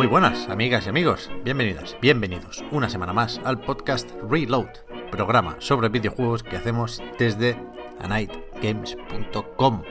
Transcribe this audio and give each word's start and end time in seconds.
Muy 0.00 0.06
buenas, 0.06 0.48
amigas 0.48 0.86
y 0.86 0.88
amigos. 0.88 1.30
Bienvenidas, 1.44 1.94
bienvenidos 2.00 2.64
una 2.70 2.88
semana 2.88 3.12
más 3.12 3.38
al 3.44 3.60
podcast 3.60 4.08
Reload, 4.30 4.70
programa 5.10 5.56
sobre 5.58 5.90
videojuegos 5.90 6.42
que 6.42 6.56
hacemos 6.56 7.02
desde 7.18 7.54
anightgames.com. 7.98 9.82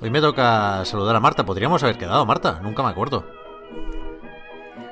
Hoy 0.00 0.08
me 0.08 0.22
toca 0.22 0.82
saludar 0.86 1.14
a 1.16 1.20
Marta. 1.20 1.44
Podríamos 1.44 1.82
haber 1.82 1.98
quedado, 1.98 2.24
Marta. 2.24 2.60
Nunca 2.62 2.82
me 2.82 2.88
acuerdo. 2.88 3.26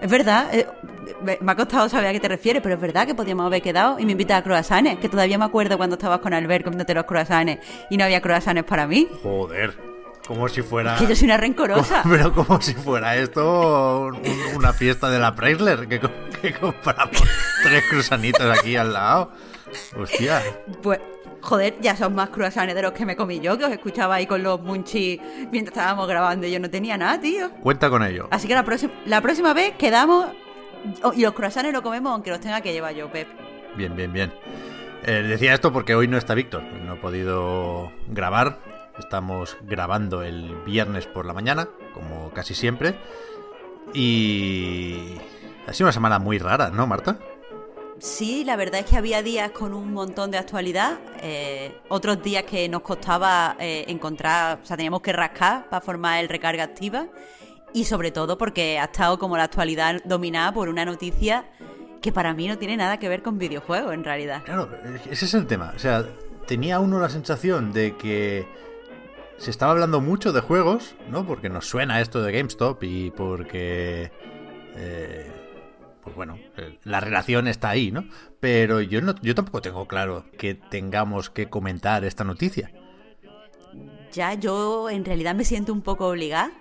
Es 0.02 0.10
verdad, 0.10 0.54
eh, 0.54 0.68
me 1.40 1.52
ha 1.52 1.56
costado 1.56 1.88
saber 1.88 2.08
a 2.08 2.12
qué 2.12 2.20
te 2.20 2.28
refieres, 2.28 2.60
pero 2.60 2.74
es 2.74 2.80
verdad 2.82 3.06
que 3.06 3.14
podíamos 3.14 3.46
haber 3.46 3.62
quedado 3.62 3.98
y 3.98 4.04
me 4.04 4.12
invitas 4.12 4.38
a 4.38 4.42
croissants, 4.42 4.98
que 5.00 5.08
todavía 5.08 5.38
me 5.38 5.46
acuerdo 5.46 5.78
cuando 5.78 5.96
estabas 5.96 6.18
con 6.18 6.34
Albert 6.34 6.64
comiéndote 6.64 6.92
los 6.92 7.06
croissants 7.06 7.56
y 7.88 7.96
no 7.96 8.04
había 8.04 8.20
croissants 8.20 8.64
para 8.64 8.86
mí. 8.86 9.08
Joder, 9.22 9.91
como 10.26 10.48
si 10.48 10.62
fuera... 10.62 10.96
Que 10.96 11.06
yo 11.06 11.14
soy 11.16 11.26
una 11.26 11.36
rencorosa. 11.36 12.02
Pero 12.08 12.32
como 12.32 12.60
si 12.60 12.74
fuera 12.74 13.16
esto 13.16 14.00
un- 14.06 14.20
una 14.56 14.72
fiesta 14.72 15.10
de 15.10 15.18
la 15.18 15.34
Preisler, 15.34 15.88
que, 15.88 16.00
que 16.40 16.52
compramos 16.54 17.22
tres 17.62 17.84
cruzanitos 17.90 18.58
aquí 18.58 18.76
al 18.76 18.92
lado. 18.92 19.32
Hostia. 19.96 20.42
Pues, 20.82 21.00
joder, 21.40 21.76
ya 21.80 21.96
son 21.96 22.14
más 22.14 22.28
croissants 22.30 22.74
de 22.74 22.82
los 22.82 22.92
que 22.92 23.06
me 23.06 23.16
comí 23.16 23.40
yo, 23.40 23.56
que 23.58 23.64
os 23.64 23.72
escuchaba 23.72 24.16
ahí 24.16 24.26
con 24.26 24.42
los 24.42 24.60
munchies 24.60 25.18
mientras 25.50 25.76
estábamos 25.76 26.06
grabando 26.06 26.46
y 26.46 26.52
yo 26.52 26.60
no 26.60 26.68
tenía 26.70 26.96
nada, 26.98 27.20
tío. 27.20 27.50
Cuenta 27.62 27.88
con 27.90 28.02
ello. 28.02 28.28
Así 28.30 28.46
que 28.48 28.54
la, 28.54 28.64
próxima 28.64 28.92
la 29.06 29.20
próxima 29.22 29.54
vez 29.54 29.74
quedamos 29.78 30.26
y 31.14 31.22
los 31.22 31.32
croissants 31.32 31.72
los 31.72 31.82
comemos 31.82 32.12
aunque 32.12 32.30
los 32.30 32.40
tenga 32.40 32.60
que 32.60 32.72
llevar 32.72 32.94
yo, 32.94 33.10
Pep. 33.10 33.28
Bien, 33.76 33.96
bien, 33.96 34.12
bien. 34.12 34.32
Eh, 35.04 35.24
decía 35.26 35.54
esto 35.54 35.72
porque 35.72 35.94
hoy 35.94 36.06
no 36.06 36.16
está 36.18 36.34
Víctor. 36.34 36.62
No 36.62 36.92
ha 36.92 36.96
podido 37.00 37.92
grabar. 38.08 38.58
Estamos 38.98 39.56
grabando 39.62 40.22
el 40.22 40.54
viernes 40.64 41.06
por 41.06 41.26
la 41.26 41.32
mañana, 41.32 41.68
como 41.94 42.30
casi 42.30 42.54
siempre. 42.54 42.98
Y... 43.94 45.16
Ha 45.66 45.72
sido 45.72 45.86
una 45.86 45.92
semana 45.92 46.18
muy 46.18 46.38
rara, 46.38 46.70
¿no, 46.70 46.86
Marta? 46.86 47.18
Sí, 47.98 48.42
la 48.44 48.56
verdad 48.56 48.80
es 48.80 48.86
que 48.86 48.96
había 48.96 49.22
días 49.22 49.52
con 49.52 49.72
un 49.72 49.92
montón 49.92 50.32
de 50.32 50.38
actualidad, 50.38 50.98
eh, 51.20 51.78
otros 51.88 52.20
días 52.20 52.42
que 52.42 52.68
nos 52.68 52.82
costaba 52.82 53.54
eh, 53.60 53.84
encontrar, 53.86 54.58
o 54.60 54.66
sea, 54.66 54.76
teníamos 54.76 55.02
que 55.02 55.12
rascar 55.12 55.68
para 55.68 55.80
formar 55.80 56.18
el 56.18 56.28
recarga 56.28 56.64
activa 56.64 57.06
y 57.72 57.84
sobre 57.84 58.10
todo 58.10 58.36
porque 58.36 58.80
ha 58.80 58.84
estado 58.86 59.20
como 59.20 59.36
la 59.36 59.44
actualidad 59.44 60.02
dominada 60.04 60.52
por 60.52 60.68
una 60.68 60.84
noticia 60.84 61.44
que 62.00 62.10
para 62.10 62.34
mí 62.34 62.48
no 62.48 62.58
tiene 62.58 62.76
nada 62.76 62.98
que 62.98 63.08
ver 63.08 63.22
con 63.22 63.38
videojuegos 63.38 63.94
en 63.94 64.02
realidad. 64.02 64.42
Claro, 64.44 64.68
ese 65.08 65.24
es 65.24 65.34
el 65.34 65.46
tema. 65.46 65.72
O 65.76 65.78
sea, 65.78 66.04
tenía 66.48 66.80
uno 66.80 66.98
la 66.98 67.08
sensación 67.08 67.72
de 67.72 67.96
que 67.96 68.48
se 69.38 69.50
estaba 69.50 69.72
hablando 69.72 70.00
mucho 70.00 70.32
de 70.32 70.40
juegos, 70.40 70.94
¿no? 71.08 71.26
Porque 71.26 71.48
nos 71.48 71.66
suena 71.66 72.00
esto 72.00 72.22
de 72.22 72.32
GameStop 72.32 72.82
y 72.82 73.10
porque... 73.10 74.10
eh, 74.76 75.30
pues 76.02 76.16
bueno, 76.16 76.36
eh, 76.56 76.78
la 76.84 77.00
relación 77.00 77.46
está 77.46 77.70
ahí, 77.70 77.92
¿no? 77.92 78.04
Pero 78.40 78.80
yo, 78.80 79.00
no, 79.00 79.14
yo 79.22 79.34
tampoco 79.34 79.62
tengo 79.62 79.86
claro 79.86 80.24
que 80.36 80.54
tengamos 80.54 81.30
que 81.30 81.48
comentar 81.48 82.04
esta 82.04 82.24
noticia. 82.24 82.72
Ya 84.12 84.34
yo 84.34 84.90
en 84.90 85.04
realidad 85.04 85.34
me 85.34 85.44
siento 85.44 85.72
un 85.72 85.80
poco 85.80 86.08
obligada 86.08 86.52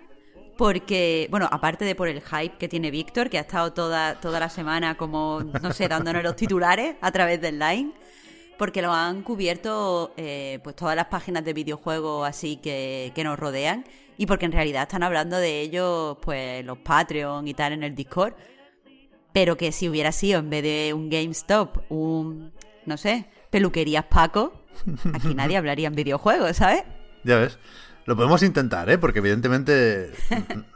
porque, 0.57 1.27
bueno, 1.31 1.49
aparte 1.51 1.85
de 1.85 1.95
por 1.95 2.07
el 2.07 2.21
hype 2.21 2.57
que 2.57 2.67
tiene 2.67 2.91
Víctor, 2.91 3.29
que 3.31 3.39
ha 3.39 3.41
estado 3.41 3.73
toda, 3.73 4.19
toda 4.19 4.39
la 4.39 4.49
semana 4.49 4.95
como, 4.95 5.41
no 5.61 5.73
sé, 5.73 5.87
dándonos 5.87 6.21
los 6.23 6.35
titulares 6.35 6.95
a 7.01 7.11
través 7.11 7.41
del 7.41 7.57
line, 7.57 7.93
porque 8.61 8.83
lo 8.83 8.93
han 8.93 9.23
cubierto 9.23 10.13
eh, 10.17 10.59
pues 10.63 10.75
todas 10.75 10.95
las 10.95 11.07
páginas 11.07 11.43
de 11.43 11.51
videojuegos 11.51 12.29
así 12.29 12.57
que, 12.57 13.11
que 13.15 13.23
nos 13.23 13.39
rodean 13.39 13.85
y 14.19 14.27
porque 14.27 14.45
en 14.45 14.51
realidad 14.51 14.83
están 14.83 15.01
hablando 15.01 15.37
de 15.37 15.61
ellos 15.61 16.19
pues 16.21 16.63
los 16.63 16.77
Patreon 16.77 17.47
y 17.47 17.55
tal 17.55 17.73
en 17.73 17.81
el 17.81 17.95
Discord, 17.95 18.35
pero 19.33 19.57
que 19.57 19.71
si 19.71 19.89
hubiera 19.89 20.11
sido 20.11 20.41
en 20.41 20.51
vez 20.51 20.61
de 20.61 20.93
un 20.93 21.09
GameStop, 21.09 21.91
un, 21.91 22.53
no 22.85 22.97
sé, 22.97 23.25
peluquerías 23.49 24.05
Paco, 24.05 24.53
aquí 25.11 25.33
nadie 25.33 25.57
hablaría 25.57 25.87
en 25.87 25.95
videojuegos, 25.95 26.57
¿sabes? 26.57 26.83
Ya 27.23 27.37
ves. 27.37 27.57
Lo 28.05 28.15
podemos 28.15 28.43
intentar, 28.43 28.87
¿eh? 28.91 28.99
Porque 28.99 29.19
evidentemente 29.19 30.11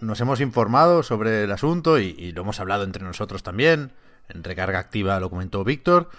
nos 0.01 0.19
hemos 0.21 0.41
informado 0.41 1.03
sobre 1.03 1.43
el 1.43 1.51
asunto 1.51 1.99
y, 1.99 2.15
y 2.17 2.31
lo 2.31 2.41
hemos 2.41 2.59
hablado 2.59 2.83
entre 2.83 3.03
nosotros 3.03 3.43
también. 3.43 3.91
En 4.27 4.43
recarga 4.43 4.79
activa 4.79 5.19
lo 5.19 5.29
comentó 5.29 5.63
Víctor. 5.63 6.09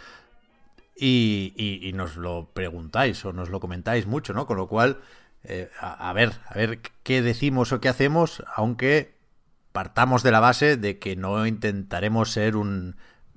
Y, 0.98 1.90
nos 1.94 2.16
lo 2.16 2.50
preguntáis 2.54 3.24
o 3.24 3.32
nos 3.32 3.50
lo 3.50 3.60
comentáis 3.60 4.06
mucho, 4.06 4.32
¿no? 4.32 4.46
Con 4.46 4.56
lo 4.56 4.66
cual, 4.66 5.00
eh, 5.44 5.70
a 5.78 6.12
ver, 6.14 6.32
a 6.46 6.54
ver 6.54 6.80
qué 7.02 7.20
decimos 7.20 7.72
o 7.72 7.80
qué 7.80 7.88
hacemos, 7.88 8.42
aunque 8.54 9.16
partamos 9.72 10.22
de 10.22 10.30
la 10.30 10.40
base 10.40 10.78
de 10.78 10.98
que 10.98 11.16
no 11.16 11.46
intentaremos 11.46 12.30
ser 12.30 12.56
un 12.56 12.96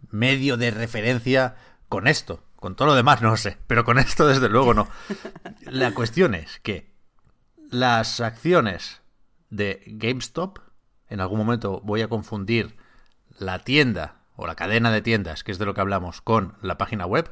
medio 0.10 0.56
de 0.56 0.72
referencia 0.72 1.56
con 1.90 2.08
esto. 2.08 2.44
Con 2.56 2.76
todo 2.76 2.90
lo 2.90 2.96
demás 2.96 3.22
no 3.22 3.36
sé, 3.38 3.58
pero 3.68 3.84
con 3.84 4.00
esto 4.00 4.28
desde 4.28 4.50
luego 4.50 4.74
no. 4.74 4.88
La 5.62 5.94
cuestión 5.94 6.36
es 6.36 6.60
que 6.60 6.94
las 7.70 8.20
acciones 8.20 9.02
de 9.50 9.84
GameStop, 9.86 10.60
en 11.10 11.20
algún 11.20 11.40
momento 11.40 11.82
voy 11.84 12.02
a 12.02 12.08
confundir 12.08 12.78
la 13.38 13.60
tienda 13.60 14.22
o 14.36 14.48
la 14.48 14.56
cadena 14.56 14.92
de 14.92 15.02
tiendas, 15.02 15.44
que 15.44 15.52
es 15.52 15.60
de 15.60 15.66
lo 15.66 15.74
que 15.74 15.82
hablamos, 15.82 16.22
con 16.22 16.56
la 16.62 16.78
página 16.78 17.06
web, 17.06 17.30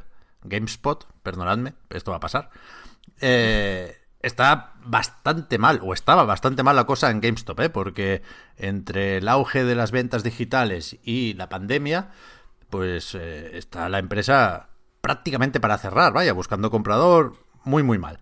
GameSpot, 0.49 1.07
perdonadme, 1.23 1.73
esto 1.89 2.11
va 2.11 2.17
a 2.17 2.21
pasar, 2.21 2.49
eh, 3.21 3.97
está 4.21 4.73
bastante 4.83 5.57
mal, 5.57 5.79
o 5.83 5.93
estaba 5.93 6.23
bastante 6.23 6.63
mal 6.63 6.75
la 6.75 6.85
cosa 6.85 7.09
en 7.11 7.21
GameStop, 7.21 7.59
¿eh? 7.59 7.69
porque 7.69 8.21
entre 8.57 9.17
el 9.17 9.27
auge 9.27 9.63
de 9.63 9.75
las 9.75 9.91
ventas 9.91 10.23
digitales 10.23 10.97
y 11.03 11.33
la 11.33 11.49
pandemia, 11.49 12.11
pues 12.69 13.15
eh, 13.15 13.57
está 13.57 13.89
la 13.89 13.99
empresa 13.99 14.69
prácticamente 15.01 15.59
para 15.59 15.77
cerrar, 15.77 16.13
vaya, 16.13 16.33
buscando 16.33 16.71
comprador, 16.71 17.37
muy, 17.63 17.83
muy 17.83 17.97
mal. 17.97 18.19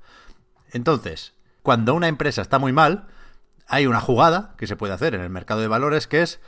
Entonces, 0.72 1.34
cuando 1.64 1.94
una 1.94 2.08
empresa 2.08 2.42
está 2.42 2.60
muy 2.60 2.74
mal, 2.74 3.08
hay 3.68 3.88
una 3.88 4.02
jugada 4.02 4.54
que 4.58 4.68
se 4.68 4.76
puede 4.76 4.94
hacer 4.94 5.16
en 5.16 5.22
el 5.22 5.30
mercado 5.30 5.62
de 5.62 5.68
valores 5.68 6.08
que 6.08 6.22
es 6.22 6.40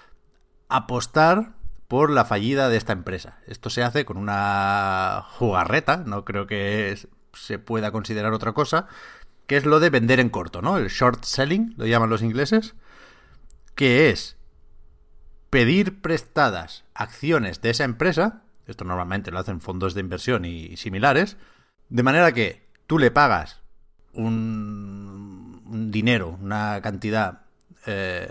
apostar 0.69 1.53
por 1.87 2.09
la 2.09 2.25
fallida 2.25 2.69
de 2.69 2.77
esta 2.77 2.93
empresa. 2.93 3.39
Esto 3.47 3.69
se 3.69 3.83
hace 3.83 4.05
con 4.05 4.17
una 4.17 5.25
jugarreta, 5.31 6.03
no 6.05 6.25
creo 6.25 6.47
que 6.47 6.97
se 7.33 7.59
pueda 7.59 7.91
considerar 7.91 8.33
otra 8.33 8.53
cosa, 8.53 8.87
que 9.45 9.57
es 9.57 9.65
lo 9.65 9.79
de 9.79 9.89
vender 9.89 10.19
en 10.19 10.29
corto, 10.29 10.61
¿no? 10.61 10.77
El 10.77 10.89
short 10.89 11.23
selling, 11.23 11.73
lo 11.77 11.85
llaman 11.85 12.09
los 12.09 12.21
ingleses, 12.21 12.75
que 13.75 14.09
es 14.09 14.35
pedir 15.49 16.01
prestadas 16.01 16.83
acciones 16.93 17.61
de 17.61 17.69
esa 17.69 17.85
empresa, 17.85 18.41
esto 18.65 18.83
normalmente 18.83 19.31
lo 19.31 19.39
hacen 19.39 19.61
fondos 19.61 19.93
de 19.93 20.01
inversión 20.01 20.43
y 20.43 20.75
similares, 20.75 21.37
de 21.87 22.03
manera 22.03 22.33
que 22.33 22.67
tú 22.85 22.99
le 22.99 23.11
pagas 23.11 23.61
un, 24.11 25.61
un 25.65 25.89
dinero, 25.89 26.37
una 26.41 26.81
cantidad 26.81 27.43
eh, 27.85 28.29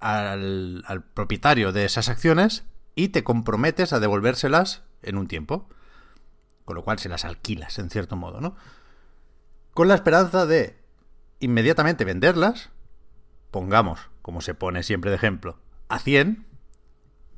al, 0.00 0.84
al 0.86 1.02
propietario 1.02 1.72
de 1.72 1.86
esas 1.86 2.10
acciones 2.10 2.64
y 3.00 3.08
te 3.08 3.24
comprometes 3.24 3.94
a 3.94 4.00
devolvérselas 4.00 4.82
en 5.02 5.16
un 5.16 5.26
tiempo. 5.26 5.66
Con 6.66 6.76
lo 6.76 6.84
cual 6.84 6.98
se 6.98 7.08
las 7.08 7.24
alquilas, 7.24 7.78
en 7.78 7.88
cierto 7.88 8.14
modo, 8.14 8.42
¿no? 8.42 8.56
Con 9.72 9.88
la 9.88 9.94
esperanza 9.94 10.44
de 10.44 10.78
inmediatamente 11.40 12.04
venderlas, 12.04 12.68
pongamos, 13.50 14.10
como 14.20 14.42
se 14.42 14.54
pone 14.54 14.82
siempre 14.82 15.10
de 15.10 15.16
ejemplo, 15.16 15.56
a 15.88 15.98
100, 15.98 16.44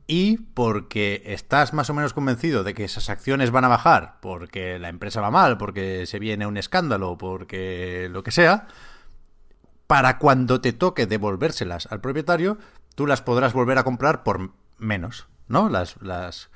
y 0.09 0.38
porque 0.38 1.23
estás 1.26 1.73
más 1.73 1.88
o 1.88 1.94
menos 1.94 2.12
convencido 2.12 2.65
de 2.65 2.75
que 2.75 2.82
esas 2.82 3.08
acciones 3.08 3.53
van 3.53 3.65
a 3.65 3.69
bajar, 3.69 4.19
porque 4.20 4.81
la 4.81 4.88
empresa 4.88 5.20
va 5.20 5.31
mal, 5.31 5.58
porque 5.58 6.06
se 6.06 6.19
viene 6.19 6.44
un 6.44 6.56
escándalo, 6.56 7.17
porque 7.17 8.08
lo 8.11 8.25
que 8.25 8.32
sea, 8.32 8.67
para 9.87 10.19
cuando 10.19 10.61
te 10.61 10.73
toque 10.73 11.06
devolvérselas 11.06 11.87
al 11.87 12.00
propietario, 12.00 12.58
tú 12.97 13.06
las 13.06 13.23
podrás 13.23 13.53
volver 13.53 13.79
a 13.79 13.85
comprar 13.85 14.25
por 14.25 14.50
menos, 14.79 15.29
¿no? 15.49 15.69
Las, 15.69 16.00
las 16.03 16.50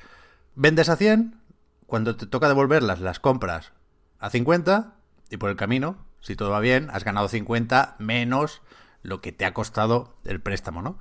vendes 0.55 0.89
a 0.89 0.97
100, 0.97 1.41
cuando 1.87 2.17
te 2.17 2.27
toca 2.27 2.49
devolverlas, 2.49 3.01
las 3.01 3.21
compras 3.21 3.73
a 4.19 4.31
50 4.31 4.95
y 5.31 5.37
por 5.37 5.51
el 5.51 5.57
camino, 5.57 6.07
si 6.21 6.37
todo 6.37 6.51
va 6.51 6.61
bien, 6.61 6.89
has 6.93 7.05
ganado 7.05 7.29
50 7.29 7.97
menos 7.99 8.63
lo 9.03 9.21
que 9.21 9.33
te 9.33 9.45
ha 9.45 9.55
costado 9.55 10.15
el 10.25 10.41
préstamo, 10.41 10.83
¿no? 10.83 10.99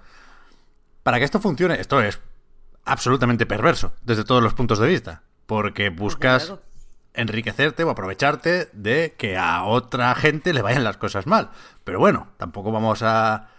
Para 1.04 1.20
que 1.20 1.26
esto 1.26 1.40
funcione, 1.40 1.80
esto 1.80 2.02
es 2.02 2.20
absolutamente 2.84 3.46
perverso 3.46 3.94
desde 4.02 4.24
todos 4.24 4.44
los 4.44 4.54
puntos 4.54 4.80
de 4.80 4.88
vista, 4.88 5.24
porque 5.46 5.90
buscas 5.90 6.54
enriquecerte 7.14 7.84
o 7.84 7.90
aprovecharte 7.90 8.70
de 8.74 9.16
que 9.18 9.38
a 9.38 9.64
otra 9.64 10.14
gente 10.16 10.54
le 10.54 10.62
vayan 10.62 10.84
las 10.84 10.98
cosas 10.98 11.28
mal. 11.28 11.52
Pero 11.84 12.00
bueno, 12.00 12.28
tampoco 12.38 12.72
vamos 12.72 13.02
a 13.04 13.50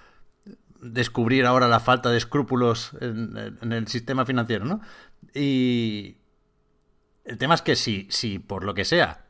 descubrir 0.81 1.47
ahora 1.47 1.69
la 1.69 1.81
falta 1.81 2.11
de 2.11 2.19
escrúpulos 2.19 2.93
en, 3.01 3.73
el 3.73 3.89
sistema 3.89 4.25
financiero, 4.27 4.65
¿no? 4.65 4.81
Y 5.35 6.19
el 7.25 7.39
tema 7.39 7.55
es 7.55 7.63
que 7.63 7.77
si, 7.77 8.07
si 8.11 8.39
por 8.39 8.65
lo 8.65 8.75
que 8.75 8.85
sea 8.85 9.27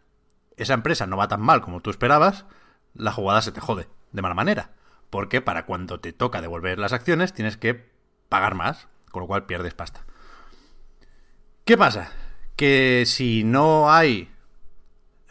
esa 0.56 0.75
empresa 0.75 1.06
no 1.06 1.16
va 1.16 1.28
tan 1.28 1.40
mal 1.40 1.60
como 1.60 1.81
tú 1.81 1.90
esperabas, 1.90 2.46
la 2.94 3.12
jugada 3.12 3.43
se 3.43 3.52
te 3.52 3.60
jode 3.60 3.88
de 4.12 4.22
mala 4.22 4.34
manera. 4.34 4.70
Porque 5.10 5.40
para 5.40 5.66
cuando 5.66 6.00
te 6.00 6.12
toca 6.12 6.40
devolver 6.40 6.78
las 6.78 6.93
acciones 6.93 7.32
tienes 7.32 7.56
que 7.56 7.90
pagar 8.28 8.54
más, 8.54 8.88
con 9.10 9.22
lo 9.22 9.26
cual 9.26 9.46
pierdes 9.46 9.75
pasta. 9.75 10.04
¿Qué 11.64 11.76
pasa? 11.76 12.12
Que 12.56 13.04
si 13.06 13.44
no 13.44 13.93
hay 13.93 14.31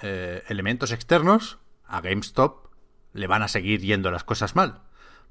eh, 0.02 0.44
elementos 0.48 0.92
externos, 0.92 1.60
a 1.86 2.02
GameStop 2.02 2.68
le 3.14 3.28
van 3.28 3.44
a 3.44 3.48
seguir 3.48 3.82
yendo 3.82 4.12
las 4.12 4.24
cosas 4.24 4.56
mal. 4.56 4.82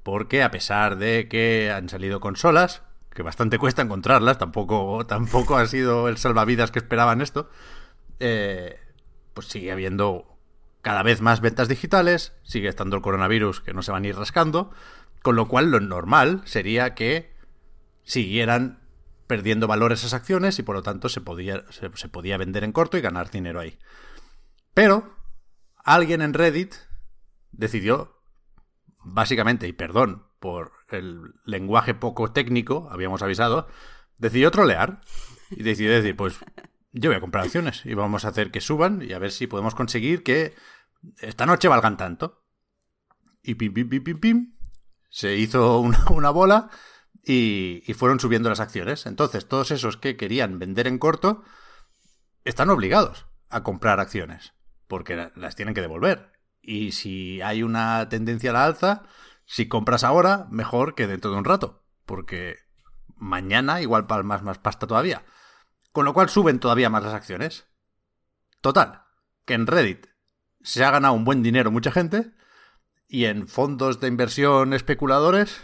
Porque 0.05 0.43
a 0.43 0.51
pesar 0.51 0.97
de 0.97 1.27
que 1.27 1.71
han 1.71 1.89
salido 1.89 2.19
consolas, 2.19 2.83
que 3.09 3.23
bastante 3.23 3.57
cuesta 3.57 3.81
encontrarlas, 3.81 4.37
tampoco, 4.37 5.03
tampoco 5.07 5.57
ha 5.57 5.65
sido 5.65 6.07
el 6.07 6.17
salvavidas 6.17 6.69
que 6.69 6.77
esperaban 6.77 7.21
esto, 7.21 7.49
eh, 8.19 8.79
pues 9.33 9.47
sigue 9.47 9.71
habiendo 9.71 10.37
cada 10.83 11.01
vez 11.01 11.21
más 11.21 11.41
ventas 11.41 11.69
digitales, 11.69 12.33
sigue 12.43 12.67
estando 12.67 12.95
el 12.95 13.01
coronavirus 13.01 13.61
que 13.61 13.73
no 13.73 13.81
se 13.81 13.91
van 13.91 14.03
a 14.03 14.07
ir 14.07 14.15
rascando, 14.15 14.69
con 15.23 15.35
lo 15.35 15.47
cual 15.47 15.71
lo 15.71 15.79
normal 15.79 16.43
sería 16.45 16.93
que 16.93 17.33
siguieran 18.03 18.83
perdiendo 19.25 19.65
valor 19.65 19.91
esas 19.91 20.13
acciones 20.13 20.59
y 20.59 20.61
por 20.61 20.75
lo 20.75 20.83
tanto 20.83 21.09
se 21.09 21.19
podía, 21.19 21.65
se, 21.71 21.89
se 21.95 22.09
podía 22.09 22.37
vender 22.37 22.63
en 22.63 22.73
corto 22.73 22.99
y 22.99 23.01
ganar 23.01 23.31
dinero 23.31 23.59
ahí. 23.59 23.79
Pero 24.75 25.15
alguien 25.83 26.21
en 26.21 26.35
Reddit 26.35 26.75
decidió, 27.51 28.14
básicamente, 29.05 29.67
y 29.67 29.73
perdón 29.73 30.27
por 30.39 30.73
el 30.89 31.33
lenguaje 31.45 31.93
poco 31.93 32.31
técnico, 32.31 32.89
habíamos 32.91 33.21
avisado, 33.21 33.67
decidió 34.17 34.51
trolear 34.51 35.01
y 35.51 35.63
decidió 35.63 35.91
decir, 35.91 36.15
pues 36.15 36.39
yo 36.91 37.09
voy 37.09 37.17
a 37.17 37.21
comprar 37.21 37.45
acciones 37.45 37.85
y 37.85 37.93
vamos 37.93 38.25
a 38.25 38.29
hacer 38.29 38.51
que 38.51 38.61
suban 38.61 39.01
y 39.01 39.13
a 39.13 39.19
ver 39.19 39.31
si 39.31 39.47
podemos 39.47 39.75
conseguir 39.75 40.23
que 40.23 40.55
esta 41.19 41.45
noche 41.45 41.67
valgan 41.67 41.97
tanto. 41.97 42.43
Y 43.41 43.55
pim, 43.55 43.73
pim, 43.73 43.89
pim, 43.89 44.03
pim, 44.03 44.19
pim, 44.19 44.55
se 45.09 45.35
hizo 45.35 45.79
una, 45.79 46.03
una 46.09 46.31
bola 46.31 46.69
y, 47.23 47.83
y, 47.85 47.93
fueron 47.93 48.19
subiendo 48.19 48.49
las 48.49 48.59
acciones. 48.59 49.05
Entonces, 49.05 49.47
todos 49.47 49.71
esos 49.71 49.97
que 49.97 50.17
querían 50.17 50.57
vender 50.57 50.87
en 50.87 50.97
corto 50.97 51.43
están 52.43 52.69
obligados 52.69 53.27
a 53.49 53.63
comprar 53.63 53.99
acciones 53.99 54.53
porque 54.87 55.31
las 55.35 55.55
tienen 55.55 55.73
que 55.73 55.81
devolver. 55.81 56.34
Y 56.67 56.93
si 56.93 57.41
hay 57.41 57.61
una 57.61 58.09
tendencia 58.09 58.49
a 58.49 58.53
la 58.53 58.65
alza, 58.65 59.03
si 59.45 59.67
compras 59.67 60.03
ahora, 60.03 60.47
mejor 60.49 60.95
que 60.95 61.05
dentro 61.05 61.29
de 61.29 61.37
un 61.37 61.45
rato, 61.45 61.83
porque 62.07 62.57
mañana 63.17 63.81
igual 63.81 64.07
palmas 64.07 64.41
más 64.41 64.57
pasta 64.57 64.87
todavía. 64.87 65.23
Con 65.91 66.05
lo 66.05 66.13
cual 66.13 66.29
suben 66.29 66.59
todavía 66.59 66.89
más 66.89 67.03
las 67.03 67.13
acciones. 67.13 67.67
Total, 68.61 69.03
que 69.45 69.53
en 69.53 69.67
Reddit 69.67 70.07
se 70.63 70.83
ha 70.83 70.89
ganado 70.89 71.13
un 71.13 71.23
buen 71.23 71.43
dinero 71.43 71.69
mucha 71.69 71.91
gente 71.91 72.31
y 73.07 73.25
en 73.25 73.47
fondos 73.47 73.99
de 73.99 74.07
inversión 74.07 74.73
especuladores 74.73 75.61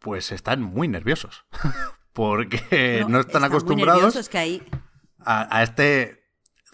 pues 0.00 0.32
están 0.32 0.60
muy 0.60 0.88
nerviosos 0.88 1.44
porque 2.12 3.04
no, 3.08 3.20
están, 3.20 3.42
están 3.42 3.44
acostumbrados 3.44 4.28
que 4.28 4.38
hay... 4.38 4.68
a, 5.20 5.56
a, 5.56 5.62
este 5.62 6.24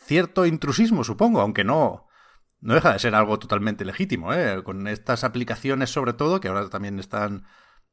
cierto 0.07 0.47
intrusismo, 0.47 1.05
supongo, 1.05 1.43
aunque 1.43 1.65
no, 1.65 2.06
no 2.67 2.75
deja 2.75 2.93
de 2.93 2.99
ser 2.99 3.15
algo 3.15 3.39
totalmente 3.39 3.85
legítimo, 3.85 4.35
¿eh? 4.35 4.63
con 4.65 4.89
estas 4.89 5.23
aplicaciones 5.25 5.91
sobre 5.91 6.13
todo, 6.13 6.41
que 6.41 6.49
ahora 6.49 6.69
también 6.69 6.99
están 6.99 7.47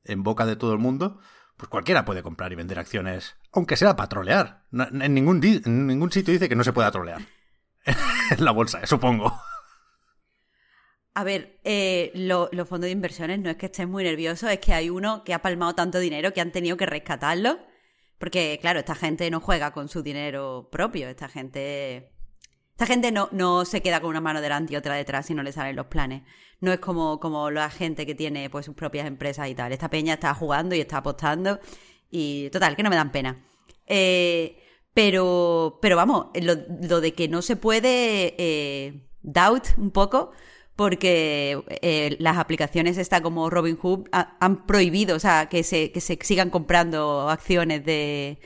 en 0.04 0.24
boca 0.24 0.46
de 0.46 0.56
todo 0.56 0.74
el 0.74 0.80
mundo, 0.80 1.20
pues 1.58 1.70
cualquiera 1.70 2.06
puede 2.06 2.24
comprar 2.24 2.52
y 2.52 2.56
vender 2.56 2.80
acciones, 2.80 3.36
aunque 3.52 3.78
sea 3.78 3.96
para 3.96 4.10
trolear. 4.10 4.66
En, 4.72 5.14
ningún 5.14 5.40
ningún 5.40 6.12
sitio 6.12 6.34
dice 6.34 6.50
que 6.50 6.56
no 6.56 6.64
se 6.64 6.74
pueda 6.74 6.92
trolear. 6.92 7.22
en 7.86 8.44
la 8.44 8.52
bolsa, 8.52 8.86
supongo. 8.86 9.40
A 11.14 11.24
ver, 11.24 11.60
eh, 11.64 12.12
lo, 12.16 12.50
los 12.52 12.68
fondos 12.68 12.88
de 12.88 12.92
inversiones 12.92 13.40
no 13.40 13.52
es 13.52 13.58
que 13.58 13.68
estén 13.68 13.92
muy 13.92 14.04
nerviosos, 14.04 14.50
es 14.50 14.58
que 14.58 14.74
hay 14.74 14.90
uno 14.90 15.24
que 15.24 15.36
ha 15.36 15.44
palmado 15.44 15.76
tanto 15.76 16.00
dinero 16.00 16.34
que 16.34 16.42
han 16.42 16.52
tenido 16.52 16.78
que 16.78 16.88
rescatarlo. 16.88 17.60
Porque, 18.18 18.58
claro, 18.62 18.80
esta 18.80 18.96
gente 18.96 19.30
no 19.30 19.40
juega 19.40 19.72
con 19.72 19.90
su 19.90 20.02
dinero 20.02 20.70
propio. 20.72 21.10
Esta 21.10 21.28
gente. 21.28 22.13
Esta 22.74 22.88
gente 22.88 23.12
no, 23.12 23.30
no 23.32 23.66
se 23.66 23.82
queda 23.82 24.02
con 24.02 24.10
una 24.10 24.22
mano 24.22 24.42
delante 24.42 24.74
y 24.74 24.76
otra 24.76 24.96
detrás 24.96 25.28
si 25.28 25.36
no 25.36 25.44
le 25.44 25.52
salen 25.52 25.76
los 25.76 25.86
planes. 25.88 26.24
No 26.60 26.72
es 26.74 26.80
como, 26.80 27.20
como 27.20 27.52
la 27.52 27.70
gente 27.70 28.06
que 28.06 28.16
tiene 28.16 28.50
pues 28.50 28.66
sus 28.66 28.76
propias 28.76 29.06
empresas 29.06 29.48
y 29.48 29.56
tal. 29.56 29.72
Esta 29.72 29.90
peña 29.90 30.16
está 30.16 30.34
jugando 30.34 30.76
y 30.76 30.80
está 30.82 30.98
apostando. 30.98 31.60
Y 32.10 32.50
total, 32.50 32.76
que 32.76 32.84
no 32.84 32.90
me 32.90 32.96
dan 32.96 33.12
pena. 33.12 33.46
Eh, 33.86 34.58
pero, 34.94 35.80
pero 35.82 35.96
vamos, 35.96 36.28
lo, 36.36 37.02
de 37.02 37.14
que 37.14 37.28
no 37.28 37.42
se 37.42 37.56
puede 37.56 38.36
eh, 38.38 39.08
doubt 39.22 39.78
un 39.78 39.92
poco, 39.92 40.32
porque 40.76 41.64
eh, 41.82 42.16
las 42.20 42.38
aplicaciones 42.38 42.98
está 42.98 43.22
como 43.22 43.50
Robinhood 43.50 44.08
ha, 44.12 44.38
han 44.40 44.66
prohibido, 44.66 45.16
o 45.16 45.20
sea, 45.20 45.48
que 45.50 45.64
se, 45.64 45.92
que 45.92 46.02
se 46.02 46.18
sigan 46.22 46.50
comprando 46.50 47.30
acciones 47.30 47.86
de, 47.86 48.40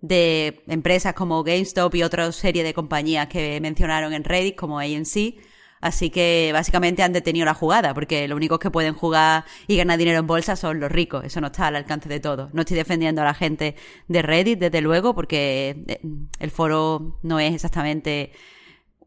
de 0.00 0.62
empresas 0.66 1.14
como 1.14 1.42
GameStop 1.42 1.94
y 1.94 2.02
otra 2.02 2.30
serie 2.32 2.64
de 2.64 2.74
compañías 2.74 3.28
que 3.28 3.60
mencionaron 3.60 4.12
en 4.12 4.24
Reddit 4.24 4.56
como 4.56 4.78
ANC. 4.78 5.36
Así 5.80 6.10
que 6.10 6.50
básicamente 6.52 7.02
han 7.02 7.14
detenido 7.14 7.46
la 7.46 7.54
jugada, 7.54 7.94
porque 7.94 8.28
lo 8.28 8.36
único 8.36 8.58
que 8.58 8.70
pueden 8.70 8.92
jugar 8.94 9.44
y 9.66 9.76
ganar 9.76 9.98
dinero 9.98 10.18
en 10.18 10.26
bolsa 10.26 10.54
son 10.54 10.78
los 10.78 10.92
ricos. 10.92 11.24
Eso 11.24 11.40
no 11.40 11.46
está 11.46 11.68
al 11.68 11.76
alcance 11.76 12.08
de 12.08 12.20
todos. 12.20 12.52
No 12.52 12.60
estoy 12.62 12.76
defendiendo 12.76 13.22
a 13.22 13.24
la 13.24 13.32
gente 13.34 13.76
de 14.06 14.22
Reddit, 14.22 14.58
desde 14.58 14.82
luego, 14.82 15.14
porque 15.14 15.82
eh, 15.86 16.00
el 16.38 16.50
foro 16.50 17.18
no 17.22 17.40
es 17.40 17.54
exactamente 17.54 18.32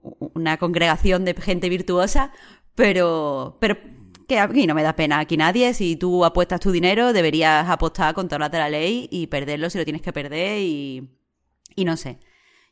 una 0.02 0.58
congregación 0.58 1.26
de 1.26 1.36
gente 1.36 1.70
virtuosa, 1.70 2.32
pero, 2.76 3.58
pero 3.60 3.78
que 4.28 4.40
aquí 4.40 4.68
no 4.68 4.76
me 4.76 4.84
da 4.84 4.96
pena 4.96 5.20
aquí 5.20 5.38
nadie. 5.38 5.74
Si 5.74 5.96
tú 5.96 6.26
apuestas 6.26 6.60
tu 6.60 6.72
dinero, 6.72 7.14
deberías 7.14 7.70
apostar 7.70 8.14
con 8.14 8.28
todas 8.28 8.40
las 8.40 8.52
de 8.52 8.60
la 8.60 8.70
ley 8.70 9.08
y 9.12 9.28
perderlo 9.28 9.70
si 9.70 9.78
lo 9.78 9.84
tienes 9.84 10.02
que 10.02 10.14
perder 10.14 10.60
y, 10.60 11.10
y 11.76 11.86
no 11.86 11.98
sé. 11.98 12.20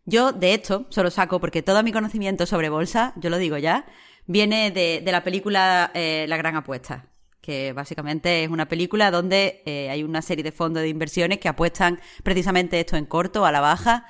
Yo, 0.05 0.31
de 0.31 0.53
hecho, 0.53 0.87
solo 0.89 1.11
saco 1.11 1.39
porque 1.39 1.61
todo 1.61 1.83
mi 1.83 1.91
conocimiento 1.91 2.45
sobre 2.45 2.69
bolsa, 2.69 3.13
yo 3.17 3.29
lo 3.29 3.37
digo 3.37 3.57
ya, 3.57 3.85
viene 4.25 4.71
de, 4.71 5.01
de 5.03 5.11
la 5.11 5.23
película 5.23 5.91
eh, 5.93 6.25
La 6.27 6.37
Gran 6.37 6.55
Apuesta, 6.55 7.07
que 7.39 7.73
básicamente 7.73 8.43
es 8.43 8.49
una 8.49 8.67
película 8.67 9.11
donde 9.11 9.61
eh, 9.65 9.89
hay 9.89 10.03
una 10.03 10.21
serie 10.21 10.43
de 10.43 10.51
fondos 10.51 10.81
de 10.83 10.89
inversiones 10.89 11.39
que 11.39 11.49
apuestan 11.49 11.99
precisamente 12.23 12.79
esto 12.79 12.97
en 12.97 13.05
corto, 13.05 13.45
a 13.45 13.51
la 13.51 13.61
baja, 13.61 14.05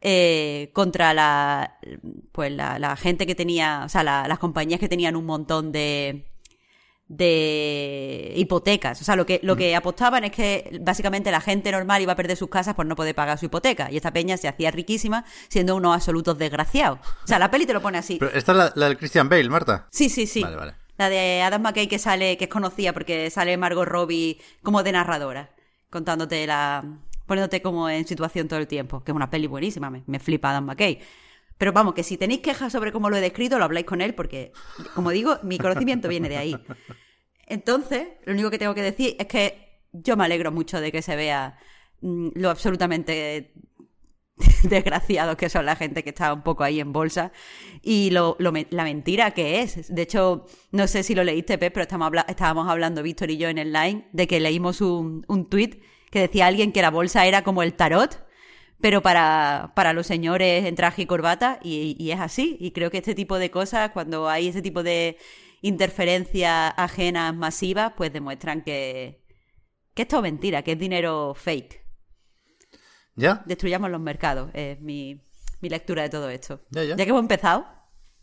eh, 0.00 0.70
contra 0.74 1.14
la, 1.14 1.78
pues 2.32 2.52
la, 2.52 2.78
la, 2.78 2.96
gente 2.96 3.26
que 3.26 3.34
tenía, 3.34 3.82
o 3.84 3.88
sea, 3.88 4.02
la, 4.02 4.26
las 4.28 4.38
compañías 4.38 4.80
que 4.80 4.88
tenían 4.88 5.16
un 5.16 5.26
montón 5.26 5.72
de, 5.72 6.33
de 7.08 8.32
hipotecas. 8.36 9.00
O 9.00 9.04
sea, 9.04 9.16
lo 9.16 9.26
que, 9.26 9.40
lo 9.42 9.56
que 9.56 9.76
apostaban 9.76 10.24
es 10.24 10.32
que 10.32 10.78
básicamente 10.80 11.30
la 11.30 11.40
gente 11.40 11.70
normal 11.70 12.02
iba 12.02 12.12
a 12.12 12.16
perder 12.16 12.36
sus 12.36 12.48
casas 12.48 12.74
por 12.74 12.86
no 12.86 12.96
poder 12.96 13.14
pagar 13.14 13.38
su 13.38 13.46
hipoteca. 13.46 13.90
Y 13.90 13.96
esta 13.96 14.12
peña 14.12 14.36
se 14.36 14.48
hacía 14.48 14.70
riquísima 14.70 15.24
siendo 15.48 15.76
unos 15.76 15.94
absolutos 15.94 16.38
desgraciados. 16.38 16.98
O 17.24 17.26
sea, 17.26 17.38
la 17.38 17.50
peli 17.50 17.66
te 17.66 17.74
lo 17.74 17.82
pone 17.82 17.98
así. 17.98 18.16
Pero 18.18 18.32
esta 18.32 18.52
es 18.52 18.58
la, 18.58 18.72
la 18.74 18.88
del 18.88 18.96
Christian 18.96 19.28
Bale, 19.28 19.48
Marta. 19.48 19.86
Sí, 19.90 20.08
sí, 20.08 20.26
sí. 20.26 20.42
Vale, 20.42 20.56
vale. 20.56 20.74
La 20.96 21.08
de 21.08 21.42
Adam 21.42 21.60
McKay 21.60 21.88
que 21.88 21.98
sale, 21.98 22.36
que 22.36 22.44
es 22.44 22.50
conocida 22.50 22.92
porque 22.92 23.28
sale 23.30 23.56
Margot 23.56 23.86
Robbie 23.86 24.40
como 24.62 24.82
de 24.82 24.92
narradora, 24.92 25.50
contándote 25.90 26.46
la, 26.46 26.84
poniéndote 27.26 27.62
como 27.62 27.88
en 27.88 28.06
situación 28.06 28.46
todo 28.46 28.60
el 28.60 28.68
tiempo, 28.68 29.02
que 29.02 29.10
es 29.10 29.16
una 29.16 29.28
peli 29.28 29.48
buenísima, 29.48 29.90
me, 29.90 30.04
me 30.06 30.20
flipa 30.20 30.50
Adam 30.50 30.66
McKay. 30.66 31.00
Pero 31.58 31.72
vamos, 31.72 31.94
que 31.94 32.02
si 32.02 32.16
tenéis 32.16 32.40
quejas 32.40 32.72
sobre 32.72 32.92
cómo 32.92 33.10
lo 33.10 33.16
he 33.16 33.20
descrito, 33.20 33.58
lo 33.58 33.64
habláis 33.64 33.86
con 33.86 34.00
él, 34.00 34.14
porque, 34.14 34.52
como 34.94 35.10
digo, 35.10 35.38
mi 35.42 35.58
conocimiento 35.58 36.08
viene 36.08 36.28
de 36.28 36.36
ahí. 36.36 36.56
Entonces, 37.46 38.08
lo 38.24 38.32
único 38.32 38.50
que 38.50 38.58
tengo 38.58 38.74
que 38.74 38.82
decir 38.82 39.16
es 39.18 39.26
que 39.26 39.82
yo 39.92 40.16
me 40.16 40.24
alegro 40.24 40.50
mucho 40.50 40.80
de 40.80 40.90
que 40.90 41.02
se 41.02 41.16
vea 41.16 41.58
mmm, 42.00 42.28
lo 42.34 42.50
absolutamente 42.50 43.54
desgraciados 44.64 45.36
que 45.36 45.48
son 45.48 45.66
la 45.66 45.76
gente 45.76 46.02
que 46.02 46.10
está 46.10 46.32
un 46.32 46.42
poco 46.42 46.64
ahí 46.64 46.80
en 46.80 46.92
bolsa 46.92 47.32
y 47.82 48.10
lo, 48.10 48.36
la 48.38 48.84
mentira 48.84 49.30
que 49.32 49.60
es. 49.60 49.94
De 49.94 50.02
hecho, 50.02 50.46
no 50.72 50.86
sé 50.86 51.02
si 51.02 51.14
lo 51.14 51.24
leíste, 51.24 51.58
Pep, 51.58 51.72
pero 51.72 51.82
estamos 51.82 52.10
estábamos 52.28 52.68
hablando 52.68 53.02
Víctor 53.02 53.30
y 53.30 53.36
yo 53.36 53.48
en 53.48 53.58
el 53.58 53.72
line 53.72 54.08
de 54.12 54.26
que 54.26 54.40
leímos 54.40 54.80
un, 54.80 55.24
un 55.28 55.48
tweet 55.48 55.80
que 56.10 56.20
decía 56.20 56.46
alguien 56.46 56.72
que 56.72 56.82
la 56.82 56.90
bolsa 56.90 57.26
era 57.26 57.42
como 57.42 57.62
el 57.62 57.74
tarot, 57.74 58.24
pero 58.84 59.00
para, 59.00 59.72
para 59.74 59.94
los 59.94 60.06
señores 60.06 60.66
en 60.66 60.74
traje 60.74 61.00
y 61.00 61.06
corbata, 61.06 61.58
y, 61.62 61.96
y 61.98 62.10
es 62.10 62.20
así. 62.20 62.58
Y 62.60 62.72
creo 62.72 62.90
que 62.90 62.98
este 62.98 63.14
tipo 63.14 63.38
de 63.38 63.50
cosas, 63.50 63.92
cuando 63.92 64.28
hay 64.28 64.48
ese 64.48 64.60
tipo 64.60 64.82
de 64.82 65.16
interferencias 65.62 66.74
ajenas 66.76 67.34
masivas, 67.34 67.94
pues 67.96 68.12
demuestran 68.12 68.60
que, 68.62 69.24
que 69.94 70.02
esto 70.02 70.16
es 70.16 70.22
mentira, 70.22 70.60
que 70.60 70.72
es 70.72 70.78
dinero 70.78 71.32
fake. 71.34 71.82
¿Ya? 73.16 73.42
Destruyamos 73.46 73.90
los 73.90 74.02
mercados, 74.02 74.50
es 74.52 74.78
mi, 74.82 75.18
mi 75.62 75.70
lectura 75.70 76.02
de 76.02 76.10
todo 76.10 76.28
esto. 76.28 76.60
Ya, 76.68 76.84
ya. 76.84 76.94
que 76.94 77.04
hemos 77.04 77.22
empezado, 77.22 77.64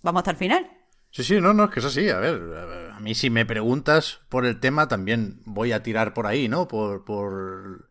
vamos 0.03 0.19
hasta 0.19 0.29
el 0.29 0.37
final. 0.37 0.69
Sí, 1.09 1.23
sí, 1.23 1.41
no, 1.41 1.55
no, 1.55 1.63
es 1.63 1.71
que 1.71 1.79
es 1.79 1.85
así. 1.87 2.07
A 2.07 2.19
ver, 2.19 2.39
a 2.93 2.99
mí 2.99 3.15
si 3.15 3.31
me 3.31 3.47
preguntas 3.47 4.19
por 4.29 4.45
el 4.45 4.59
tema, 4.59 4.87
también 4.87 5.41
voy 5.43 5.71
a 5.71 5.81
tirar 5.81 6.13
por 6.13 6.27
ahí, 6.27 6.47
¿no? 6.47 6.67
Por, 6.67 7.03
por 7.03 7.89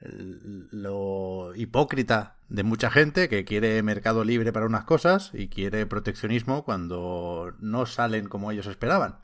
lo 0.00 1.54
hipócrita 1.54 2.36
de 2.48 2.62
mucha 2.62 2.90
gente 2.90 3.28
que 3.28 3.44
quiere 3.44 3.82
mercado 3.82 4.24
libre 4.24 4.52
para 4.52 4.66
unas 4.66 4.84
cosas 4.84 5.30
y 5.32 5.48
quiere 5.48 5.86
proteccionismo 5.86 6.64
cuando 6.64 7.54
no 7.60 7.86
salen 7.86 8.28
como 8.28 8.50
ellos 8.50 8.66
esperaban. 8.66 9.20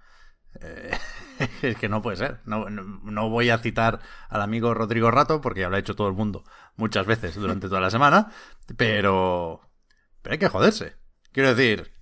Eh, 0.61 0.91
es 1.63 1.77
que 1.77 1.89
no 1.89 2.03
puede 2.03 2.17
ser. 2.17 2.41
No, 2.45 2.71
no, 2.71 2.83
no, 2.83 3.29
voy 3.29 3.51
a 3.51 3.59
citar 3.59 4.01
al 4.29 4.43
amigo 4.43 4.75
Rodrigo 4.75 5.11
Rato 5.11 5.41
porque 5.41 5.61
ya 5.61 5.69
lo 5.69 5.77
ha 5.77 5.81
hecho 5.81 5.97
todo 5.97 6.09
el 6.09 6.15
mundo 6.15 6.45
muchas 6.77 7.07
veces 7.07 7.35
durante 7.35 7.69
toda 7.69 7.81
la 7.81 7.91
semana, 7.91 8.33
pero, 8.77 9.61
pero 10.23 10.33
hay 10.33 10.39
que 10.39 10.49
joderse. 10.49 10.97
Quiero 11.33 11.55
decir, 11.55 11.93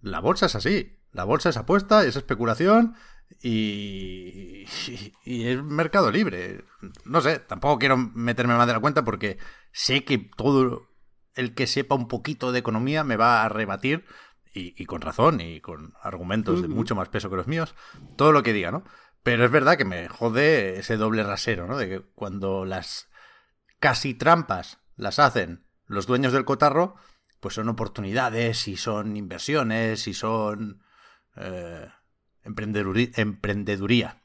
la 0.00 0.20
bolsa 0.20 0.46
es 0.46 0.54
así. 0.54 0.98
La 1.12 1.24
bolsa 1.24 1.48
es 1.48 1.56
apuesta, 1.56 2.04
es 2.04 2.14
especulación 2.16 2.94
y, 3.42 4.66
y, 5.24 5.46
es 5.46 5.62
mercado 5.62 6.10
libre. 6.10 6.64
No 7.04 7.20
sé, 7.20 7.38
tampoco 7.38 7.78
quiero 7.78 7.96
meterme 7.96 8.56
más 8.56 8.66
de 8.66 8.72
la 8.74 8.80
cuenta 8.80 9.04
porque 9.04 9.38
sé 9.72 10.04
que 10.04 10.18
todo 10.18 10.88
el 11.34 11.54
que 11.54 11.66
sepa 11.66 11.94
un 11.94 12.08
poquito 12.08 12.52
de 12.52 12.58
economía 12.58 13.04
me 13.04 13.16
va 13.16 13.44
a 13.44 13.48
rebatir 13.48 14.04
y, 14.52 14.80
y 14.80 14.86
con 14.86 15.00
razón 15.00 15.40
y 15.40 15.60
con 15.60 15.94
argumentos 16.02 16.60
de 16.62 16.68
mucho 16.68 16.94
más 16.94 17.08
peso 17.08 17.30
que 17.30 17.36
los 17.36 17.46
míos, 17.46 17.74
todo 18.16 18.32
lo 18.32 18.42
que 18.42 18.52
diga, 18.52 18.72
¿no? 18.72 18.84
Pero 19.22 19.44
es 19.44 19.50
verdad 19.50 19.76
que 19.76 19.84
me 19.84 20.08
jode 20.08 20.78
ese 20.78 20.96
doble 20.96 21.22
rasero, 21.22 21.66
¿no? 21.66 21.76
De 21.76 21.88
que 21.88 22.00
cuando 22.14 22.64
las 22.64 23.08
casi 23.78 24.14
trampas 24.14 24.78
las 24.96 25.18
hacen 25.18 25.66
los 25.86 26.06
dueños 26.06 26.32
del 26.32 26.44
cotarro, 26.44 26.96
pues 27.40 27.54
son 27.54 27.68
oportunidades 27.68 28.68
y 28.68 28.76
son 28.76 29.16
inversiones 29.16 30.06
y 30.06 30.14
son 30.14 30.82
eh, 31.36 31.88
emprendeduría. 32.44 34.22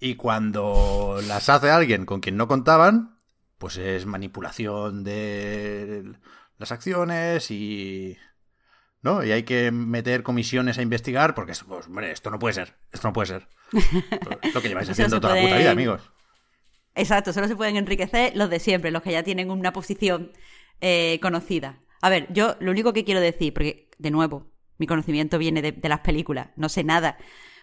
Y 0.00 0.14
cuando 0.14 1.20
las 1.26 1.48
hace 1.48 1.70
alguien 1.70 2.06
con 2.06 2.20
quien 2.20 2.36
no 2.36 2.46
contaban, 2.48 3.18
pues 3.58 3.76
es 3.76 4.06
manipulación 4.06 5.04
de 5.04 6.14
las 6.56 6.72
acciones 6.72 7.50
y... 7.50 8.16
¿No? 9.00 9.22
Y 9.22 9.30
hay 9.30 9.44
que 9.44 9.70
meter 9.70 10.24
comisiones 10.24 10.76
a 10.78 10.82
investigar 10.82 11.34
porque, 11.36 11.52
pues, 11.66 11.86
hombre, 11.86 12.10
esto 12.10 12.30
no 12.30 12.40
puede 12.40 12.54
ser. 12.54 12.74
Esto 12.90 13.08
no 13.08 13.12
puede 13.12 13.28
ser. 13.28 13.48
Lo 14.54 14.60
que 14.60 14.68
lleváis 14.68 14.90
haciendo 14.90 15.20
toda 15.20 15.36
la 15.36 15.42
puta 15.42 15.56
vida, 15.56 15.70
amigos. 15.70 16.10
Exacto, 16.96 17.32
solo 17.32 17.46
se 17.46 17.54
pueden 17.54 17.76
enriquecer 17.76 18.32
los 18.34 18.50
de 18.50 18.58
siempre, 18.58 18.90
los 18.90 19.02
que 19.02 19.12
ya 19.12 19.22
tienen 19.22 19.52
una 19.52 19.72
posición 19.72 20.32
eh, 20.80 21.20
conocida. 21.22 21.78
A 22.00 22.10
ver, 22.10 22.26
yo 22.32 22.56
lo 22.58 22.72
único 22.72 22.92
que 22.92 23.04
quiero 23.04 23.20
decir, 23.20 23.54
porque, 23.54 23.88
de 23.98 24.10
nuevo, 24.10 24.50
mi 24.78 24.86
conocimiento 24.86 25.38
viene 25.38 25.62
de, 25.62 25.88
las 25.88 26.00
películas, 26.00 26.48
no 26.56 26.68
sé 26.68 26.84
nada 26.84 27.18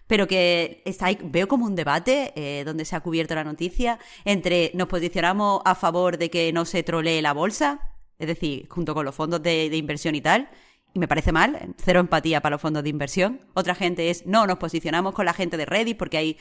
pero 0.07 0.27
que 0.27 0.84
está 0.86 1.07
ahí, 1.07 1.17
veo 1.24 1.48
como 1.48 1.65
un 1.65 1.75
debate 1.75 2.31
eh, 2.36 2.63
donde 2.63 2.86
se 2.86 2.95
ha 2.95 3.00
cubierto 3.00 3.34
la 3.34 3.43
noticia 3.43 3.98
entre 4.24 4.69
nos 4.75 4.88
posicionamos 4.88 5.62
a 5.65 5.74
favor 5.74 6.19
de 6.19 6.29
que 6.29 6.53
no 6.53 6.65
se 6.65 6.84
trolee 6.84 7.24
la 7.24 7.34
bolsa, 7.34 7.79
es 8.19 8.27
decir, 8.27 8.67
junto 8.69 8.93
con 8.93 9.03
los 9.03 9.15
fondos 9.15 9.41
de, 9.41 9.67
de, 9.72 9.77
inversión 9.77 10.13
y 10.13 10.22
tal, 10.22 10.48
y 10.93 11.00
me 11.00 11.07
parece 11.07 11.31
mal, 11.31 11.74
cero 11.77 12.01
empatía 12.01 12.39
para 12.39 12.53
los 12.53 12.62
fondos 12.62 12.84
de 12.84 12.89
inversión. 12.89 13.41
Otra 13.55 13.74
gente 13.74 14.12
es 14.12 14.27
no, 14.27 14.45
nos 14.45 14.60
posicionamos 14.60 15.15
con 15.15 15.25
la 15.25 15.34
gente 15.34 15.57
de 15.57 15.65
Reddit 15.65 15.98
porque 15.98 16.17
hay 16.17 16.38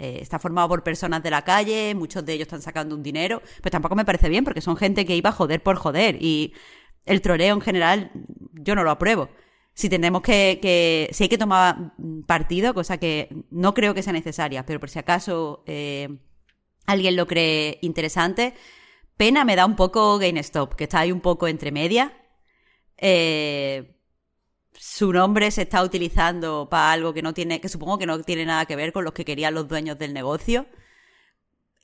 eh, 0.00 0.20
está 0.22 0.38
formado 0.38 0.66
por 0.66 0.82
personas 0.82 1.22
de 1.22 1.28
la 1.28 1.42
calle, 1.42 1.94
muchos 1.94 2.24
de 2.24 2.32
ellos 2.32 2.46
están 2.46 2.62
sacando 2.62 2.94
un 2.94 3.02
dinero, 3.02 3.42
pero 3.58 3.70
tampoco 3.70 3.94
me 3.94 4.06
parece 4.06 4.30
bien 4.30 4.44
porque 4.44 4.62
son 4.62 4.78
gente 4.78 5.04
que 5.04 5.14
iba 5.14 5.28
a 5.28 5.32
joder 5.34 5.62
por 5.62 5.76
joder 5.76 6.16
y 6.22 6.54
el 7.04 7.20
troleo 7.20 7.54
en 7.54 7.60
general 7.60 8.10
yo 8.54 8.74
no 8.74 8.82
lo 8.82 8.90
apruebo. 8.90 9.28
Si 9.80 9.88
tenemos 9.88 10.20
que, 10.20 11.08
si 11.10 11.24
hay 11.24 11.28
que 11.30 11.38
tomar 11.38 11.94
partido, 12.26 12.74
cosa 12.74 12.98
que 12.98 13.30
no 13.50 13.72
creo 13.72 13.94
que 13.94 14.02
sea 14.02 14.12
necesaria, 14.12 14.66
pero 14.66 14.78
por 14.78 14.90
si 14.90 14.98
acaso 14.98 15.64
eh, 15.66 16.18
alguien 16.84 17.16
lo 17.16 17.26
cree 17.26 17.78
interesante, 17.80 18.52
pena 19.16 19.42
me 19.46 19.56
da 19.56 19.64
un 19.64 19.76
poco 19.76 20.18
GameStop, 20.18 20.74
que 20.74 20.84
está 20.84 21.00
ahí 21.00 21.12
un 21.12 21.22
poco 21.22 21.48
entre 21.48 21.72
media. 21.72 22.12
Eh, 22.98 23.96
su 24.74 25.14
nombre 25.14 25.50
se 25.50 25.62
está 25.62 25.82
utilizando 25.82 26.68
para 26.70 26.92
algo 26.92 27.14
que 27.14 27.22
no 27.22 27.32
tiene, 27.32 27.62
que 27.62 27.70
supongo 27.70 27.96
que 27.96 28.04
no 28.04 28.20
tiene 28.20 28.44
nada 28.44 28.66
que 28.66 28.76
ver 28.76 28.92
con 28.92 29.04
los 29.04 29.14
que 29.14 29.24
querían 29.24 29.54
los 29.54 29.66
dueños 29.66 29.98
del 29.98 30.12
negocio. 30.12 30.66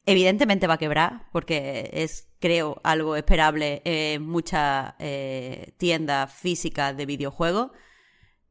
Evidentemente 0.04 0.66
va 0.66 0.74
a 0.74 0.78
quebrar, 0.78 1.30
porque 1.32 1.88
es, 1.94 2.28
creo, 2.40 2.78
algo 2.84 3.16
esperable 3.16 3.80
en 3.86 4.22
muchas 4.22 4.92
eh, 4.98 5.72
tiendas 5.78 6.30
físicas 6.30 6.94
de 6.94 7.06
videojuegos. 7.06 7.70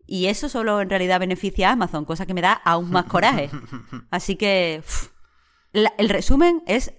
Y 0.07 0.27
eso 0.27 0.49
solo 0.49 0.81
en 0.81 0.89
realidad 0.89 1.19
beneficia 1.19 1.69
a 1.69 1.73
Amazon, 1.73 2.05
cosa 2.05 2.25
que 2.25 2.33
me 2.33 2.41
da 2.41 2.53
aún 2.53 2.91
más 2.91 3.05
coraje. 3.05 3.49
Así 4.11 4.35
que 4.35 4.83
la, 5.71 5.93
el 5.97 6.09
resumen 6.09 6.63
es 6.67 6.93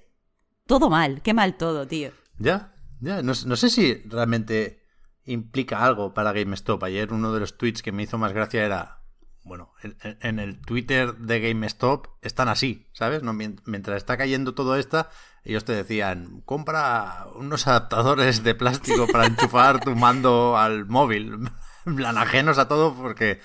todo 0.66 0.90
mal, 0.90 1.22
qué 1.22 1.34
mal 1.34 1.56
todo, 1.56 1.86
tío. 1.86 2.10
Ya, 2.38 2.74
ya, 3.00 3.22
no, 3.22 3.32
no 3.46 3.56
sé 3.56 3.70
si 3.70 3.94
realmente 4.06 4.82
implica 5.26 5.84
algo 5.84 6.14
para 6.14 6.32
GameStop. 6.32 6.82
Ayer 6.84 7.12
uno 7.12 7.32
de 7.32 7.40
los 7.40 7.56
tweets 7.58 7.82
que 7.82 7.92
me 7.92 8.04
hizo 8.04 8.18
más 8.18 8.32
gracia 8.32 8.64
era, 8.64 9.02
bueno, 9.44 9.72
en, 10.02 10.38
el 10.38 10.60
Twitter 10.60 11.16
de 11.16 11.40
GameStop 11.40 12.08
están 12.22 12.48
así, 12.48 12.88
¿sabes? 12.92 13.22
No, 13.22 13.32
mientras 13.32 13.96
está 13.96 14.16
cayendo 14.16 14.54
todo 14.54 14.76
esto, 14.76 15.06
ellos 15.44 15.64
te 15.64 15.72
decían, 15.72 16.42
compra 16.44 17.26
unos 17.34 17.66
adaptadores 17.66 18.42
de 18.42 18.54
plástico 18.54 19.06
para 19.06 19.26
enchufar 19.26 19.80
tu 19.80 19.94
mando 19.94 20.56
al 20.56 20.86
móvil, 20.86 21.50
plan 21.96 22.18
ajenos 22.18 22.58
a 22.58 22.68
todo, 22.68 22.94
porque 22.94 23.40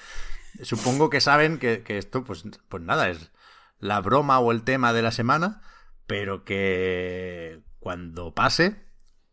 supongo 0.63 1.09
que 1.09 1.21
saben 1.21 1.57
que, 1.57 1.83
que 1.83 1.97
esto, 1.97 2.23
pues, 2.23 2.43
pues 2.67 2.83
nada, 2.83 3.09
es 3.09 3.31
la 3.79 4.01
broma 4.01 4.39
o 4.39 4.51
el 4.51 4.63
tema 4.63 4.93
de 4.93 5.01
la 5.01 5.11
semana, 5.11 5.61
pero 6.07 6.43
que 6.43 7.61
cuando 7.79 8.33
pase 8.33 8.85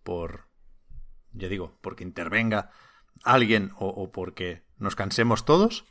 por 0.02 0.48
yo 1.32 1.48
digo, 1.48 1.78
porque 1.80 2.04
intervenga 2.04 2.70
alguien 3.24 3.72
o, 3.78 3.88
o, 3.88 4.12
porque 4.12 4.64
nos 4.78 4.96
cansemos 4.96 5.44
todos, 5.44 5.84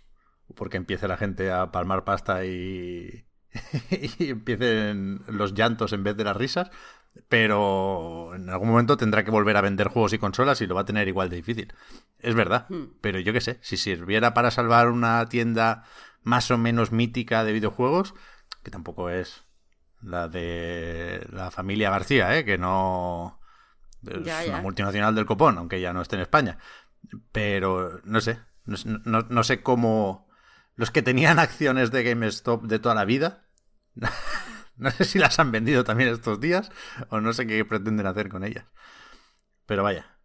o 0.47 0.55
porque 0.55 0.77
empiece 0.77 1.07
la 1.07 1.17
gente 1.17 1.51
a 1.51 1.71
palmar 1.71 2.03
pasta 2.03 2.45
y, 2.45 3.25
y 4.19 4.29
empiecen 4.29 5.21
los 5.27 5.53
llantos 5.53 5.93
en 5.93 6.03
vez 6.03 6.15
de 6.17 6.23
las 6.23 6.37
risas, 6.37 6.69
pero 7.29 8.33
en 8.35 8.49
algún 8.49 8.69
momento 8.69 8.97
tendrá 8.97 9.23
que 9.23 9.31
volver 9.31 9.57
a 9.57 9.61
vender 9.61 9.87
juegos 9.87 10.13
y 10.13 10.17
consolas 10.17 10.61
y 10.61 10.67
lo 10.67 10.75
va 10.75 10.81
a 10.81 10.85
tener 10.85 11.07
igual 11.07 11.29
de 11.29 11.37
difícil. 11.37 11.73
Es 12.19 12.35
verdad, 12.35 12.67
hmm. 12.69 12.97
pero 13.01 13.19
yo 13.19 13.33
qué 13.33 13.41
sé, 13.41 13.59
si 13.61 13.77
sirviera 13.77 14.33
para 14.33 14.51
salvar 14.51 14.89
una 14.89 15.27
tienda 15.27 15.83
más 16.23 16.51
o 16.51 16.57
menos 16.57 16.91
mítica 16.91 17.43
de 17.43 17.53
videojuegos, 17.53 18.13
que 18.63 18.71
tampoco 18.71 19.09
es 19.09 19.45
la 20.01 20.27
de 20.27 21.25
la 21.31 21.51
familia 21.51 21.89
García, 21.89 22.37
¿eh? 22.37 22.45
que 22.45 22.57
no 22.57 23.39
es 24.05 24.23
ya, 24.23 24.43
ya. 24.43 24.49
una 24.49 24.61
multinacional 24.61 25.15
del 25.15 25.25
copón, 25.25 25.57
aunque 25.57 25.81
ya 25.81 25.93
no 25.93 26.01
esté 26.01 26.15
en 26.15 26.23
España. 26.23 26.57
Pero 27.31 28.01
no 28.03 28.21
sé, 28.21 28.39
no, 28.65 28.77
no, 29.05 29.21
no 29.29 29.43
sé 29.43 29.61
cómo 29.61 30.27
los 30.75 30.91
que 30.91 31.01
tenían 31.01 31.39
acciones 31.39 31.91
de 31.91 32.03
GameStop 32.03 32.63
de 32.63 32.79
toda 32.79 32.95
la 32.95 33.05
vida, 33.05 33.45
no 34.77 34.91
sé 34.91 35.05
si 35.05 35.19
las 35.19 35.39
han 35.39 35.51
vendido 35.51 35.83
también 35.83 36.09
estos 36.09 36.39
días 36.39 36.71
o 37.09 37.19
no 37.19 37.33
sé 37.33 37.47
qué 37.47 37.63
pretenden 37.65 38.05
hacer 38.07 38.29
con 38.29 38.43
ellas. 38.43 38.65
Pero 39.65 39.83
vaya. 39.83 40.17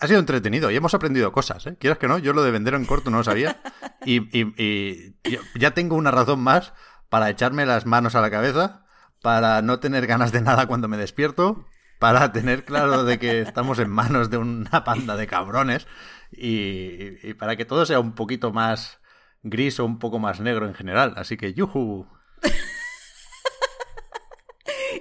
Ha 0.00 0.06
sido 0.06 0.20
entretenido 0.20 0.70
y 0.70 0.76
hemos 0.76 0.94
aprendido 0.94 1.32
cosas, 1.32 1.66
¿eh? 1.66 1.76
Quieras 1.78 1.98
que 1.98 2.06
no, 2.06 2.18
yo 2.18 2.32
lo 2.32 2.42
de 2.42 2.52
vender 2.52 2.74
en 2.74 2.84
corto 2.84 3.10
no 3.10 3.18
lo 3.18 3.24
sabía. 3.24 3.60
Y, 4.04 5.16
ya 5.58 5.72
tengo 5.72 5.96
una 5.96 6.12
razón 6.12 6.40
más 6.40 6.72
para 7.08 7.28
echarme 7.28 7.66
las 7.66 7.84
manos 7.84 8.14
a 8.14 8.20
la 8.20 8.30
cabeza, 8.30 8.86
para 9.20 9.60
no 9.60 9.80
tener 9.80 10.06
ganas 10.06 10.30
de 10.30 10.40
nada 10.40 10.66
cuando 10.66 10.88
me 10.88 10.96
despierto 10.96 11.66
para 11.98 12.32
tener 12.32 12.64
claro 12.64 13.04
de 13.04 13.18
que 13.18 13.40
estamos 13.40 13.80
en 13.80 13.90
manos 13.90 14.30
de 14.30 14.38
una 14.38 14.84
panda 14.84 15.16
de 15.16 15.26
cabrones 15.26 15.88
y, 16.30 17.28
y, 17.28 17.34
para 17.34 17.56
que 17.56 17.64
todo 17.64 17.84
sea 17.86 17.98
un 17.98 18.14
poquito 18.14 18.52
más 18.52 19.00
gris 19.42 19.80
o 19.80 19.84
un 19.84 19.98
poco 19.98 20.18
más 20.18 20.40
negro 20.40 20.66
en 20.66 20.74
general. 20.74 21.14
Así 21.16 21.36
que, 21.36 21.54
yuhu. 21.54 22.06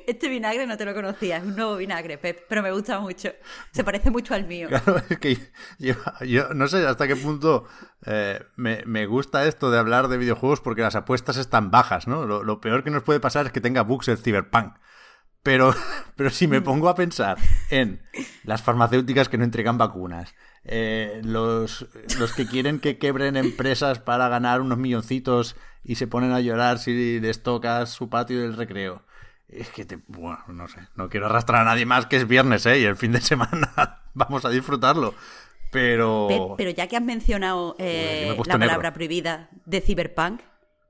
Este 0.07 0.29
vinagre 0.29 0.65
no 0.67 0.77
te 0.77 0.85
lo 0.85 0.93
conocía, 0.93 1.37
es 1.37 1.43
un 1.43 1.55
nuevo 1.55 1.77
vinagre, 1.77 2.17
Pep, 2.17 2.45
pero 2.47 2.61
me 2.61 2.71
gusta 2.71 2.99
mucho. 2.99 3.29
Se 3.71 3.83
parece 3.83 4.11
mucho 4.11 4.33
al 4.33 4.45
mío. 4.45 4.67
Claro, 4.67 5.01
es 5.09 5.19
que 5.19 5.37
yo, 5.79 6.53
no 6.53 6.67
sé 6.67 6.85
hasta 6.85 7.07
qué 7.07 7.15
punto 7.15 7.65
eh, 8.05 8.39
me, 8.55 8.83
me, 8.85 9.05
gusta 9.05 9.45
esto 9.45 9.71
de 9.71 9.79
hablar 9.79 10.07
de 10.07 10.17
videojuegos 10.17 10.61
porque 10.61 10.81
las 10.81 10.95
apuestas 10.95 11.37
están 11.37 11.71
bajas, 11.71 12.07
¿no? 12.07 12.25
Lo, 12.25 12.61
peor 12.61 12.83
que 12.83 12.91
nos 12.91 13.03
puede 13.03 13.19
pasar 13.19 13.45
es 13.45 13.51
que 13.51 13.61
tenga 13.61 13.83
bugs 13.83 14.07
el 14.07 14.17
Cyberpunk 14.17 14.75
Pero, 15.43 15.73
pero 16.15 16.29
si 16.29 16.47
me 16.47 16.61
pongo 16.61 16.89
a 16.89 16.95
pensar 16.95 17.37
en 17.69 18.01
las 18.43 18.61
farmacéuticas 18.61 19.29
que 19.29 19.37
no 19.37 19.43
entregan 19.43 19.77
vacunas, 19.77 20.33
eh, 20.63 21.21
los, 21.23 21.87
los 22.19 22.33
que 22.33 22.47
quieren 22.47 22.79
que 22.79 22.97
quebren 22.97 23.37
empresas 23.37 23.99
para 23.99 24.27
ganar 24.27 24.61
unos 24.61 24.77
milloncitos 24.77 25.55
y 25.83 25.95
se 25.95 26.07
ponen 26.07 26.33
a 26.33 26.41
llorar 26.41 26.79
si 26.79 27.19
les 27.21 27.43
tocas 27.43 27.89
su 27.89 28.09
patio 28.09 28.41
del 28.41 28.57
recreo. 28.57 29.06
Es 29.47 29.69
que, 29.69 29.85
te, 29.85 29.99
bueno, 30.07 30.39
no 30.47 30.67
sé, 30.67 30.81
no 30.95 31.09
quiero 31.09 31.27
arrastrar 31.27 31.61
a 31.61 31.65
nadie 31.65 31.85
más 31.85 32.05
que 32.05 32.17
es 32.17 32.27
viernes, 32.27 32.65
¿eh? 32.65 32.79
Y 32.79 32.83
el 32.83 32.97
fin 32.97 33.11
de 33.13 33.21
semana 33.21 34.01
vamos 34.13 34.45
a 34.45 34.49
disfrutarlo. 34.49 35.13
Pero... 35.71 36.55
Pero, 36.57 36.69
ya 36.71 36.87
que 36.87 36.97
has 36.97 37.03
mencionado 37.03 37.75
eh, 37.77 38.35
la 38.45 38.57
palabra 38.57 38.93
prohibida 38.93 39.49
de 39.65 39.81
Cyberpunk, 39.81 40.41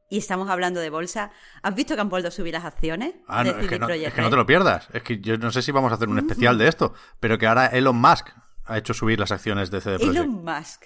y 0.10 0.18
estamos 0.18 0.50
hablando 0.50 0.80
de 0.80 0.90
bolsa. 0.90 1.32
¿Has 1.62 1.76
visto 1.76 1.96
que 1.96 2.02
han 2.02 2.10
vuelto 2.10 2.30
a 2.30 2.32
subir 2.32 2.54
las 2.54 2.64
acciones? 2.64 3.16
Ah, 3.28 3.44
no, 3.44 3.52
es, 3.52 3.68
que 3.68 3.80
no, 3.80 3.90
es 3.90 4.14
que 4.14 4.22
no 4.22 4.30
te 4.30 4.36
lo 4.36 4.46
pierdas. 4.46 4.88
Es 4.94 5.04
que 5.04 5.20
yo 5.20 5.38
no 5.38 5.52
sé 5.52 5.62
si 5.62 5.72
vamos 5.72 5.92
a 5.92 5.96
hacer 5.96 6.08
un 6.08 6.18
especial 6.18 6.58
de 6.58 6.68
esto, 6.68 6.94
pero 7.20 7.38
que 7.38 7.48
ahora 7.48 7.68
Elon 7.68 8.00
Musk 8.00 8.30
ha 8.66 8.78
hecho 8.78 8.94
subir 8.94 9.20
las 9.20 9.32
acciones 9.32 9.70
de 9.70 9.82
CD 9.82 9.98
Projekt. 9.98 10.16
Elon 10.16 10.44
Musk. 10.44 10.84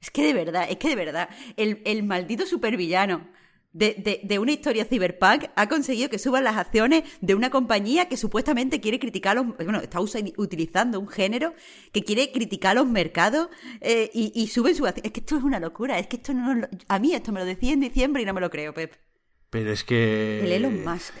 Es 0.00 0.10
que 0.10 0.24
de 0.24 0.32
verdad, 0.32 0.66
es 0.68 0.76
que 0.76 0.88
de 0.88 0.96
verdad, 0.96 1.28
el, 1.56 1.82
el 1.84 2.02
maldito 2.04 2.46
supervillano 2.46 3.28
de, 3.76 4.38
una 4.38 4.52
historia 4.52 4.84
cyberpunk 4.84 5.44
ha 5.54 5.68
conseguido 5.68 6.08
que 6.08 6.18
suban 6.18 6.44
las 6.44 6.56
acciones 6.56 7.04
de 7.20 7.34
una 7.34 7.50
compañía 7.50 8.08
que 8.08 8.16
supuestamente 8.16 8.80
quiere 8.80 8.98
criticar 8.98 9.36
los, 9.36 9.46
bueno, 9.56 9.80
está 9.80 10.00
utilizando 10.00 10.98
un 10.98 11.08
género 11.08 11.54
que 11.92 12.02
quiere 12.02 12.32
criticar 12.32 12.76
los 12.76 12.86
mercados 12.86 13.48
eh, 13.80 14.10
y, 14.12 14.46
suben 14.48 14.74
su 14.74 14.86
acción. 14.86 15.06
Es 15.06 15.12
que 15.12 15.20
esto 15.20 15.36
es 15.36 15.42
una 15.42 15.60
locura, 15.60 15.98
es 15.98 16.06
que 16.06 16.16
esto 16.16 16.32
no, 16.32 16.66
a 16.88 16.98
mí 16.98 17.12
esto 17.12 17.32
me 17.32 17.40
lo 17.40 17.46
decía 17.46 17.72
en 17.72 17.80
diciembre 17.80 18.22
y 18.22 18.24
no 18.24 18.32
me 18.32 18.40
lo 18.40 18.50
creo, 18.50 18.72
Pep. 18.72 18.94
Pero 19.50 19.70
es 19.70 19.84
que... 19.84 20.40
El 20.42 20.52
Elon 20.52 20.84
Musk. 20.84 21.14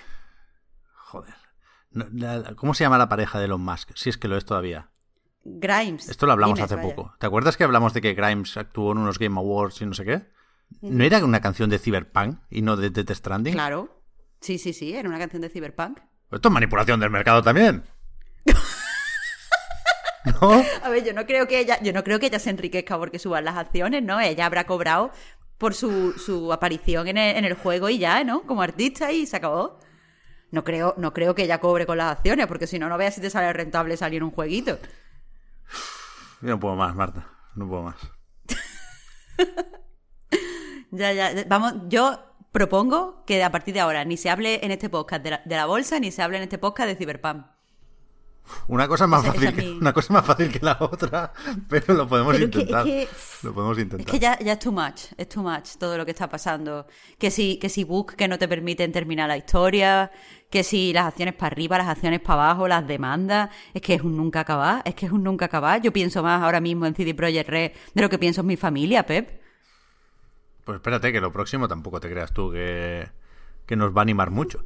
Joder. 0.94 1.34
¿Cómo 2.56 2.74
se 2.74 2.84
llama 2.84 2.98
la 2.98 3.08
pareja 3.08 3.38
de 3.38 3.46
Elon 3.46 3.60
Musk? 3.60 3.90
Si 3.94 4.08
es 4.08 4.18
que 4.18 4.28
lo 4.28 4.36
es 4.36 4.44
todavía. 4.44 4.90
Grimes. 5.44 6.08
Esto 6.08 6.26
lo 6.26 6.32
hablamos 6.32 6.58
hace 6.60 6.76
poco. 6.76 7.14
¿Te 7.18 7.26
acuerdas 7.26 7.56
que 7.56 7.64
hablamos 7.64 7.94
de 7.94 8.00
que 8.00 8.14
Grimes 8.14 8.56
actuó 8.56 8.92
en 8.92 8.98
unos 8.98 9.18
Game 9.18 9.38
Awards 9.38 9.80
y 9.80 9.86
no 9.86 9.94
sé 9.94 10.04
qué? 10.04 10.35
¿No 10.82 11.04
era 11.04 11.24
una 11.24 11.40
canción 11.40 11.70
de 11.70 11.78
Cyberpunk 11.78 12.38
y 12.50 12.62
no 12.62 12.76
de 12.76 12.90
Death 12.90 13.10
Stranding? 13.10 13.54
Claro. 13.54 14.02
Sí, 14.40 14.58
sí, 14.58 14.72
sí, 14.72 14.94
era 14.94 15.08
una 15.08 15.18
canción 15.18 15.42
de 15.42 15.48
Cyberpunk. 15.48 15.98
Esto 16.30 16.48
es 16.48 16.52
manipulación 16.52 17.00
del 17.00 17.10
mercado 17.10 17.42
también. 17.42 17.84
¿No? 20.40 20.64
A 20.82 20.88
ver, 20.88 21.04
yo 21.04 21.12
no 21.12 21.24
creo 21.24 21.46
que 21.46 21.60
ella, 21.60 21.80
yo 21.82 21.92
no 21.92 22.02
creo 22.02 22.18
que 22.18 22.26
ella 22.26 22.38
se 22.38 22.50
enriquezca 22.50 22.98
porque 22.98 23.18
suban 23.18 23.44
las 23.44 23.56
acciones, 23.56 24.02
¿no? 24.02 24.20
Ella 24.20 24.46
habrá 24.46 24.66
cobrado 24.66 25.12
por 25.56 25.72
su, 25.74 26.12
su 26.12 26.52
aparición 26.52 27.08
en 27.08 27.16
el, 27.16 27.36
en 27.36 27.44
el, 27.44 27.54
juego 27.54 27.88
y 27.88 27.98
ya, 27.98 28.24
¿no? 28.24 28.42
Como 28.42 28.62
artista 28.62 29.12
y 29.12 29.26
se 29.26 29.36
acabó. 29.36 29.78
No 30.50 30.64
creo, 30.64 30.94
no 30.96 31.12
creo 31.12 31.34
que 31.34 31.44
ella 31.44 31.58
cobre 31.58 31.86
con 31.86 31.98
las 31.98 32.12
acciones, 32.12 32.46
porque 32.46 32.66
si 32.66 32.78
no, 32.78 32.88
no 32.88 32.98
veas 32.98 33.14
si 33.14 33.20
te 33.20 33.30
sale 33.30 33.52
rentable 33.52 33.96
salir 33.96 34.22
un 34.22 34.30
jueguito. 34.30 34.78
Yo 36.40 36.48
no 36.48 36.60
puedo 36.60 36.76
más, 36.76 36.94
Marta. 36.94 37.28
No 37.54 37.68
puedo 37.68 37.82
más. 37.84 37.96
Ya, 40.90 41.12
ya. 41.12 41.44
Vamos, 41.48 41.74
yo 41.88 42.18
propongo 42.56 43.22
que 43.26 43.44
a 43.44 43.52
partir 43.52 43.74
de 43.74 43.80
ahora 43.80 44.04
ni 44.06 44.16
se 44.16 44.30
hable 44.30 44.64
en 44.64 44.70
este 44.70 44.88
podcast 44.88 45.22
de 45.22 45.56
la, 45.56 45.66
bolsa 45.66 46.00
ni 46.00 46.10
se 46.10 46.22
hable 46.22 46.38
en 46.38 46.44
este 46.44 46.56
podcast 46.56 46.88
de 46.88 46.96
Cyberpunk. 46.96 47.44
Una 48.68 48.88
cosa 48.88 49.06
más 49.06 49.26
fácil, 49.26 49.54
que, 49.54 49.72
una 49.72 49.92
cosa 49.92 50.12
más 50.14 50.24
fácil 50.24 50.50
que 50.50 50.60
la 50.64 50.78
otra, 50.80 51.32
pero 51.68 51.92
lo 51.92 52.08
podemos 52.08 52.40
intentar. 52.40 52.86
lo 53.42 53.52
podemos 53.52 53.78
intentar. 53.78 54.06
Es 54.06 54.10
que 54.10 54.18
ya, 54.18 54.38
ya, 54.38 54.52
es 54.52 54.58
too 54.58 54.72
much, 54.72 55.12
es 55.18 55.28
too 55.28 55.42
much 55.42 55.76
todo 55.78 55.98
lo 55.98 56.06
que 56.06 56.12
está 56.12 56.30
pasando. 56.30 56.86
Que 57.18 57.30
si, 57.30 57.58
que 57.58 57.68
si 57.68 57.84
book 57.84 58.14
que 58.14 58.26
no 58.26 58.38
te 58.38 58.48
permiten 58.48 58.90
terminar 58.90 59.28
la 59.28 59.36
historia, 59.36 60.10
que 60.48 60.62
si 60.62 60.94
las 60.94 61.06
acciones 61.06 61.34
para 61.34 61.48
arriba, 61.48 61.76
las 61.76 61.88
acciones 61.88 62.20
para 62.20 62.44
abajo, 62.44 62.68
las 62.68 62.86
demandas, 62.86 63.50
es 63.74 63.82
que 63.82 63.94
es 63.94 64.00
un 64.00 64.16
nunca 64.16 64.40
acabar, 64.40 64.80
es 64.86 64.94
que 64.94 65.06
es 65.06 65.12
un 65.12 65.24
nunca 65.24 65.44
acabar. 65.44 65.82
Yo 65.82 65.92
pienso 65.92 66.22
más 66.22 66.40
ahora 66.42 66.60
mismo 66.60 66.86
en 66.86 66.94
CD 66.94 67.14
Projekt 67.14 67.50
Red 67.50 67.72
de 67.92 68.02
lo 68.02 68.08
que 68.08 68.18
pienso 68.18 68.40
en 68.40 68.46
mi 68.46 68.56
familia, 68.56 69.04
Pep. 69.04 69.45
Pues 70.66 70.78
espérate, 70.78 71.12
que 71.12 71.20
lo 71.20 71.30
próximo 71.30 71.68
tampoco 71.68 72.00
te 72.00 72.10
creas 72.10 72.32
tú 72.32 72.50
que, 72.50 73.08
nos 73.76 73.96
va 73.96 74.00
a 74.00 74.02
animar 74.02 74.32
mucho. 74.32 74.64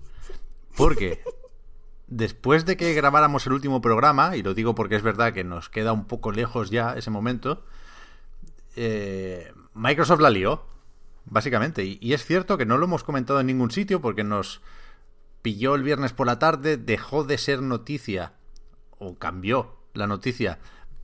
Porque 0.75 1.23
después 2.07 2.65
de 2.65 2.79
que 2.79 2.95
grabáramos 2.95 3.47
el 3.47 3.53
último 3.53 3.83
programa, 3.83 4.35
y 4.35 4.43
lo 4.43 4.55
digo 4.55 4.75
porque 4.75 4.97
es 4.97 5.03
verdad 5.03 5.35
que 5.35 5.45
nos 5.45 5.69
queda 5.69 5.93
un 5.93 6.07
poco 6.07 6.33
lejos 6.33 6.71
ya 6.71 6.95
ese 6.95 7.11
momento, 7.11 7.67
eh, 8.77 9.53
Microsoft 9.75 10.23
la 10.23 10.31
lió, 10.31 10.65
básicamente. 11.27 11.85
Y, 11.85 12.15
es 12.15 12.25
cierto 12.25 12.57
que 12.57 12.65
no 12.65 12.79
lo 12.79 12.87
hemos 12.87 13.05
comentado 13.05 13.39
en 13.39 13.49
ningún 13.49 13.71
sitio 13.71 14.01
porque 14.01 14.25
nos 14.25 14.63
pilló 15.43 15.75
el 15.75 15.83
viernes 15.83 16.15
por 16.15 16.27
la 16.27 16.39
tarde, 16.39 16.79
dejó 16.79 17.25
de 17.25 17.37
ser 17.37 17.61
noticia, 17.61 18.33
o 18.97 19.19
cambió 19.19 19.77
la 19.93 20.07
noticia 20.07 20.61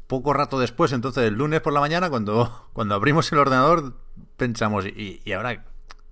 poco 0.06 0.32
rato 0.32 0.58
después, 0.58 0.92
entonces 0.92 1.24
el 1.24 1.34
lunes 1.34 1.60
por 1.60 1.72
la 1.72 1.80
mañana, 1.80 2.10
cuando, 2.10 2.68
cuando 2.72 2.94
abrimos 2.94 3.30
el 3.32 3.38
ordenador, 3.38 3.94
pensamos, 4.36 4.86
¿y, 4.86 5.20
ahora 5.32 5.64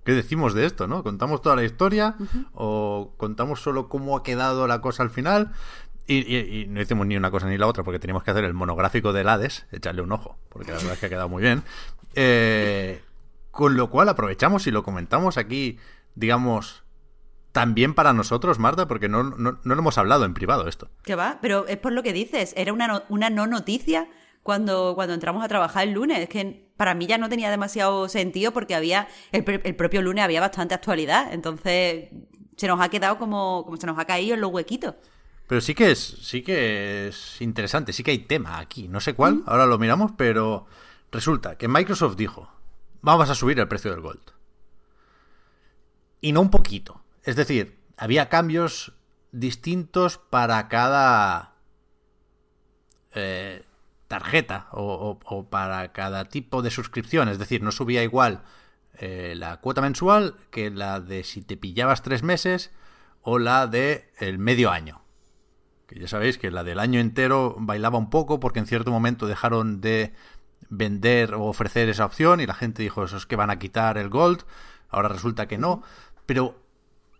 qué 0.03 0.11
decimos 0.13 0.53
de 0.53 0.65
esto? 0.65 0.87
¿no? 0.87 1.03
¿Contamos 1.03 1.41
toda 1.41 1.55
la 1.55 1.63
historia 1.63 2.15
o 2.53 3.13
contamos 3.17 3.61
solo 3.61 3.89
cómo 3.89 4.17
ha 4.17 4.23
quedado 4.23 4.67
la 4.67 4.81
cosa 4.81 5.03
al 5.03 5.09
final? 5.09 5.51
Y, 6.07 6.67
no 6.69 6.81
hicimos 6.81 7.07
ni 7.07 7.17
una 7.17 7.31
cosa 7.31 7.47
ni 7.47 7.57
la 7.57 7.65
otra 7.65 7.83
porque 7.83 7.99
teníamos 7.99 8.23
que 8.23 8.31
hacer 8.31 8.43
el 8.43 8.53
monográfico 8.53 9.11
del 9.11 9.27
Hades, 9.27 9.65
echarle 9.71 10.01
un 10.03 10.11
ojo, 10.11 10.37
porque 10.49 10.71
la 10.71 10.77
verdad 10.77 10.93
es 10.93 10.99
que 10.99 11.05
ha 11.07 11.09
quedado 11.09 11.29
muy 11.29 11.41
bien. 11.41 11.63
Eh, 12.13 13.01
con 13.49 13.75
lo 13.75 13.89
cual 13.89 14.09
aprovechamos 14.09 14.67
y 14.67 14.71
lo 14.71 14.83
comentamos 14.83 15.37
aquí, 15.37 15.79
digamos, 16.13 16.84
también 17.55 17.93
para 17.93 18.11
nosotros, 18.11 18.59
Marta, 18.59 18.85
porque 18.85 19.07
no, 19.07 19.23
no, 19.23 19.57
lo 19.63 19.73
hemos 19.73 19.97
hablado 19.97 20.25
en 20.25 20.33
privado 20.33 20.67
esto. 20.67 20.89
¿Qué 21.03 21.15
va? 21.15 21.39
Pero 21.41 21.65
es 21.67 21.77
por 21.77 21.93
lo 21.93 22.03
que 22.03 22.11
dices, 22.11 22.53
era 22.57 22.73
una 22.73 22.85
no, 22.85 23.03
una 23.07 23.29
no 23.29 23.47
noticia 23.47 24.09
cuando, 24.43 24.91
cuando 24.93 25.13
entramos 25.13 25.41
a 25.41 25.47
trabajar 25.47 25.87
el 25.87 25.93
lunes. 25.93 26.19
Es 26.19 26.27
que 26.27 26.67
para 26.75 26.93
mí 26.95 27.07
ya 27.07 27.17
no 27.17 27.29
tenía 27.29 27.49
demasiado 27.49 28.09
sentido 28.09 28.51
porque 28.51 28.75
había, 28.75 29.07
el, 29.31 29.45
propio 29.77 30.01
lunes 30.01 30.25
había 30.25 30.41
bastante 30.41 30.73
actualidad. 30.73 31.33
Entonces 31.33 32.09
se 32.57 32.67
nos 32.67 32.81
ha 32.81 32.89
quedado 32.89 33.17
como, 33.17 33.63
como 33.63 33.77
se 33.77 33.87
nos 33.87 33.97
ha 33.97 34.03
caído 34.03 34.33
en 34.33 34.41
los 34.41 34.51
huequitos. 34.51 34.95
Pero 35.47 35.61
sí 35.61 35.73
que 35.75 35.91
es, 35.91 35.99
sí 35.99 36.41
que 36.41 37.07
es 37.07 37.41
interesante, 37.41 37.93
sí 37.93 38.03
que 38.03 38.11
hay 38.11 38.19
tema 38.19 38.59
aquí. 38.59 38.89
No 38.89 38.99
sé 38.99 39.13
cuál, 39.13 39.43
ahora 39.45 39.65
lo 39.65 39.79
miramos, 39.79 40.11
pero 40.17 40.65
resulta 41.09 41.57
que 41.57 41.69
Microsoft 41.69 42.17
dijo, 42.17 42.49
vamos 42.99 43.29
a 43.29 43.35
subir 43.35 43.57
el 43.61 43.69
precio 43.69 43.91
del 43.91 44.01
Gold. 44.01 44.33
Y 46.19 46.33
no 46.33 46.41
un 46.41 46.49
poquito. 46.49 47.04
Es 47.25 47.35
decir, 47.35 47.79
había 47.97 48.29
cambios 48.29 48.93
distintos 49.31 50.17
para 50.17 50.67
cada 50.69 51.55
eh, 53.13 53.65
tarjeta 54.07 54.67
o, 54.71 55.47
para 55.49 55.91
cada 55.91 56.25
tipo 56.25 56.61
de 56.61 56.69
suscripción. 56.69 57.27
Es 57.27 57.39
decir, 57.39 57.63
no 57.63 57.71
subía 57.71 58.03
igual 58.03 58.43
eh, 58.93 59.33
la 59.35 59.57
cuota 59.57 59.81
mensual 59.81 60.35
que 60.51 60.69
la 60.69 61.01
de 61.01 61.23
si 61.23 61.41
te 61.41 61.57
pillabas 61.57 62.03
tres 62.03 62.21
meses 62.21 62.71
o 63.21 63.39
la 63.39 63.65
de 63.65 64.11
el 64.19 64.37
medio 64.37 64.69
año. 64.69 65.01
Que 65.87 65.99
ya 65.99 66.07
sabéis 66.07 66.37
que 66.37 66.51
la 66.51 66.63
del 66.63 66.79
año 66.79 66.99
entero 66.99 67.55
bailaba 67.57 67.97
un 67.97 68.11
poco 68.11 68.39
porque 68.39 68.59
en 68.59 68.67
cierto 68.67 68.91
momento 68.91 69.25
dejaron 69.25 69.81
de 69.81 70.13
vender 70.69 71.33
o 71.33 71.45
ofrecer 71.45 71.89
esa 71.89 72.05
opción 72.05 72.39
y 72.39 72.45
la 72.45 72.53
gente 72.53 72.83
dijo, 72.83 73.03
eso 73.03 73.17
es 73.17 73.25
que 73.25 73.35
van 73.35 73.49
a 73.49 73.57
quitar 73.57 73.97
el 73.97 74.09
gold. 74.09 74.43
Ahora 74.89 75.09
resulta 75.09 75.47
que 75.47 75.57
no. 75.57 75.81
Pero 76.27 76.64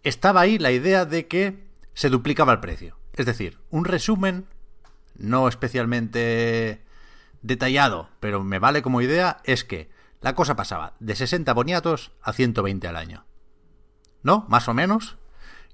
estaba 0.05 0.41
ahí 0.41 0.57
la 0.57 0.71
idea 0.71 1.03
de 1.05 1.27
que 1.27 1.65
se 1.93 2.09
duplicaba 2.09 2.53
el 2.53 2.59
precio. 2.59 2.97
Es 3.13 3.25
decir, 3.25 3.59
un 3.71 3.85
resumen, 3.85 4.45
no 5.17 5.47
especialmente 5.47 6.83
detallado, 7.41 8.09
pero 8.19 8.43
me 8.43 8.59
vale 8.59 8.81
como 8.81 9.01
idea, 9.01 9.37
es 9.43 9.63
que 9.63 9.89
la 10.21 10.35
cosa 10.35 10.55
pasaba 10.55 10.93
de 10.99 11.15
60 11.15 11.51
boniatos 11.53 12.11
a 12.21 12.33
120 12.33 12.87
al 12.87 12.95
año. 12.95 13.25
¿No? 14.21 14.45
Más 14.47 14.67
o 14.67 14.73
menos. 14.73 15.17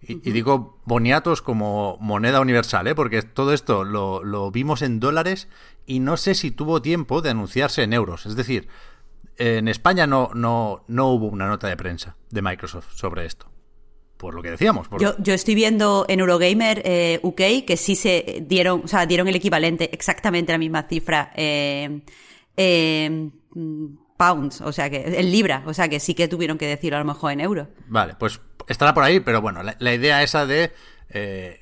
Y, 0.02 0.16
digo 0.16 0.80
boniatos 0.86 1.42
como 1.42 1.98
moneda 2.00 2.42
universal, 2.42 2.88
¿eh? 2.88 2.96
porque 2.96 3.22
todo 3.22 3.54
esto 3.54 3.84
lo, 3.84 4.24
lo, 4.24 4.50
vimos 4.50 4.82
en 4.82 5.00
dólares 5.00 5.48
y 5.86 6.00
no 6.00 6.18
sé 6.18 6.34
si 6.34 6.50
tuvo 6.50 6.82
tiempo 6.82 7.22
de 7.22 7.30
anunciarse 7.30 7.84
en 7.84 7.94
euros. 7.94 8.26
Es 8.26 8.36
decir, 8.36 8.68
en 9.38 9.68
España 9.68 10.08
no, 10.08 10.32
no, 10.34 10.84
no 10.88 11.08
hubo 11.10 11.28
una 11.28 11.48
nota 11.48 11.68
de 11.68 11.78
prensa 11.78 12.16
de 12.32 12.42
Microsoft 12.42 12.94
sobre 12.96 13.26
esto 13.26 13.51
por 14.22 14.36
lo 14.36 14.44
que 14.44 14.52
decíamos. 14.52 14.88
Yo, 15.00 15.16
yo, 15.18 15.34
estoy 15.34 15.56
viendo 15.56 16.06
en 16.08 16.20
Eurogamer 16.20 16.84
eh, 16.86 17.20
UK 17.24 17.66
que 17.66 17.76
sí 17.76 17.96
se 17.96 18.44
dieron, 18.48 18.84
o 18.86 18.88
sea, 18.88 19.08
dieron 19.08 19.28
el 19.28 19.36
equivalente, 19.36 19.90
exactamente 19.92 20.52
la 20.52 20.60
misma 20.60 20.84
cifra 20.84 21.34
eh, 21.36 22.02
pounds, 24.18 24.62
o 24.62 24.72
sea 24.72 24.92
que 24.92 25.20
en 25.20 25.32
libra, 25.32 25.64
o 25.66 25.74
sea 25.74 25.90
que 25.90 26.00
sí 26.00 26.14
que 26.14 26.28
tuvieron 26.28 26.60
que 26.60 26.68
decirlo 26.68 26.98
a 26.98 27.00
lo 27.00 27.06
mejor 27.06 27.32
en 27.32 27.40
euros. 27.40 27.68
Vale, 27.88 28.14
pues 28.20 28.40
estará 28.68 28.94
por 28.94 29.04
ahí, 29.04 29.22
pero 29.22 29.42
bueno, 29.42 29.64
la, 29.64 29.94
idea 29.94 30.22
esa 30.22 30.46
de 30.46 30.72
eh, 31.10 31.60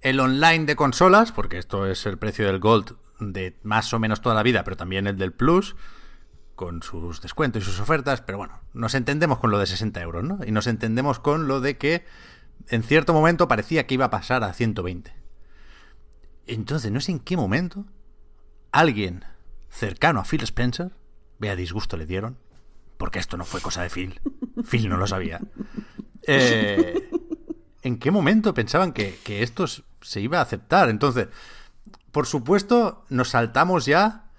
el 0.00 0.20
online 0.20 0.64
de 0.64 0.76
consolas, 0.76 1.32
porque 1.32 1.58
esto 1.58 1.84
es 1.84 2.06
el 2.06 2.16
precio 2.16 2.46
del 2.46 2.60
Gold 2.60 2.96
de 3.20 3.58
más 3.62 3.92
o 3.92 3.98
menos 3.98 4.22
toda 4.22 4.34
la 4.34 4.42
vida, 4.42 4.64
pero 4.64 4.78
también 4.78 5.06
el 5.06 5.18
del 5.18 5.32
Plus 5.32 5.76
con 6.60 6.82
sus 6.82 7.22
descuentos 7.22 7.62
y 7.62 7.64
sus 7.64 7.80
ofertas, 7.80 8.20
pero 8.20 8.36
bueno, 8.36 8.60
nos 8.74 8.94
entendemos 8.94 9.38
con 9.38 9.50
lo 9.50 9.58
de 9.58 9.64
60 9.64 9.98
euros, 10.02 10.24
¿no? 10.24 10.40
Y 10.44 10.50
nos 10.50 10.66
entendemos 10.66 11.18
con 11.18 11.48
lo 11.48 11.62
de 11.62 11.78
que 11.78 12.04
en 12.68 12.82
cierto 12.82 13.14
momento 13.14 13.48
parecía 13.48 13.86
que 13.86 13.94
iba 13.94 14.04
a 14.04 14.10
pasar 14.10 14.44
a 14.44 14.52
120. 14.52 15.10
Entonces, 16.46 16.92
no 16.92 17.00
sé 17.00 17.12
en 17.12 17.20
qué 17.20 17.38
momento 17.38 17.86
alguien 18.72 19.24
cercano 19.70 20.20
a 20.20 20.24
Phil 20.24 20.42
Spencer, 20.42 20.92
vea 21.38 21.56
disgusto 21.56 21.96
le 21.96 22.04
dieron, 22.04 22.36
porque 22.98 23.20
esto 23.20 23.38
no 23.38 23.46
fue 23.46 23.62
cosa 23.62 23.82
de 23.82 23.88
Phil, 23.88 24.20
Phil 24.68 24.90
no 24.90 24.98
lo 24.98 25.06
sabía. 25.06 25.40
Eh, 26.26 27.08
¿En 27.80 27.98
qué 27.98 28.10
momento 28.10 28.52
pensaban 28.52 28.92
que, 28.92 29.18
que 29.24 29.42
esto 29.42 29.64
se 29.66 30.20
iba 30.20 30.38
a 30.38 30.42
aceptar? 30.42 30.90
Entonces, 30.90 31.28
por 32.12 32.26
supuesto, 32.26 33.06
nos 33.08 33.30
saltamos 33.30 33.86
ya 33.86 34.29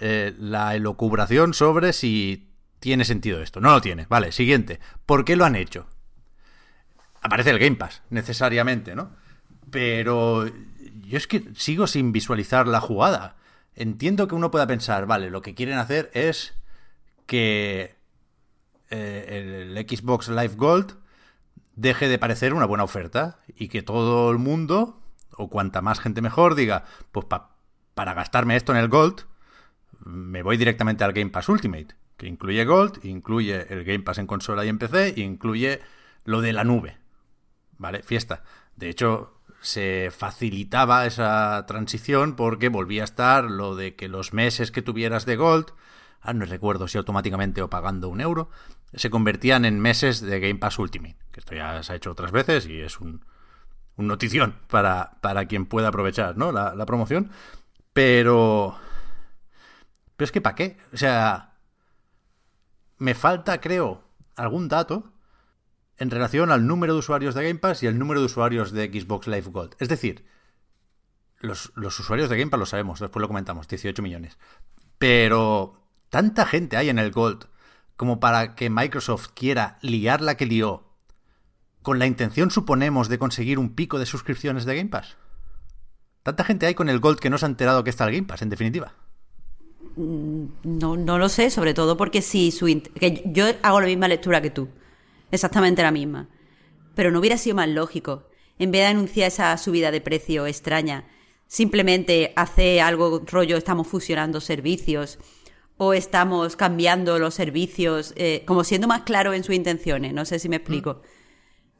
eh, 0.00 0.34
la 0.38 0.74
elocubración 0.74 1.54
sobre 1.54 1.92
si 1.92 2.50
tiene 2.80 3.04
sentido 3.04 3.40
esto. 3.40 3.60
No 3.60 3.70
lo 3.70 3.80
tiene. 3.80 4.06
Vale, 4.08 4.32
siguiente. 4.32 4.80
¿Por 5.06 5.24
qué 5.24 5.36
lo 5.36 5.44
han 5.44 5.56
hecho? 5.56 5.86
Aparece 7.22 7.50
el 7.50 7.58
Game 7.58 7.76
Pass, 7.76 8.02
necesariamente, 8.10 8.94
¿no? 8.94 9.12
Pero 9.70 10.46
yo 10.46 11.16
es 11.16 11.26
que 11.26 11.44
sigo 11.56 11.86
sin 11.86 12.12
visualizar 12.12 12.68
la 12.68 12.80
jugada. 12.80 13.36
Entiendo 13.74 14.28
que 14.28 14.34
uno 14.34 14.50
pueda 14.50 14.66
pensar, 14.66 15.06
vale, 15.06 15.30
lo 15.30 15.40
que 15.40 15.54
quieren 15.54 15.78
hacer 15.78 16.10
es 16.12 16.54
que 17.26 17.96
eh, 18.90 19.72
el 19.74 19.88
Xbox 19.88 20.28
Live 20.28 20.54
Gold 20.56 20.98
deje 21.74 22.08
de 22.08 22.18
parecer 22.18 22.54
una 22.54 22.66
buena 22.66 22.84
oferta 22.84 23.38
y 23.56 23.68
que 23.68 23.82
todo 23.82 24.30
el 24.30 24.38
mundo, 24.38 25.00
o 25.36 25.48
cuanta 25.48 25.80
más 25.80 26.00
gente 26.00 26.20
mejor, 26.20 26.54
diga, 26.54 26.84
pues 27.10 27.26
para 27.94 28.14
gastarme 28.14 28.56
esto 28.56 28.72
en 28.72 28.78
el 28.78 28.88
Gold, 28.88 29.26
me 30.04 30.42
voy 30.42 30.56
directamente 30.56 31.04
al 31.04 31.12
Game 31.12 31.30
Pass 31.30 31.48
Ultimate, 31.48 31.88
que 32.16 32.26
incluye 32.26 32.64
Gold, 32.64 33.04
incluye 33.04 33.66
el 33.72 33.84
Game 33.84 34.00
Pass 34.00 34.18
en 34.18 34.26
consola 34.26 34.64
y 34.64 34.68
en 34.68 34.78
PC, 34.78 35.14
incluye 35.16 35.80
lo 36.24 36.40
de 36.40 36.52
la 36.52 36.64
nube. 36.64 36.98
¿Vale? 37.78 38.02
Fiesta. 38.02 38.44
De 38.76 38.88
hecho, 38.88 39.40
se 39.60 40.10
facilitaba 40.16 41.06
esa 41.06 41.64
transición 41.66 42.36
porque 42.36 42.68
volvía 42.68 43.02
a 43.02 43.06
estar 43.06 43.44
lo 43.44 43.74
de 43.74 43.94
que 43.94 44.08
los 44.08 44.32
meses 44.32 44.70
que 44.70 44.82
tuvieras 44.82 45.26
de 45.26 45.36
Gold, 45.36 45.66
ah, 46.20 46.32
no 46.32 46.44
recuerdo 46.44 46.86
si 46.86 46.98
automáticamente 46.98 47.62
o 47.62 47.70
pagando 47.70 48.08
un 48.08 48.20
euro, 48.20 48.50
se 48.92 49.10
convertían 49.10 49.64
en 49.64 49.80
meses 49.80 50.20
de 50.20 50.38
Game 50.38 50.56
Pass 50.56 50.78
Ultimate, 50.78 51.16
que 51.32 51.40
esto 51.40 51.54
ya 51.54 51.82
se 51.82 51.92
ha 51.92 51.96
hecho 51.96 52.12
otras 52.12 52.30
veces 52.30 52.66
y 52.66 52.80
es 52.80 53.00
un, 53.00 53.24
un 53.96 54.06
notición 54.06 54.54
para, 54.68 55.18
para 55.20 55.46
quien 55.46 55.66
pueda 55.66 55.88
aprovechar 55.88 56.36
¿no? 56.36 56.52
la, 56.52 56.74
la 56.74 56.86
promoción. 56.86 57.30
Pero... 57.92 58.78
Pero 60.16 60.24
es 60.24 60.32
que 60.32 60.40
¿para 60.40 60.54
qué? 60.54 60.76
O 60.92 60.96
sea... 60.96 61.50
Me 62.96 63.14
falta, 63.14 63.60
creo, 63.60 64.04
algún 64.36 64.68
dato 64.68 65.12
en 65.96 66.10
relación 66.10 66.50
al 66.50 66.66
número 66.66 66.94
de 66.94 67.00
usuarios 67.00 67.34
de 67.34 67.44
Game 67.44 67.58
Pass 67.58 67.82
y 67.82 67.86
el 67.86 67.98
número 67.98 68.20
de 68.20 68.26
usuarios 68.26 68.72
de 68.72 68.86
Xbox 68.86 69.26
Live 69.26 69.50
Gold. 69.50 69.74
Es 69.78 69.88
decir, 69.88 70.24
los, 71.40 71.72
los, 71.74 71.98
usuarios 71.98 72.30
de 72.30 72.38
Game 72.38 72.50
Pass 72.50 72.60
lo 72.60 72.66
sabemos, 72.66 73.00
después 73.00 73.20
lo 73.20 73.28
comentamos, 73.28 73.68
18 73.68 74.00
millones. 74.02 74.38
Pero 74.98 75.82
tanta 76.08 76.46
gente 76.46 76.76
hay 76.76 76.88
en 76.88 76.98
el 76.98 77.10
Gold 77.10 77.46
como 77.96 78.20
para 78.20 78.54
que 78.54 78.70
Microsoft 78.70 79.28
quiera 79.34 79.78
liar 79.82 80.20
la 80.20 80.36
que 80.36 80.46
lió 80.46 80.84
con 81.82 81.98
la 81.98 82.06
intención, 82.06 82.50
suponemos, 82.50 83.08
de 83.08 83.18
conseguir 83.18 83.58
un 83.58 83.74
pico 83.74 83.98
de 83.98 84.06
suscripciones 84.06 84.64
de 84.64 84.76
Game 84.76 84.88
Pass. 84.88 85.16
¿Tanta 86.22 86.42
gente 86.42 86.66
hay 86.66 86.74
con 86.74 86.88
el 86.88 86.98
Gold 86.98 87.18
que 87.18 87.28
no 87.28 87.36
se 87.36 87.44
ha 87.44 87.48
enterado 87.48 87.84
que 87.84 87.90
está 87.90 88.04
el 88.04 88.14
Game 88.14 88.26
Pass, 88.26 88.40
en 88.40 88.48
definitiva? 88.48 88.94
Mm, 89.96 90.44
no, 90.64 90.96
no 90.96 91.18
lo 91.18 91.28
sé, 91.28 91.50
sobre 91.50 91.74
todo 91.74 91.96
porque 91.96 92.22
si 92.22 92.50
su... 92.50 92.66
Que 92.98 93.22
yo 93.26 93.46
hago 93.62 93.80
la 93.80 93.86
misma 93.86 94.08
lectura 94.08 94.40
que 94.40 94.50
tú 94.50 94.68
exactamente 95.34 95.82
la 95.82 95.90
misma. 95.90 96.28
Pero 96.94 97.10
no 97.10 97.18
hubiera 97.18 97.36
sido 97.36 97.56
más 97.56 97.68
lógico, 97.68 98.28
en 98.58 98.70
vez 98.70 98.82
de 98.82 98.86
anunciar 98.86 99.28
esa 99.28 99.56
subida 99.58 99.90
de 99.90 100.00
precio 100.00 100.46
extraña, 100.46 101.06
simplemente 101.46 102.32
hacer 102.36 102.80
algo 102.80 103.22
rollo, 103.26 103.56
estamos 103.56 103.86
fusionando 103.86 104.40
servicios 104.40 105.18
o 105.76 105.92
estamos 105.92 106.54
cambiando 106.56 107.18
los 107.18 107.34
servicios, 107.34 108.14
eh, 108.16 108.44
como 108.46 108.62
siendo 108.62 108.86
más 108.86 109.02
claro 109.02 109.34
en 109.34 109.42
sus 109.42 109.56
intenciones, 109.56 110.14
no 110.14 110.24
sé 110.24 110.38
si 110.38 110.48
me 110.48 110.56
explico. 110.56 110.94
Mm. 110.94 111.06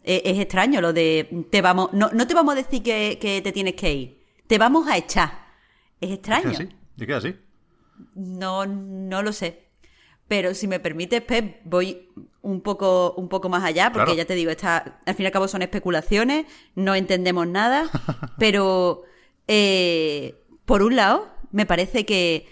Eh, 0.06 0.22
es 0.24 0.38
extraño 0.38 0.80
lo 0.80 0.92
de, 0.92 1.46
te 1.50 1.62
vamos, 1.62 1.92
no, 1.92 2.10
no 2.12 2.26
te 2.26 2.34
vamos 2.34 2.54
a 2.54 2.56
decir 2.56 2.82
que, 2.82 3.18
que, 3.20 3.40
te 3.40 3.52
tienes 3.52 3.74
que 3.74 3.94
ir, 3.94 4.18
te 4.46 4.58
vamos 4.58 4.86
a 4.88 4.96
echar. 4.96 5.44
Es 6.00 6.10
extraño. 6.10 6.58
¿De 6.96 7.06
qué 7.06 7.14
así? 7.14 7.28
así? 7.28 7.38
No, 8.14 8.66
no 8.66 9.22
lo 9.22 9.32
sé. 9.32 9.64
Pero 10.28 10.54
si 10.54 10.66
me 10.66 10.80
permites, 10.80 11.20
Pep, 11.22 11.60
voy 11.64 12.08
un 12.40 12.60
poco, 12.60 13.14
un 13.16 13.28
poco 13.28 13.48
más 13.48 13.64
allá, 13.64 13.92
porque 13.92 14.16
ya 14.16 14.24
te 14.24 14.34
digo, 14.34 14.50
está, 14.50 15.00
al 15.04 15.14
fin 15.14 15.24
y 15.24 15.26
al 15.26 15.32
cabo 15.32 15.48
son 15.48 15.62
especulaciones, 15.62 16.46
no 16.74 16.94
entendemos 16.94 17.46
nada, 17.46 17.90
pero 18.38 19.02
eh, 19.48 20.34
por 20.64 20.82
un 20.82 20.96
lado, 20.96 21.28
me 21.52 21.66
parece 21.66 22.06
que 22.06 22.46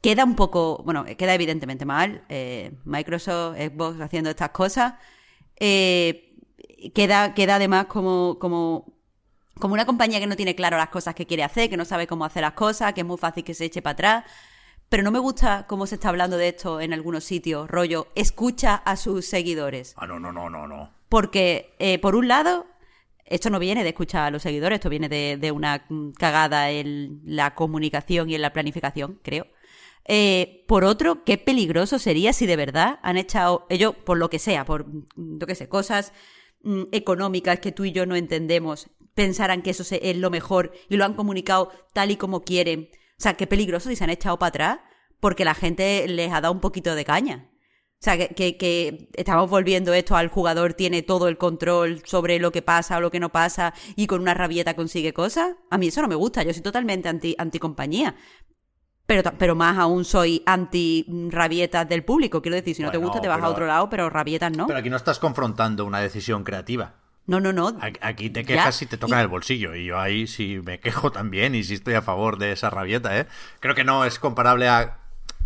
queda 0.00 0.24
un 0.24 0.36
poco, 0.36 0.82
bueno, 0.84 1.04
queda 1.18 1.34
evidentemente 1.34 1.84
mal, 1.84 2.24
eh, 2.28 2.72
Microsoft, 2.84 3.56
Xbox 3.56 4.00
haciendo 4.00 4.30
estas 4.30 4.50
cosas, 4.50 4.94
eh, 5.58 6.34
queda, 6.94 7.34
queda 7.34 7.56
además 7.56 7.86
como, 7.86 8.38
como, 8.38 8.94
como 9.58 9.74
una 9.74 9.86
compañía 9.86 10.20
que 10.20 10.26
no 10.26 10.36
tiene 10.36 10.54
claro 10.54 10.76
las 10.76 10.90
cosas 10.90 11.14
que 11.14 11.26
quiere 11.26 11.42
hacer, 11.42 11.70
que 11.70 11.76
no 11.76 11.84
sabe 11.84 12.06
cómo 12.06 12.24
hacer 12.24 12.42
las 12.42 12.52
cosas, 12.52 12.92
que 12.92 13.00
es 13.00 13.06
muy 13.06 13.18
fácil 13.18 13.44
que 13.44 13.54
se 13.54 13.64
eche 13.64 13.82
para 13.82 13.92
atrás. 13.92 14.24
Pero 14.88 15.02
no 15.02 15.10
me 15.10 15.18
gusta 15.18 15.66
cómo 15.66 15.86
se 15.86 15.96
está 15.96 16.10
hablando 16.10 16.36
de 16.36 16.48
esto 16.48 16.80
en 16.80 16.92
algunos 16.92 17.24
sitios, 17.24 17.68
rollo, 17.68 18.08
escucha 18.14 18.76
a 18.76 18.96
sus 18.96 19.26
seguidores. 19.26 19.94
Ah, 19.96 20.06
no, 20.06 20.20
no, 20.20 20.32
no, 20.32 20.48
no, 20.48 20.68
no. 20.68 20.90
Porque, 21.08 21.74
eh, 21.78 21.98
por 21.98 22.14
un 22.14 22.28
lado, 22.28 22.66
esto 23.24 23.50
no 23.50 23.58
viene 23.58 23.82
de 23.82 23.90
escuchar 23.90 24.24
a 24.24 24.30
los 24.30 24.42
seguidores, 24.42 24.76
esto 24.76 24.88
viene 24.88 25.08
de, 25.08 25.52
una 25.52 25.86
cagada 26.18 26.70
en 26.70 27.20
la 27.24 27.54
comunicación 27.54 28.30
y 28.30 28.36
en 28.36 28.42
la 28.42 28.52
planificación, 28.52 29.18
creo. 29.22 29.46
Eh, 30.04 30.64
por 30.68 30.84
otro, 30.84 31.24
qué 31.24 31.36
peligroso 31.36 31.98
sería 31.98 32.32
si 32.32 32.46
de 32.46 32.54
verdad 32.54 33.00
han 33.02 33.16
echado, 33.16 33.66
ellos, 33.68 33.94
por 34.04 34.18
lo 34.18 34.30
que 34.30 34.38
sea, 34.38 34.64
por, 34.64 34.86
lo 35.16 35.46
que 35.46 35.56
sé, 35.56 35.68
cosas 35.68 36.12
mm, 36.62 36.84
económicas 36.92 37.58
que 37.58 37.72
tú 37.72 37.84
y 37.84 37.90
yo 37.90 38.06
no 38.06 38.14
entendemos, 38.14 38.88
pensaran 39.14 39.62
que 39.62 39.70
eso 39.70 39.82
es 39.90 40.16
lo 40.16 40.30
mejor 40.30 40.72
y 40.88 40.96
lo 40.96 41.04
han 41.04 41.14
comunicado 41.14 41.72
tal 41.92 42.12
y 42.12 42.16
como 42.16 42.42
quieren 42.42 42.90
o 43.18 43.22
sea, 43.22 43.34
qué 43.34 43.46
peligroso 43.46 43.88
si 43.88 43.96
se 43.96 44.04
han 44.04 44.10
echado 44.10 44.38
para 44.38 44.48
atrás 44.48 44.78
porque 45.20 45.44
la 45.44 45.54
gente 45.54 46.06
les 46.08 46.32
ha 46.32 46.40
dado 46.40 46.52
un 46.52 46.60
poquito 46.60 46.94
de 46.94 47.04
caña. 47.04 47.50
O 47.98 48.04
sea, 48.06 48.18
que, 48.18 49.08
estamos 49.14 49.48
volviendo 49.48 49.94
esto 49.94 50.16
al 50.16 50.28
jugador 50.28 50.74
tiene 50.74 51.02
todo 51.02 51.28
el 51.28 51.38
control 51.38 52.02
sobre 52.04 52.38
lo 52.38 52.52
que 52.52 52.60
pasa 52.60 52.98
o 52.98 53.00
lo 53.00 53.10
que 53.10 53.20
no 53.20 53.30
pasa 53.30 53.72
y 53.96 54.06
con 54.06 54.20
una 54.20 54.34
rabieta 54.34 54.76
consigue 54.76 55.14
cosas. 55.14 55.56
A 55.70 55.78
mí 55.78 55.88
eso 55.88 56.02
no 56.02 56.08
me 56.08 56.14
gusta, 56.14 56.42
yo 56.42 56.52
soy 56.52 56.62
totalmente 56.62 57.08
anti, 57.08 57.34
anti 57.38 57.58
compañía. 57.58 58.14
Pero, 59.06 59.32
pero 59.38 59.54
más 59.54 59.78
aún 59.78 60.04
soy 60.04 60.42
anti 60.44 61.06
rabietas 61.30 61.88
del 61.88 62.04
público. 62.04 62.42
Quiero 62.42 62.56
decir, 62.56 62.76
si 62.76 62.82
no 62.82 62.90
te 62.90 62.98
gusta 62.98 63.20
te 63.20 63.28
vas 63.28 63.42
a 63.42 63.48
otro 63.48 63.66
lado, 63.66 63.88
pero 63.88 64.10
rabietas 64.10 64.54
no. 64.54 64.66
Pero 64.66 64.78
aquí 64.78 64.90
no 64.90 64.96
estás 64.96 65.18
confrontando 65.18 65.86
una 65.86 66.00
decisión 66.00 66.44
creativa. 66.44 67.05
No, 67.26 67.40
no, 67.40 67.52
no. 67.52 67.76
Aquí 68.00 68.30
te 68.30 68.44
quejas 68.44 68.76
si 68.76 68.86
te 68.86 68.96
tocan 68.96 69.20
el 69.20 69.28
bolsillo. 69.28 69.74
Y 69.74 69.86
yo 69.86 69.98
ahí 69.98 70.26
sí 70.26 70.60
me 70.64 70.78
quejo 70.80 71.10
también 71.10 71.54
y 71.54 71.64
sí 71.64 71.74
estoy 71.74 71.94
a 71.94 72.02
favor 72.02 72.38
de 72.38 72.52
esa 72.52 72.70
rabieta, 72.70 73.18
¿eh? 73.18 73.26
Creo 73.60 73.74
que 73.74 73.84
no 73.84 74.04
es 74.04 74.18
comparable 74.18 74.68
a, 74.68 74.98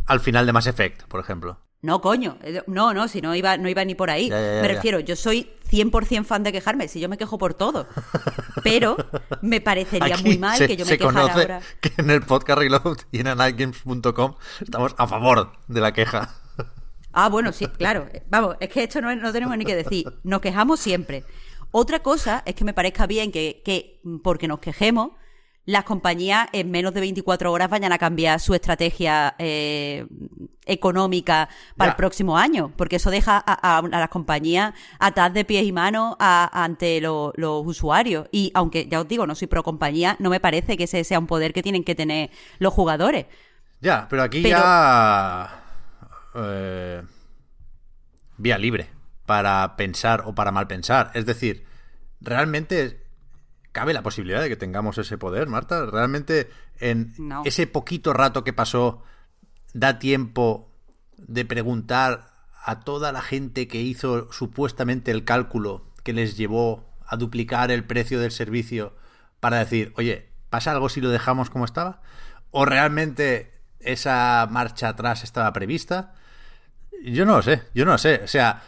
al 0.07 0.21
final 0.21 0.47
de 0.47 0.53
Mass 0.53 0.67
Effect, 0.67 1.05
por 1.05 1.21
ejemplo. 1.21 1.59
No, 1.83 2.03
coño. 2.03 2.37
Eh, 2.43 2.63
no, 2.67 2.93
no, 2.93 3.09
si 3.09 3.23
no 3.23 3.35
iba, 3.35 3.57
no 3.57 3.69
iba 3.69 3.85
ni 3.85 3.95
por 3.95 4.11
ahí. 4.11 4.29
me 4.29 4.69
refiero, 4.69 5.01
yo 5.01 5.17
soy 5.17 5.51
100% 5.71 6.25
fan 6.25 6.43
de 6.43 6.53
quejarme, 6.53 6.89
si 6.89 7.01
yo 7.01 7.09
me 7.09 7.17
quejo 7.17 7.39
por 7.39 7.55
todo. 7.55 7.87
Pero 8.63 8.97
me 9.41 9.63
parecería 9.63 10.19
muy 10.19 10.37
mal 10.37 10.59
que 10.59 10.77
yo 10.77 10.85
me 10.85 10.91
se 10.91 10.99
quejara 10.99 11.33
ahora. 11.33 11.61
Que 11.81 11.93
en 11.97 12.11
el 12.11 12.21
podcast 12.23 12.59
Reload 12.59 12.99
y 13.13 13.21
en 13.21 13.29
anightgames.com 13.29 14.35
estamos 14.61 14.95
a 14.99 15.07
favor 15.07 15.53
de 15.69 15.81
la 15.81 15.93
queja. 15.93 16.35
Ah, 17.13 17.29
bueno, 17.29 17.53
sí, 17.53 17.67
claro. 17.67 18.07
Vamos, 18.29 18.57
es 18.61 18.69
que 18.69 18.85
esto 18.85 19.01
no, 19.01 19.15
no 19.17 19.33
tenemos 19.33 19.57
ni 19.57 19.65
que 19.65 19.75
decir. 19.75 20.07
Nos 20.23 20.41
quejamos 20.41 20.79
siempre. 20.81 21.25
Otra 21.73 22.01
cosa 22.01 22.43
es 22.47 22.55
que 22.55 22.65
me 22.65 22.75
parezca 22.75 23.07
bien 23.07 23.31
que, 23.31 24.01
porque 24.23 24.49
nos 24.49 24.59
quejemos, 24.59 25.13
las 25.67 25.85
compañías 25.85 26.49
en 26.53 26.71
menos 26.71 26.95
de 26.95 27.01
24 27.01 27.53
horas 27.53 27.71
vayan 27.71 27.93
a 27.93 27.99
cambiar 27.99 28.41
su 28.41 28.55
estrategia 28.55 29.37
eh, 29.39 30.07
económica 30.67 31.49
para 31.77 31.93
el 31.93 31.97
próximo 31.97 32.37
año, 32.37 32.73
porque 32.77 32.97
eso 32.97 33.11
deja 33.11 33.39
a, 33.47 33.83
las 33.89 34.09
compañías 34.09 34.75
atadas 34.99 35.33
de 35.33 35.45
pies 35.45 35.65
y 35.65 35.71
manos 35.71 36.17
ante 36.19 37.01
los 37.01 37.33
usuarios. 37.39 38.27
Y 38.33 38.51
aunque 38.55 38.89
ya 38.89 39.01
os 39.01 39.07
digo, 39.07 39.27
no 39.27 39.37
soy 39.37 39.47
pro 39.47 39.63
compañía, 39.63 40.17
no 40.19 40.31
me 40.31 40.41
parece 40.41 40.77
que 40.77 40.85
ese 40.85 41.05
sea 41.05 41.21
un 41.21 41.29
poder 41.29 41.53
que 41.53 41.63
tienen 41.63 41.85
que 41.85 41.95
tener 41.95 42.31
los 42.59 42.73
jugadores. 42.73 43.27
Ya, 43.81 44.07
pero 44.11 44.23
aquí 44.23 44.43
ya... 44.43 45.63
Eh, 46.35 47.03
vía 48.39 48.57
libre 48.57 49.00
para 49.31 49.77
pensar 49.77 50.25
o 50.27 50.35
para 50.35 50.51
mal 50.51 50.67
pensar. 50.67 51.13
Es 51.15 51.25
decir, 51.25 51.65
realmente 52.21 53.07
cabe 53.71 53.93
la 53.93 54.03
posibilidad 54.03 54.43
de 54.43 54.49
que 54.49 54.57
tengamos 54.57 54.99
ese 54.99 55.19
poder, 55.19 55.47
Marta. 55.47 55.87
Realmente 55.87 56.51
en 56.81 57.15
ese 57.45 57.69
poquito 57.69 58.13
rato 58.13 58.43
que 58.43 58.53
pasó 58.53 59.05
da 59.73 60.01
tiempo 60.01 60.75
de 61.17 61.45
preguntar 61.45 62.33
a 62.65 62.81
toda 62.81 63.13
la 63.13 63.23
gente 63.23 63.69
que 63.69 63.81
hizo 63.81 64.33
supuestamente 64.33 65.13
el 65.13 65.23
cálculo 65.23 65.85
que 66.03 66.13
les 66.13 66.37
llevó 66.37 66.91
a 67.07 67.17
duplicar 67.17 67.71
el 67.71 67.85
precio 67.85 68.19
del 68.19 68.33
servicio 68.33 68.97
para 69.39 69.59
decir, 69.59 69.93
oye, 69.97 70.29
¿pasa 70.49 70.73
algo 70.73 70.89
si 70.89 71.01
lo 71.01 71.09
dejamos 71.09 71.51
como 71.51 71.67
estaba? 71.67 72.03
¿O 72.51 72.65
realmente 72.65 73.55
esa 73.79 74.49
marcha 74.51 74.89
atrás 74.89 75.23
estaba 75.23 75.53
prevista? 75.53 76.17
Yo 77.05 77.25
no 77.25 77.37
lo 77.37 77.43
sé, 77.43 77.63
yo 77.75 77.85
no 77.85 77.93
lo 77.93 77.99
sé. 77.99 78.23
O 78.25 78.29
sea, 78.29 78.63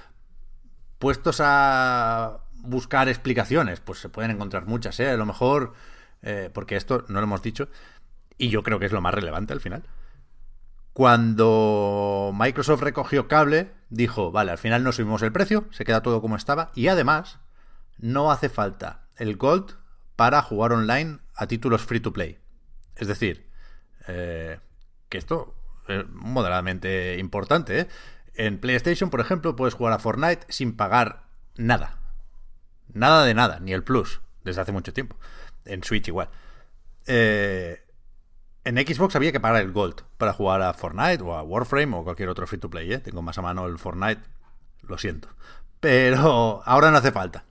puestos 1.03 1.41
a 1.43 2.43
buscar 2.55 3.09
explicaciones, 3.09 3.81
pues 3.81 3.99
se 3.99 4.09
pueden 4.09 4.31
encontrar 4.31 4.67
muchas, 4.67 5.01
¿eh? 5.01 5.11
A 5.11 5.17
lo 5.17 5.27
mejor, 5.27 5.73
eh, 6.23 6.49
porque 6.55 6.77
esto 6.77 7.05
no 7.09 7.19
lo 7.19 7.25
hemos 7.25 7.43
dicho, 7.43 7.69
y 8.38 8.51
yo 8.51 8.62
creo 8.62 8.79
que 8.79 8.87
es 8.87 8.93
lo 8.93 9.01
más 9.01 9.12
relevante 9.12 9.53
al 9.53 9.61
final. 9.61 9.83
Cuando 10.93 12.31
Microsoft 12.33 12.83
recogió 12.83 13.27
cable, 13.27 13.73
dijo, 13.91 14.31
vale, 14.31 14.53
al 14.53 14.59
final 14.59 14.85
no 14.85 14.93
subimos 14.93 15.23
el 15.23 15.33
precio, 15.33 15.67
se 15.73 15.85
queda 15.85 16.05
todo 16.05 16.21
como 16.21 16.37
estaba, 16.37 16.71
y 16.77 16.87
además 16.87 17.41
no 17.99 18.31
hace 18.31 18.49
falta 18.49 19.09
el 19.17 19.37
Gold 19.37 19.75
para 20.15 20.41
jugar 20.41 20.73
online 20.73 21.19
a 21.35 21.49
títulos 21.49 21.83
free 21.83 21.99
to 21.99 22.12
play. 22.12 22.38
Es 22.95 23.09
decir, 23.09 23.51
eh, 24.07 24.61
que 25.09 25.19
esto 25.19 25.53
es 25.88 26.09
moderadamente 26.11 27.19
importante. 27.19 27.81
¿eh? 27.81 27.88
En 28.35 28.59
PlayStation, 28.59 29.11
por 29.11 29.21
ejemplo, 29.21 29.57
puedes 29.57 29.75
jugar 29.75 29.92
a 29.92 29.99
Fortnite 29.99 30.47
sin 30.49 30.77
pagar 30.77 31.25
nada. 31.57 31.99
Nada 32.92 33.25
de 33.25 33.35
nada, 33.35 33.61
ni 33.61 33.73
el 33.73 33.85
Plus, 33.85 34.21
desde 34.45 34.61
hace 34.61 34.73
mucho 34.73 34.92
tiempo. 34.92 35.16
En 35.64 35.83
Switch 35.85 36.09
igual. 36.09 36.31
Eh, 37.07 37.83
en 38.64 38.77
Xbox 38.77 39.16
había 39.16 39.33
que 39.33 39.40
pagar 39.40 39.62
el 39.62 39.73
Gold 39.73 40.03
para 40.18 40.33
jugar 40.33 40.62
a 40.62 40.73
Fortnite 40.73 41.23
o 41.25 41.35
a 41.35 41.42
Warframe 41.42 41.97
o 41.97 42.05
cualquier 42.05 42.29
otro 42.29 42.47
free 42.47 42.61
to 42.61 42.71
play. 42.71 42.92
¿eh? 42.92 42.99
Tengo 42.99 43.23
más 43.23 43.37
a 43.38 43.42
mano 43.42 43.66
el 43.66 43.79
Fortnite, 43.79 44.23
lo 44.83 44.99
siento. 44.99 45.29
Pero 45.81 46.62
ahora 46.64 46.90
no 46.90 46.99
hace 46.99 47.12
falta. 47.12 47.45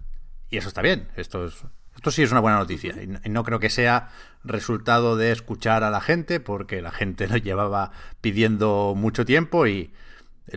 Y 0.49 0.57
eso 0.57 0.69
está 0.69 0.81
bien. 0.81 1.09
Esto, 1.15 1.45
es, 1.45 1.63
esto 1.95 2.11
sí 2.11 2.23
es 2.23 2.31
una 2.31 2.39
buena 2.39 2.57
noticia. 2.57 2.95
Y 3.01 3.29
no 3.29 3.43
creo 3.43 3.59
que 3.59 3.69
sea 3.69 4.09
resultado 4.43 5.17
de 5.17 5.31
escuchar 5.31 5.83
a 5.83 5.89
la 5.89 6.01
gente, 6.01 6.39
porque 6.39 6.81
la 6.81 6.91
gente 6.91 7.27
lo 7.29 7.37
llevaba 7.37 7.91
pidiendo 8.21 8.93
mucho 8.95 9.25
tiempo 9.25 9.67
y 9.67 9.93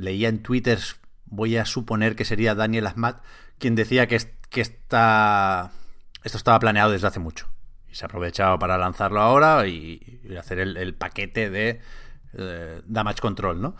leía 0.00 0.28
en 0.28 0.42
Twitter, 0.42 0.78
voy 1.26 1.56
a 1.56 1.64
suponer 1.64 2.16
que 2.16 2.24
sería 2.24 2.54
Daniel 2.54 2.86
Ahmad, 2.86 3.16
quien 3.58 3.74
decía 3.74 4.06
que, 4.06 4.16
está, 4.16 5.72
esto 6.22 6.38
estaba 6.38 6.58
planeado 6.58 6.90
desde 6.90 7.06
hace 7.06 7.20
mucho. 7.20 7.48
Y 7.90 7.94
se 7.94 8.04
ha 8.04 8.06
aprovechado 8.06 8.58
para 8.58 8.78
lanzarlo 8.78 9.20
ahora 9.20 9.66
y, 9.66 10.20
hacer 10.38 10.58
el, 10.58 10.94
paquete 10.94 11.50
de 11.50 11.80
eh, 12.32 12.82
damage 12.86 13.20
control, 13.20 13.60
¿no? 13.60 13.76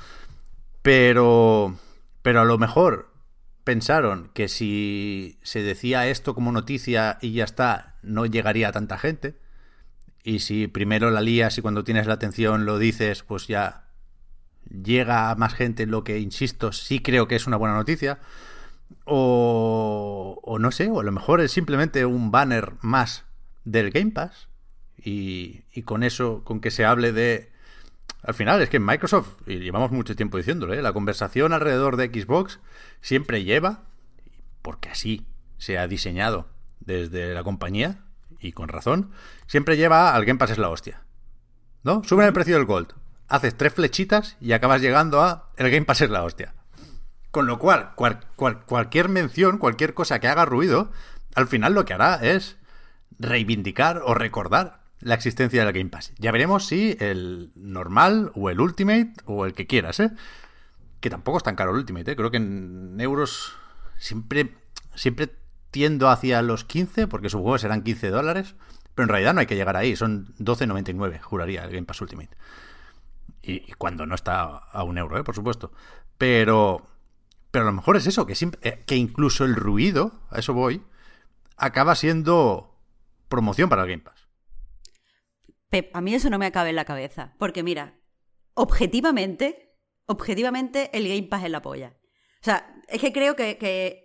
Pero, 0.82 1.78
pero 2.22 2.40
a 2.40 2.44
lo 2.44 2.58
mejor 2.58 3.10
pensaron 3.64 4.30
que 4.34 4.48
si 4.48 5.38
se 5.42 5.62
decía 5.62 6.06
esto 6.06 6.34
como 6.34 6.52
noticia 6.52 7.18
y 7.22 7.32
ya 7.32 7.44
está, 7.44 7.96
no 8.02 8.26
llegaría 8.26 8.68
a 8.68 8.72
tanta 8.72 8.98
gente. 8.98 9.40
Y 10.22 10.40
si 10.40 10.68
primero 10.68 11.10
la 11.10 11.20
lías 11.20 11.58
y 11.58 11.62
cuando 11.62 11.84
tienes 11.84 12.06
la 12.06 12.14
atención 12.14 12.66
lo 12.66 12.78
dices, 12.78 13.22
pues 13.22 13.46
ya 13.46 13.83
llega 14.70 15.30
a 15.30 15.34
más 15.34 15.54
gente, 15.54 15.86
lo 15.86 16.04
que, 16.04 16.18
insisto, 16.18 16.72
sí 16.72 17.00
creo 17.00 17.28
que 17.28 17.36
es 17.36 17.46
una 17.46 17.56
buena 17.56 17.74
noticia. 17.74 18.20
O, 19.04 20.56
no 20.60 20.70
sé, 20.70 20.88
o 20.90 21.00
a 21.00 21.04
lo 21.04 21.12
mejor 21.12 21.40
es 21.40 21.52
simplemente 21.52 22.06
un 22.06 22.30
banner 22.30 22.74
más 22.80 23.24
del 23.64 23.90
Game 23.90 24.12
Pass. 24.12 24.48
Y, 24.96 25.62
con 25.84 26.02
eso, 26.02 26.42
con 26.44 26.60
que 26.60 26.70
se 26.70 26.84
hable 26.84 27.12
de... 27.12 27.52
Al 28.22 28.32
final 28.32 28.62
es 28.62 28.70
que 28.70 28.80
Microsoft, 28.80 29.34
y 29.46 29.58
llevamos 29.58 29.90
mucho 29.90 30.16
tiempo 30.16 30.38
diciéndolo, 30.38 30.72
¿eh? 30.72 30.80
la 30.80 30.94
conversación 30.94 31.52
alrededor 31.52 31.98
de 31.98 32.06
Xbox 32.06 32.58
siempre 33.02 33.44
lleva, 33.44 33.82
porque 34.62 34.88
así 34.88 35.26
se 35.58 35.76
ha 35.76 35.86
diseñado 35.86 36.48
desde 36.80 37.34
la 37.34 37.44
compañía, 37.44 38.04
y 38.40 38.52
con 38.52 38.68
razón, 38.68 39.10
siempre 39.46 39.76
lleva 39.76 40.14
al 40.14 40.24
Game 40.24 40.38
Pass 40.38 40.52
es 40.52 40.58
la 40.58 40.70
hostia. 40.70 41.02
¿No? 41.82 42.02
Suben 42.04 42.26
el 42.26 42.32
precio 42.32 42.54
del 42.54 42.64
Gold, 42.64 42.94
haces 43.34 43.56
tres 43.56 43.74
flechitas 43.74 44.36
y 44.40 44.52
acabas 44.52 44.80
llegando 44.80 45.22
a 45.22 45.50
el 45.56 45.70
Game 45.70 45.86
Pass 45.86 46.02
es 46.02 46.10
la 46.10 46.24
hostia. 46.24 46.54
Con 47.30 47.46
lo 47.46 47.58
cual, 47.58 47.94
cualquier 47.96 49.08
mención, 49.08 49.58
cualquier 49.58 49.92
cosa 49.94 50.20
que 50.20 50.28
haga 50.28 50.44
ruido, 50.44 50.92
al 51.34 51.48
final 51.48 51.74
lo 51.74 51.84
que 51.84 51.94
hará 51.94 52.14
es 52.16 52.56
reivindicar 53.18 54.02
o 54.04 54.14
recordar 54.14 54.84
la 55.00 55.14
existencia 55.14 55.64
del 55.64 55.74
Game 55.74 55.90
Pass. 55.90 56.12
Ya 56.18 56.30
veremos 56.32 56.66
si 56.66 56.96
el 57.00 57.50
normal 57.56 58.30
o 58.34 58.50
el 58.50 58.60
Ultimate 58.60 59.12
o 59.26 59.46
el 59.46 59.52
que 59.52 59.66
quieras, 59.66 60.00
¿eh? 60.00 60.10
Que 61.00 61.10
tampoco 61.10 61.38
es 61.38 61.44
tan 61.44 61.56
caro 61.56 61.72
el 61.72 61.78
Ultimate, 61.78 62.12
¿eh? 62.12 62.16
Creo 62.16 62.30
que 62.30 62.36
en 62.38 63.00
euros 63.00 63.52
siempre, 63.98 64.54
siempre 64.94 65.28
tiendo 65.70 66.08
hacia 66.08 66.40
los 66.40 66.64
15, 66.64 67.08
porque 67.08 67.28
su 67.28 67.40
juego 67.42 67.58
serán 67.58 67.82
15 67.82 68.10
dólares, 68.10 68.54
pero 68.94 69.04
en 69.04 69.08
realidad 69.08 69.34
no 69.34 69.40
hay 69.40 69.46
que 69.46 69.56
llegar 69.56 69.76
ahí, 69.76 69.96
son 69.96 70.32
12,99, 70.38 71.20
juraría, 71.20 71.64
el 71.64 71.72
Game 71.72 71.84
Pass 71.84 72.00
Ultimate. 72.00 72.30
Y, 73.46 73.72
cuando 73.74 74.06
no 74.06 74.14
está 74.14 74.44
a 74.44 74.82
un 74.84 74.98
euro, 74.98 75.18
¿eh? 75.18 75.24
por 75.24 75.34
supuesto. 75.34 75.72
Pero, 76.18 76.86
pero 77.50 77.64
a 77.64 77.66
lo 77.66 77.72
mejor 77.72 77.96
es 77.96 78.06
eso, 78.06 78.26
que, 78.26 78.34
eh, 78.62 78.82
que 78.86 78.96
incluso 78.96 79.44
el 79.44 79.54
ruido, 79.54 80.12
a 80.30 80.38
eso 80.38 80.54
voy, 80.54 80.82
acaba 81.56 81.94
siendo 81.94 82.80
promoción 83.28 83.68
para 83.68 83.82
el 83.82 83.88
Game 83.88 84.02
Pass. 84.02 84.28
Pep, 85.68 85.94
a 85.94 86.00
mí 86.00 86.14
eso 86.14 86.30
no 86.30 86.38
me 86.38 86.46
acabe 86.46 86.70
en 86.70 86.76
la 86.76 86.84
cabeza, 86.84 87.34
porque 87.38 87.62
mira, 87.62 87.98
objetivamente, 88.54 89.76
objetivamente 90.06 90.90
el 90.96 91.08
Game 91.08 91.28
Pass 91.28 91.44
es 91.44 91.50
la 91.50 91.62
polla. 91.62 91.94
O 92.40 92.44
sea, 92.44 92.82
es 92.88 93.00
que 93.00 93.12
creo 93.12 93.36
que 93.36 94.04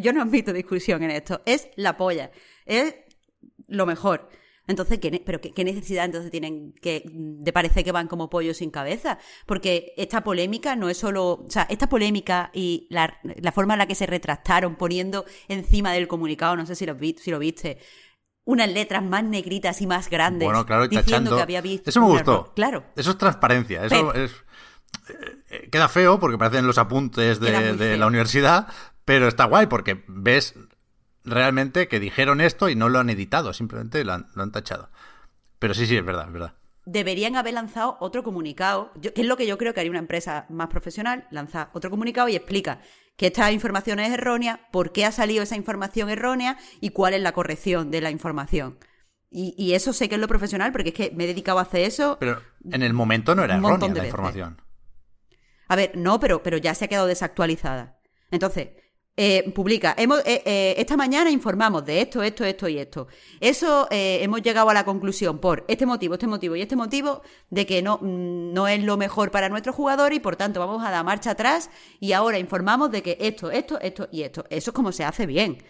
yo 0.00 0.12
no 0.12 0.22
admito 0.22 0.52
discusión 0.52 1.02
en 1.02 1.10
esto. 1.10 1.42
Es 1.46 1.68
la 1.76 1.96
polla. 1.96 2.30
Es 2.64 2.94
lo 3.68 3.86
mejor. 3.86 4.28
Entonces, 4.68 4.98
¿qué, 4.98 5.22
pero 5.24 5.40
qué, 5.40 5.64
necesidad 5.64 6.04
entonces 6.04 6.30
tienen 6.30 6.72
que 6.72 7.04
de 7.12 7.52
parecer 7.52 7.84
que 7.84 7.92
van 7.92 8.08
como 8.08 8.28
pollos 8.28 8.56
sin 8.56 8.70
cabeza? 8.70 9.18
Porque 9.46 9.92
esta 9.96 10.24
polémica 10.24 10.74
no 10.74 10.88
es 10.88 10.98
solo, 10.98 11.44
o 11.46 11.50
sea, 11.50 11.66
esta 11.70 11.88
polémica 11.88 12.50
y 12.52 12.88
la, 12.90 13.16
forma 13.52 13.74
en 13.74 13.78
la 13.78 13.86
que 13.86 13.94
se 13.94 14.06
retractaron 14.06 14.74
poniendo 14.74 15.24
encima 15.48 15.92
del 15.92 16.08
comunicado, 16.08 16.56
no 16.56 16.66
sé 16.66 16.74
si 16.74 16.84
lo, 16.84 16.96
si 16.98 17.30
lo 17.30 17.38
viste, 17.38 17.78
unas 18.44 18.68
letras 18.68 19.04
más 19.04 19.22
negritas 19.22 19.80
y 19.82 19.86
más 19.86 20.10
grandes 20.10 20.46
bueno, 20.46 20.66
claro, 20.66 20.88
diciendo 20.88 21.36
que 21.36 21.42
había 21.42 21.60
visto. 21.60 21.90
Eso 21.90 22.00
me 22.00 22.08
gustó. 22.08 22.52
Claro. 22.54 22.84
Eso 22.96 23.10
es 23.10 23.18
transparencia. 23.18 23.84
Eso 23.84 24.14
es. 24.14 24.32
Eh, 25.50 25.68
queda 25.70 25.88
feo 25.88 26.18
porque 26.18 26.38
parecen 26.38 26.66
los 26.66 26.78
apuntes 26.78 27.38
de 27.38 27.96
la 27.96 28.06
universidad, 28.06 28.66
pero 29.04 29.28
está 29.28 29.44
guay 29.44 29.66
porque 29.66 30.04
ves 30.08 30.54
realmente 31.26 31.88
que 31.88 32.00
dijeron 32.00 32.40
esto 32.40 32.68
y 32.68 32.74
no 32.74 32.88
lo 32.88 32.98
han 32.98 33.10
editado, 33.10 33.52
simplemente 33.52 34.04
lo 34.04 34.12
han, 34.12 34.52
tachado. 34.52 34.88
Pero 35.58 35.74
sí, 35.74 35.86
sí, 35.86 35.96
es 35.96 36.04
verdad, 36.04 36.26
es 36.26 36.32
verdad. 36.32 36.54
Deberían 36.84 37.34
haber 37.34 37.54
lanzado 37.54 37.96
otro 38.00 38.22
comunicado, 38.22 38.92
que 39.02 39.20
es 39.20 39.26
lo 39.26 39.36
que 39.36 39.46
yo 39.46 39.58
creo 39.58 39.74
que 39.74 39.80
haría 39.80 39.90
una 39.90 39.98
empresa 39.98 40.46
más 40.48 40.68
profesional, 40.68 41.26
lanza 41.30 41.70
otro 41.72 41.90
comunicado 41.90 42.28
y 42.28 42.36
explica 42.36 42.80
que 43.16 43.26
esta 43.26 43.50
información 43.50 43.98
es 43.98 44.12
errónea, 44.12 44.68
por 44.70 44.92
qué 44.92 45.04
ha 45.04 45.12
salido 45.12 45.42
esa 45.42 45.56
información 45.56 46.10
errónea 46.10 46.58
y 46.80 46.90
cuál 46.90 47.14
es 47.14 47.22
la 47.22 47.32
corrección 47.32 47.90
de 47.90 48.00
la 48.00 48.10
información. 48.10 48.78
Y, 49.28 49.74
eso 49.74 49.92
sé 49.92 50.08
que 50.08 50.14
es 50.14 50.20
lo 50.20 50.28
profesional, 50.28 50.72
porque 50.72 50.90
es 50.90 50.94
que 50.94 51.12
me 51.14 51.24
he 51.24 51.26
dedicado 51.26 51.58
a 51.58 51.62
hacer 51.62 51.82
eso. 51.82 52.16
Pero 52.18 52.40
en 52.70 52.82
el 52.82 52.94
momento 52.94 53.34
no 53.34 53.44
era 53.44 53.56
errónea 53.56 53.92
la 53.92 54.06
información. 54.06 54.62
A 55.68 55.76
ver, 55.76 55.92
no, 55.96 56.20
pero, 56.20 56.42
pero 56.42 56.56
ya 56.56 56.74
se 56.74 56.84
ha 56.84 56.88
quedado 56.88 57.06
desactualizada. 57.06 57.98
Entonces, 58.30 58.68
eh, 59.18 59.50
publica, 59.54 59.94
hemos, 59.96 60.20
eh, 60.26 60.42
eh, 60.44 60.74
esta 60.76 60.94
mañana 60.94 61.30
informamos 61.30 61.86
de 61.86 62.02
esto, 62.02 62.22
esto, 62.22 62.44
esto 62.44 62.68
y 62.68 62.78
esto. 62.78 63.08
Eso 63.40 63.88
hemos 63.90 64.42
llegado 64.42 64.68
a 64.68 64.74
la 64.74 64.84
conclusión 64.84 65.38
por 65.38 65.64
este 65.68 65.86
motivo, 65.86 66.14
este 66.14 66.26
motivo 66.26 66.54
y 66.54 66.60
este 66.60 66.76
motivo 66.76 67.22
de 67.48 67.64
que 67.64 67.80
no, 67.80 67.98
mm, 68.02 68.52
no 68.52 68.68
es 68.68 68.82
lo 68.82 68.98
mejor 68.98 69.30
para 69.30 69.48
nuestro 69.48 69.72
jugador 69.72 70.12
y 70.12 70.20
por 70.20 70.36
tanto 70.36 70.60
vamos 70.60 70.84
a 70.84 70.90
dar 70.90 71.02
marcha 71.02 71.30
atrás 71.30 71.70
y 71.98 72.12
ahora 72.12 72.38
informamos 72.38 72.90
de 72.90 73.02
que 73.02 73.16
esto, 73.18 73.50
esto, 73.50 73.80
esto 73.80 74.08
y 74.12 74.22
esto. 74.22 74.44
Eso 74.50 74.70
es 74.70 74.74
como 74.74 74.92
se 74.92 75.04
hace 75.04 75.24
bien. 75.24 75.62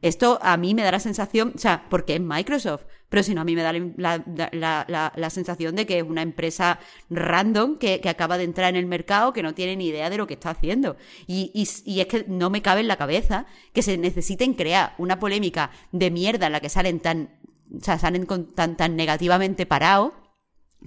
Esto 0.00 0.38
a 0.42 0.56
mí 0.56 0.74
me 0.74 0.82
da 0.82 0.92
la 0.92 1.00
sensación, 1.00 1.52
o 1.56 1.58
sea, 1.58 1.86
porque 1.90 2.14
es 2.14 2.20
Microsoft, 2.20 2.84
pero 3.08 3.22
si 3.22 3.34
no, 3.34 3.40
a 3.40 3.44
mí 3.44 3.56
me 3.56 3.62
da 3.62 3.72
la, 3.72 5.30
sensación 5.30 5.74
de 5.74 5.86
que 5.86 5.98
es 5.98 6.04
una 6.04 6.22
empresa 6.22 6.78
random 7.10 7.78
que, 7.78 8.00
acaba 8.08 8.38
de 8.38 8.44
entrar 8.44 8.68
en 8.70 8.76
el 8.76 8.86
mercado, 8.86 9.32
que 9.32 9.42
no 9.42 9.54
tiene 9.54 9.76
ni 9.76 9.88
idea 9.88 10.08
de 10.10 10.16
lo 10.16 10.26
que 10.26 10.34
está 10.34 10.50
haciendo. 10.50 10.96
Y, 11.26 11.50
y, 11.54 12.00
es 12.00 12.06
que 12.06 12.26
no 12.28 12.48
me 12.50 12.62
cabe 12.62 12.80
en 12.80 12.88
la 12.88 12.96
cabeza 12.96 13.46
que 13.72 13.82
se 13.82 13.96
necesiten 13.96 14.54
crear 14.54 14.94
una 14.98 15.18
polémica 15.18 15.70
de 15.90 16.10
mierda 16.10 16.46
en 16.46 16.52
la 16.52 16.60
que 16.60 16.68
salen 16.68 17.00
tan, 17.00 17.30
o 17.74 17.82
sea, 17.82 17.98
salen 17.98 18.24
con, 18.24 18.54
tan, 18.54 18.76
tan 18.76 18.94
negativamente 18.94 19.66
parados 19.66 20.12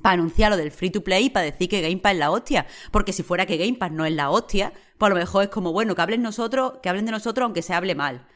para 0.01 0.13
anunciar 0.13 0.51
lo 0.51 0.57
del 0.57 0.71
free 0.71 0.89
to 0.89 1.03
play 1.03 1.25
y 1.25 1.29
para 1.31 1.45
decir 1.45 1.67
que 1.67 1.81
Game 1.81 1.97
Pass 1.97 2.13
es 2.13 2.19
la 2.19 2.31
hostia. 2.31 2.65
Porque 2.91 3.11
si 3.11 3.23
fuera 3.23 3.45
que 3.45 3.57
Game 3.57 3.77
Pass 3.77 3.91
no 3.91 4.05
es 4.05 4.13
la 4.13 4.29
hostia, 4.29 4.71
pues 4.97 5.07
a 5.07 5.13
lo 5.13 5.19
mejor 5.19 5.43
es 5.43 5.49
como, 5.49 5.73
bueno, 5.73 5.95
que 5.95 6.01
hablen 6.01 6.21
nosotros, 6.21 6.75
que 6.81 6.87
hablen 6.87 7.05
de 7.05 7.11
nosotros 7.11 7.43
aunque 7.43 7.61
se 7.61 7.73
hable 7.73 7.93
mal 7.95 8.27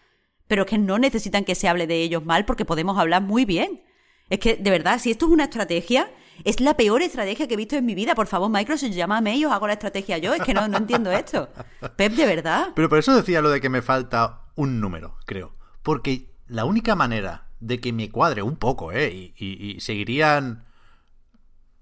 pero 0.47 0.63
es 0.63 0.69
que 0.69 0.77
no 0.77 0.99
necesitan 0.99 1.45
que 1.45 1.55
se 1.55 1.67
hable 1.67 1.87
de 1.87 2.01
ellos 2.01 2.25
mal 2.25 2.45
porque 2.45 2.65
podemos 2.65 2.97
hablar 2.97 3.21
muy 3.21 3.45
bien. 3.45 3.83
Es 4.29 4.39
que, 4.39 4.55
de 4.55 4.69
verdad, 4.71 4.99
si 4.99 5.11
esto 5.11 5.25
es 5.25 5.31
una 5.31 5.45
estrategia, 5.45 6.09
es 6.43 6.59
la 6.59 6.75
peor 6.75 7.01
estrategia 7.01 7.47
que 7.47 7.53
he 7.53 7.57
visto 7.57 7.75
en 7.75 7.85
mi 7.85 7.95
vida. 7.95 8.15
Por 8.15 8.27
favor, 8.27 8.49
Microsoft, 8.49 8.91
llámame 8.91 9.37
y 9.37 9.45
os 9.45 9.51
hago 9.51 9.67
la 9.67 9.73
estrategia 9.73 10.17
yo. 10.17 10.33
Es 10.33 10.41
que 10.41 10.53
no, 10.53 10.67
no 10.67 10.77
entiendo 10.77 11.11
esto. 11.11 11.49
Pep, 11.95 12.13
de 12.13 12.25
verdad. 12.25 12.69
Pero 12.75 12.89
por 12.89 12.97
eso 12.97 13.15
decía 13.15 13.41
lo 13.41 13.49
de 13.49 13.61
que 13.61 13.69
me 13.69 13.81
falta 13.81 14.45
un 14.55 14.79
número, 14.79 15.17
creo. 15.25 15.55
Porque 15.83 16.31
la 16.47 16.65
única 16.65 16.95
manera 16.95 17.45
de 17.59 17.79
que 17.79 17.93
me 17.93 18.09
cuadre 18.09 18.41
un 18.41 18.57
poco, 18.57 18.91
¿eh? 18.91 19.33
Y, 19.37 19.77
seguirían 19.79 20.65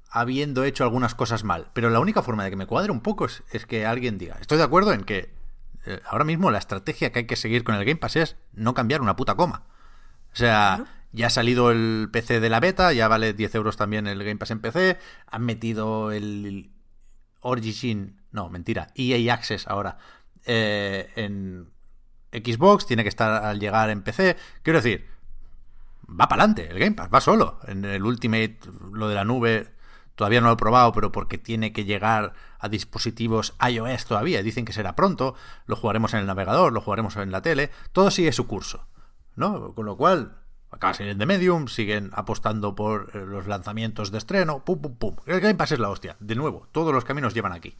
habiendo 0.09 0.63
hecho 0.63 0.83
algunas 0.83 1.15
cosas 1.15 1.43
mal. 1.43 1.71
Pero 1.73 1.89
la 1.89 1.99
única 1.99 2.21
forma 2.21 2.43
de 2.43 2.51
que 2.51 2.55
me 2.55 2.67
cuadre 2.67 2.91
un 2.91 3.01
poco 3.01 3.25
es, 3.25 3.65
que 3.67 3.85
alguien 3.85 4.17
diga, 4.17 4.37
estoy 4.39 4.57
de 4.57 4.63
acuerdo 4.63 4.93
en 4.93 5.03
que 5.03 5.33
ahora 6.05 6.25
mismo 6.25 6.51
la 6.51 6.59
estrategia 6.59 7.11
que 7.11 7.19
hay 7.19 7.25
que 7.25 7.35
seguir 7.35 7.63
con 7.63 7.75
el 7.75 7.85
Game 7.85 7.97
Pass 7.97 8.15
es 8.15 8.35
no 8.53 8.73
cambiar 8.73 9.01
una 9.01 9.15
puta 9.15 9.35
coma. 9.35 9.63
O 10.31 10.35
sea, 10.35 10.85
ya 11.11 11.27
ha 11.27 11.29
salido 11.29 11.71
el 11.71 12.09
PC 12.11 12.39
de 12.39 12.49
la 12.49 12.59
beta, 12.59 12.91
ya 12.91 13.07
vale 13.07 13.33
10 13.33 13.55
euros 13.55 13.77
también 13.77 14.07
el 14.07 14.23
Game 14.23 14.37
Pass 14.37 14.51
en 14.51 14.59
PC, 14.59 14.97
han 15.27 15.43
metido 15.43 16.11
el 16.11 16.71
Origin, 17.41 18.21
no, 18.31 18.49
mentira, 18.49 18.87
EA 18.95 19.33
Access 19.33 19.67
ahora 19.67 19.97
eh, 20.45 21.11
en 21.15 21.69
Xbox, 22.31 22.87
tiene 22.87 23.03
que 23.03 23.09
estar 23.09 23.43
al 23.45 23.59
llegar 23.59 23.89
en 23.91 24.01
PC. 24.01 24.37
Quiero 24.63 24.79
decir, 24.79 25.07
va 26.09 26.27
para 26.27 26.43
adelante 26.43 26.69
el 26.69 26.79
Game 26.79 26.95
Pass, 26.95 27.09
va 27.13 27.21
solo. 27.21 27.59
En 27.67 27.85
el 27.85 28.03
Ultimate, 28.03 28.57
lo 28.91 29.07
de 29.07 29.15
la 29.15 29.23
nube, 29.23 29.71
todavía 30.15 30.41
no 30.41 30.47
lo 30.47 30.53
he 30.53 30.57
probado, 30.57 30.91
pero 30.91 31.11
porque 31.11 31.37
tiene 31.37 31.73
que 31.73 31.85
llegar 31.85 32.33
a 32.59 32.69
dispositivos 32.69 33.55
iOS 33.67 34.05
todavía. 34.05 34.43
Dicen 34.43 34.65
que 34.65 34.73
será 34.73 34.95
pronto, 34.95 35.35
lo 35.65 35.75
jugaremos 35.75 36.13
en 36.13 36.21
el 36.21 36.25
navegador, 36.25 36.73
lo 36.73 36.81
jugaremos 36.81 37.15
en 37.17 37.31
la 37.31 37.41
tele, 37.41 37.71
todo 37.91 38.11
sigue 38.11 38.31
su 38.31 38.47
curso. 38.47 38.87
¿No? 39.35 39.73
Con 39.73 39.85
lo 39.85 39.97
cual, 39.97 40.37
de 40.71 40.93
salir 40.93 41.17
de 41.17 41.25
Medium, 41.25 41.67
siguen 41.67 42.11
apostando 42.13 42.75
por 42.75 43.11
eh, 43.13 43.25
los 43.25 43.47
lanzamientos 43.47 44.11
de 44.11 44.17
estreno, 44.17 44.63
pum, 44.63 44.81
pum, 44.81 44.95
pum. 44.95 45.15
El 45.25 45.39
Game 45.39 45.55
Pass 45.55 45.71
es 45.71 45.79
la 45.79 45.89
hostia. 45.89 46.15
De 46.19 46.35
nuevo, 46.35 46.67
todos 46.71 46.93
los 46.93 47.05
caminos 47.05 47.33
llevan 47.33 47.53
aquí. 47.53 47.77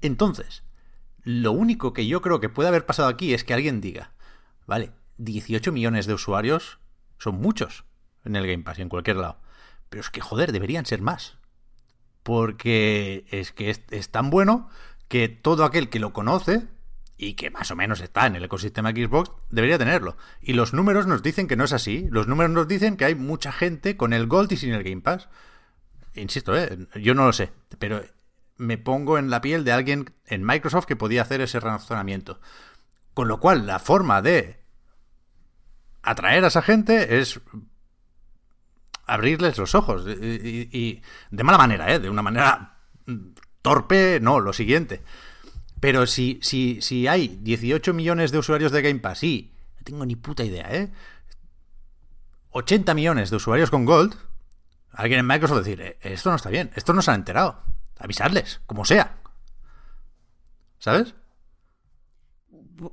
Entonces, 0.00 0.62
lo 1.22 1.52
único 1.52 1.92
que 1.92 2.06
yo 2.06 2.20
creo 2.20 2.40
que 2.40 2.48
puede 2.48 2.68
haber 2.68 2.86
pasado 2.86 3.08
aquí 3.08 3.34
es 3.34 3.44
que 3.44 3.54
alguien 3.54 3.80
diga, 3.80 4.12
vale, 4.66 4.92
18 5.18 5.72
millones 5.72 6.06
de 6.06 6.14
usuarios 6.14 6.78
son 7.18 7.40
muchos 7.40 7.84
en 8.24 8.36
el 8.36 8.46
Game 8.46 8.62
Pass 8.62 8.78
y 8.78 8.82
en 8.82 8.88
cualquier 8.88 9.16
lado. 9.16 9.38
Pero 9.88 10.00
es 10.00 10.10
que, 10.10 10.20
joder, 10.20 10.52
deberían 10.52 10.86
ser 10.86 11.00
más. 11.00 11.38
Porque 12.26 13.24
es 13.30 13.52
que 13.52 13.70
es, 13.70 14.08
tan 14.08 14.30
bueno 14.30 14.68
que 15.06 15.28
todo 15.28 15.64
aquel 15.64 15.88
que 15.88 16.00
lo 16.00 16.12
conoce 16.12 16.66
y 17.16 17.34
que 17.34 17.52
más 17.52 17.70
o 17.70 17.76
menos 17.76 18.00
está 18.00 18.26
en 18.26 18.34
el 18.34 18.44
ecosistema 18.44 18.90
Xbox 18.90 19.30
debería 19.48 19.78
tenerlo. 19.78 20.16
Y 20.42 20.54
los 20.54 20.74
números 20.74 21.06
nos 21.06 21.22
dicen 21.22 21.46
que 21.46 21.54
no 21.54 21.62
es 21.62 21.72
así. 21.72 22.08
Los 22.10 22.26
números 22.26 22.50
nos 22.50 22.66
dicen 22.66 22.96
que 22.96 23.04
hay 23.04 23.14
mucha 23.14 23.52
gente 23.52 23.96
con 23.96 24.12
el 24.12 24.26
Gold 24.26 24.50
y 24.50 24.56
sin 24.56 24.72
el 24.72 24.82
Game 24.82 25.02
Pass. 25.02 25.28
Insisto, 26.16 26.58
¿eh? 26.58 26.88
yo 26.96 27.14
no 27.14 27.26
lo 27.26 27.32
sé, 27.32 27.52
pero 27.78 28.02
me 28.56 28.76
pongo 28.76 29.18
en 29.18 29.30
la 29.30 29.40
piel 29.40 29.62
de 29.62 29.70
alguien 29.70 30.12
en 30.26 30.44
Microsoft 30.44 30.86
que 30.86 30.96
podía 30.96 31.22
hacer 31.22 31.40
ese 31.40 31.60
razonamiento. 31.60 32.40
Con 33.14 33.28
lo 33.28 33.38
cual, 33.38 33.68
la 33.68 33.78
forma 33.78 34.20
de 34.20 34.58
atraer 36.02 36.42
a 36.42 36.48
esa 36.48 36.62
gente 36.62 37.20
es 37.20 37.40
abrirles 39.06 39.56
los 39.58 39.74
ojos. 39.74 40.04
Y, 40.06 41.02
de 41.30 41.42
mala 41.44 41.58
manera, 41.58 41.92
¿eh? 41.92 41.98
De 41.98 42.10
una 42.10 42.22
manera 42.22 42.78
torpe, 43.62 44.18
no, 44.20 44.40
lo 44.40 44.52
siguiente. 44.52 45.02
Pero 45.80 46.06
si, 46.06 46.38
si, 46.42 46.80
si 46.82 47.06
hay 47.06 47.38
18 47.42 47.94
millones 47.94 48.32
de 48.32 48.38
usuarios 48.38 48.72
de 48.72 48.82
Game 48.82 49.00
Pass 49.00 49.22
y... 49.22 49.52
No 49.76 49.84
tengo 49.84 50.06
ni 50.06 50.16
puta 50.16 50.44
idea, 50.44 50.68
¿eh? 50.74 50.92
80 52.50 52.94
millones 52.94 53.30
de 53.30 53.36
usuarios 53.36 53.70
con 53.70 53.84
Gold, 53.84 54.16
alguien 54.92 55.20
en 55.20 55.26
Microsoft 55.26 55.58
decir, 55.58 55.80
eh, 55.80 55.98
esto 56.00 56.30
no 56.30 56.36
está 56.36 56.48
bien, 56.48 56.70
esto 56.74 56.94
no 56.94 57.02
se 57.02 57.10
han 57.10 57.20
enterado 57.20 57.62
avisarles, 57.98 58.60
como 58.66 58.84
sea. 58.84 59.16
¿Sabes? 60.78 61.14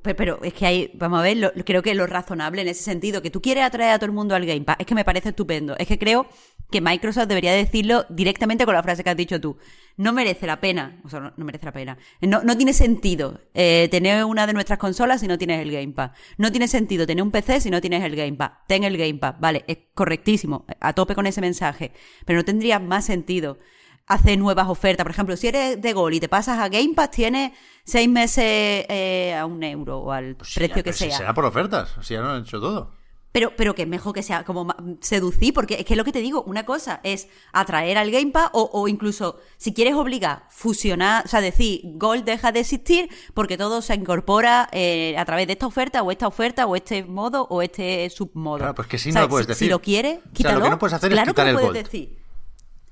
Pero 0.01 0.41
es 0.43 0.53
que 0.53 0.65
hay, 0.65 0.91
vamos 0.93 1.19
a 1.19 1.23
ver, 1.23 1.53
creo 1.65 1.81
que 1.83 1.93
lo 1.93 2.07
razonable 2.07 2.61
en 2.61 2.69
ese 2.69 2.83
sentido, 2.83 3.21
que 3.21 3.29
tú 3.29 3.41
quieres 3.41 3.65
atraer 3.65 3.91
a 3.91 3.97
todo 3.99 4.05
el 4.05 4.13
mundo 4.13 4.33
al 4.33 4.45
Game 4.45 4.61
Pass, 4.61 4.77
es 4.79 4.85
que 4.85 4.95
me 4.95 5.03
parece 5.03 5.29
estupendo. 5.29 5.75
Es 5.77 5.87
que 5.87 5.99
creo 5.99 6.27
que 6.71 6.79
Microsoft 6.79 7.27
debería 7.27 7.53
decirlo 7.53 8.05
directamente 8.09 8.65
con 8.65 8.73
la 8.73 8.81
frase 8.81 9.03
que 9.03 9.09
has 9.09 9.17
dicho 9.17 9.41
tú. 9.41 9.57
No 9.97 10.13
merece 10.13 10.47
la 10.47 10.59
pena, 10.61 11.01
o 11.03 11.09
sea, 11.09 11.19
no, 11.19 11.45
merece 11.45 11.65
la 11.65 11.73
pena. 11.73 11.97
No, 12.21 12.57
tiene 12.57 12.73
sentido 12.73 13.41
eh, 13.53 13.89
tener 13.91 14.23
una 14.25 14.47
de 14.47 14.53
nuestras 14.53 14.79
consolas 14.79 15.21
si 15.21 15.27
no 15.27 15.37
tienes 15.37 15.61
el 15.61 15.71
Game 15.71 15.93
Pass. 15.93 16.11
No 16.37 16.49
tiene 16.51 16.67
sentido 16.67 17.05
tener 17.05 17.21
un 17.21 17.31
PC 17.31 17.59
si 17.59 17.69
no 17.69 17.81
tienes 17.81 18.03
el 18.03 18.15
Game 18.15 18.33
Pass. 18.33 18.51
Ten 18.67 18.85
el 18.85 18.97
Game 18.97 19.15
Pass, 19.15 19.35
vale, 19.39 19.65
es 19.67 19.79
correctísimo, 19.93 20.65
a 20.79 20.93
tope 20.93 21.13
con 21.13 21.27
ese 21.27 21.41
mensaje. 21.41 21.91
Pero 22.25 22.39
no 22.39 22.45
tendría 22.45 22.79
más 22.79 23.05
sentido 23.05 23.59
hace 24.07 24.37
nuevas 24.37 24.67
ofertas. 24.67 25.03
Por 25.03 25.11
ejemplo, 25.11 25.37
si 25.37 25.47
eres 25.47 25.81
de 25.81 25.93
Gol 25.93 26.13
y 26.13 26.19
te 26.19 26.29
pasas 26.29 26.59
a 26.59 26.69
Game 26.69 26.93
Pass, 26.95 27.11
tienes 27.11 27.51
seis 27.83 28.09
meses 28.09 28.85
eh, 28.89 29.35
a 29.37 29.45
un 29.45 29.63
euro 29.63 29.99
o 29.99 30.11
al 30.11 30.35
pues 30.35 30.53
precio 30.55 30.83
que 30.83 30.93
sea. 30.93 31.11
Si 31.11 31.17
será 31.17 31.33
por 31.33 31.45
ofertas, 31.45 31.95
si 32.01 32.13
ya 32.13 32.21
lo 32.21 32.29
han 32.29 32.43
hecho 32.43 32.59
todo. 32.59 33.03
Pero, 33.33 33.51
pero 33.57 33.73
que 33.73 33.81
es 33.81 33.87
mejor 33.87 34.13
que 34.13 34.21
sea 34.21 34.43
como 34.43 34.75
seducir, 35.01 35.55
porque 35.55 35.73
es 35.79 35.85
que 35.85 35.95
lo 35.95 36.03
que 36.03 36.11
te 36.11 36.19
digo, 36.19 36.43
una 36.43 36.67
cosa 36.67 36.99
es 37.03 37.27
atraer 37.51 37.97
al 37.97 38.11
Game 38.11 38.29
Pass 38.29 38.51
o, 38.53 38.87
incluso, 38.87 39.39
si 39.57 39.73
quieres 39.73 39.95
obligar, 39.95 40.43
fusionar, 40.51 41.25
o 41.25 41.27
sea, 41.27 41.41
decir, 41.41 41.81
Gold 41.95 42.25
deja 42.25 42.51
de 42.51 42.59
existir 42.59 43.09
porque 43.33 43.57
todo 43.57 43.81
se 43.81 43.95
incorpora 43.95 44.69
eh, 44.71 45.15
a 45.17 45.25
través 45.25 45.47
de 45.47 45.53
esta 45.53 45.65
oferta 45.65 46.03
o 46.03 46.11
esta 46.11 46.27
oferta 46.27 46.67
o 46.67 46.75
este 46.75 47.05
modo 47.05 47.47
o 47.49 47.63
este 47.63 48.07
submodo. 48.11 48.59
Claro, 48.59 48.75
pues 48.75 48.87
que 48.87 48.99
si 48.99 49.11
no 49.11 49.21
lo 49.21 49.29
puedes 49.29 49.47
decir. 49.47 49.65
Si 49.65 49.69
lo 49.71 49.81
quieres, 49.81 50.19
quítalo. 50.31 50.59
lo 50.59 50.65
que 50.65 50.69
no 50.69 50.77
puedes 50.77 50.93
hacer 50.93 51.11
es 51.11 51.23
quitar 51.23 51.47
el 51.47 51.57
Gold. 51.57 51.73
Decir. 51.73 52.22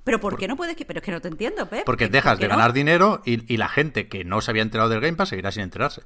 ¿Pero 0.04 0.20
por, 0.20 0.38
qué 0.38 0.48
no 0.48 0.56
puedes? 0.56 0.76
Pero 0.76 1.00
es 1.00 1.06
que 1.06 1.12
no 1.12 1.22
te 1.22 1.28
entiendo, 1.28 1.70
Pep. 1.70 1.86
Porque 1.86 2.08
dejas 2.08 2.40
de 2.40 2.48
ganar 2.48 2.74
dinero 2.74 3.22
y, 3.26 3.58
la 3.58 3.70
gente 3.70 4.08
que 4.08 4.24
no 4.24 4.42
se 4.42 4.52
había 4.52 4.64
enterado 4.64 4.90
del 4.90 5.02
Game 5.02 5.16
Pass 5.16 5.30
seguirá 5.30 5.52
sin 5.52 5.64
enterarse. 5.64 6.02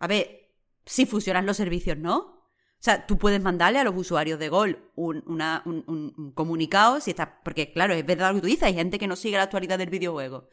A 0.00 0.08
ver, 0.08 0.50
si 0.84 1.06
fusionas 1.06 1.44
los 1.44 1.56
servicios, 1.56 1.96
¿no? 1.96 2.18
O 2.18 2.84
sea, 2.84 3.06
tú 3.06 3.16
puedes 3.16 3.40
mandarle 3.40 3.78
a 3.78 3.84
los 3.84 3.94
usuarios 3.96 4.40
de 4.40 4.48
Gol 4.48 4.90
un, 4.96 6.32
comunicado, 6.34 6.98
si 7.00 7.10
está, 7.10 7.40
porque 7.44 7.72
claro, 7.72 7.94
es 7.94 8.04
verdad 8.04 8.30
lo 8.30 8.34
que 8.36 8.40
tú 8.40 8.46
dices, 8.48 8.64
hay 8.64 8.74
gente 8.74 8.98
que 8.98 9.06
no 9.06 9.14
sigue 9.14 9.36
la 9.36 9.44
actualidad 9.44 9.78
del 9.78 9.90
videojuego. 9.90 10.48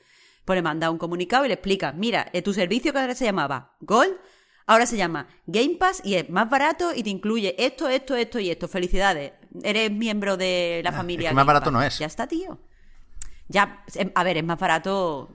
Pues 0.46 0.56
le 0.56 0.62
manda 0.62 0.92
un 0.92 1.00
comunicado 1.00 1.46
y 1.46 1.48
le 1.48 1.56
explica, 1.56 1.92
mira, 1.92 2.30
eh, 2.34 2.44
tu 2.44 2.54
servicio 2.54 2.94
que 2.94 3.00
ahora 3.00 3.16
se 3.16 3.26
llamaba 3.26 3.76
Gold, 3.80 4.16
ahora 4.68 4.86
se 4.86 4.98
llama 4.98 5.28
Game 5.48 5.78
Pass 5.80 6.02
y 6.06 6.16
es 6.16 6.30
más 6.30 6.48
barato 6.48 6.92
y 6.96 7.02
te 7.02 7.10
incluye 7.10 7.56
esto, 7.58 7.90
esto, 7.90 8.16
esto 8.16 8.40
y 8.40 8.52
esto. 8.52 8.68
Felicidades 8.68 9.34
eres 9.64 9.92
miembro 9.92 10.38
de 10.38 10.82
la 10.84 10.92
familia. 10.92 11.30
Es 11.30 11.36
más 11.36 11.46
barato 11.46 11.72
no 11.72 11.82
es. 11.82 12.00
Ya 12.00 12.06
está, 12.06 12.28
tío. 12.28 12.60
Ya, 13.48 13.84
em, 13.96 14.12
a 14.14 14.24
ver, 14.24 14.38
es 14.38 14.44
más 14.44 14.60
barato. 14.60 15.30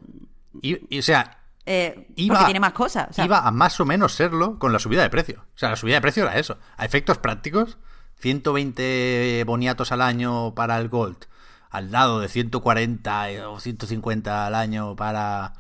Y, 0.63 0.99
o 0.99 1.03
sea, 1.03 1.39
eh, 1.67 2.07
iba, 2.17 2.35
porque 2.35 2.47
tiene 2.47 2.61
más 2.61 2.73
cosas. 2.73 3.19
iba 3.19 3.41
a 3.41 3.51
más 3.51 3.79
o 3.81 3.85
menos 3.85 4.13
serlo 4.15 4.59
con 4.59 4.73
la 4.73 4.79
subida 4.79 5.03
de 5.03 5.11
precio. 5.11 5.45
O 5.55 5.59
sea, 5.59 5.71
la 5.71 5.77
subida 5.77 5.97
de 5.97 6.01
precio 6.01 6.23
era 6.25 6.39
eso. 6.39 6.59
A 6.77 6.85
efectos 6.85 7.19
prácticos, 7.19 7.79
120 8.21 9.43
boniatos 9.47 9.91
al 9.93 10.03
año 10.03 10.55
para 10.55 10.79
el 10.79 10.89
Gold, 10.89 11.27
al 11.71 11.91
lado 11.91 12.21
de 12.21 12.29
140 12.29 13.49
o 13.49 13.59
150 13.59 14.47
al 14.47 14.55
año 14.55 14.95
para, 14.95 15.55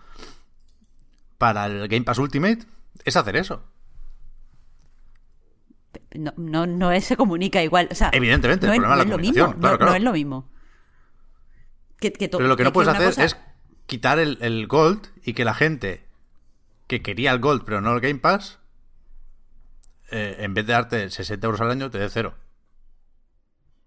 para 1.38 1.66
el 1.66 1.88
Game 1.88 2.04
Pass 2.04 2.18
Ultimate, 2.18 2.60
es 3.04 3.16
hacer 3.16 3.36
eso 3.36 3.73
no, 6.14 6.32
no, 6.36 6.66
no 6.66 7.00
se 7.00 7.16
comunica 7.16 7.62
igual. 7.62 7.88
O 7.90 7.94
sea, 7.94 8.10
Evidentemente, 8.12 8.66
no, 8.66 8.72
es, 8.72 9.06
lo 9.06 9.18
mismo. 9.18 9.54
no, 9.58 9.94
es 9.94 10.02
lo 10.02 10.12
mismo. 10.12 10.48
Pero 11.98 12.48
lo 12.48 12.56
que 12.56 12.64
no 12.64 12.72
puedes 12.72 12.94
hacer 12.94 13.24
es 13.24 13.36
quitar 13.86 14.18
el, 14.18 14.66
Gold 14.66 15.08
y 15.22 15.34
que 15.34 15.44
la 15.44 15.54
gente 15.54 16.06
que 16.86 17.02
quería 17.02 17.32
el 17.32 17.40
Gold 17.40 17.64
pero 17.64 17.80
no 17.80 17.94
el 17.94 18.00
Game 18.00 18.20
Pass, 18.20 18.58
eh, 20.10 20.36
en 20.40 20.54
vez 20.54 20.66
de 20.66 20.72
darte 20.72 21.10
60 21.10 21.46
euros 21.46 21.60
al 21.60 21.70
año, 21.70 21.90
te 21.90 21.98
dé 21.98 22.08
cero. 22.08 22.34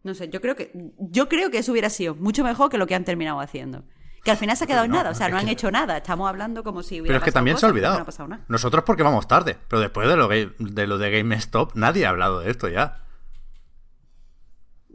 No 0.03 0.13
sé, 0.13 0.29
yo 0.29 0.41
creo 0.41 0.55
que 0.55 0.71
yo 0.97 1.27
creo 1.27 1.51
que 1.51 1.59
eso 1.59 1.71
hubiera 1.71 1.89
sido 1.89 2.15
mucho 2.15 2.43
mejor 2.43 2.69
que 2.69 2.77
lo 2.77 2.87
que 2.87 2.95
han 2.95 3.05
terminado 3.05 3.39
haciendo. 3.39 3.83
Que 4.27 4.31
al 4.31 4.37
final 4.37 4.57
se 4.57 4.65
ha 4.65 4.67
quedado 4.67 4.83
en 4.83 4.91
nada, 4.91 5.11
o 5.11 5.15
sea, 5.15 5.29
no 5.29 5.37
han 5.37 5.47
hecho 5.47 5.71
nada. 5.71 5.95
Estamos 5.95 6.27
hablando 6.27 6.61
como 6.61 6.83
si 6.83 6.95
hubiera 6.95 7.13
Pero 7.13 7.17
es 7.19 7.23
que 7.23 7.31
también 7.31 7.57
se 7.57 7.65
ha 7.65 7.69
olvidado. 7.69 8.05
Nosotros 8.49 8.83
porque 8.83 9.01
vamos 9.01 9.25
tarde, 9.25 9.55
pero 9.69 9.79
después 9.79 10.09
de 10.09 10.17
lo, 10.17 10.27
de 10.27 10.85
lo 10.85 10.97
de 10.97 11.11
GameStop 11.11 11.75
nadie 11.75 12.05
ha 12.05 12.09
hablado 12.09 12.41
de 12.41 12.51
esto 12.51 12.67
ya. 12.67 13.05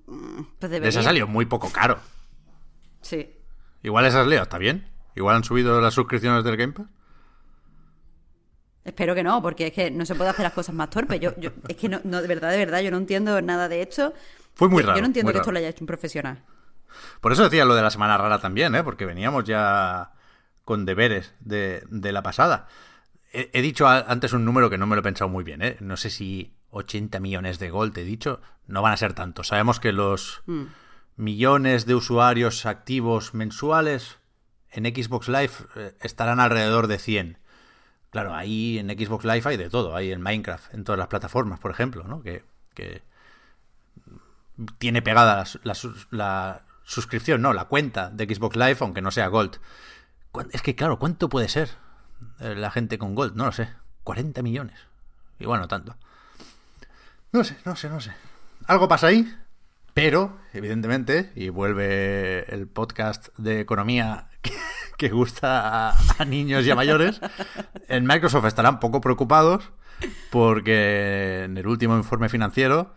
Mm, 0.05 0.43
pues 0.59 0.71
Les 0.71 0.95
ha 0.99 1.03
salido 1.03 1.27
muy 1.27 1.47
poco 1.47 1.73
caro. 1.73 1.99
Sí. 3.01 3.35
Igual 3.83 4.05
esas 4.05 4.27
leas, 4.27 4.43
¿está 4.43 4.59
bien? 4.59 4.87
Igual 5.15 5.37
han 5.37 5.45
subido 5.45 5.81
las 5.81 5.95
suscripciones 5.95 6.45
del 6.45 6.59
Game 6.59 6.75
Pass. 6.75 6.89
Espero 8.85 9.15
que 9.15 9.23
no, 9.23 9.41
porque 9.41 9.69
es 9.69 9.73
que 9.73 9.91
no 9.91 10.05
se 10.05 10.15
puede 10.15 10.29
hacer 10.29 10.43
las 10.43 10.53
cosas 10.53 10.75
más 10.75 10.91
torpes. 10.91 11.19
Yo, 11.19 11.31
es 11.69 11.77
que 11.77 11.89
no, 11.89 12.01
de 12.01 12.29
verdad, 12.29 12.51
de 12.51 12.59
verdad, 12.59 12.81
yo 12.81 12.91
no 12.91 12.99
entiendo 12.99 13.41
nada 13.41 13.71
de 13.71 13.81
esto. 13.81 14.13
Fue 14.53 14.69
muy 14.69 14.83
raro. 14.83 14.97
Yo 14.97 15.01
no 15.01 15.07
entiendo 15.07 15.33
que 15.33 15.39
esto 15.39 15.53
lo 15.53 15.59
haya 15.59 15.71
hecho 15.71 15.85
un 15.85 15.87
profesional. 15.87 16.45
Por 17.21 17.33
eso 17.33 17.45
decía 17.45 17.65
lo 17.65 17.75
de 17.75 17.83
la 17.83 17.91
semana 17.91 18.19
rara 18.19 18.39
también, 18.41 18.75
¿eh? 18.75 18.83
porque 18.83 19.07
veníamos 19.07 19.45
ya 19.45 20.13
con 20.65 20.85
deberes 20.85 21.35
de, 21.41 21.85
la 21.91 22.23
pasada. 22.23 22.69
He, 23.33 23.63
dicho 23.63 23.89
antes 23.89 24.33
un 24.33 24.45
número 24.45 24.69
que 24.71 24.79
no 24.79 24.87
me 24.87 24.95
lo 24.95 25.01
he 25.01 25.03
pensado 25.03 25.29
muy 25.29 25.45
bien, 25.45 25.63
¿eh? 25.63 25.77
no 25.81 25.97
sé 25.97 26.11
si 26.11 26.55
80 26.71 27.21
millones 27.21 27.59
de 27.59 27.71
gold 27.71 27.97
he 27.97 28.05
dicho, 28.05 28.41
no 28.67 28.83
van 28.83 28.93
a 28.93 28.97
ser 28.97 29.15
tantos. 29.15 29.49
Sabemos 29.49 29.81
que 29.81 29.93
los 29.93 30.43
mm. 30.47 30.65
millones 31.17 31.87
de 31.87 31.95
usuarios 31.95 32.67
activos 32.67 33.35
mensuales 33.35 34.19
en 34.71 34.85
Xbox 34.87 35.29
Live 35.29 35.53
eh, 35.77 35.95
estarán 36.01 36.41
alrededor 36.41 36.87
de 36.87 36.99
100. 36.99 37.39
claro, 38.11 38.35
ahí 38.35 38.79
en 38.79 38.89
Xbox 38.89 39.25
Live 39.25 39.43
hay 39.45 39.57
de 39.57 39.71
todo. 39.71 39.95
Hay 39.95 40.13
en 40.13 40.21
Minecraft, 40.21 40.75
en 40.75 40.85
todas 40.85 40.99
las 40.99 41.09
plataformas, 41.09 41.61
por 41.61 41.71
ejemplo, 41.71 42.05
¿no? 42.05 42.23
Que, 42.23 42.45
que 42.75 43.03
tiene 44.79 45.03
pegada 45.03 45.45
la, 45.63 45.75
la, 46.11 46.63
suscripción, 46.93 47.41
no, 47.41 47.53
la 47.55 47.65
cuenta 47.65 48.11
de 48.11 48.33
Xbox 48.33 48.57
Live, 48.57 48.77
aunque 48.81 49.01
no 49.01 49.11
sea 49.11 49.29
Gold. 49.29 49.59
Es 50.53 50.61
que, 50.61 50.75
claro, 50.75 50.99
¿cuánto 50.99 51.29
puede 51.29 51.49
ser 51.49 51.71
eh, 52.41 52.55
la 52.55 52.71
gente 52.71 52.99
con 52.99 53.15
Gold? 53.15 53.35
No 53.35 53.47
lo 53.47 53.53
sé. 53.53 53.71
40 54.05 54.43
millones. 54.43 54.79
Y 55.39 55.47
bueno, 55.47 55.69
tanto. 55.69 55.97
No 57.33 57.45
sé, 57.45 57.57
no 57.65 57.77
sé, 57.77 57.89
no 57.89 58.01
sé. 58.01 58.13
Algo 58.67 58.89
pasa 58.89 59.07
ahí, 59.07 59.35
pero, 59.95 60.39
evidentemente, 60.53 61.33
y 61.35 61.49
vuelve 61.49 62.45
el 62.53 62.67
podcast 62.67 63.29
de 63.39 63.61
economía 63.61 64.29
que, 64.99 65.09
gusta 65.09 65.91
a, 65.91 66.25
niños 66.27 66.67
y 66.67 66.71
a 66.71 66.75
mayores, 66.75 67.21
en 67.89 68.07
Microsoft 68.07 68.45
estarán 68.45 68.81
poco 68.81 69.01
preocupados 69.01 69.71
porque 70.31 71.45
en 71.45 71.57
el 71.57 71.67
último 71.67 71.97
informe 71.97 72.29
financiero 72.29 72.95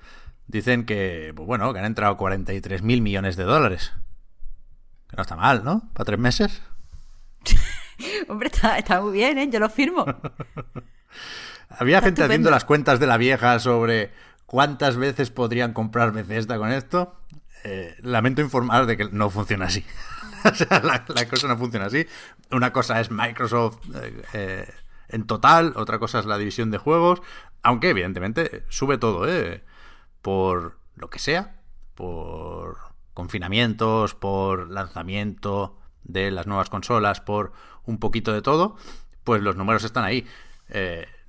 dicen 0.47 0.85
que, 0.85 1.33
pues 1.35 1.47
bueno, 1.47 1.73
que 1.73 1.79
han 1.79 1.85
entrado 1.85 2.17
43 2.17 2.81
mil 2.81 3.01
millones 3.01 3.35
de 3.35 3.43
dólares. 3.43 3.93
Que 5.09 5.17
no 5.17 5.21
está 5.21 5.35
mal, 5.35 5.63
¿no? 5.63 5.89
Para 5.93 6.05
tres 6.05 6.19
meses. 6.19 6.61
Hombre, 8.27 8.49
está, 8.53 8.77
está, 8.77 9.01
muy 9.01 9.13
bien, 9.13 9.37
¿eh? 9.37 9.49
Yo 9.49 9.59
lo 9.59 9.69
firmo. 9.69 10.05
Había 11.69 12.01
gente 12.01 12.23
haciendo 12.23 12.51
las 12.51 12.65
cuentas 12.65 12.99
de 12.99 13.07
la 13.07 13.17
vieja 13.17 13.59
sobre 13.59 14.11
cuántas 14.45 14.97
veces 14.97 15.29
podrían 15.29 15.73
comprar 15.73 16.11
Bethesda 16.11 16.57
con 16.57 16.71
esto. 16.71 17.15
Eh, 17.63 17.95
lamento 18.01 18.41
informar 18.41 18.85
de 18.85 18.97
que 18.97 19.05
no 19.11 19.29
funciona 19.29 19.65
así. 19.65 19.83
o 20.45 20.53
sea, 20.53 20.81
la, 20.81 21.03
cosa 21.27 21.47
no 21.47 21.57
funciona 21.57 21.85
así. 21.85 22.05
Una 22.51 22.71
cosa 22.71 22.99
es 22.99 23.11
Microsoft 23.11 23.79
eh, 23.95 24.21
eh, 24.33 24.73
en 25.09 25.25
total, 25.25 25.73
otra 25.75 25.99
cosa 25.99 26.19
es 26.19 26.25
la 26.25 26.37
división 26.37 26.71
de 26.71 26.77
juegos, 26.77 27.21
aunque 27.63 27.89
evidentemente 27.89 28.63
sube 28.69 28.97
todo, 28.97 29.27
¿eh? 29.27 29.63
Por 30.25 30.79
lo 30.95 31.11
que 31.11 31.19
sea, 31.19 31.61
por 31.93 32.79
confinamientos, 33.13 34.15
por 34.15 34.71
lanzamiento 34.71 35.77
de 36.03 36.31
las 36.31 36.47
nuevas 36.47 36.71
consolas, 36.71 37.21
por 37.21 37.51
un 37.85 37.99
poquito 37.99 38.33
de 38.33 38.41
todo, 38.41 38.75
pues 39.23 39.43
los 39.43 39.55
números 39.55 39.83
están 39.83 40.03
ahí. 40.03 40.25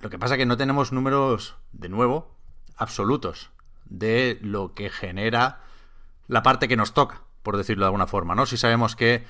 lo 0.01 0.09
que 0.09 0.19
pasa 0.19 0.37
es 0.37 0.39
que 0.39 0.47
no 0.47 0.57
tenemos 0.57 0.93
números, 0.93 1.57
de 1.73 1.91
nuevo, 1.91 2.35
absolutos 2.79 3.51
de 3.85 4.39
lo 4.41 4.73
que 4.73 4.89
genera 4.89 5.61
la 6.27 6.43
parte 6.43 6.67
que 6.67 6.79
nos 6.79 6.95
toca, 6.95 7.21
por 7.43 7.59
decirlo 7.59 7.85
de 7.85 7.89
alguna 7.89 8.07
forma, 8.07 8.35
¿no? 8.35 8.47
Si 8.47 8.57
sabemos 8.57 8.97
que 8.97 9.27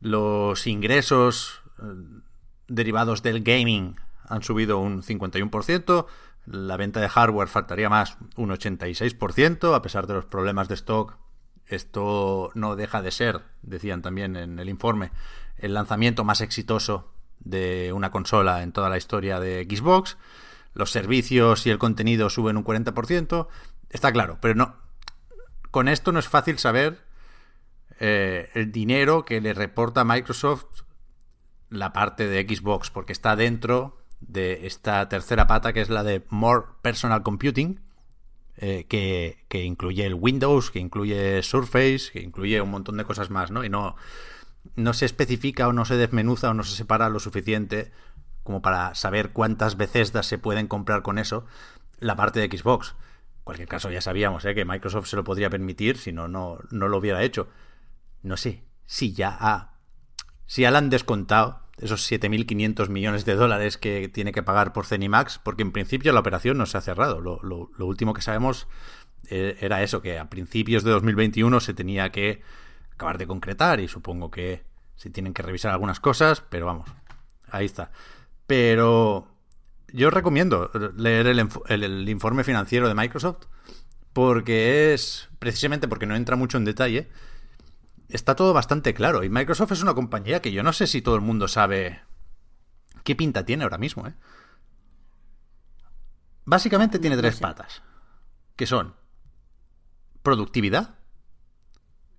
los 0.00 0.66
ingresos 0.66 1.62
eh, 1.78 1.84
derivados 2.66 3.22
del 3.22 3.44
gaming 3.44 3.94
han 4.28 4.42
subido 4.42 4.78
un 4.78 5.04
51%, 5.04 6.06
la 6.46 6.76
venta 6.76 7.00
de 7.00 7.08
hardware 7.08 7.48
faltaría 7.48 7.88
más 7.88 8.18
un 8.36 8.50
86%, 8.50 9.74
a 9.74 9.82
pesar 9.82 10.06
de 10.06 10.14
los 10.14 10.26
problemas 10.26 10.68
de 10.68 10.74
stock, 10.74 11.16
esto 11.66 12.50
no 12.54 12.76
deja 12.76 13.00
de 13.02 13.10
ser, 13.10 13.42
decían 13.62 14.02
también 14.02 14.36
en 14.36 14.58
el 14.58 14.68
informe, 14.68 15.10
el 15.56 15.74
lanzamiento 15.74 16.24
más 16.24 16.40
exitoso 16.40 17.10
de 17.40 17.92
una 17.92 18.10
consola 18.10 18.62
en 18.62 18.72
toda 18.72 18.88
la 18.88 18.98
historia 18.98 19.40
de 19.40 19.64
Xbox 19.64 20.16
los 20.74 20.90
servicios 20.90 21.66
y 21.66 21.70
el 21.70 21.78
contenido 21.78 22.28
suben 22.28 22.56
un 22.56 22.64
40%, 22.64 23.48
está 23.90 24.12
claro, 24.12 24.38
pero 24.40 24.54
no. 24.54 24.76
Con 25.70 25.88
esto 25.88 26.12
no 26.12 26.18
es 26.18 26.28
fácil 26.28 26.58
saber 26.58 27.04
eh, 28.00 28.50
el 28.54 28.72
dinero 28.72 29.24
que 29.24 29.40
le 29.40 29.54
reporta 29.54 30.04
Microsoft 30.04 30.82
la 31.70 31.92
parte 31.92 32.28
de 32.28 32.42
Xbox, 32.42 32.90
porque 32.90 33.12
está 33.12 33.36
dentro 33.36 34.03
de 34.28 34.66
esta 34.66 35.08
tercera 35.08 35.46
pata 35.46 35.72
que 35.72 35.80
es 35.80 35.90
la 35.90 36.02
de 36.02 36.22
More 36.30 36.66
Personal 36.82 37.22
Computing, 37.22 37.80
eh, 38.56 38.86
que, 38.88 39.44
que, 39.48 39.64
incluye 39.64 40.06
el 40.06 40.14
Windows, 40.14 40.70
que 40.70 40.78
incluye 40.78 41.42
Surface, 41.42 42.10
que 42.12 42.20
incluye 42.20 42.60
un 42.60 42.70
montón 42.70 42.96
de 42.96 43.04
cosas 43.04 43.30
más, 43.30 43.50
¿no? 43.50 43.64
Y 43.64 43.68
no, 43.68 43.96
no 44.76 44.92
se 44.92 45.06
especifica 45.06 45.68
o 45.68 45.72
no 45.72 45.84
se 45.84 45.96
desmenuza 45.96 46.50
o 46.50 46.54
no 46.54 46.62
se 46.62 46.76
separa 46.76 47.08
lo 47.08 47.20
suficiente 47.20 47.92
como 48.42 48.62
para 48.62 48.94
saber 48.94 49.32
cuántas 49.32 49.76
veces 49.76 50.12
se 50.22 50.38
pueden 50.38 50.66
comprar 50.66 51.02
con 51.02 51.18
eso 51.18 51.46
la 51.98 52.16
parte 52.16 52.40
de 52.40 52.56
Xbox. 52.56 52.94
En 53.38 53.44
cualquier 53.44 53.68
caso, 53.68 53.90
ya 53.90 54.00
sabíamos 54.00 54.44
¿eh? 54.44 54.54
que 54.54 54.64
Microsoft 54.64 55.08
se 55.08 55.16
lo 55.16 55.24
podría 55.24 55.50
permitir, 55.50 55.98
si 55.98 56.12
no, 56.12 56.28
no, 56.28 56.58
lo 56.70 56.96
hubiera 56.96 57.22
hecho. 57.22 57.48
No 58.22 58.36
sé 58.36 58.64
si 58.86 59.12
ya 59.12 59.36
ha. 59.38 59.72
Si 60.46 60.62
ya 60.62 60.70
le 60.70 60.78
han 60.78 60.90
descontado 60.90 61.62
esos 61.78 62.10
7.500 62.10 62.88
millones 62.88 63.24
de 63.24 63.34
dólares 63.34 63.78
que 63.78 64.08
tiene 64.08 64.32
que 64.32 64.42
pagar 64.42 64.72
por 64.72 64.86
Cenimax, 64.86 65.38
porque 65.38 65.62
en 65.62 65.72
principio 65.72 66.12
la 66.12 66.20
operación 66.20 66.58
no 66.58 66.66
se 66.66 66.78
ha 66.78 66.80
cerrado. 66.80 67.20
Lo, 67.20 67.40
lo 67.42 67.86
último 67.86 68.14
que 68.14 68.22
sabemos 68.22 68.68
eh, 69.30 69.56
era 69.60 69.82
eso, 69.82 70.02
que 70.02 70.18
a 70.18 70.28
principios 70.28 70.84
de 70.84 70.90
2021 70.90 71.60
se 71.60 71.74
tenía 71.74 72.10
que 72.10 72.42
acabar 72.92 73.18
de 73.18 73.26
concretar 73.26 73.80
y 73.80 73.88
supongo 73.88 74.30
que 74.30 74.64
se 74.96 75.10
tienen 75.10 75.34
que 75.34 75.42
revisar 75.42 75.72
algunas 75.72 76.00
cosas, 76.00 76.42
pero 76.48 76.66
vamos, 76.66 76.90
ahí 77.50 77.66
está. 77.66 77.90
Pero 78.46 79.28
yo 79.92 80.10
recomiendo 80.10 80.70
leer 80.96 81.26
el, 81.26 82.08
informe 82.08 82.44
financiero 82.44 82.88
de 82.88 82.94
Microsoft 82.94 83.46
porque 84.12 84.92
es, 84.92 85.28
precisamente 85.38 85.88
porque 85.88 86.06
no 86.06 86.14
entra 86.14 86.36
mucho 86.36 86.58
en 86.58 86.64
detalle, 86.64 87.08
está 88.16 88.36
todo 88.36 88.52
bastante 88.52 88.94
claro. 88.94 89.24
Y 89.24 89.28
Microsoft 89.28 89.72
es 89.72 89.82
una 89.82 89.94
compañía 89.94 90.40
que 90.40 90.52
yo 90.52 90.62
no 90.62 90.72
sé 90.72 90.86
si 90.86 91.02
todo 91.02 91.16
el 91.16 91.20
mundo 91.20 91.48
sabe 91.48 92.00
qué 93.02 93.14
pinta 93.16 93.44
tiene 93.44 93.64
ahora 93.64 93.78
mismo. 93.78 94.06
¿eh? 94.06 94.14
Básicamente 96.44 96.98
tiene 96.98 97.16
tres 97.16 97.40
patas, 97.40 97.82
que 98.56 98.66
son 98.66 98.94
productividad, 100.22 100.94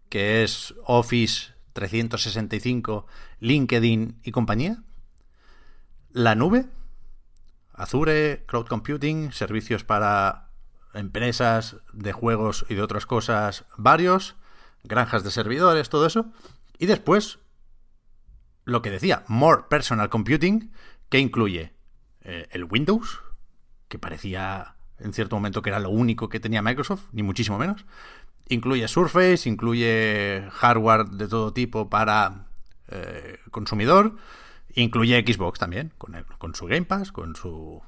que 0.10 0.44
es 0.44 0.76
Office 0.86 1.54
365, 1.74 3.08
LinkedIn 3.40 4.20
y 4.24 4.32
compañía 4.32 4.84
la 6.16 6.34
nube, 6.34 6.66
Azure, 7.74 8.46
Cloud 8.48 8.68
Computing, 8.68 9.34
servicios 9.34 9.84
para 9.84 10.48
empresas 10.94 11.76
de 11.92 12.14
juegos 12.14 12.66
y 12.70 12.76
de 12.76 12.82
otras 12.82 13.06
cosas 13.06 13.66
varios, 13.76 14.38
granjas 14.88 15.24
de 15.24 15.32
servidores, 15.32 15.90
todo 15.90 16.06
eso. 16.06 16.32
Y 16.78 16.86
después, 16.86 17.40
lo 18.64 18.82
que 18.82 18.92
decía, 18.92 19.24
More 19.28 19.64
Personal 19.70 20.10
Computing, 20.10 20.72
que 21.10 21.20
incluye 21.20 21.74
eh, 22.22 22.48
el 22.52 22.66
Windows, 22.66 23.22
que 23.88 24.00
parecía 24.00 24.76
en 24.98 25.14
cierto 25.14 25.36
momento 25.36 25.62
que 25.62 25.70
era 25.70 25.80
lo 25.80 25.90
único 25.90 26.30
que 26.30 26.40
tenía 26.40 26.62
Microsoft, 26.62 27.08
ni 27.12 27.24
muchísimo 27.24 27.58
menos. 27.58 27.86
Incluye 28.48 28.88
Surface, 28.88 29.50
incluye 29.50 30.48
hardware 30.52 31.06
de 31.06 31.28
todo 31.28 31.52
tipo 31.52 31.90
para 31.90 32.48
eh, 32.88 33.40
consumidor 33.52 34.16
Incluye 34.76 35.24
Xbox 35.26 35.58
también, 35.58 35.94
con, 35.98 36.16
el, 36.16 36.26
con 36.26 36.54
su 36.54 36.66
Game 36.66 36.86
Pass, 36.86 37.14
con 37.14 37.36
su. 37.36 37.82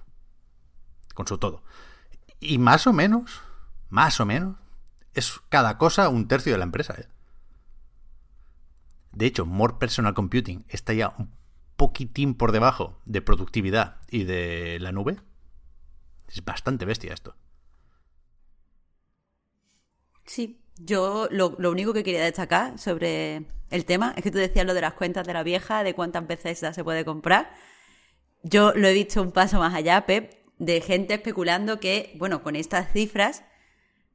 con 1.14 1.28
su 1.28 1.38
todo. 1.38 1.62
Y 2.40 2.60
más 2.60 2.88
o 2.88 2.94
menos, 2.94 3.42
más 3.90 4.22
o 4.22 4.26
menos, 4.26 4.56
es 5.20 5.42
cada 5.50 5.78
cosa 5.78 6.10
un 6.10 6.28
tercio 6.28 6.52
de 6.52 6.58
la 6.58 6.64
empresa. 6.64 6.96
¿eh? 6.98 7.08
De 9.12 9.26
hecho, 9.26 9.46
More 9.46 9.76
Personal 9.80 10.14
Computing 10.14 10.66
está 10.70 10.94
ya 10.94 11.14
un 11.18 11.36
poquitín 11.76 12.36
por 12.36 12.52
debajo 12.52 13.02
de 13.06 13.22
productividad 13.22 13.98
y 14.10 14.24
de 14.24 14.78
la 14.80 14.92
nube. 14.92 15.18
Es 16.28 16.44
bastante 16.44 16.86
bestia 16.86 17.14
esto. 17.14 17.36
Sí, 20.26 20.62
yo 20.78 21.28
lo, 21.32 21.56
lo 21.58 21.72
único 21.72 21.94
que 21.94 22.04
quería 22.04 22.24
destacar 22.24 22.78
sobre 22.78 23.46
el 23.70 23.86
tema. 23.86 24.14
Es 24.18 24.24
que 24.24 24.32
tú 24.32 24.38
decías 24.38 24.66
lo 24.66 24.74
de 24.74 24.82
las 24.82 24.94
cuentas 24.94 25.26
de 25.26 25.34
la 25.34 25.44
vieja, 25.44 25.84
de 25.84 25.96
cuántas 25.96 26.28
veces 26.28 26.60
se 26.60 26.84
puede 26.84 27.06
comprar. 27.06 27.54
Yo 28.44 28.74
lo 28.74 28.88
he 28.88 28.94
visto 28.94 29.22
un 29.22 29.32
paso 29.32 29.60
más 29.60 29.74
allá, 29.74 30.06
Pep, 30.06 30.34
de 30.60 30.82
gente 30.82 31.16
especulando 31.16 31.80
que, 31.80 32.16
bueno, 32.18 32.44
con 32.44 32.56
estas 32.56 32.92
cifras, 32.92 33.44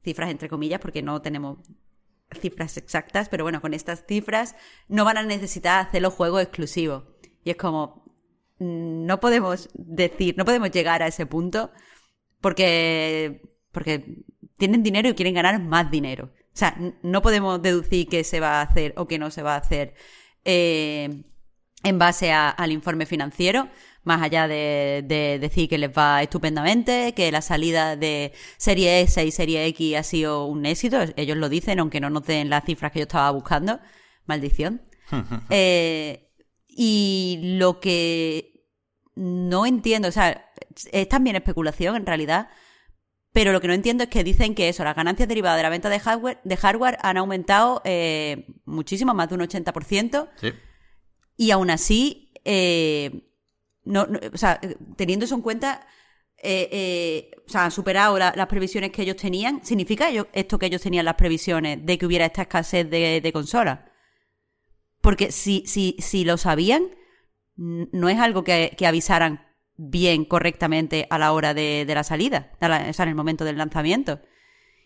cifras 0.03 0.29
entre 0.29 0.49
comillas, 0.49 0.79
porque 0.79 1.01
no 1.01 1.21
tenemos 1.21 1.59
cifras 2.39 2.77
exactas, 2.77 3.29
pero 3.29 3.43
bueno, 3.43 3.61
con 3.61 3.73
estas 3.73 4.05
cifras 4.07 4.55
no 4.87 5.05
van 5.05 5.17
a 5.17 5.23
necesitar 5.23 5.87
hacer 5.87 6.01
los 6.01 6.13
juegos 6.13 6.41
exclusivos. 6.41 7.03
Y 7.43 7.51
es 7.51 7.57
como, 7.57 8.03
mm, 8.59 9.05
no 9.05 9.19
podemos 9.19 9.69
decir, 9.73 10.35
no 10.37 10.45
podemos 10.45 10.71
llegar 10.71 11.03
a 11.03 11.07
ese 11.07 11.25
punto 11.25 11.71
porque, 12.41 13.41
porque 13.71 14.23
tienen 14.57 14.83
dinero 14.83 15.09
y 15.09 15.13
quieren 15.13 15.33
ganar 15.33 15.61
más 15.61 15.89
dinero. 15.91 16.31
O 16.53 16.57
sea, 16.57 16.77
no 17.01 17.21
podemos 17.21 17.61
deducir 17.61 18.07
qué 18.07 18.23
se 18.23 18.39
va 18.39 18.59
a 18.59 18.61
hacer 18.61 18.93
o 18.97 19.07
qué 19.07 19.17
no 19.17 19.31
se 19.31 19.41
va 19.41 19.55
a 19.55 19.57
hacer 19.57 19.95
eh, 20.45 21.23
en 21.83 21.99
base 21.99 22.31
al 22.31 22.71
informe 22.71 23.05
financiero, 23.05 23.69
más 24.03 24.21
allá 24.21 24.47
de, 24.47 25.37
decir 25.39 25.69
que 25.69 25.77
les 25.77 25.89
va 25.89 26.21
estupendamente, 26.21 27.13
que 27.13 27.31
la 27.31 27.41
salida 27.41 27.95
de 27.95 28.33
Serie 28.57 29.01
S 29.01 29.23
y 29.23 29.31
Serie 29.31 29.65
X 29.67 29.97
ha 29.97 30.03
sido 30.03 30.45
un 30.45 30.65
éxito. 30.65 30.99
Ellos 31.15 31.37
lo 31.37 31.49
dicen, 31.49 31.79
aunque 31.79 31.99
no 31.99 32.09
noten 32.09 32.49
las 32.49 32.65
cifras 32.65 32.91
que 32.91 32.99
yo 32.99 33.03
estaba 33.03 33.31
buscando. 33.31 33.79
Maldición. 34.25 34.81
Eh, 35.49 36.31
y 36.67 37.39
lo 37.59 37.79
que 37.79 38.65
no 39.15 39.67
entiendo, 39.67 40.07
o 40.07 40.11
sea, 40.11 40.49
es 40.91 41.07
también 41.07 41.35
especulación 41.35 41.95
en 41.97 42.05
realidad, 42.07 42.49
pero 43.31 43.51
lo 43.51 43.61
que 43.61 43.67
no 43.67 43.73
entiendo 43.73 44.03
es 44.03 44.09
que 44.09 44.23
dicen 44.23 44.55
que 44.55 44.69
eso, 44.69 44.83
las 44.83 44.95
ganancias 44.95 45.27
derivadas 45.27 45.57
de 45.57 45.63
la 45.63 45.69
venta 45.69 45.89
de 45.89 45.99
hardware, 45.99 46.39
de 46.43 46.57
hardware 46.57 46.97
han 47.01 47.17
aumentado 47.17 47.81
eh, 47.83 48.47
muchísimo, 48.65 49.13
más 49.13 49.29
de 49.29 49.35
un 49.35 49.41
80%. 49.41 50.29
Sí. 50.35 50.53
Y 51.37 51.51
aún 51.51 51.69
así, 51.69 52.31
eh, 52.45 53.32
no, 53.85 54.05
no- 54.07 54.19
o 54.33 54.37
sea, 54.37 54.59
teniendo 54.95 55.25
eso 55.25 55.35
en 55.35 55.41
cuenta, 55.41 55.85
eh, 56.37 56.69
eh, 56.71 57.31
o 57.45 57.49
sea, 57.49 57.65
han 57.65 57.71
superado 57.71 58.17
la- 58.17 58.33
las 58.35 58.47
previsiones 58.47 58.91
que 58.91 59.01
ellos 59.03 59.15
tenían. 59.17 59.63
¿Significa 59.63 60.09
ello- 60.09 60.27
esto 60.33 60.59
que 60.59 60.65
ellos 60.67 60.81
tenían 60.81 61.05
las 61.05 61.15
previsiones 61.15 61.85
de 61.85 61.97
que 61.97 62.05
hubiera 62.05 62.25
esta 62.25 62.43
escasez 62.43 62.89
de, 62.89 63.21
de 63.21 63.33
consolas? 63.33 63.79
Porque 65.01 65.31
si, 65.31 65.63
si, 65.65 65.95
si 65.99 66.23
lo 66.23 66.37
sabían, 66.37 66.83
no 67.55 68.09
es 68.09 68.19
algo 68.19 68.43
que, 68.43 68.73
que 68.77 68.87
avisaran 68.87 69.45
bien, 69.75 70.23
correctamente 70.25 71.07
a 71.09 71.17
la 71.17 71.31
hora 71.33 71.53
de, 71.53 71.83
de 71.85 71.95
la 71.95 72.03
salida, 72.03 72.51
la- 72.61 72.87
o 72.89 72.93
sea, 72.93 73.03
en 73.03 73.09
el 73.09 73.15
momento 73.15 73.43
del 73.45 73.57
lanzamiento. 73.57 74.19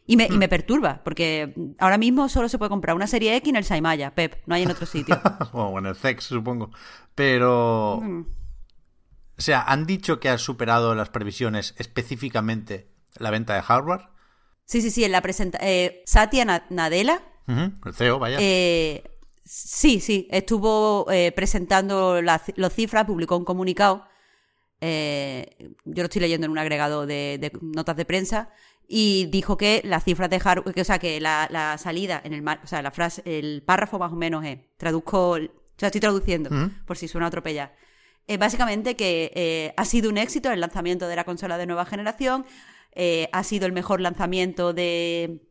Y 0.09 0.15
me, 0.15 0.25
y 0.25 0.37
me 0.37 0.47
perturba, 0.47 1.01
porque 1.03 1.53
ahora 1.79 1.97
mismo 1.97 2.29
solo 2.29 2.47
se 2.47 2.57
puede 2.57 2.69
comprar 2.69 2.95
una 2.95 3.07
serie 3.07 3.35
X 3.35 3.49
en 3.49 3.57
el 3.57 3.65
Saimaya, 3.65 4.15
Pep, 4.15 4.41
no 4.45 4.55
hay 4.55 4.63
en 4.63 4.71
otro 4.71 4.85
sitio. 4.85 5.19
o 5.51 5.77
en 5.77 5.85
el 5.85 5.95
CEX, 5.95 6.23
supongo. 6.23 6.71
Pero. 7.13 7.99
Mm. 8.01 8.21
O 9.37 9.41
sea, 9.41 9.61
¿han 9.61 9.85
dicho 9.85 10.19
que 10.19 10.29
ha 10.29 10.37
superado 10.37 10.95
las 10.95 11.09
previsiones 11.09 11.75
específicamente 11.77 12.87
la 13.17 13.29
venta 13.31 13.53
de 13.55 13.61
hardware? 13.61 14.07
Sí, 14.65 14.81
sí, 14.81 14.89
sí, 14.91 15.03
en 15.03 15.11
la 15.11 15.21
presentación. 15.21 15.91
Satya 16.05 16.45
Na- 16.45 16.65
Nadella, 16.69 17.21
Ujú, 17.47 17.71
El 17.85 17.93
CEO, 17.93 18.19
vaya. 18.19 18.37
eh, 18.41 19.03
sí, 19.45 19.99
sí, 19.99 20.27
estuvo 20.31 21.05
eh, 21.11 21.31
presentando 21.31 22.21
las 22.21 22.41
cifras, 22.73 23.05
publicó 23.05 23.37
un 23.37 23.45
comunicado. 23.45 24.05
eh, 24.81 25.73
yo 25.85 26.03
lo 26.03 26.05
estoy 26.05 26.21
leyendo 26.21 26.45
en 26.45 26.51
un 26.51 26.57
agregado 26.59 27.05
de, 27.05 27.37
de 27.39 27.51
notas 27.61 27.95
de 27.97 28.05
prensa. 28.05 28.49
Y 28.89 29.25
dijo 29.25 29.57
que 29.57 29.81
las 29.83 30.03
cifras 30.05 30.29
de 30.29 30.39
hardware, 30.39 30.73
que, 30.73 30.81
o 30.81 30.85
sea, 30.85 30.97
que 30.99 31.19
la, 31.19 31.47
la 31.51 31.77
salida 31.77 32.21
en 32.23 32.33
el 32.33 32.41
mar, 32.41 32.61
o 32.63 32.67
sea, 32.67 32.81
la 32.81 32.91
frase, 32.91 33.21
el 33.25 33.61
párrafo 33.65 33.99
más 33.99 34.13
o 34.13 34.15
menos 34.15 34.45
es, 34.45 34.59
traduzco, 34.77 35.31
o 35.31 35.37
sea, 35.77 35.87
estoy 35.87 35.99
traduciendo, 35.99 36.49
por 36.85 36.97
si 36.97 37.07
suena 37.09 37.25
a 37.25 37.27
atropellar. 37.27 37.75
Eh, 38.27 38.37
básicamente 38.37 38.95
que 38.95 39.31
eh, 39.35 39.73
ha 39.77 39.85
sido 39.85 40.09
un 40.09 40.17
éxito 40.17 40.51
el 40.51 40.59
lanzamiento 40.59 41.07
de 41.07 41.15
la 41.15 41.23
consola 41.23 41.57
de 41.57 41.65
nueva 41.65 41.85
generación, 41.85 42.45
eh, 42.93 43.29
ha 43.31 43.43
sido 43.43 43.65
el 43.65 43.71
mejor 43.71 44.01
lanzamiento 44.01 44.73
de, 44.73 45.47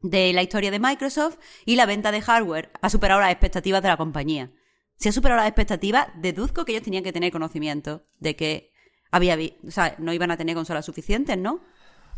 de 0.00 0.32
la 0.32 0.42
historia 0.42 0.70
de 0.70 0.78
Microsoft 0.78 1.38
y 1.64 1.76
la 1.76 1.86
venta 1.86 2.12
de 2.12 2.22
hardware 2.22 2.70
ha 2.80 2.90
superado 2.90 3.20
las 3.20 3.32
expectativas 3.32 3.82
de 3.82 3.88
la 3.88 3.96
compañía. 3.96 4.52
Si 4.96 5.08
ha 5.08 5.12
superado 5.12 5.38
las 5.40 5.48
expectativas, 5.48 6.08
deduzco 6.16 6.64
que 6.64 6.72
ellos 6.72 6.84
tenían 6.84 7.02
que 7.02 7.12
tener 7.12 7.32
conocimiento 7.32 8.04
de 8.18 8.36
que 8.36 8.72
había, 9.10 9.36
o 9.66 9.70
sea, 9.70 9.96
no 9.98 10.12
iban 10.12 10.30
a 10.30 10.36
tener 10.36 10.54
consolas 10.54 10.84
suficientes, 10.84 11.36
¿no? 11.36 11.60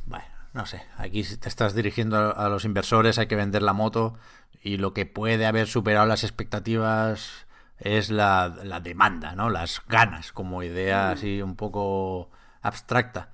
Bueno, 0.04 0.26
no 0.52 0.66
sé. 0.66 0.82
Aquí 0.98 1.22
te 1.22 1.48
estás 1.48 1.74
dirigiendo 1.74 2.36
a 2.36 2.48
los 2.48 2.64
inversores, 2.64 3.18
hay 3.18 3.28
que 3.28 3.36
vender 3.36 3.62
la 3.62 3.72
moto. 3.72 4.18
Y 4.60 4.76
lo 4.76 4.92
que 4.92 5.06
puede 5.06 5.46
haber 5.46 5.68
superado 5.68 6.06
las 6.06 6.24
expectativas 6.24 7.46
es 7.82 8.10
la, 8.10 8.54
la 8.62 8.80
demanda, 8.80 9.34
¿no? 9.34 9.50
Las 9.50 9.82
ganas, 9.86 10.32
como 10.32 10.62
idea 10.62 11.10
así 11.10 11.42
un 11.42 11.56
poco 11.56 12.30
abstracta. 12.60 13.30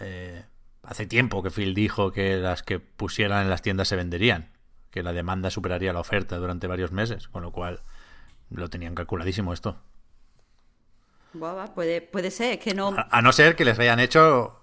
Eh, 0.00 0.44
hace 0.82 1.06
tiempo 1.06 1.42
que 1.42 1.50
Phil 1.50 1.74
dijo 1.74 2.12
que 2.12 2.36
las 2.36 2.62
que 2.62 2.80
pusieran 2.80 3.42
en 3.42 3.50
las 3.50 3.62
tiendas 3.62 3.88
se 3.88 3.96
venderían. 3.96 4.50
Que 4.90 5.02
la 5.02 5.12
demanda 5.12 5.50
superaría 5.50 5.92
la 5.92 6.00
oferta 6.00 6.36
durante 6.36 6.66
varios 6.66 6.92
meses. 6.92 7.28
Con 7.28 7.42
lo 7.42 7.52
cual 7.52 7.82
lo 8.50 8.68
tenían 8.68 8.94
calculadísimo 8.94 9.52
esto. 9.52 9.78
Buah, 11.32 11.72
puede, 11.74 12.02
puede 12.02 12.30
ser, 12.30 12.58
que 12.58 12.74
no... 12.74 12.94
A, 12.96 13.08
a 13.10 13.22
no 13.22 13.32
ser 13.32 13.56
que 13.56 13.64
les 13.64 13.78
hayan 13.78 14.00
hecho 14.00 14.60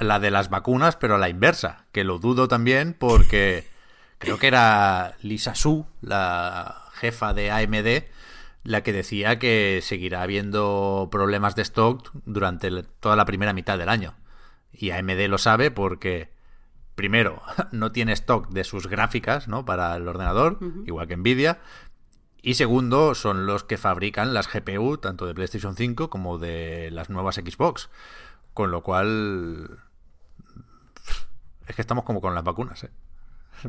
la 0.00 0.18
de 0.18 0.30
las 0.30 0.50
vacunas, 0.50 0.96
pero 0.96 1.16
a 1.16 1.18
la 1.18 1.28
inversa, 1.28 1.86
que 1.92 2.04
lo 2.04 2.18
dudo 2.18 2.48
también 2.48 2.94
porque 2.98 3.68
creo 4.18 4.38
que 4.38 4.46
era 4.46 5.16
Lisa 5.22 5.54
Su, 5.54 5.86
la 6.00 6.88
jefa 6.94 7.34
de 7.34 7.50
AMD, 7.50 8.04
la 8.64 8.82
que 8.82 8.92
decía 8.92 9.38
que 9.38 9.80
seguirá 9.82 10.22
habiendo 10.22 11.08
problemas 11.10 11.54
de 11.54 11.62
stock 11.62 12.10
durante 12.24 12.82
toda 12.82 13.16
la 13.16 13.26
primera 13.26 13.52
mitad 13.52 13.78
del 13.78 13.88
año. 13.88 14.14
Y 14.72 14.90
AMD 14.90 15.28
lo 15.28 15.38
sabe 15.38 15.70
porque, 15.70 16.30
primero, 16.94 17.42
no 17.72 17.92
tiene 17.92 18.12
stock 18.12 18.48
de 18.48 18.64
sus 18.64 18.88
gráficas 18.88 19.46
¿no? 19.46 19.64
para 19.64 19.94
el 19.96 20.08
ordenador, 20.08 20.58
igual 20.86 21.06
que 21.06 21.16
Nvidia, 21.16 21.60
y 22.46 22.54
segundo, 22.54 23.14
son 23.14 23.46
los 23.46 23.64
que 23.64 23.78
fabrican 23.78 24.34
las 24.34 24.52
GPU, 24.52 24.98
tanto 24.98 25.24
de 25.24 25.32
PlayStation 25.32 25.76
5 25.76 26.10
como 26.10 26.36
de 26.36 26.90
las 26.90 27.08
nuevas 27.08 27.36
Xbox. 27.36 27.88
Con 28.52 28.70
lo 28.70 28.82
cual. 28.82 29.78
Es 31.66 31.74
que 31.74 31.80
estamos 31.80 32.04
como 32.04 32.20
con 32.20 32.34
las 32.34 32.44
vacunas, 32.44 32.84
¿eh? 32.84 32.90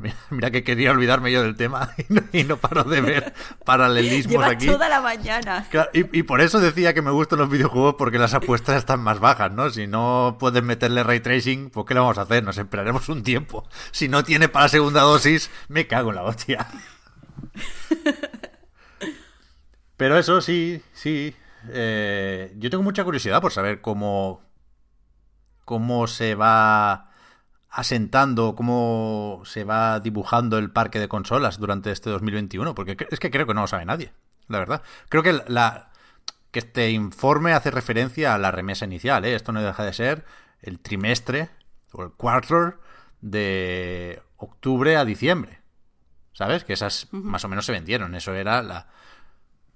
Mira, 0.29 0.51
que 0.51 0.63
quería 0.63 0.91
olvidarme 0.91 1.31
yo 1.31 1.41
del 1.41 1.55
tema 1.55 1.91
y 1.97 2.05
no, 2.13 2.21
y 2.31 2.43
no 2.43 2.57
paro 2.57 2.83
de 2.83 3.01
ver 3.01 3.33
paralelismos 3.65 4.31
Llevas 4.31 4.51
aquí. 4.51 4.65
toda 4.67 4.89
la 4.89 5.01
mañana. 5.01 5.65
Claro, 5.69 5.89
y, 5.93 6.19
y 6.19 6.23
por 6.23 6.41
eso 6.41 6.59
decía 6.59 6.93
que 6.93 7.01
me 7.01 7.11
gustan 7.11 7.39
los 7.39 7.49
videojuegos 7.49 7.95
porque 7.97 8.17
las 8.19 8.33
apuestas 8.33 8.77
están 8.77 9.01
más 9.01 9.19
bajas, 9.19 9.51
¿no? 9.51 9.69
Si 9.69 9.87
no 9.87 10.37
puedes 10.39 10.63
meterle 10.63 11.03
ray 11.03 11.19
tracing, 11.19 11.69
pues 11.69 11.85
¿qué 11.87 11.93
le 11.93 11.99
vamos 11.99 12.17
a 12.17 12.21
hacer? 12.23 12.43
Nos 12.43 12.57
esperaremos 12.57 13.07
un 13.09 13.23
tiempo. 13.23 13.67
Si 13.91 14.07
no 14.07 14.23
tiene 14.23 14.49
para 14.49 14.67
segunda 14.69 15.01
dosis, 15.01 15.49
me 15.67 15.87
cago 15.87 16.09
en 16.09 16.15
la 16.15 16.23
hostia. 16.23 16.67
Pero 19.97 20.17
eso 20.17 20.41
sí, 20.41 20.81
sí. 20.93 21.33
eh, 21.69 22.53
yo 22.57 22.69
tengo 22.69 22.83
mucha 22.83 23.03
curiosidad 23.03 23.41
por 23.41 23.53
saber 23.53 23.79
cómo, 23.81 24.41
cómo 25.63 26.07
se 26.07 26.35
va 26.35 27.11
asentando, 27.75 28.55
cómo 28.55 29.41
se 29.43 29.65
va 29.65 29.99
dibujando 29.99 30.57
el 30.57 30.71
parque 30.71 30.97
de 30.97 31.09
consolas 31.09 31.59
durante 31.59 31.91
este 31.91 32.09
2021, 32.09 32.73
porque 32.73 32.95
es 33.11 33.19
que 33.19 33.29
creo 33.29 33.45
que 33.45 33.53
no 33.53 33.61
lo 33.61 33.67
sabe 33.67 33.83
nadie, 33.83 34.13
la 34.47 34.59
verdad. 34.59 34.81
Creo 35.09 35.23
que 35.23 35.41
la 35.47 35.91
que 36.51 36.59
este 36.59 36.91
informe 36.91 37.51
hace 37.51 37.71
referencia 37.71 38.33
a 38.33 38.37
la 38.37 38.49
remesa 38.49 38.85
inicial, 38.85 39.25
¿eh? 39.25 39.35
esto 39.35 39.51
no 39.51 39.61
deja 39.61 39.83
de 39.83 39.91
ser 39.91 40.23
el 40.61 40.79
trimestre 40.79 41.49
o 41.91 42.03
el 42.03 42.11
quarter 42.11 42.79
de 43.19 44.21
octubre 44.37 44.95
a 44.95 45.03
diciembre. 45.03 45.59
¿Sabes? 46.31 46.63
Que 46.63 46.73
esas 46.73 47.09
más 47.11 47.43
o 47.43 47.49
menos 47.49 47.65
se 47.65 47.71
vendieron, 47.73 48.15
eso 48.15 48.33
era 48.33 48.61
la 48.61 48.87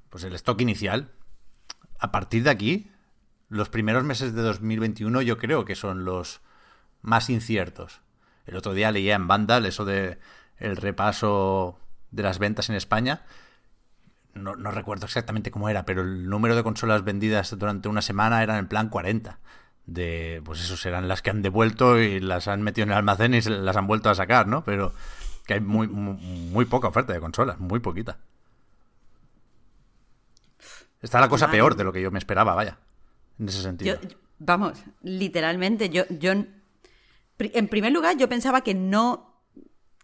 pues 0.09 0.23
el 0.23 0.33
stock 0.35 0.59
inicial. 0.61 1.11
A 1.99 2.11
partir 2.11 2.43
de 2.43 2.49
aquí, 2.49 2.91
los 3.49 3.67
primeros 3.67 4.05
meses 4.05 4.33
de 4.33 4.41
2021 4.41 5.21
yo 5.21 5.37
creo 5.37 5.65
que 5.65 5.75
son 5.75 6.05
los 6.05 6.41
más 7.01 7.29
inciertos. 7.29 8.01
El 8.45 8.55
otro 8.55 8.73
día 8.73 8.91
leía 8.91 9.15
en 9.15 9.27
Vandal 9.27 9.65
eso 9.65 9.85
de 9.85 10.17
el 10.57 10.75
repaso 10.75 11.79
de 12.11 12.23
las 12.23 12.39
ventas 12.39 12.69
en 12.69 12.75
España. 12.75 13.23
No, 14.33 14.55
no 14.55 14.71
recuerdo 14.71 15.05
exactamente 15.05 15.51
cómo 15.51 15.69
era, 15.69 15.85
pero 15.85 16.01
el 16.01 16.29
número 16.29 16.55
de 16.55 16.63
consolas 16.63 17.03
vendidas 17.03 17.57
durante 17.57 17.89
una 17.89 18.01
semana 18.01 18.43
era 18.43 18.57
en 18.57 18.67
plan 18.67 18.89
40. 18.89 19.39
De, 19.85 20.41
pues 20.45 20.61
eso 20.61 20.77
serán 20.77 21.07
las 21.07 21.21
que 21.21 21.31
han 21.31 21.41
devuelto 21.41 21.99
y 21.99 22.19
las 22.19 22.47
han 22.47 22.61
metido 22.61 22.83
en 22.83 22.91
el 22.91 22.97
almacén 22.97 23.33
y 23.33 23.41
se 23.41 23.49
las 23.49 23.75
han 23.75 23.87
vuelto 23.87 24.09
a 24.09 24.15
sacar, 24.15 24.47
¿no? 24.47 24.63
Pero 24.63 24.93
que 25.47 25.55
hay 25.55 25.61
muy, 25.61 25.87
muy, 25.87 26.13
muy 26.13 26.65
poca 26.65 26.87
oferta 26.87 27.11
de 27.11 27.19
consolas, 27.19 27.59
muy 27.59 27.79
poquita. 27.79 28.19
Está 31.01 31.19
la 31.19 31.29
cosa 31.29 31.49
peor 31.49 31.75
de 31.75 31.83
lo 31.83 31.93
que 31.93 32.01
yo 32.01 32.11
me 32.11 32.19
esperaba, 32.19 32.53
vaya. 32.53 32.77
En 33.39 33.47
ese 33.47 33.61
sentido. 33.61 33.99
Yo, 34.01 34.09
vamos, 34.37 34.83
literalmente, 35.01 35.89
yo, 35.89 36.03
yo, 36.09 36.33
en 37.39 37.67
primer 37.67 37.91
lugar, 37.91 38.17
yo 38.17 38.27
pensaba 38.27 38.61
que 38.61 38.73
no, 38.73 39.43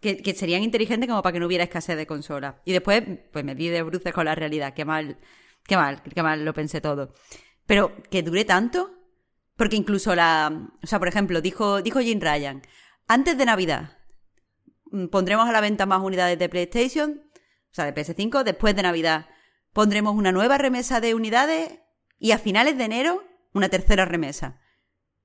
que, 0.00 0.34
serían 0.34 0.62
inteligentes 0.62 1.08
como 1.08 1.22
para 1.22 1.34
que 1.34 1.40
no 1.40 1.46
hubiera 1.46 1.64
escasez 1.64 1.96
de 1.96 2.06
consolas. 2.06 2.56
Y 2.64 2.72
después, 2.72 3.02
pues 3.32 3.44
me 3.44 3.54
di 3.54 3.68
de 3.68 3.82
bruces 3.82 4.12
con 4.12 4.24
la 4.24 4.34
realidad. 4.34 4.74
Qué 4.74 4.84
mal, 4.84 5.18
qué 5.64 5.76
mal, 5.76 6.02
qué 6.02 6.22
mal 6.22 6.44
lo 6.44 6.54
pensé 6.54 6.80
todo. 6.80 7.12
Pero 7.66 8.02
que 8.10 8.22
dure 8.22 8.44
tanto, 8.44 8.90
porque 9.56 9.76
incluso 9.76 10.14
la, 10.14 10.70
o 10.82 10.86
sea, 10.86 10.98
por 10.98 11.08
ejemplo, 11.08 11.40
dijo, 11.40 11.82
dijo 11.82 12.00
Jim 12.00 12.20
Ryan, 12.20 12.62
antes 13.08 13.36
de 13.36 13.44
Navidad 13.44 13.98
mm, 14.90 15.06
pondremos 15.06 15.48
a 15.48 15.52
la 15.52 15.60
venta 15.60 15.86
más 15.86 16.02
unidades 16.02 16.38
de 16.38 16.48
PlayStation, 16.48 17.22
o 17.70 17.74
sea, 17.74 17.84
de 17.84 17.94
PS5, 17.94 18.44
después 18.44 18.74
de 18.76 18.82
Navidad 18.82 19.26
pondremos 19.72 20.14
una 20.14 20.32
nueva 20.32 20.56
remesa 20.56 21.00
de 21.00 21.14
unidades 21.14 21.80
y 22.18 22.30
a 22.30 22.38
finales 22.38 22.78
de 22.78 22.84
enero 22.84 23.24
una 23.52 23.68
tercera 23.68 24.04
remesa. 24.04 24.60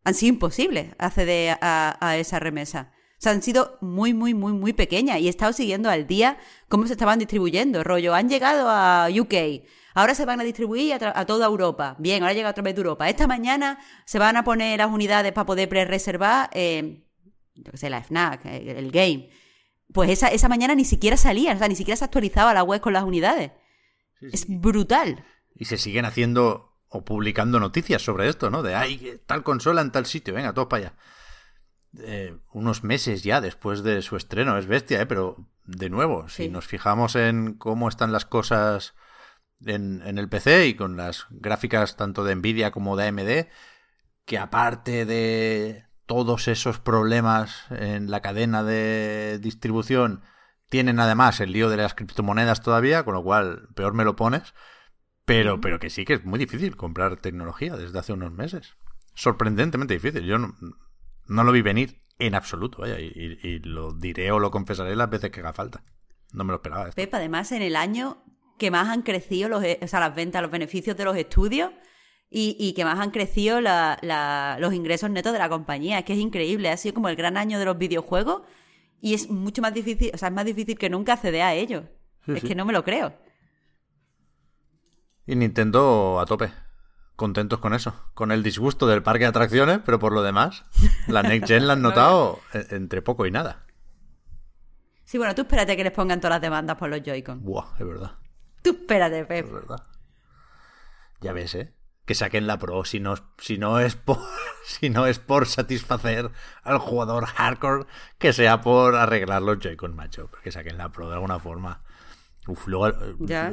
Han 0.04 0.14
sido 0.14 0.34
imposibles 0.34 0.96
acceder 0.98 1.58
a, 1.62 1.98
a 2.00 2.18
esa 2.18 2.40
remesa. 2.40 2.92
O 3.22 3.24
sea, 3.24 3.34
han 3.34 3.44
sido 3.44 3.78
muy, 3.82 4.16
muy, 4.16 4.34
muy, 4.34 4.52
muy 4.52 4.74
pequeñas 4.74 5.20
y 5.20 5.28
he 5.28 5.30
estado 5.30 5.54
siguiendo 5.54 5.92
al 5.92 6.08
día 6.08 6.40
cómo 6.70 6.88
se 6.88 6.94
estaban 6.94 7.20
distribuyendo. 7.20 7.84
Rollo, 7.84 8.16
han 8.16 8.28
llegado 8.28 8.68
a 8.68 9.10
UK, 9.12 9.64
ahora 9.94 10.16
se 10.16 10.26
van 10.26 10.40
a 10.40 10.44
distribuir 10.44 10.96
a, 10.96 11.26
toda 11.28 11.46
Europa. 11.46 11.96
Bien, 12.00 12.24
ahora 12.24 12.34
llega 12.34 12.50
a 12.50 12.54
través 12.54 12.74
de 12.74 12.80
Europa. 12.80 13.08
Esta 13.08 13.28
mañana 13.28 13.78
se 14.06 14.18
van 14.18 14.38
a 14.38 14.44
poner 14.44 14.80
las 14.80 14.90
unidades 14.90 15.34
para 15.34 15.46
poder 15.46 15.70
pre-reservar, 15.70 16.50
eh, 16.54 17.04
yo 17.54 17.72
qué 17.72 17.78
sé, 17.78 17.92
la 17.92 18.02
FNAC, 18.02 18.44
el, 18.46 18.70
el 18.70 18.92
game. 18.92 19.30
Pues 19.94 20.10
esa, 20.10 20.30
esa 20.30 20.50
mañana 20.50 20.74
ni 20.74 20.86
siquiera 20.86 21.16
salían, 21.16 21.58
o 21.58 21.60
sea, 21.60 21.68
ni 21.68 21.76
siquiera 21.76 21.98
se 21.98 22.06
actualizaba 22.06 22.56
la 22.56 22.64
web 22.64 22.82
con 22.82 22.94
las 22.94 23.04
unidades. 23.04 23.52
Es 24.20 24.48
brutal. 24.48 25.24
Y 25.54 25.66
se 25.66 25.78
siguen 25.78 26.06
haciendo 26.06 26.71
o 26.92 27.06
publicando 27.06 27.60
noticias 27.60 28.02
sobre 28.02 28.28
esto, 28.28 28.50
¿no? 28.50 28.62
De, 28.62 28.76
ay, 28.76 29.22
tal 29.26 29.44
consola 29.44 29.82
en 29.82 29.92
tal 29.92 30.06
sitio, 30.06 30.34
venga, 30.34 30.54
todos 30.54 30.68
para 30.68 30.88
allá. 30.88 30.94
Eh, 32.00 32.38
unos 32.52 32.84
meses 32.84 33.24
ya 33.24 33.42
después 33.42 33.82
de 33.82 34.02
su 34.02 34.18
estreno, 34.18 34.58
es 34.58 34.68
bestia, 34.68 35.02
¿eh? 35.02 35.06
Pero 35.06 35.48
de 35.66 35.90
nuevo, 35.90 36.28
si 36.28 36.50
nos 36.50 36.68
fijamos 36.68 37.16
en 37.16 37.54
cómo 37.54 37.88
están 37.88 38.12
las 38.12 38.26
cosas 38.26 38.94
en, 39.66 40.02
en, 40.06 40.18
el 40.18 40.28
PC 40.28 40.68
y 40.68 40.74
con 40.74 40.98
las 40.98 41.28
gráficas 41.30 41.96
tanto 41.96 42.26
de 42.26 42.36
Nvidia 42.36 42.72
como 42.72 42.98
de 42.98 43.08
AMD, 43.08 43.48
que 44.26 44.38
aparte 44.38 45.06
de 45.06 45.86
todos 46.06 46.50
esos 46.50 46.80
problemas 46.80 47.68
en 47.70 48.12
la 48.12 48.22
cadena 48.22 48.64
de 48.64 49.40
distribución, 49.40 50.24
tienen 50.70 51.00
además 51.00 51.40
el 51.40 51.54
lío 51.54 51.70
de 51.70 51.78
las 51.78 51.94
criptomonedas 51.94 52.62
todavía, 52.62 53.04
con 53.04 53.14
lo 53.14 53.24
cual 53.24 53.70
peor 53.76 53.94
me 53.94 54.04
lo 54.04 54.18
pones. 54.18 54.54
Pero, 55.26 55.62
pero 55.62 55.80
que 55.80 55.90
sí 55.90 56.06
que 56.06 56.14
es 56.14 56.26
muy 56.26 56.40
difícil 56.40 56.76
comprar 56.76 57.18
tecnología 57.18 57.76
desde 57.76 57.98
hace 58.00 58.14
unos 58.14 58.32
meses. 58.32 58.76
Sorprendentemente 59.14 59.94
difícil. 59.94 60.24
Yo 60.24 60.38
no, 60.38 60.56
no 61.28 61.44
lo 61.44 61.52
vi 61.52 61.62
venir 61.62 62.02
en 62.20 62.36
absoluto, 62.36 62.80
vaya, 62.80 63.00
y, 63.00 63.60
lo 63.60 63.94
diré 63.94 64.32
o 64.32 64.40
lo 64.40 64.52
confesaré 64.52 64.96
las 64.96 65.10
veces 65.10 65.32
que 65.32 65.40
haga 65.40 65.54
falta. 65.54 65.84
No 66.34 66.44
me 66.44 66.52
lo 66.52 66.58
esperaba. 66.58 66.90
Esto. 66.90 66.96
Pep, 66.96 67.14
además, 67.14 67.52
en 67.52 67.62
el 67.62 67.76
año 67.76 68.24
que 68.58 68.72
más 68.72 68.90
han 68.90 69.02
crecido 69.02 69.50
los, 69.50 69.64
o 69.64 69.88
sea, 69.88 70.00
las 70.00 70.16
ventas, 70.16 70.42
los 70.42 70.52
beneficios 70.52 70.96
de 70.96 71.06
los 71.06 71.18
estudios 71.18 71.72
y, 72.30 72.56
y 72.60 72.74
que 72.74 72.86
más 72.86 73.00
han 73.00 73.12
crecido 73.12 73.60
la, 73.60 73.98
la, 74.02 74.58
los 74.60 74.74
ingresos 74.74 75.10
netos 75.10 75.34
de 75.34 75.40
la 75.40 75.50
compañía. 75.50 76.00
Es 76.00 76.06
que 76.06 76.14
es 76.14 76.20
increíble. 76.20 76.70
Ha 76.70 76.78
sido 76.78 76.94
como 76.94 77.10
el 77.10 77.16
gran 77.16 77.38
año 77.38 77.58
de 77.58 77.66
los 77.66 77.78
videojuegos 77.78 78.44
y 79.02 79.16
es 79.16 79.30
mucho 79.30 79.62
más 79.62 79.74
difícil, 79.74 80.12
o 80.14 80.18
sea, 80.18 80.30
es 80.30 80.34
más 80.34 80.46
difícil 80.46 80.78
que 80.78 80.90
nunca 80.90 81.14
acceder 81.14 81.42
a 81.42 81.56
ellos. 81.56 81.86
es 82.28 82.44
que 82.44 82.56
no 82.56 82.66
me 82.66 82.74
lo 82.74 82.84
creo. 82.84 83.14
Y 85.32 85.38
Nintendo 85.38 86.20
a 86.20 86.26
tope. 86.26 86.52
Contentos 87.16 87.60
con 87.60 87.74
eso. 87.74 87.96
Con 88.14 88.34
el 88.34 88.44
disgusto 88.44 88.86
del 88.86 89.02
parque 89.02 89.24
de 89.24 89.30
atracciones, 89.30 89.80
pero 89.86 89.98
por 89.98 90.12
lo 90.12 90.24
demás, 90.24 90.66
la 91.08 91.24
Next 91.24 91.48
Gen 91.48 91.68
la 91.68 91.74
han 91.74 91.82
notado 91.82 92.42
entre 92.52 93.02
poco 93.02 93.26
y 93.26 93.32
nada. 93.32 93.64
Sí, 95.06 95.18
bueno, 95.18 95.34
tú 95.34 95.44
espérate 95.44 95.78
que 95.78 95.86
les 95.86 95.94
pongan 95.94 96.20
todas 96.20 96.36
las 96.36 96.42
demandas 96.42 96.76
por 96.76 96.90
los 96.90 97.02
Joy-Con. 97.02 97.46
Buah, 97.46 97.76
es 97.80 97.88
verdad. 97.88 98.12
Tú 98.62 98.72
espérate, 98.72 99.24
Pep. 99.24 99.46
Es 99.46 99.54
verdad. 99.54 99.88
Ya 101.22 101.32
ves, 101.32 101.56
¿eh? 101.56 101.74
Que 102.04 102.14
saquen 102.14 102.46
la 102.46 102.60
Pro 102.60 102.84
si 102.84 103.00
no, 103.00 103.16
si 103.38 103.58
no 103.58 103.80
es 103.80 103.96
por 103.96 104.18
si 104.66 104.90
no 104.90 105.06
es 105.06 105.20
por 105.20 105.46
satisfacer 105.46 106.30
al 106.62 106.80
jugador 106.80 107.26
hardcore, 107.26 107.86
que 108.18 108.34
sea 108.34 108.60
por 108.60 108.96
arreglar 108.96 109.44
los 109.44 109.60
Joy-Con, 109.60 109.96
macho. 109.96 110.30
Que 110.44 110.52
saquen 110.52 110.78
la 110.78 110.90
Pro 110.90 111.08
de 111.08 111.14
alguna 111.14 111.40
forma. 111.40 111.84
Uf, 112.48 112.68
luego, 112.68 112.92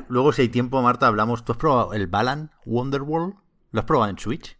luego, 0.09 0.33
si 0.33 0.43
hay 0.43 0.49
tiempo, 0.49 0.81
Marta, 0.81 1.07
hablamos. 1.07 1.45
¿Tú 1.45 1.53
has 1.53 1.59
probado 1.59 1.93
el 1.93 2.07
Balan 2.07 2.51
Wonderworld? 2.65 3.35
¿Lo 3.71 3.81
has 3.81 3.87
probado 3.87 4.11
en 4.11 4.19
Switch? 4.19 4.59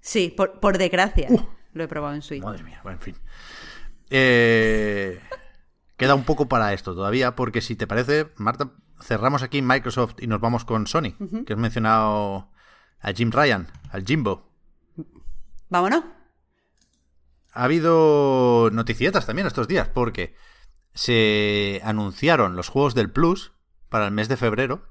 Sí, 0.00 0.32
por, 0.36 0.60
por 0.60 0.78
desgracia. 0.78 1.28
Uh. 1.30 1.40
lo 1.72 1.84
he 1.84 1.88
probado 1.88 2.14
en 2.14 2.22
Switch. 2.22 2.42
Madre 2.42 2.62
mía, 2.62 2.80
bueno, 2.82 2.98
en 2.98 3.02
fin. 3.02 3.16
Eh, 4.10 5.20
queda 5.96 6.14
un 6.14 6.24
poco 6.24 6.48
para 6.48 6.72
esto 6.72 6.94
todavía, 6.94 7.34
porque 7.34 7.60
si 7.60 7.76
te 7.76 7.86
parece, 7.86 8.32
Marta, 8.36 8.72
cerramos 9.00 9.42
aquí 9.42 9.62
Microsoft 9.62 10.16
y 10.20 10.26
nos 10.26 10.40
vamos 10.40 10.64
con 10.64 10.86
Sony, 10.86 11.14
que 11.46 11.52
has 11.52 11.58
mencionado 11.58 12.50
a 13.00 13.12
Jim 13.12 13.30
Ryan, 13.30 13.66
al 13.90 14.04
Jimbo. 14.04 14.52
Vámonos. 15.68 16.04
Ha 17.52 17.64
habido 17.64 18.70
noticietas 18.70 19.26
también 19.26 19.46
estos 19.46 19.66
días, 19.66 19.88
porque 19.88 20.34
se 20.96 21.82
anunciaron 21.84 22.56
los 22.56 22.70
juegos 22.70 22.94
del 22.94 23.10
Plus 23.10 23.52
para 23.90 24.06
el 24.06 24.12
mes 24.12 24.28
de 24.28 24.38
febrero. 24.38 24.88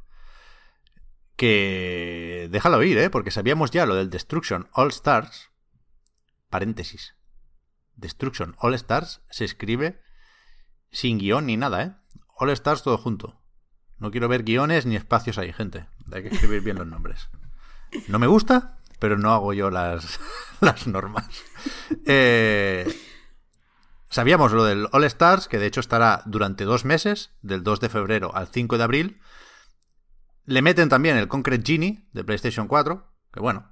Que 1.36 2.48
déjalo 2.52 2.78
oír, 2.78 2.98
¿eh? 3.00 3.10
Porque 3.10 3.32
sabíamos 3.32 3.72
ya 3.72 3.88
lo 3.88 3.96
del 3.96 4.12
Destruction 4.12 4.70
All 4.72 4.90
Stars. 4.90 5.50
Paréntesis. 6.50 7.16
Destruction 7.96 8.56
All 8.60 8.76
Stars 8.76 9.22
se 9.32 9.46
escribe 9.46 10.00
sin 10.92 11.18
guion 11.18 11.48
ni 11.48 11.58
nada, 11.58 11.84
¿eh? 11.84 11.96
All 12.38 12.52
Stars 12.52 12.84
todo 12.84 13.00
junto. 13.00 13.42
No 13.98 14.12
quiero 14.12 14.28
ver 14.28 14.44
guiones 14.44 14.86
ni 14.86 14.96
espacios 14.96 15.40
ahí, 15.40 15.52
gente. 15.52 15.88
Hay 16.14 16.22
que 16.22 16.30
escribir 16.30 16.62
bien 16.62 16.78
los 16.78 16.88
nombres. 16.88 17.30
No 18.08 18.20
me 18.20 18.28
gusta, 18.28 18.78
pero 19.00 19.18
no 19.18 19.34
hago 19.34 19.54
yo 19.54 19.72
las, 19.72 20.20
las 20.62 20.86
normas. 20.86 21.28
Eh, 22.06 22.86
Sabíamos 24.10 24.52
lo 24.52 24.64
del 24.64 24.88
All 24.92 25.04
Stars, 25.06 25.48
que 25.48 25.60
de 25.60 25.66
hecho 25.66 25.80
estará 25.80 26.22
durante 26.26 26.64
dos 26.64 26.86
meses, 26.86 27.32
del 27.42 27.64
2 27.64 27.80
de 27.80 27.90
febrero 27.90 28.36
al 28.36 28.48
5 28.48 28.78
de 28.78 28.84
abril. 28.84 29.22
Le 30.46 30.62
meten 30.62 30.90
también 30.90 31.18
el 31.18 31.28
Concrete 31.28 31.64
Genie 31.66 32.08
de 32.14 32.24
PlayStation 32.24 32.68
4, 32.68 33.06
que 33.34 33.40
bueno, 33.40 33.72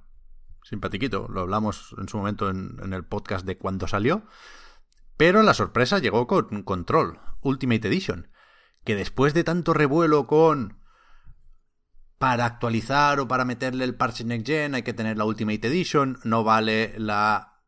simpatiquito, 0.62 1.28
lo 1.28 1.42
hablamos 1.42 1.94
en 1.98 2.08
su 2.08 2.16
momento 2.16 2.50
en, 2.50 2.92
el 2.92 3.04
podcast 3.04 3.46
de 3.46 3.56
cuando 3.56 3.86
salió. 3.86 4.26
Pero 5.16 5.42
la 5.42 5.54
sorpresa 5.54 6.00
llegó 6.00 6.26
con 6.26 6.64
Control 6.64 7.20
Ultimate 7.40 7.86
Edition, 7.86 8.28
que 8.84 8.96
después 8.96 9.34
de 9.34 9.44
tanto 9.44 9.72
revuelo 9.72 10.26
con 10.26 10.82
para 12.18 12.46
actualizar 12.46 13.20
o 13.20 13.28
para 13.28 13.44
meterle 13.44 13.84
el 13.84 13.96
parche 13.96 14.24
Next 14.24 14.46
Gen 14.46 14.74
hay 14.74 14.82
que 14.82 14.94
tener 14.94 15.16
la 15.16 15.24
Ultimate 15.24 15.66
Edition, 15.66 16.18
no 16.24 16.42
vale 16.42 16.94
la 16.98 17.60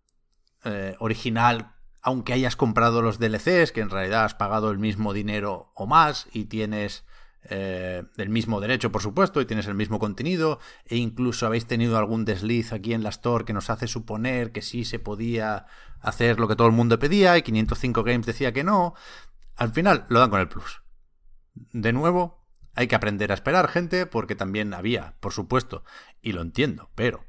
eh, 0.65 0.97
original 0.99 1.76
aunque 2.07 2.33
hayas 2.33 2.55
comprado 2.55 3.03
los 3.03 3.19
DLCs, 3.19 3.73
que 3.73 3.81
en 3.81 3.91
realidad 3.91 4.25
has 4.25 4.35
pagado 4.37 4.71
el 4.71 4.79
mismo 4.79 5.13
dinero 5.13 5.73
o 5.75 5.89
más 5.89 6.29
y 6.33 6.45
tienes 6.45 7.05
eh, 7.43 8.05
el 8.17 8.29
mismo 8.29 8.61
derecho, 8.61 8.93
por 8.93 9.03
supuesto, 9.03 9.41
y 9.41 9.45
tienes 9.45 9.67
el 9.67 9.75
mismo 9.75 9.99
contenido, 9.99 10.61
e 10.85 10.99
incluso 10.99 11.47
habéis 11.47 11.67
tenido 11.67 11.99
algún 11.99 12.25
desliz 12.25 12.73
aquí 12.73 12.95
en 12.95 13.03
la 13.03 13.09
Store 13.09 13.45
que 13.45 13.53
nos 13.53 13.71
hace 13.71 13.89
suponer 13.89 14.53
que 14.53 14.63
sí 14.63 14.85
se 14.85 15.01
podía 15.01 15.67
hacer 16.01 16.39
lo 16.39 16.47
que 16.47 16.55
todo 16.55 16.69
el 16.69 16.75
mundo 16.75 17.01
pedía 17.01 17.37
y 17.39 17.43
505 17.43 18.05
Games 18.05 18.25
decía 18.25 18.53
que 18.53 18.63
no. 18.63 18.95
Al 19.57 19.73
final 19.73 20.07
lo 20.09 20.21
dan 20.21 20.31
con 20.31 20.39
el 20.39 20.49
plus. 20.49 20.83
De 21.55 21.93
nuevo, 21.93 22.47
hay 22.77 22.87
que 22.87 22.95
aprender 22.95 23.33
a 23.33 23.35
esperar, 23.35 23.67
gente, 23.67 24.07
porque 24.07 24.37
también 24.37 24.75
había, 24.75 25.17
por 25.19 25.33
supuesto, 25.33 25.83
y 26.23 26.31
lo 26.31 26.41
entiendo, 26.41 26.89
pero, 26.95 27.25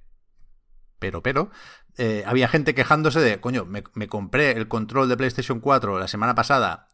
pero, 1.00 1.24
pero, 1.24 1.50
eh, 1.98 2.24
había 2.28 2.48
gente 2.48 2.76
quejándose 2.76 3.20
de, 3.20 3.39
coño, 3.41 3.66
me, 3.66 4.08
compré 4.08 4.52
el 4.52 4.68
control 4.68 5.10
de 5.10 5.18
PlayStation 5.18 5.60
4 5.60 6.00
la 6.00 6.08
semana 6.08 6.36
pasada 6.36 6.89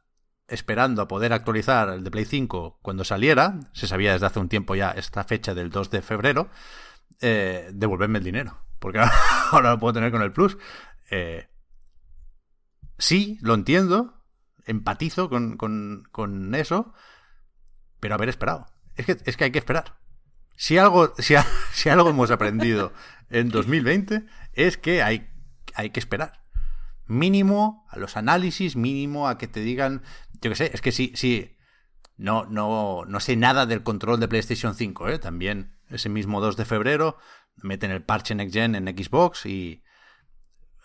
esperando 0.47 1.01
a 1.01 1.07
poder 1.07 1.33
actualizar 1.33 1.89
el 1.89 2.03
de 2.03 2.11
Play 2.11 2.25
5 2.25 2.79
cuando 2.81 3.03
saliera, 3.03 3.59
se 3.73 3.87
sabía 3.87 4.13
desde 4.13 4.27
hace 4.27 4.39
un 4.39 4.49
tiempo 4.49 4.75
ya 4.75 4.91
esta 4.91 5.23
fecha 5.23 5.53
del 5.53 5.69
2 5.69 5.89
de 5.89 6.01
febrero, 6.01 6.49
eh, 7.21 7.69
devolverme 7.73 8.19
el 8.19 8.23
dinero, 8.23 8.63
porque 8.79 8.99
ahora, 9.51 9.71
lo 9.71 9.79
puedo 9.79 9.93
tener 9.93 10.11
con 10.11 10.21
el 10.21 10.31
Plus. 10.31 10.57
Eh, 11.09 11.49
sí, 12.97 13.37
lo 13.41 13.55
entiendo, 13.55 14.23
empatizo 14.65 15.29
con, 15.29 15.57
con, 15.57 16.55
eso, 16.55 16.93
pero 17.99 18.15
haber 18.15 18.29
esperado. 18.29 18.67
Es 18.95 19.05
que, 19.05 19.17
es 19.25 19.35
que 19.35 19.45
hay 19.45 19.51
que 19.51 19.59
esperar. 19.59 19.97
Si 20.55 20.77
algo, 20.77 21.13
si 21.17 21.35
algo 21.89 22.09
hemos 22.09 22.31
aprendido 22.31 22.93
en 23.29 23.49
2020 23.49 24.25
es 24.53 24.77
que 24.77 25.01
hay, 25.01 25.29
hay 25.73 25.89
que 25.89 25.99
esperar. 25.99 26.43
Mínimo 27.05 27.85
a 27.89 27.97
los 27.97 28.17
análisis, 28.17 28.75
mínimo 28.75 29.27
a 29.27 29.37
que 29.37 29.47
te 29.47 29.59
digan, 29.59 30.01
yo 30.41 30.49
qué 30.49 30.55
sé, 30.55 30.71
es 30.73 30.81
que 30.81 30.91
sí, 30.91 31.11
sí, 31.15 31.57
no, 32.17 32.45
no, 32.45 33.03
no 33.05 33.19
sé 33.19 33.35
nada 33.35 33.65
del 33.65 33.83
control 33.83 34.19
de 34.19 34.27
PlayStation 34.27 34.75
5, 34.75 35.09
¿eh? 35.09 35.19
también 35.19 35.75
ese 35.89 36.09
mismo 36.09 36.41
2 36.41 36.57
de 36.57 36.65
febrero 36.65 37.17
meten 37.57 37.91
el 37.91 38.03
parche 38.03 38.35
Next 38.35 38.53
Gen 38.53 38.75
en 38.75 38.87
Xbox 38.87 39.45
y 39.45 39.83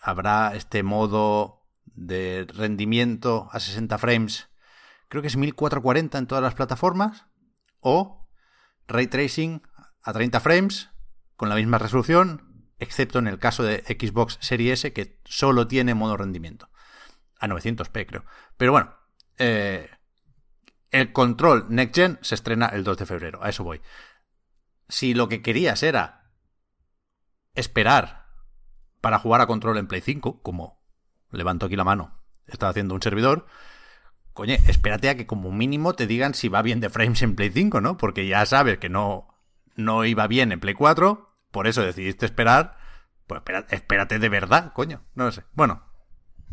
habrá 0.01 0.55
este 0.55 0.83
modo 0.83 1.63
de 1.85 2.47
rendimiento 2.53 3.49
a 3.51 3.59
60 3.59 3.97
frames, 3.97 4.49
creo 5.07 5.21
que 5.21 5.27
es 5.27 5.37
1440 5.37 6.17
en 6.17 6.27
todas 6.27 6.43
las 6.43 6.55
plataformas, 6.55 7.25
o 7.79 8.27
ray 8.87 9.07
tracing 9.07 9.61
a 10.03 10.13
30 10.13 10.39
frames 10.39 10.89
con 11.39 11.47
la 11.47 11.55
misma 11.55 11.77
resolución, 11.77 12.67
excepto 12.79 13.17
en 13.17 13.25
el 13.25 13.39
caso 13.39 13.63
de 13.63 13.77
Xbox 13.87 14.37
Series 14.41 14.79
S, 14.79 14.91
que 14.91 15.21
solo 15.23 15.69
tiene 15.69 15.93
modo 15.93 16.17
rendimiento. 16.17 16.69
A 17.39 17.47
900p, 17.47 18.05
creo. 18.05 18.25
Pero 18.57 18.73
bueno, 18.73 18.93
eh, 19.37 19.89
el 20.91 21.13
control 21.13 21.67
Next 21.69 21.95
Gen 21.95 22.19
se 22.21 22.35
estrena 22.35 22.65
el 22.65 22.83
2 22.83 22.97
de 22.97 23.05
febrero, 23.05 23.41
a 23.41 23.47
eso 23.47 23.63
voy. 23.63 23.79
Si 24.89 25.13
lo 25.13 25.29
que 25.29 25.41
querías 25.41 25.81
era 25.81 26.33
esperar 27.55 28.25
para 28.99 29.19
jugar 29.19 29.39
a 29.39 29.47
control 29.47 29.77
en 29.77 29.87
Play 29.87 30.01
5, 30.01 30.41
como 30.41 30.83
levanto 31.31 31.67
aquí 31.67 31.77
la 31.77 31.85
mano, 31.85 32.21
está 32.47 32.67
haciendo 32.67 32.95
un 32.95 33.01
servidor, 33.01 33.47
coño, 34.33 34.55
espérate 34.67 35.07
a 35.07 35.15
que 35.15 35.25
como 35.25 35.53
mínimo 35.53 35.93
te 35.93 36.05
digan 36.05 36.33
si 36.33 36.49
va 36.49 36.61
bien 36.61 36.81
de 36.81 36.89
frames 36.89 37.21
en 37.21 37.37
Play 37.37 37.49
5, 37.49 37.79
¿no? 37.79 37.95
Porque 37.95 38.27
ya 38.27 38.45
sabes 38.45 38.77
que 38.77 38.89
no, 38.89 39.29
no 39.77 40.03
iba 40.03 40.27
bien 40.27 40.51
en 40.51 40.59
Play 40.59 40.73
4, 40.73 41.28
por 41.51 41.67
eso 41.67 41.81
decidiste 41.81 42.25
esperar, 42.25 42.77
pues 43.27 43.41
espérate, 43.69 44.19
de 44.19 44.29
verdad, 44.29 44.73
coño. 44.73 45.03
No 45.15 45.25
lo 45.25 45.31
sé. 45.31 45.43
Bueno, 45.53 45.83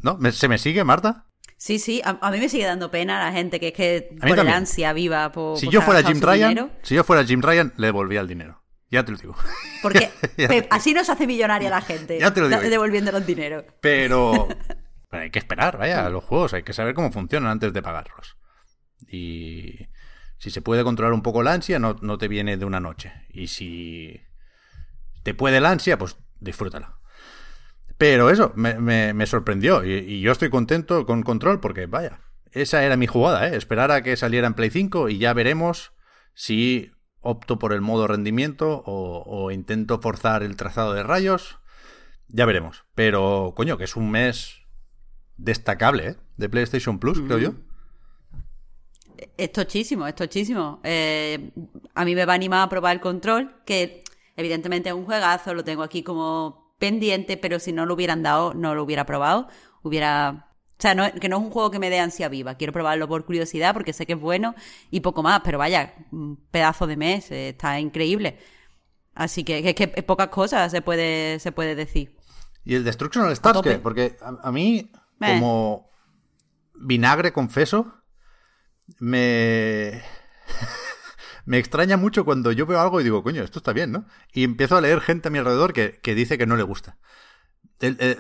¿no? 0.02 0.18
¿Se 0.32 0.48
me 0.48 0.58
sigue, 0.58 0.84
Marta? 0.84 1.26
Sí, 1.58 1.78
sí, 1.78 2.02
a, 2.04 2.30
mí 2.30 2.38
me 2.38 2.50
sigue 2.50 2.66
dando 2.66 2.90
pena 2.90 3.18
la 3.24 3.32
gente 3.32 3.58
que 3.58 3.68
es 3.68 3.72
que 3.72 4.10
por 4.20 4.38
el 4.38 4.48
ansia 4.48 4.92
viva 4.92 5.32
por. 5.32 5.58
Si 5.58 5.68
yo 5.68 5.80
fuera 5.80 6.02
Jim 6.02 6.20
Ryan, 6.20 6.70
si 6.82 6.94
yo 6.94 7.02
fuera 7.02 7.24
Jim 7.24 7.40
Ryan, 7.40 7.72
le 7.76 7.86
devolvía 7.86 8.20
el 8.20 8.28
dinero. 8.28 8.62
Ya 8.90 9.04
te 9.04 9.12
lo 9.12 9.18
digo. 9.18 9.34
Porque 9.82 10.10
Pep, 10.36 10.66
así 10.70 10.92
nos 10.92 11.08
hace 11.08 11.26
millonaria 11.26 11.70
la 11.70 11.80
gente. 11.80 12.18
Ya 12.20 12.32
te 12.32 12.40
lo 12.40 12.48
digo. 12.48 12.60
Devolviéndonos 12.60 13.26
dinero. 13.26 13.64
Pero, 13.80 14.48
pero 15.10 15.22
hay 15.22 15.30
que 15.30 15.38
esperar, 15.38 15.78
vaya, 15.78 16.08
los 16.10 16.24
juegos. 16.24 16.52
Hay 16.52 16.62
que 16.62 16.74
saber 16.74 16.94
cómo 16.94 17.10
funcionan 17.10 17.50
antes 17.50 17.72
de 17.72 17.82
pagarlos. 17.82 18.36
Y 19.08 19.88
si 20.38 20.50
se 20.50 20.60
puede 20.60 20.84
controlar 20.84 21.14
un 21.14 21.22
poco 21.22 21.42
la 21.42 21.54
ansia, 21.54 21.78
no, 21.78 21.96
no 22.02 22.18
te 22.18 22.28
viene 22.28 22.58
de 22.58 22.64
una 22.64 22.80
noche. 22.80 23.12
Y 23.30 23.48
si 23.48 24.20
te 25.26 25.34
puede 25.34 25.60
la 25.60 25.72
ansia, 25.72 25.98
pues 25.98 26.16
disfrútala. 26.38 27.00
Pero 27.98 28.30
eso, 28.30 28.52
me, 28.54 29.26
sorprendió. 29.26 29.84
Y, 29.84 30.20
yo 30.20 30.30
estoy 30.30 30.50
contento 30.50 31.04
con 31.04 31.24
Control 31.24 31.58
porque, 31.58 31.86
vaya, 31.86 32.20
esa 32.52 32.84
era 32.84 32.96
mi 32.96 33.08
jugada, 33.08 33.48
¿eh? 33.48 33.56
Esperar 33.56 33.90
a 33.90 34.02
que 34.04 34.16
saliera 34.16 34.46
en 34.46 34.54
Play 34.54 34.70
5 34.70 35.08
y 35.08 35.18
ya 35.18 35.32
veremos 35.32 35.94
si 36.32 36.92
opto 37.22 37.58
por 37.58 37.72
el 37.72 37.80
modo 37.80 38.06
rendimiento 38.06 38.84
o, 38.86 39.24
o 39.26 39.50
intento 39.50 39.98
forzar 39.98 40.44
el 40.44 40.54
trazado 40.54 40.94
de 40.94 41.02
rayos. 41.02 41.58
Ya 42.28 42.46
veremos. 42.46 42.84
Pero, 42.94 43.52
coño, 43.56 43.78
que 43.78 43.84
es 43.84 43.96
un 43.96 44.12
mes 44.12 44.60
destacable, 45.38 46.10
¿eh? 46.10 46.16
De 46.36 46.48
PlayStation 46.48 47.00
Plus, 47.00 47.20
creo 47.20 47.38
yo. 47.38 47.54
Es 49.36 49.50
tochísimo, 49.50 50.06
es 50.06 50.14
tochísimo. 50.14 50.80
Eh, 50.84 51.50
a 51.96 52.04
mí 52.04 52.14
me 52.14 52.26
va 52.26 52.34
a 52.34 52.36
animar 52.36 52.62
a 52.62 52.68
probar 52.68 52.94
el 52.94 53.00
control, 53.00 53.56
que 53.64 54.04
evidentemente 54.36 54.88
es 54.90 54.94
un 54.94 55.04
juegazo, 55.04 55.54
lo 55.54 55.64
tengo 55.64 55.82
aquí 55.82 56.02
como 56.02 56.74
pendiente, 56.78 57.36
pero 57.36 57.58
si 57.58 57.72
no 57.72 57.86
lo 57.86 57.94
hubieran 57.94 58.22
dado, 58.22 58.54
no 58.54 58.74
lo 58.74 58.82
hubiera 58.82 59.06
probado. 59.06 59.48
Hubiera. 59.82 60.42
O 60.78 60.82
sea, 60.82 60.94
no, 60.94 61.10
que 61.12 61.28
no 61.30 61.38
es 61.38 61.42
un 61.42 61.50
juego 61.50 61.70
que 61.70 61.78
me 61.78 61.88
dé 61.88 61.98
ansia 62.00 62.28
viva. 62.28 62.56
Quiero 62.56 62.72
probarlo 62.72 63.08
por 63.08 63.24
curiosidad 63.24 63.72
porque 63.72 63.94
sé 63.94 64.04
que 64.04 64.12
es 64.12 64.20
bueno 64.20 64.54
y 64.90 65.00
poco 65.00 65.22
más. 65.22 65.40
Pero 65.42 65.56
vaya, 65.58 65.94
un 66.12 66.36
pedazo 66.50 66.86
de 66.86 66.96
mes, 66.96 67.30
eh, 67.30 67.48
está 67.50 67.80
increíble. 67.80 68.38
Así 69.14 69.42
que, 69.44 69.62
que, 69.62 69.74
que 69.74 70.02
pocas 70.02 70.28
cosas 70.28 70.70
se 70.70 70.82
puede, 70.82 71.38
se 71.40 71.50
puede 71.50 71.74
decir. 71.74 72.14
¿Y 72.64 72.74
el 72.74 72.84
Destruction 72.84 73.24
All 73.24 73.32
Stars 73.32 73.62
qué? 73.62 73.78
Porque 73.78 74.16
a, 74.20 74.48
a 74.48 74.52
mí, 74.52 74.90
Eh. 75.22 75.38
como 75.38 75.88
vinagre, 76.74 77.32
confeso, 77.32 77.94
me. 78.98 80.02
Me 81.46 81.58
extraña 81.58 81.96
mucho 81.96 82.24
cuando 82.24 82.52
yo 82.52 82.66
veo 82.66 82.80
algo 82.80 83.00
y 83.00 83.04
digo, 83.04 83.22
coño, 83.22 83.42
esto 83.42 83.60
está 83.60 83.72
bien, 83.72 83.92
¿no? 83.92 84.06
Y 84.32 84.44
empiezo 84.44 84.76
a 84.76 84.80
leer 84.80 85.00
gente 85.00 85.28
a 85.28 85.30
mi 85.30 85.38
alrededor 85.38 85.72
que, 85.72 85.98
que 86.02 86.14
dice 86.14 86.36
que 86.36 86.46
no 86.46 86.56
le 86.56 86.64
gusta. 86.64 86.98
El, 87.80 87.96
el, 88.00 88.18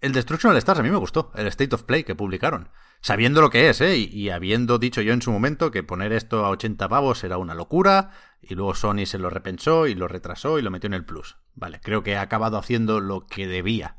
el 0.00 0.12
Destruction 0.12 0.56
Stars 0.56 0.80
a 0.80 0.82
mí 0.82 0.90
me 0.90 0.96
gustó, 0.96 1.32
el 1.34 1.46
State 1.48 1.74
of 1.74 1.82
Play 1.82 2.04
que 2.04 2.14
publicaron. 2.14 2.70
Sabiendo 3.02 3.40
lo 3.40 3.50
que 3.50 3.68
es, 3.68 3.80
¿eh? 3.80 3.96
Y, 3.96 4.04
y, 4.04 4.30
habiendo 4.30 4.78
dicho 4.78 5.02
yo 5.02 5.12
en 5.12 5.22
su 5.22 5.32
momento 5.32 5.70
que 5.70 5.82
poner 5.82 6.12
esto 6.12 6.44
a 6.44 6.50
80 6.50 6.88
pavos 6.88 7.24
era 7.24 7.38
una 7.38 7.54
locura, 7.54 8.10
y 8.40 8.54
luego 8.54 8.74
Sony 8.74 9.06
se 9.06 9.18
lo 9.18 9.28
repensó 9.28 9.86
y 9.86 9.94
lo 9.94 10.06
retrasó 10.08 10.58
y 10.58 10.62
lo 10.62 10.70
metió 10.70 10.86
en 10.86 10.94
el 10.94 11.04
Plus. 11.04 11.36
Vale, 11.54 11.80
creo 11.82 12.02
que 12.02 12.16
ha 12.16 12.22
acabado 12.22 12.58
haciendo 12.58 13.00
lo 13.00 13.26
que 13.26 13.46
debía 13.46 13.96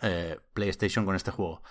eh, 0.00 0.38
PlayStation 0.54 1.04
con 1.04 1.16
este 1.16 1.30
juego. 1.30 1.62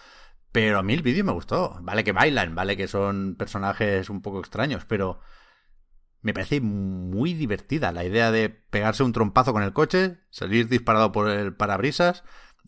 Pero 0.51 0.79
a 0.79 0.83
mí 0.83 0.93
el 0.93 1.01
vídeo 1.01 1.23
me 1.23 1.31
gustó. 1.31 1.77
Vale 1.81 2.03
que 2.03 2.11
bailan, 2.11 2.55
vale 2.55 2.75
que 2.75 2.87
son 2.87 3.35
personajes 3.37 4.09
un 4.09 4.21
poco 4.21 4.39
extraños, 4.39 4.85
pero 4.85 5.21
me 6.21 6.33
parece 6.33 6.61
muy 6.61 7.33
divertida 7.33 7.91
la 7.91 8.03
idea 8.03 8.31
de 8.31 8.49
pegarse 8.49 9.03
un 9.03 9.13
trompazo 9.13 9.53
con 9.53 9.63
el 9.63 9.73
coche, 9.73 10.19
salir 10.29 10.67
disparado 10.67 11.11
por 11.11 11.29
el 11.29 11.55
parabrisas 11.55 12.23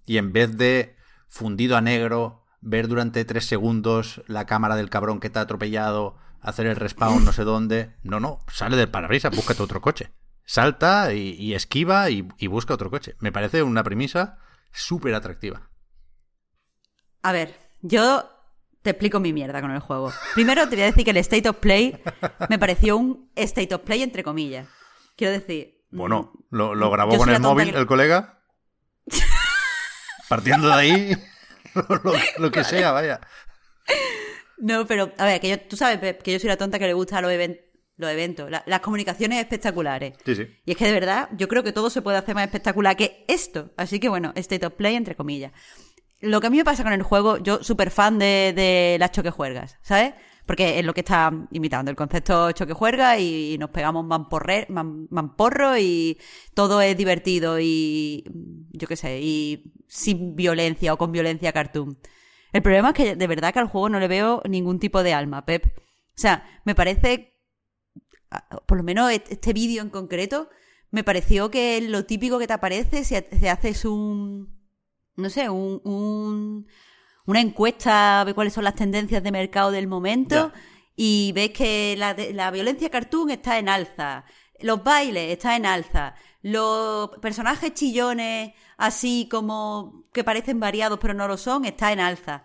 y 0.06 0.18
en 0.18 0.34
vez 0.34 0.58
de 0.58 0.96
fundido 1.28 1.78
a 1.78 1.82
negro, 1.82 2.46
ver 2.62 2.88
durante 2.88 3.26
tres 3.26 3.46
segundos 3.46 4.24
la 4.28 4.46
cámara 4.46 4.76
del 4.76 4.90
cabrón 4.90 5.20
que 5.20 5.30
te 5.30 5.40
ha 5.40 5.44
atropellado, 5.44 6.18
hacer 6.42 6.66
el 6.66 6.76
respawn 6.76 7.24
no 7.26 7.32
sé 7.32 7.44
dónde. 7.44 7.96
No, 8.04 8.20
no, 8.20 8.40
sale 8.48 8.76
del 8.76 8.90
parabrisas, 8.90 9.36
búscate 9.36 9.64
otro 9.64 9.82
coche. 9.82 10.12
Salta 10.46 11.14
y, 11.14 11.54
esquiva 11.54 12.10
y, 12.10 12.28
y, 12.38 12.48
busca 12.48 12.74
otro 12.74 12.90
coche. 12.90 13.16
Me 13.20 13.32
parece 13.32 13.64
una 13.64 13.82
premisa 13.82 14.40
súper 14.74 15.14
atractiva. 15.16 15.70
A 17.22 17.32
ver, 17.32 17.58
yo 17.82 18.30
te 18.84 18.92
explico 18.92 19.20
mi 19.20 19.34
mierda 19.34 19.62
con 19.62 19.72
el 19.72 19.80
juego. 19.80 20.12
Primero 20.36 20.68
te 20.68 20.76
voy 20.76 20.84
a 20.84 20.88
decir 20.88 21.06
que 21.06 21.12
el 21.12 21.18
State 21.18 21.48
of 21.50 21.58
Play 21.58 22.00
me 22.50 22.60
pareció 22.60 22.98
un 22.98 23.32
State 23.36 23.74
of 23.74 23.82
Play 23.82 24.04
entre 24.04 24.24
comillas. 24.24 24.68
Quiero 25.16 25.32
decir... 25.32 25.86
Bueno, 25.90 26.34
lo, 26.50 26.76
lo 26.76 26.92
grabó 26.92 27.18
con 27.18 27.30
el 27.30 27.40
móvil 27.40 27.72
que... 27.72 27.80
el 27.80 27.86
colega. 27.86 28.42
Partiendo 30.30 30.68
de 30.68 30.74
ahí, 30.74 31.18
lo, 31.76 32.14
lo, 32.40 32.52
que 32.52 32.64
sea, 32.64 32.92
vaya. 32.92 33.22
No, 34.58 34.86
pero, 34.86 35.12
a 35.18 35.26
ver, 35.26 35.40
que 35.40 35.50
yo, 35.50 35.60
tú 35.60 35.78
sabes, 35.78 36.18
que 36.18 36.32
yo 36.32 36.40
soy 36.40 36.50
la 36.50 36.58
tonta 36.58 36.80
que 36.80 36.88
le 36.88 36.94
gusta 36.94 37.22
los, 37.22 37.32
event 37.32 37.58
los 37.98 38.10
eventos, 38.10 38.50
la, 38.50 38.64
las 38.66 38.80
comunicaciones 38.80 39.40
espectaculares. 39.40 40.16
Sí, 40.26 40.36
sí. 40.36 40.48
Y 40.66 40.72
es 40.72 40.78
que 40.78 40.86
de 40.86 40.94
verdad, 40.94 41.30
yo 41.34 41.48
creo 41.48 41.64
que 41.64 41.72
todo 41.72 41.90
se 41.90 42.02
puede 42.02 42.18
hacer 42.18 42.36
más 42.36 42.46
espectacular 42.46 42.98
que 42.98 43.24
esto. 43.28 43.72
Así 43.78 44.00
que 44.00 44.10
bueno, 44.10 44.34
State 44.36 44.66
of 44.66 44.74
Play 44.74 44.96
entre 44.96 45.16
comillas. 45.16 45.52
Lo 46.24 46.40
que 46.40 46.48
a 46.48 46.50
mí 46.50 46.56
me 46.58 46.64
pasa 46.64 46.84
con 46.84 46.94
el 46.94 47.04
juego, 47.04 47.38
yo 47.38 47.62
súper 47.64 47.92
fan 47.92 48.18
de, 48.18 48.54
de 48.56 48.96
las 48.98 49.12
choquejuergas, 49.12 49.78
¿sabes? 49.82 50.14
Porque 50.46 50.80
es 50.80 50.86
lo 50.86 50.94
que 50.94 51.02
está 51.02 51.32
imitando, 51.52 51.92
el 51.92 51.98
concepto 51.98 52.54
choquejuerga 52.54 53.20
y, 53.20 53.58
nos 53.58 53.72
pegamos 53.72 54.06
mamporre, 54.06 54.66
man, 54.70 55.06
mamporro 55.10 55.78
y 55.78 56.18
todo 56.54 56.80
es 56.82 56.96
divertido 56.96 57.60
y 57.60 58.24
yo 58.72 58.88
qué 58.88 58.96
sé, 58.96 59.20
y 59.22 59.74
sin 59.88 60.34
violencia 60.36 60.94
o 60.94 60.98
con 60.98 61.12
violencia 61.12 61.52
cartoon. 61.52 61.98
El 62.54 62.62
problema 62.62 62.90
es 62.90 62.96
que 62.96 63.16
de 63.18 63.28
verdad 63.28 63.52
que 63.52 63.60
al 63.60 63.68
juego 63.68 63.90
no 63.90 64.00
le 64.00 64.08
veo 64.08 64.42
ningún 64.50 64.80
tipo 64.80 65.04
de 65.04 65.14
alma, 65.14 65.46
Pep. 65.46 65.66
O 65.66 65.82
sea, 66.16 66.62
me 66.64 66.74
parece, 66.74 67.38
por 68.66 68.78
lo 68.78 68.84
menos 68.84 69.12
este 69.12 69.52
vídeo 69.52 69.82
en 69.82 69.90
concreto, 69.90 70.50
me 70.90 71.04
pareció 71.04 71.52
que 71.52 71.82
lo 71.82 72.06
típico 72.06 72.40
que 72.40 72.48
te 72.48 72.54
aparece 72.54 73.04
si 73.04 73.16
haces 73.48 73.84
un, 73.84 74.53
no 75.16 75.30
sé, 75.30 75.50
un, 75.50 75.82
un, 75.84 76.68
una 77.26 77.42
encuesta 77.42 78.26
de 78.26 78.34
cuáles 78.34 78.54
son 78.54 78.64
las 78.64 78.76
tendencias 78.76 79.24
de 79.24 79.32
mercado 79.32 79.72
del 79.72 79.88
momento 79.88 80.52
yeah. 80.52 80.54
y 80.96 81.32
ves 81.34 81.52
que 81.52 81.96
la, 81.98 82.16
la 82.34 82.52
violencia 82.52 82.90
cartoon 82.90 83.32
está 83.32 83.58
en 83.60 83.70
alza, 83.70 84.26
los 84.60 84.84
bailes 84.84 85.32
están 85.32 85.58
en 85.58 85.66
alza, 85.66 86.16
los 86.42 87.10
personajes 87.22 87.74
chillones 87.74 88.54
así 88.78 89.28
como 89.32 90.06
que 90.12 90.24
parecen 90.24 90.60
variados 90.60 91.00
pero 91.02 91.14
no 91.14 91.28
lo 91.28 91.38
son, 91.38 91.66
está 91.66 91.92
en 91.92 92.00
alza. 92.00 92.44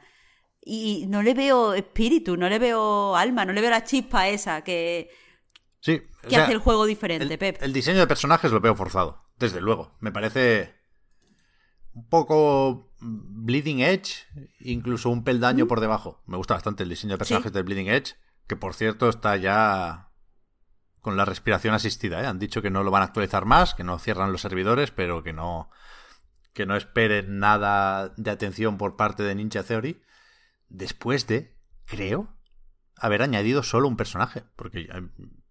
Y 0.61 1.07
no 1.09 1.23
le 1.23 1.35
veo 1.35 1.75
espíritu, 1.75 2.37
no 2.37 2.49
le 2.49 2.59
veo 2.59 3.17
alma, 3.17 3.45
no 3.45 3.53
le 3.53 3.61
veo 3.61 3.71
la 3.71 3.85
chispa 3.85 4.29
esa 4.29 4.63
que, 4.63 5.09
sí, 5.81 6.03
que 6.23 6.31
sea, 6.31 6.45
hace 6.45 6.53
el 6.53 6.59
juego 6.59 6.85
diferente, 6.85 7.25
el, 7.25 7.39
Pep. 7.39 7.63
El 7.63 7.73
diseño 7.73 8.01
de 8.01 8.07
personajes 8.07 8.53
lo 8.53 8.61
veo 8.61 8.75
forzado, 8.75 9.25
desde 9.39 9.61
luego. 9.61 9.97
Me 10.01 10.13
parece 10.13 10.78
poco 12.09 12.93
Bleeding 13.01 13.81
Edge, 13.81 14.27
incluso 14.61 15.11
un 15.11 15.25
peldaño 15.25 15.65
mm. 15.65 15.69
por 15.69 15.81
debajo. 15.81 16.23
Me 16.27 16.37
gusta 16.37 16.55
bastante 16.55 16.83
el 16.83 16.89
diseño 16.89 17.15
de 17.15 17.19
personajes 17.19 17.51
¿Sí? 17.51 17.55
de 17.55 17.63
Bleeding 17.63 17.89
Edge, 17.89 18.17
que 18.47 18.57
por 18.57 18.75
cierto 18.75 19.09
está 19.09 19.37
ya 19.37 20.11
con 21.01 21.17
la 21.17 21.25
respiración 21.25 21.75
asistida. 21.75 22.23
¿eh? 22.23 22.27
Han 22.27 22.39
dicho 22.39 22.63
que 22.63 22.71
no 22.71 22.83
lo 22.83 22.91
van 22.91 23.03
a 23.03 23.07
actualizar 23.07 23.45
más, 23.45 23.75
que 23.75 23.85
no 23.85 23.99
cierran 23.99 24.33
los 24.33 24.41
servidores, 24.41 24.91
pero 24.91 25.23
que 25.23 25.33
no 25.33 25.71
que 26.53 26.67
no 26.67 26.75
esperen 26.75 27.39
nada 27.39 28.09
de 28.17 28.31
atención 28.33 28.79
por 28.79 28.97
parte 28.97 29.23
de 29.23 29.35
Ninja 29.37 29.63
Theory. 29.63 30.03
Después 30.69 31.29
de, 31.29 31.57
creo, 31.85 32.37
haber 32.97 33.23
añadido 33.23 33.63
solo 33.63 33.87
un 33.87 33.97
personaje, 33.97 34.43
porque 34.57 34.89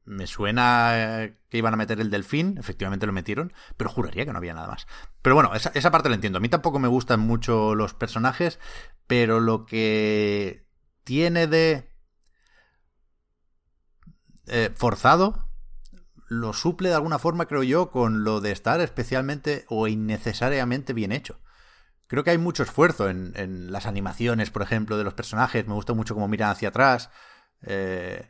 me 0.07 0.25
suena 0.25 1.29
que 1.49 1.57
iban 1.57 1.73
a 1.73 1.77
meter 1.77 1.99
el 1.99 2.09
delfín, 2.09 2.57
efectivamente 2.57 3.05
lo 3.05 3.13
metieron, 3.13 3.53
pero 3.75 3.89
juraría 3.89 4.25
que 4.25 4.31
no 4.31 4.37
había 4.37 4.53
nada 4.53 4.67
más. 4.67 4.87
Pero 5.21 5.35
bueno, 5.35 5.53
esa, 5.53 5.69
esa 5.73 5.91
parte 5.91 6.09
la 6.09 6.15
entiendo. 6.15 6.37
A 6.37 6.41
mí 6.41 6.49
tampoco 6.49 6.79
me 6.79 6.87
gustan 6.87 7.19
mucho 7.19 7.75
los 7.75 7.93
personajes, 7.93 8.59
pero 9.05 9.39
lo 9.41 9.65
que 9.65 10.65
tiene 11.03 11.47
de 11.47 11.91
eh, 14.47 14.71
forzado 14.73 15.49
lo 16.29 16.53
suple 16.53 16.89
de 16.89 16.95
alguna 16.95 17.19
forma, 17.19 17.45
creo 17.45 17.63
yo, 17.63 17.91
con 17.91 18.23
lo 18.23 18.41
de 18.41 18.51
estar 18.51 18.81
especialmente 18.81 19.65
o 19.69 19.87
innecesariamente 19.87 20.93
bien 20.93 21.11
hecho. 21.11 21.39
Creo 22.07 22.23
que 22.23 22.31
hay 22.31 22.37
mucho 22.37 22.63
esfuerzo 22.63 23.09
en, 23.09 23.33
en 23.35 23.71
las 23.71 23.85
animaciones, 23.85 24.51
por 24.51 24.61
ejemplo, 24.61 24.97
de 24.97 25.03
los 25.03 25.13
personajes. 25.13 25.67
Me 25.67 25.73
gusta 25.73 25.93
mucho 25.93 26.13
cómo 26.13 26.27
miran 26.27 26.51
hacia 26.51 26.69
atrás. 26.69 27.09
Eh, 27.61 28.29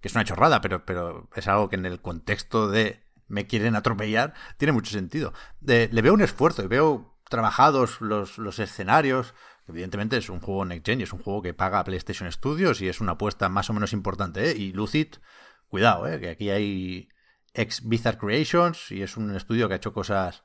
que 0.00 0.08
es 0.08 0.14
una 0.14 0.24
chorrada, 0.24 0.60
pero, 0.60 0.84
pero 0.84 1.28
es 1.34 1.46
algo 1.48 1.68
que 1.68 1.76
en 1.76 1.86
el 1.86 2.00
contexto 2.00 2.68
de 2.68 3.02
me 3.28 3.46
quieren 3.46 3.76
atropellar 3.76 4.34
tiene 4.56 4.72
mucho 4.72 4.90
sentido. 4.90 5.32
Le 5.60 6.02
veo 6.02 6.14
un 6.14 6.22
esfuerzo 6.22 6.62
y 6.64 6.66
veo 6.66 7.18
trabajados 7.28 8.00
los, 8.00 8.38
los 8.38 8.58
escenarios. 8.58 9.34
Evidentemente 9.66 10.16
es 10.16 10.30
un 10.30 10.40
juego 10.40 10.64
Next 10.64 10.86
Gen 10.86 11.00
y 11.00 11.02
es 11.02 11.12
un 11.12 11.20
juego 11.20 11.42
que 11.42 11.54
paga 11.54 11.84
PlayStation 11.84 12.30
Studios 12.32 12.80
y 12.80 12.88
es 12.88 13.00
una 13.00 13.12
apuesta 13.12 13.48
más 13.48 13.68
o 13.70 13.74
menos 13.74 13.92
importante. 13.92 14.50
¿eh? 14.50 14.56
Y 14.56 14.72
Lucid, 14.72 15.08
cuidado, 15.68 16.08
¿eh? 16.08 16.18
que 16.18 16.30
aquí 16.30 16.50
hay 16.50 17.08
ex 17.52 17.86
Bizarre 17.86 18.18
Creations 18.18 18.90
y 18.90 19.02
es 19.02 19.16
un 19.16 19.34
estudio 19.36 19.68
que 19.68 19.74
ha 19.74 19.76
hecho 19.76 19.92
cosas 19.92 20.42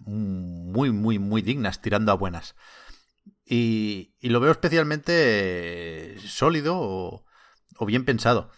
muy, 0.00 0.90
muy, 0.90 1.18
muy 1.18 1.40
dignas, 1.42 1.80
tirando 1.80 2.10
a 2.10 2.16
buenas. 2.16 2.56
Y, 3.44 4.16
y 4.18 4.30
lo 4.30 4.40
veo 4.40 4.50
especialmente 4.50 6.16
sólido 6.26 6.76
o, 6.78 7.24
o 7.78 7.86
bien 7.86 8.04
pensado. 8.04 8.50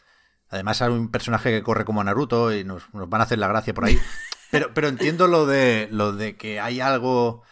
Además 0.49 0.83
hay 0.83 0.91
un 0.91 1.11
personaje 1.11 1.51
que 1.51 1.63
corre 1.63 1.85
como 1.85 2.03
Naruto 2.03 2.55
y 2.55 2.65
nos, 2.65 2.93
nos, 2.95 3.09
van 3.09 3.21
a 3.21 3.25
hacer 3.25 3.39
la 3.39 3.49
gracia 3.49 3.75
por 3.75 3.85
ahí. 3.85 3.99
Pero, 4.49 4.73
pero 4.73 4.87
entiendo 4.87 5.27
lo 5.27 5.45
de, 5.45 5.89
lo 5.91 6.13
de 6.13 6.37
que 6.37 6.61
hay 6.61 6.81
algo 6.81 7.43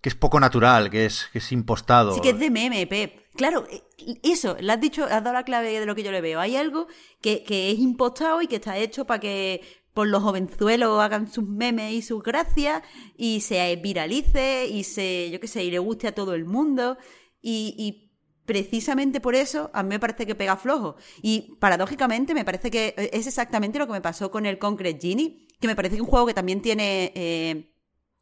que 0.00 0.08
es 0.08 0.14
poco 0.14 0.38
natural, 0.38 0.88
que 0.88 1.04
es, 1.04 1.28
que 1.32 1.38
es 1.38 1.52
impostado. 1.52 2.14
Sí, 2.14 2.20
que 2.20 2.30
es 2.30 2.38
de 2.38 2.50
meme, 2.50 2.86
Pep. 2.86 3.20
Claro, 3.34 3.66
eh, 3.68 3.82
eso, 4.22 4.56
le 4.60 4.72
has 4.72 4.80
dicho, 4.80 5.04
has 5.04 5.24
dado 5.24 5.32
la 5.32 5.44
clave 5.44 5.78
de 5.78 5.86
lo 5.86 5.94
que 5.94 6.02
yo 6.02 6.12
le 6.12 6.20
veo. 6.20 6.40
Hay 6.40 6.56
algo 6.56 6.86
que, 7.20 7.42
que 7.42 7.70
es 7.70 7.78
impostado 7.80 8.40
y 8.42 8.46
que 8.46 8.56
está 8.56 8.78
hecho 8.78 9.06
para 9.06 9.20
que 9.20 9.62
por 9.92 10.06
los 10.06 10.22
jovenzuelos 10.22 11.00
hagan 11.00 11.30
sus 11.30 11.46
memes 11.46 11.92
y 11.92 12.02
sus 12.02 12.22
gracias 12.22 12.82
y 13.16 13.40
se 13.40 13.76
viralice 13.76 14.66
y 14.66 14.84
se, 14.84 15.30
yo 15.30 15.40
qué 15.40 15.48
sé, 15.48 15.64
y 15.64 15.70
le 15.70 15.78
guste 15.78 16.08
a 16.08 16.14
todo 16.14 16.34
el 16.34 16.44
mundo. 16.44 16.96
Y, 17.42 17.74
y, 17.76 18.09
precisamente 18.46 19.20
por 19.20 19.34
eso 19.34 19.70
a 19.74 19.82
mí 19.82 19.90
me 19.90 20.00
parece 20.00 20.26
que 20.26 20.34
pega 20.34 20.56
flojo. 20.56 20.96
Y 21.22 21.56
paradójicamente 21.60 22.34
me 22.34 22.44
parece 22.44 22.70
que 22.70 22.94
es 23.12 23.26
exactamente 23.26 23.78
lo 23.78 23.86
que 23.86 23.92
me 23.92 24.00
pasó 24.00 24.30
con 24.30 24.46
el 24.46 24.58
Concrete 24.58 25.00
Genie, 25.00 25.46
que 25.60 25.68
me 25.68 25.76
parece 25.76 25.96
que 25.96 26.02
un 26.02 26.08
juego 26.08 26.26
que 26.26 26.34
también 26.34 26.62
tiene 26.62 27.12
eh, 27.14 27.72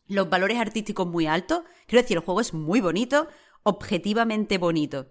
los 0.06 0.28
valores 0.28 0.58
artísticos 0.58 1.06
muy 1.06 1.26
altos. 1.26 1.62
Quiero 1.86 2.02
decir, 2.02 2.16
el 2.16 2.24
juego 2.24 2.40
es 2.40 2.54
muy 2.54 2.80
bonito, 2.80 3.28
objetivamente 3.62 4.58
bonito. 4.58 5.08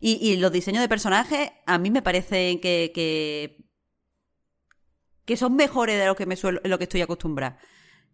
Y, 0.00 0.36
los 0.36 0.52
diseños 0.52 0.80
de 0.80 0.88
personajes 0.88 1.50
a 1.66 1.76
mí 1.78 1.90
me 1.90 2.02
parecen 2.02 2.60
que, 2.60 2.92
que, 2.94 3.64
que 5.24 5.36
son 5.36 5.56
mejores 5.56 5.98
de 5.98 6.06
lo 6.06 6.14
que, 6.14 6.24
me 6.24 6.36
suelo, 6.36 6.60
lo 6.62 6.78
que 6.78 6.84
estoy 6.84 7.00
acostumbrada 7.00 7.58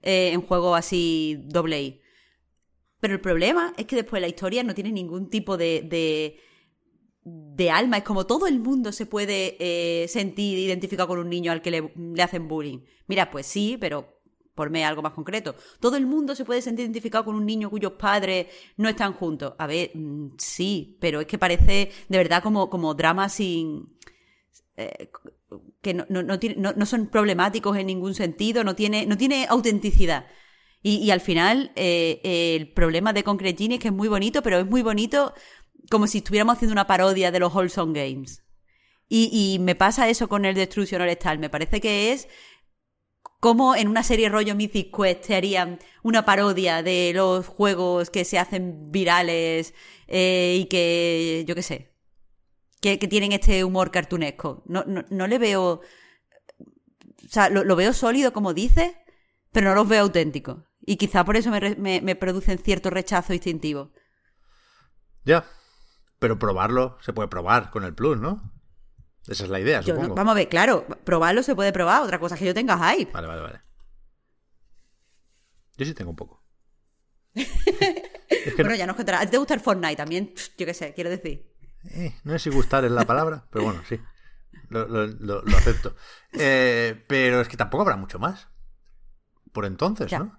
eh, 0.01 0.31
en 0.33 0.41
juegos 0.41 0.79
así 0.79 1.43
doble 1.47 1.83
I. 1.83 2.01
Pero 3.05 3.17
el 3.17 3.21
problema 3.21 3.75
es 3.77 3.85
que 3.85 3.97
después 3.97 4.23
la 4.23 4.29
historia 4.29 4.63
no 4.63 4.75
tiene 4.75 4.91
ningún 4.91 5.29
tipo 5.29 5.59
de, 5.59 6.39
de, 7.23 7.71
alma. 7.71 7.99
Es 7.99 8.03
como 8.03 8.25
todo 8.25 8.47
el 8.47 8.59
mundo 8.61 8.93
se 8.93 9.05
puede 9.05 9.59
eh, 9.61 10.09
sentir 10.09 10.59
identificado 10.59 11.09
con 11.09 11.19
un 11.19 11.29
niño 11.29 11.53
al 11.53 11.61
que 11.61 11.71
le, 11.71 11.93
le 11.95 12.23
hacen 12.23 12.49
bullying. 12.49 12.79
Mira, 13.07 13.31
pues 13.31 13.45
sí, 13.45 13.77
pero 13.79 14.23
porme 14.55 14.87
algo 14.87 15.03
más 15.03 15.13
concreto. 15.13 15.55
Todo 15.81 15.99
el 15.99 16.07
mundo 16.07 16.35
se 16.35 16.47
puede 16.47 16.63
sentir 16.63 16.85
identificado 16.87 17.27
con 17.27 17.35
un 17.35 17.45
niño 17.45 17.69
cuyos 17.69 17.93
padres 17.93 18.47
no 18.79 18.89
están 18.89 19.13
juntos. 19.13 19.53
A 19.59 19.67
ver, 19.67 19.91
mm, 19.93 20.37
sí, 20.39 20.97
pero 20.99 21.21
es 21.21 21.27
que 21.27 21.37
parece 21.37 21.91
de 22.09 22.17
verdad 22.17 22.43
como, 22.43 22.71
como 22.71 22.95
drama 22.95 23.29
sin. 23.29 23.85
Eh, 24.79 25.11
que 25.83 25.93
no, 25.93 26.07
no, 26.09 26.23
no, 26.23 26.39
no, 26.73 26.87
son 26.87 27.09
problemáticos 27.09 27.77
en 27.77 27.87
ningún 27.87 28.15
sentido, 28.15 28.65
no 28.65 28.75
tiene, 28.75 29.05
no 29.05 29.19
tiene 29.19 29.45
autenticidad. 29.47 30.25
Y, 30.87 31.11
al 31.11 31.23
final, 31.23 31.73
eh, 31.77 32.21
el 32.57 32.71
problema 32.73 33.15
de 33.15 33.25
Concrete 33.25 33.57
Genie 33.57 33.79
es 33.79 33.83
que 33.83 33.89
es 33.89 33.95
muy 33.95 34.07
bonito, 34.07 34.43
pero 34.43 34.59
es 34.59 34.67
muy 34.67 34.83
bonito 34.83 35.33
como 35.91 36.07
si 36.07 36.19
estuviéramos 36.19 36.57
haciendo 36.57 36.75
una 36.75 36.87
parodia 36.87 37.31
de 37.31 37.41
los 37.41 37.55
Wholesome 37.55 37.99
Games. 37.99 38.45
Y, 39.09 39.59
me 39.61 39.75
pasa 39.75 40.09
eso 40.09 40.29
con 40.29 40.45
el 40.45 40.55
Destruction 40.55 41.01
Star. 41.03 41.39
Me 41.39 41.49
parece 41.49 41.81
que 41.81 42.13
es 42.13 42.29
como 43.41 43.77
en 43.77 43.89
una 43.89 44.03
serie 44.03 44.29
rollo 44.29 44.55
Mythic 44.55 44.95
Quest 44.95 45.27
te 45.27 45.37
harían 45.37 45.79
una 46.03 46.25
parodia 46.25 46.83
de 46.83 47.13
los 47.15 47.47
juegos 47.47 48.11
que 48.11 48.25
se 48.25 48.39
hacen 48.39 48.91
virales 48.91 49.75
eh, 50.09 50.57
y 50.61 50.65
que, 50.67 51.45
yo 51.47 51.55
qué 51.55 51.63
sé, 51.63 51.93
que, 52.81 52.97
tienen 52.97 53.33
este 53.33 53.65
humor 53.65 53.91
cartunesco. 53.91 54.63
No, 54.67 54.85
no, 54.85 55.27
le 55.27 55.39
veo... 55.39 55.81
O 57.25 57.29
sea, 57.29 57.49
lo, 57.49 57.77
veo 57.77 57.93
sólido 57.93 58.33
como 58.33 58.53
dice, 58.53 58.97
pero 59.53 59.69
no 59.69 59.75
los 59.75 59.89
veo 59.89 60.03
auténticos. 60.03 60.59
Y 60.87 60.97
quizá 60.97 61.25
por 61.25 61.37
eso 61.37 61.51
me, 61.51 62.01
me 62.01 62.17
producen 62.17 62.59
cierto 62.59 62.91
rechazo 62.91 63.33
instintivo. 63.33 63.93
Ya, 65.25 65.47
pero 66.19 66.39
probarlo 66.39 66.99
se 67.01 67.13
puede 67.13 67.29
probar 67.29 67.71
con 67.71 67.85
el 67.85 67.95
Plus, 67.95 68.19
¿no? 68.19 68.53
Esa 69.27 69.45
es 69.45 69.51
la 69.51 69.61
idea, 69.61 69.83
supongo. 69.83 70.15
vamos 70.15 70.33
a 70.33 70.35
ver, 70.35 70.49
claro, 70.49 70.87
probarlo 71.05 71.43
se 71.43 71.55
puede 71.55 71.73
probar, 71.73 72.03
otra 72.03 72.19
cosa 72.19 72.35
es 72.35 72.39
que 72.39 72.47
yo 72.47 72.55
tenga 72.55 72.79
hype. 72.79 73.11
Vale, 73.13 73.27
vale, 73.27 73.43
vale. 73.43 73.61
Yo 75.77 75.87
sí 75.87 75.95
tengo 75.95 76.11
un 76.11 76.17
poco. 76.17 76.45
bueno, 78.57 78.75
ya 78.75 78.87
nos 78.87 78.97
contará. 78.97 79.29
¿Te 79.29 79.39
gusta 79.39 79.55
el 79.55 79.61
Fortnite 79.61 79.97
también? 79.97 80.35
Yo 80.59 80.67
qué 80.67 80.75
sé, 80.75 80.93
quiero 80.95 81.11
decir. 81.11 81.51
Eh, 81.91 82.15
no 82.25 82.33
sé 82.33 82.39
si 82.39 82.51
gustar 82.51 82.85
es 82.85 82.93
la 82.93 83.05
palabra, 83.05 83.47
pero 83.51 83.65
bueno, 83.65 83.83
sí. 83.89 83.99
Lo, 84.69 85.43
acepto. 85.57 85.97
Eh, 86.33 87.05
pero 87.07 87.41
es 87.41 87.49
que 87.49 87.57
tampoco 87.57 87.83
habrá 87.83 87.97
mucho 87.97 88.19
más. 88.19 88.49
Por 89.53 89.65
entonces, 89.65 90.13
¿no? 90.13 90.39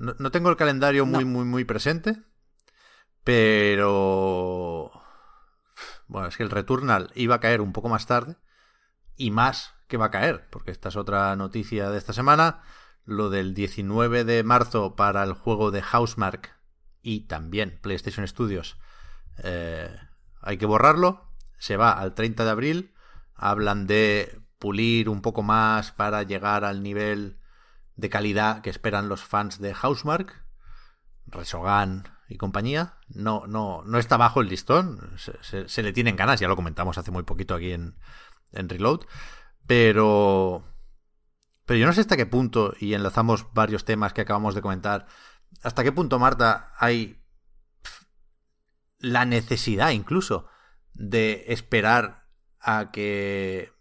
¿No? 0.00 0.30
tengo 0.30 0.50
el 0.50 0.56
calendario 0.56 1.06
muy, 1.06 1.24
muy, 1.24 1.44
muy 1.44 1.64
presente. 1.64 2.22
Pero 3.22 4.90
bueno, 6.08 6.28
es 6.28 6.36
que 6.36 6.42
el 6.42 6.50
Returnal 6.50 7.12
iba 7.14 7.36
a 7.36 7.40
caer 7.40 7.60
un 7.60 7.72
poco 7.72 7.88
más 7.88 8.06
tarde 8.06 8.36
y 9.16 9.30
más 9.30 9.74
que 9.86 9.98
va 9.98 10.06
a 10.06 10.10
caer, 10.10 10.48
porque 10.50 10.70
esta 10.70 10.88
es 10.88 10.96
otra 10.96 11.36
noticia 11.36 11.90
de 11.90 11.98
esta 11.98 12.12
semana. 12.12 12.62
Lo 13.04 13.28
del 13.28 13.54
19 13.54 14.24
de 14.24 14.42
marzo 14.42 14.96
para 14.96 15.22
el 15.22 15.34
juego 15.34 15.70
de 15.70 15.82
Housemark 15.82 16.56
y 17.02 17.26
también 17.26 17.78
PlayStation 17.82 18.26
Studios 18.26 18.78
eh, 19.42 19.94
hay 20.40 20.56
que 20.56 20.66
borrarlo. 20.66 21.28
Se 21.58 21.76
va 21.76 21.92
al 21.92 22.14
30 22.14 22.44
de 22.44 22.50
abril. 22.50 22.94
Hablan 23.34 23.86
de 23.86 24.40
pulir 24.58 25.08
un 25.08 25.22
poco 25.22 25.42
más 25.42 25.92
para 25.92 26.22
llegar 26.22 26.64
al 26.64 26.82
nivel 26.82 27.39
de 28.00 28.10
calidad 28.10 28.62
que 28.62 28.70
esperan 28.70 29.08
los 29.08 29.22
fans 29.22 29.60
de 29.60 29.74
Housemark. 29.74 30.44
Resogan 31.26 32.08
y 32.28 32.36
compañía, 32.36 32.94
no, 33.08 33.46
no, 33.46 33.82
no 33.84 33.98
está 33.98 34.16
bajo 34.16 34.40
el 34.40 34.48
listón, 34.48 35.16
se, 35.18 35.82
le 35.82 35.92
tienen 35.92 36.16
ganas, 36.16 36.40
ya 36.40 36.48
lo 36.48 36.56
comentamos 36.56 36.96
hace 36.96 37.10
muy 37.10 37.24
poquito 37.24 37.54
aquí 37.54 37.72
en, 37.72 37.96
en 38.52 38.68
Reload, 38.68 39.00
pero, 39.66 40.64
pero 41.66 41.78
yo 41.78 41.86
no 41.86 41.92
sé 41.92 42.02
hasta 42.02 42.16
qué 42.16 42.26
punto, 42.26 42.72
y 42.78 42.94
enlazamos 42.94 43.52
varios 43.52 43.84
temas 43.84 44.12
que 44.12 44.20
acabamos 44.20 44.54
de 44.54 44.62
comentar, 44.62 45.06
hasta 45.62 45.82
qué 45.82 45.90
punto, 45.90 46.20
Marta, 46.20 46.72
hay 46.78 47.20
la 48.98 49.24
necesidad 49.24 49.90
incluso 49.90 50.46
de 50.94 51.46
esperar 51.48 52.28
a 52.60 52.92
que 52.92 53.72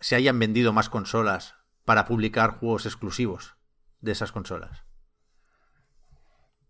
se 0.00 0.16
hayan 0.16 0.38
vendido 0.38 0.72
más 0.72 0.88
consolas 0.88 1.57
para 1.88 2.04
publicar 2.04 2.58
juegos 2.58 2.84
exclusivos 2.84 3.56
de 4.02 4.12
esas 4.12 4.30
consolas. 4.30 4.84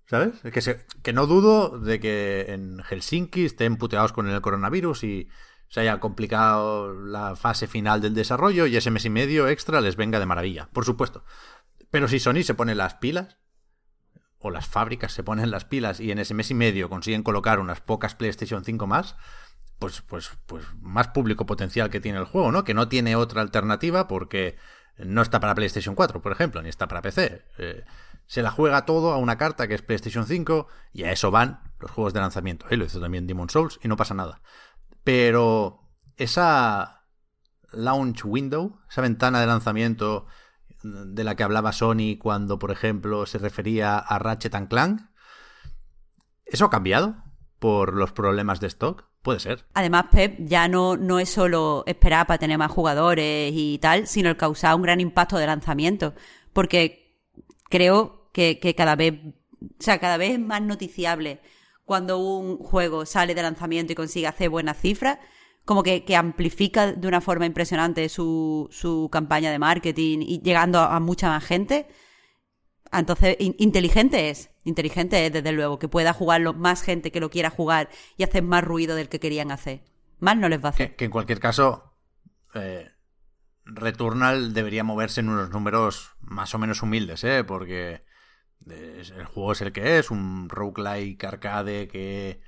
¿Sabes? 0.06 0.40
Que, 0.42 0.86
que 1.02 1.12
no 1.12 1.26
dudo 1.26 1.80
de 1.80 1.98
que 1.98 2.52
en 2.52 2.80
Helsinki 2.84 3.44
estén 3.44 3.78
puteados 3.78 4.12
con 4.12 4.28
el 4.28 4.40
coronavirus 4.40 5.02
y 5.02 5.28
se 5.66 5.80
haya 5.80 5.98
complicado 5.98 6.94
la 6.94 7.34
fase 7.34 7.66
final 7.66 8.00
del 8.00 8.14
desarrollo 8.14 8.66
y 8.66 8.76
ese 8.76 8.92
mes 8.92 9.06
y 9.06 9.10
medio 9.10 9.48
extra 9.48 9.80
les 9.80 9.96
venga 9.96 10.20
de 10.20 10.26
maravilla, 10.26 10.68
por 10.72 10.84
supuesto. 10.84 11.24
Pero 11.90 12.06
si 12.06 12.20
Sony 12.20 12.44
se 12.44 12.54
pone 12.54 12.76
las 12.76 12.94
pilas, 12.94 13.38
o 14.38 14.50
las 14.50 14.68
fábricas 14.68 15.10
se 15.10 15.24
ponen 15.24 15.50
las 15.50 15.64
pilas 15.64 15.98
y 15.98 16.12
en 16.12 16.20
ese 16.20 16.34
mes 16.34 16.52
y 16.52 16.54
medio 16.54 16.88
consiguen 16.88 17.24
colocar 17.24 17.58
unas 17.58 17.80
pocas 17.80 18.14
PlayStation 18.14 18.64
5 18.64 18.86
más, 18.86 19.16
pues, 19.80 20.00
pues, 20.02 20.30
pues 20.46 20.64
más 20.80 21.08
público 21.08 21.44
potencial 21.44 21.90
que 21.90 21.98
tiene 21.98 22.20
el 22.20 22.24
juego, 22.24 22.52
¿no? 22.52 22.62
Que 22.62 22.74
no 22.74 22.86
tiene 22.86 23.16
otra 23.16 23.42
alternativa 23.42 24.06
porque 24.06 24.56
no 24.98 25.22
está 25.22 25.40
para 25.40 25.54
PlayStation 25.54 25.94
4, 25.94 26.20
por 26.20 26.32
ejemplo, 26.32 26.62
ni 26.62 26.68
está 26.68 26.88
para 26.88 27.02
PC. 27.02 27.44
Eh, 27.58 27.84
se 28.26 28.42
la 28.42 28.50
juega 28.50 28.84
todo 28.84 29.12
a 29.12 29.16
una 29.16 29.38
carta 29.38 29.68
que 29.68 29.74
es 29.74 29.82
PlayStation 29.82 30.26
5 30.26 30.66
y 30.92 31.04
a 31.04 31.12
eso 31.12 31.30
van 31.30 31.60
los 31.80 31.90
juegos 31.90 32.12
de 32.12 32.20
lanzamiento. 32.20 32.66
Y 32.70 32.76
lo 32.76 32.84
hizo 32.84 33.00
también 33.00 33.26
Demon 33.26 33.48
Souls 33.48 33.78
y 33.82 33.88
no 33.88 33.96
pasa 33.96 34.14
nada. 34.14 34.42
Pero 35.04 35.80
esa 36.16 37.06
launch 37.72 38.24
window, 38.24 38.80
esa 38.90 39.02
ventana 39.02 39.40
de 39.40 39.46
lanzamiento 39.46 40.26
de 40.82 41.24
la 41.24 41.34
que 41.34 41.42
hablaba 41.42 41.72
Sony 41.72 42.18
cuando, 42.18 42.58
por 42.58 42.70
ejemplo, 42.70 43.26
se 43.26 43.38
refería 43.38 43.98
a 43.98 44.18
Ratchet 44.18 44.68
Clank, 44.68 45.02
¿eso 46.44 46.66
ha 46.66 46.70
cambiado 46.70 47.16
por 47.58 47.94
los 47.94 48.12
problemas 48.12 48.60
de 48.60 48.68
stock? 48.68 49.07
Puede 49.22 49.40
ser. 49.40 49.64
Además, 49.74 50.06
Pep 50.10 50.36
ya 50.38 50.68
no, 50.68 50.96
no 50.96 51.18
es 51.18 51.28
solo 51.28 51.84
esperar 51.86 52.26
para 52.26 52.38
tener 52.38 52.56
más 52.56 52.70
jugadores 52.70 53.52
y 53.54 53.78
tal, 53.78 54.06
sino 54.06 54.30
el 54.30 54.36
causar 54.36 54.74
un 54.74 54.82
gran 54.82 55.00
impacto 55.00 55.36
de 55.36 55.46
lanzamiento. 55.46 56.14
Porque 56.52 57.16
creo 57.68 58.30
que, 58.32 58.74
cada 58.76 58.96
vez, 58.96 59.14
o 59.60 59.66
sea, 59.78 59.98
cada 59.98 60.16
vez 60.16 60.32
es 60.32 60.40
más 60.40 60.62
noticiable 60.62 61.40
cuando 61.84 62.18
un 62.18 62.58
juego 62.58 63.06
sale 63.06 63.34
de 63.34 63.42
lanzamiento 63.42 63.92
y 63.92 63.96
consigue 63.96 64.26
hacer 64.26 64.50
buenas 64.50 64.78
cifras, 64.78 65.18
como 65.64 65.82
que, 65.82 66.04
amplifica 66.16 66.92
de 66.92 67.08
una 67.08 67.20
forma 67.20 67.46
impresionante 67.46 68.08
su, 68.08 68.68
su, 68.70 69.08
campaña 69.10 69.50
de 69.50 69.58
marketing 69.58 70.18
y 70.20 70.40
llegando 70.40 70.80
a, 70.80 71.00
mucha 71.00 71.28
más 71.28 71.44
gente. 71.44 71.86
Entonces, 72.92 73.36
inteligente 73.38 74.30
es, 74.30 74.50
inteligente 74.64 75.26
es 75.26 75.32
desde 75.32 75.52
luego, 75.52 75.78
que 75.78 75.88
pueda 75.88 76.12
jugarlo 76.12 76.54
más 76.54 76.82
gente 76.82 77.10
que 77.10 77.20
lo 77.20 77.30
quiera 77.30 77.50
jugar 77.50 77.88
y 78.16 78.22
hacer 78.22 78.42
más 78.42 78.64
ruido 78.64 78.96
del 78.96 79.08
que 79.08 79.20
querían 79.20 79.50
hacer. 79.50 79.82
Más 80.20 80.36
no 80.36 80.48
les 80.48 80.62
va 80.62 80.68
a 80.68 80.70
hacer. 80.70 80.96
Que, 80.96 81.04
en 81.04 81.10
cualquier 81.10 81.40
caso, 81.40 81.94
eh, 82.54 82.90
Returnal 83.64 84.54
debería 84.54 84.84
moverse 84.84 85.20
en 85.20 85.28
unos 85.28 85.50
números 85.50 86.16
más 86.20 86.54
o 86.54 86.58
menos 86.58 86.82
humildes, 86.82 87.22
¿eh? 87.24 87.44
Porque 87.44 88.02
el 88.66 89.24
juego 89.26 89.52
es 89.52 89.60
el 89.60 89.72
que 89.72 89.98
es, 89.98 90.10
un 90.10 90.48
roguelike 90.48 91.22
arcade 91.24 91.88
que 91.88 92.40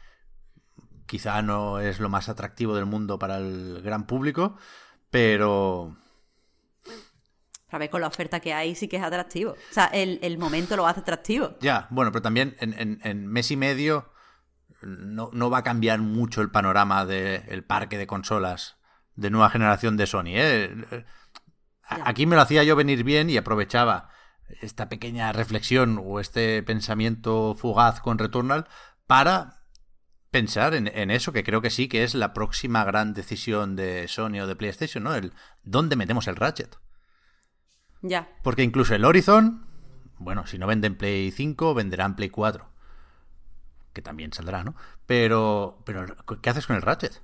quizá 1.07 1.43
no 1.43 1.81
es 1.81 2.01
lo 2.01 2.09
más 2.09 2.29
atractivo 2.29 2.75
del 2.75 2.87
mundo 2.87 3.19
para 3.19 3.39
el 3.39 3.81
gran 3.83 4.07
público, 4.07 4.57
pero 5.11 5.97
A 7.71 7.79
ver, 7.79 7.91
con 7.91 8.01
la 8.01 8.09
oferta 8.09 8.41
que 8.41 8.53
hay 8.53 8.75
sí 8.75 8.89
que 8.89 8.97
es 8.97 9.03
atractivo. 9.03 9.53
O 9.53 9.73
sea, 9.73 9.87
el, 9.87 10.39
momento 10.39 10.77
lo 10.77 10.87
hace 10.87 11.01
atractivo. 11.01 11.57
Ya, 11.61 11.87
bueno, 11.91 12.11
pero 12.11 12.23
también 12.23 12.57
en, 12.59 13.27
mes 13.27 13.51
y 13.51 13.57
medio 13.57 14.13
no, 14.83 15.51
va 15.51 15.59
a 15.59 15.63
cambiar 15.63 16.01
mucho 16.01 16.41
el 16.41 16.51
panorama 16.51 17.05
del 17.07 17.65
parque 17.65 17.99
de 17.99 18.07
consolas 18.07 18.77
de 19.15 19.31
nueva 19.31 19.51
generación 19.51 19.97
de 19.97 20.07
Sony. 20.07 20.35
¿eh? 20.35 21.05
Aquí 21.83 22.27
me 22.27 22.37
lo 22.37 22.43
hacía 22.43 22.65
yo 22.65 22.75
venir 22.77 23.05
bien 23.05 23.31
y 23.31 23.37
aprovechaba 23.37 24.11
esta 24.61 24.89
pequeña 24.89 25.33
reflexión 25.33 26.01
o 26.03 26.19
este 26.19 26.63
pensamiento 26.63 27.55
fugaz 27.55 28.01
con 28.01 28.19
Returnal 28.19 28.67
para 29.07 29.63
pensar 30.31 30.75
en, 30.75 30.89
en, 30.89 31.11
eso, 31.11 31.33
que 31.33 31.45
creo 31.45 31.61
que 31.61 31.71
sí 31.71 31.89
que 31.89 32.03
es 32.03 32.15
la 32.15 32.33
próxima 32.33 32.85
gran 32.85 33.15
decisión 33.15 33.77
de 33.77 34.09
Sony 34.09 34.41
o 34.41 34.47
de 34.47 34.57
PlayStation, 34.57 35.05
¿no? 35.05 35.15
El 35.15 35.33
dónde 35.63 35.97
metemos 35.97 36.27
el 36.27 36.37
Ratchet. 36.37 36.77
Ya. 38.03 38.29
Porque 38.43 38.63
incluso 38.63 38.95
el 38.95 39.05
Horizon, 39.05 39.65
bueno, 40.19 40.47
si 40.47 40.59
no 40.59 40.67
venden 40.67 40.97
Play 40.97 41.31
5, 41.31 41.75
venderán 41.75 42.17
Play 42.17 42.31
4. 42.31 42.69
Que 43.93 44.03
también 44.03 44.33
saldrá, 44.33 44.65
¿no? 44.65 44.75
Pero, 45.07 45.79
pero 45.85 46.07
¿qué 46.41 46.51
haces 46.51 46.67
con 46.67 46.77
el 46.77 46.83
Ratchet? 46.83 47.21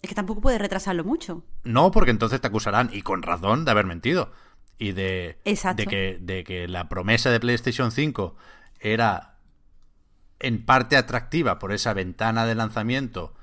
Es 0.00 0.08
que 0.08 0.14
tampoco 0.14 0.40
puedes 0.40 0.60
retrasarlo 0.60 1.04
mucho. 1.04 1.42
No, 1.64 1.90
porque 1.90 2.12
entonces 2.12 2.40
te 2.40 2.46
acusarán, 2.46 2.90
y 2.92 3.02
con 3.02 3.22
razón, 3.22 3.64
de 3.64 3.70
haber 3.70 3.86
mentido. 3.86 4.32
Y 4.78 4.92
de, 4.92 5.38
de, 5.44 5.86
que, 5.86 6.18
de 6.20 6.44
que 6.44 6.68
la 6.68 6.88
promesa 6.88 7.30
de 7.30 7.40
PlayStation 7.40 7.90
5 7.90 8.36
era 8.78 9.38
en 10.38 10.64
parte 10.64 10.96
atractiva 10.96 11.58
por 11.58 11.72
esa 11.72 11.94
ventana 11.94 12.46
de 12.46 12.54
lanzamiento 12.54 13.34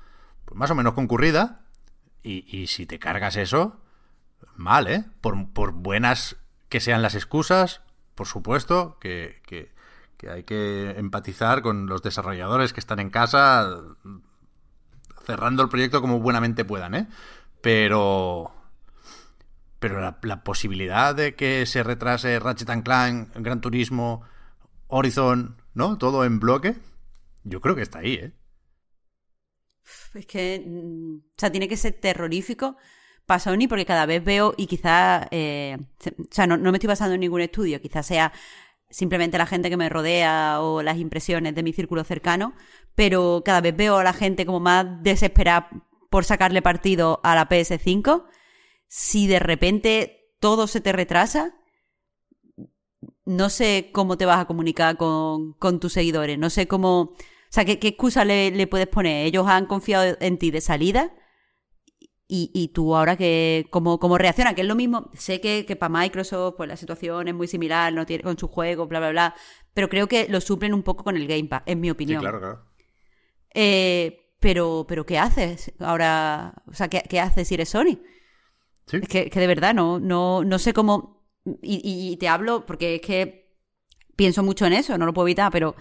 pues 0.46 0.58
más 0.58 0.70
o 0.70 0.74
menos 0.74 0.94
concurrida. 0.94 1.60
Y, 2.22 2.44
y 2.56 2.68
si 2.68 2.86
te 2.86 2.98
cargas 2.98 3.36
eso, 3.36 3.82
mal, 4.56 4.86
¿eh? 4.88 5.04
Por, 5.20 5.52
por, 5.52 5.72
buenas 5.72 6.36
que 6.68 6.80
sean 6.80 7.02
las 7.02 7.14
excusas, 7.14 7.82
por 8.14 8.26
supuesto, 8.26 8.98
que, 9.00 9.40
que, 9.46 9.74
hay 10.28 10.44
que 10.44 10.90
empatizar 10.96 11.62
con 11.62 11.86
los 11.86 12.02
desarrolladores 12.02 12.72
que 12.72 12.80
están 12.80 12.98
en 12.98 13.10
casa 13.10 13.80
cerrando 15.24 15.62
el 15.62 15.68
proyecto 15.68 16.00
como 16.00 16.20
buenamente 16.20 16.64
puedan, 16.64 16.94
¿eh? 16.94 17.08
Pero... 17.60 18.52
Pero 19.78 20.00
la, 20.00 20.42
posibilidad 20.42 21.14
de 21.14 21.34
que 21.34 21.66
se 21.66 21.82
retrase 21.82 22.38
Ratchet 22.40 22.82
Clank, 22.82 23.36
Gran 23.36 23.60
Turismo, 23.60 24.22
Horizon, 24.88 25.60
¿no? 25.74 25.98
Todo 25.98 26.24
en 26.24 26.40
bloque, 26.40 26.76
yo 27.44 27.60
creo 27.60 27.76
que 27.76 27.82
está 27.82 27.98
ahí, 27.98 28.14
¿eh? 28.14 28.32
Es 30.14 30.26
que, 30.26 30.64
mm, 30.66 31.16
o 31.18 31.34
sea, 31.36 31.50
tiene 31.50 31.68
que 31.68 31.76
ser 31.76 31.92
terrorífico 32.00 32.76
Sony 33.38 33.66
porque 33.68 33.84
cada 33.84 34.06
vez 34.06 34.24
veo, 34.24 34.54
y 34.56 34.66
quizá, 34.66 35.26
eh, 35.30 35.78
o 36.18 36.24
sea, 36.30 36.46
no, 36.46 36.58
me 36.58 36.78
estoy 36.78 36.88
basando 36.88 37.14
en 37.14 37.20
ningún 37.20 37.40
estudio, 37.40 37.80
quizás 37.80 38.06
sea 38.06 38.32
simplemente 38.88 39.36
la 39.36 39.46
gente 39.46 39.68
que 39.68 39.76
me 39.76 39.88
rodea 39.88 40.60
o 40.60 40.82
las 40.82 40.98
impresiones 40.98 41.54
de 41.54 41.62
mi 41.62 41.72
círculo 41.72 42.04
cercano, 42.04 42.54
pero 42.94 43.42
cada 43.44 43.60
vez 43.60 43.76
veo 43.76 43.96
a 43.96 44.04
la 44.04 44.12
gente 44.12 44.46
como 44.46 44.60
más 44.60 44.86
desesperada 45.02 45.68
por 46.08 46.24
sacarle 46.24 46.62
partido 46.62 47.20
a 47.24 47.34
la 47.34 47.48
PS5. 47.48 48.24
Si 48.86 49.26
de 49.26 49.40
repente 49.40 50.30
todo 50.38 50.68
se 50.68 50.80
te 50.80 50.92
retrasa, 50.92 51.56
no 53.24 53.50
sé 53.50 53.90
cómo 53.92 54.16
te 54.16 54.24
vas 54.24 54.38
a 54.38 54.46
comunicar 54.46 54.96
con, 54.96 55.54
con 55.54 55.80
tus 55.80 55.92
seguidores, 55.92 56.38
no 56.38 56.48
sé 56.48 56.68
cómo, 56.68 57.00
o 57.00 57.16
sea, 57.50 57.64
qué, 57.64 57.80
qué 57.80 57.88
excusa 57.88 58.24
le, 58.24 58.52
le 58.52 58.68
puedes 58.68 58.86
poner. 58.86 59.26
Ellos 59.26 59.48
han 59.48 59.66
confiado 59.66 60.16
en 60.20 60.38
ti 60.38 60.52
de 60.52 60.60
salida 60.60 61.12
y, 62.28 62.50
y 62.52 62.68
tú 62.68 62.96
ahora 62.96 63.16
que, 63.16 63.66
¿cómo, 63.70 63.98
cómo 63.98 64.18
reacciona? 64.18 64.54
Que 64.54 64.62
es 64.62 64.66
lo 64.66 64.74
mismo, 64.74 65.10
sé 65.14 65.40
que, 65.40 65.64
que 65.64 65.76
para 65.76 66.00
Microsoft 66.00 66.56
pues 66.56 66.68
la 66.68 66.76
situación 66.76 67.28
es 67.28 67.34
muy 67.34 67.46
similar, 67.46 67.92
no 67.92 68.04
tiene 68.06 68.24
con 68.24 68.36
su 68.36 68.48
juego, 68.48 68.86
bla, 68.86 68.98
bla, 68.98 69.10
bla, 69.10 69.34
pero 69.74 69.88
creo 69.88 70.08
que 70.08 70.28
lo 70.28 70.40
suplen 70.40 70.74
un 70.74 70.82
poco 70.82 71.04
con 71.04 71.16
el 71.16 71.26
Game 71.28 71.44
Pass, 71.44 71.62
en 71.66 71.80
mi 71.80 71.90
opinión. 71.90 72.20
Sí, 72.20 72.22
claro, 72.22 72.40
claro. 72.40 72.64
Eh, 73.54 74.34
pero, 74.40 74.84
pero 74.88 75.06
¿qué 75.06 75.18
haces 75.18 75.72
ahora? 75.78 76.54
O 76.66 76.74
sea, 76.74 76.88
¿qué, 76.88 77.02
qué 77.08 77.20
haces 77.20 77.48
si 77.48 77.54
eres 77.54 77.68
Sony? 77.68 78.00
¿Sí? 78.86 78.98
Es 79.02 79.08
que, 79.08 79.30
que, 79.30 79.40
de 79.40 79.46
verdad 79.46 79.74
no, 79.74 79.98
no, 80.00 80.44
no 80.44 80.58
sé 80.58 80.72
cómo... 80.72 81.24
Y, 81.62 81.80
y, 81.84 82.16
te 82.16 82.26
hablo 82.26 82.66
porque 82.66 82.96
es 82.96 83.00
que 83.00 83.56
pienso 84.16 84.42
mucho 84.42 84.66
en 84.66 84.72
eso, 84.72 84.98
no 84.98 85.06
lo 85.06 85.14
puedo 85.14 85.28
evitar, 85.28 85.52
pero 85.52 85.76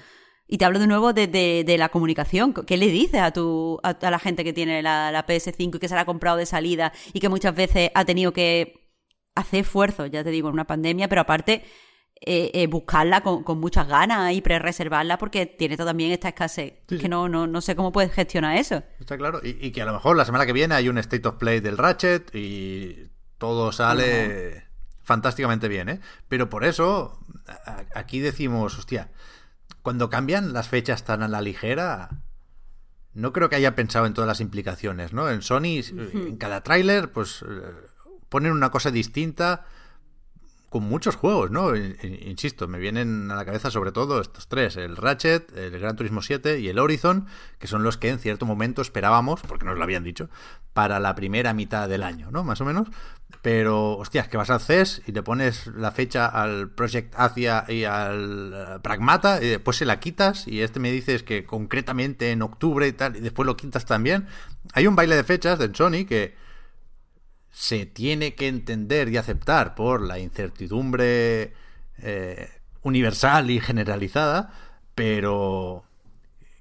y 0.47 0.57
te 0.57 0.65
hablo 0.65 0.79
de 0.79 0.87
nuevo 0.87 1.13
de, 1.13 1.27
de, 1.27 1.77
la 1.77 1.89
comunicación. 1.89 2.53
¿Qué 2.53 2.77
le 2.77 2.87
dices 2.87 3.21
a, 3.21 3.31
tu, 3.31 3.79
a, 3.83 3.97
la 4.09 4.19
gente 4.19 4.43
que 4.43 4.53
tiene 4.53 4.81
la, 4.81 5.25
PS5 5.27 5.75
y 5.75 5.79
que 5.79 5.87
se 5.87 5.95
la 5.95 6.01
ha 6.01 6.05
comprado 6.05 6.37
de 6.37 6.45
salida 6.45 6.93
y 7.13 7.19
que 7.19 7.29
muchas 7.29 7.55
veces 7.55 7.89
ha 7.95 8.05
tenido 8.05 8.31
que 8.31 8.91
hacer 9.33 9.61
esfuerzo, 9.61 10.05
ya 10.05 10.23
te 10.23 10.29
digo, 10.29 10.47
en 10.49 10.53
una 10.53 10.67
pandemia, 10.67 11.07
pero 11.09 11.21
aparte 11.21 11.65
eh, 12.21 12.51
eh, 12.53 12.67
buscarla 12.67 13.21
con, 13.21 13.43
muchas 13.59 13.87
ganas 13.87 14.33
y 14.33 14.41
pre-reservarla 14.41 15.17
porque 15.17 15.47
tiene 15.47 15.77
también 15.77 16.11
esta 16.11 16.29
escasez. 16.29 16.73
Que 16.87 17.09
no, 17.09 17.27
no, 17.27 17.47
no 17.47 17.61
sé 17.61 17.75
cómo 17.75 17.91
puedes 17.91 18.13
gestionar 18.13 18.55
eso. 18.57 18.83
Está 18.99 19.17
claro. 19.17 19.41
Y, 19.43 19.71
que 19.71 19.81
a 19.81 19.85
lo 19.85 19.93
mejor 19.93 20.15
la 20.15 20.25
semana 20.25 20.45
que 20.45 20.53
viene 20.53 20.75
hay 20.75 20.89
un 20.89 20.99
State 20.99 21.27
of 21.27 21.35
Play 21.35 21.59
del 21.59 21.77
Ratchet 21.77 22.33
y 22.35 23.09
todo 23.39 23.71
sale 23.71 24.63
fantásticamente 25.01 25.67
bien, 25.67 25.89
¿eh? 25.89 25.99
Pero 26.27 26.49
por 26.49 26.65
eso 26.65 27.19
aquí 27.93 28.19
decimos, 28.19 28.77
hostia 28.77 29.09
cuando 29.85 30.09
cambian 30.09 30.51
las 30.51 30.67
fechas 30.67 31.03
tan 31.03 31.21
a 31.21 31.27
la 31.27 31.41
ligera, 31.41 32.09
no 33.13 33.31
creo 33.31 33.49
que 33.49 33.55
haya 33.55 33.75
pensado 33.75 34.07
en 34.07 34.15
todas 34.15 34.27
las 34.27 34.41
implicaciones, 34.41 35.13
¿no? 35.13 35.29
En 35.29 35.43
Sony, 35.43 35.83
en 35.95 36.37
cada 36.37 36.63
tráiler, 36.63 37.11
pues 37.11 37.45
eh, 37.47 37.71
ponen 38.27 38.51
una 38.51 38.71
cosa 38.71 38.89
distinta 38.89 39.67
con 40.75 40.83
muchos 40.83 41.15
juegos, 41.15 41.51
¿no? 41.51 41.73
Insisto, 41.73 42.67
me 42.67 42.79
vienen 42.79 43.31
a 43.31 43.35
la 43.35 43.45
cabeza 43.45 43.71
sobre 43.71 43.93
todo 43.93 44.19
estos 44.19 44.49
tres, 44.49 44.75
el 44.75 44.97
Ratchet, 44.97 45.55
el 45.55 45.79
Gran 45.79 45.95
Turismo 45.95 46.21
7 46.21 46.59
y 46.59 46.67
el 46.67 46.79
Horizon, 46.79 47.27
que 47.59 47.67
son 47.67 47.81
los 47.81 47.95
que 47.95 48.09
en 48.09 48.19
cierto 48.19 48.45
momento 48.45 48.81
esperábamos, 48.81 49.39
porque 49.47 49.63
nos 49.63 49.77
lo 49.77 49.83
habían 49.85 50.03
dicho, 50.03 50.29
para 50.73 50.99
la 50.99 51.15
primera 51.15 51.53
mitad 51.53 51.87
del 51.87 52.03
año, 52.03 52.29
¿no? 52.29 52.43
Más 52.43 52.59
o 52.59 52.65
menos. 52.65 52.89
Pero, 53.41 53.95
hostias, 53.95 54.27
que 54.27 54.35
vas 54.35 54.49
al 54.49 54.59
CES 54.59 55.03
y 55.07 55.13
le 55.13 55.23
pones 55.23 55.67
la 55.67 55.93
fecha 55.93 56.25
al 56.25 56.69
Project 56.71 57.13
Asia 57.15 57.63
y 57.69 57.85
al 57.85 58.51
eh, 58.53 58.79
Pragmata 58.83 59.41
y 59.41 59.47
después 59.47 59.77
se 59.77 59.85
la 59.85 60.01
quitas 60.01 60.45
y 60.45 60.59
este 60.59 60.81
me 60.81 60.91
dices 60.91 61.23
que 61.23 61.45
concretamente 61.45 62.31
en 62.31 62.41
octubre 62.41 62.85
y 62.85 62.91
tal 62.91 63.15
y 63.15 63.21
después 63.21 63.45
lo 63.45 63.55
quitas 63.55 63.85
también. 63.85 64.27
Hay 64.73 64.87
un 64.87 64.97
baile 64.97 65.15
de 65.15 65.23
fechas 65.23 65.57
de 65.57 65.73
Sony 65.73 66.05
que 66.05 66.35
se 67.55 67.85
tiene 67.85 68.35
que 68.35 68.49
entender 68.49 69.07
y 69.07 69.15
aceptar 69.15 69.75
por 69.75 70.01
la 70.01 70.19
incertidumbre 70.19 71.53
eh, 71.99 72.49
universal 72.81 73.49
y 73.49 73.61
generalizada, 73.61 74.51
pero 74.93 75.85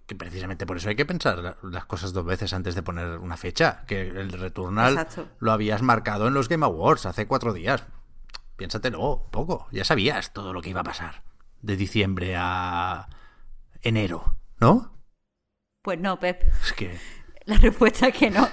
que 0.07 0.15
precisamente 0.15 0.67
por 0.67 0.77
eso 0.77 0.89
hay 0.89 0.95
que 0.95 1.05
pensar 1.05 1.59
las 1.65 1.85
cosas 1.87 2.13
dos 2.13 2.25
veces 2.25 2.53
antes 2.53 2.77
de 2.77 2.85
poner 2.85 3.19
una 3.19 3.37
fecha, 3.37 3.83
que 3.89 4.03
el 4.03 4.31
Returnal 4.31 5.09
lo 5.41 5.51
habías 5.51 5.83
marcado 5.83 6.29
en 6.29 6.35
los 6.35 6.49
Game 6.49 6.65
Awards 6.65 7.07
hace 7.07 7.27
cuatro 7.27 7.53
días. 7.53 7.83
Piénsatelo, 8.55 9.27
poco, 9.33 9.67
ya 9.73 9.85
sabías 9.85 10.33
todo 10.33 10.53
lo 10.53 10.63
que 10.63 10.71
iba 10.71 10.83
a 10.83 10.85
pasar 10.85 11.25
de 11.61 11.77
diciembre 11.77 12.37
a 12.39 13.09
enero, 13.83 14.37
¿no? 14.61 14.93
Pues 15.83 15.99
no, 15.99 16.21
Pep. 16.21 16.45
Es 16.63 16.73
que... 16.73 17.01
La 17.47 17.57
respuesta 17.57 18.07
es 18.07 18.15
que 18.17 18.31
no. 18.31 18.49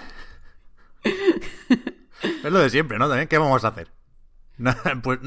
Es 2.24 2.52
lo 2.52 2.60
de 2.60 2.70
siempre, 2.70 2.98
¿no? 2.98 3.10
¿Qué 3.28 3.38
vamos 3.38 3.64
a 3.64 3.70
hacer? 3.70 3.88
pues 5.04 5.20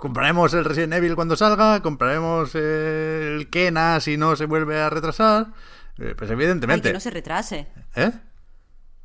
compraremos 0.00 0.52
el 0.54 0.64
Resident 0.64 0.94
Evil 0.94 1.14
cuando 1.14 1.36
salga, 1.36 1.82
compraremos 1.82 2.54
el 2.54 3.48
Kena 3.50 4.00
si 4.00 4.16
no 4.16 4.34
se 4.36 4.46
vuelve 4.46 4.80
a 4.80 4.90
retrasar. 4.90 5.48
Eh, 5.98 6.14
pues 6.16 6.30
evidentemente. 6.30 6.88
que 6.88 6.92
no 6.92 7.00
se 7.00 7.10
retrase. 7.10 7.68
¿Eh? 7.94 8.12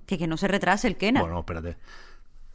Que, 0.05 0.17
que 0.17 0.27
no 0.27 0.37
se 0.37 0.47
retrase 0.47 0.87
el 0.87 0.97
Kena. 0.97 1.21
Bueno, 1.21 1.39
espérate. 1.39 1.77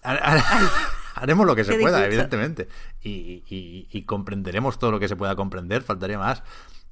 Haremos 1.15 1.47
lo 1.47 1.57
que 1.57 1.65
se 1.65 1.79
pueda, 1.79 2.05
evidentemente. 2.05 2.69
Y, 3.03 4.03
comprenderemos 4.07 4.79
todo 4.79 4.93
lo 4.93 5.01
que 5.01 5.09
se 5.09 5.17
pueda 5.17 5.37
comprender, 5.37 5.83
faltaría 5.83 6.19
más. 6.19 6.43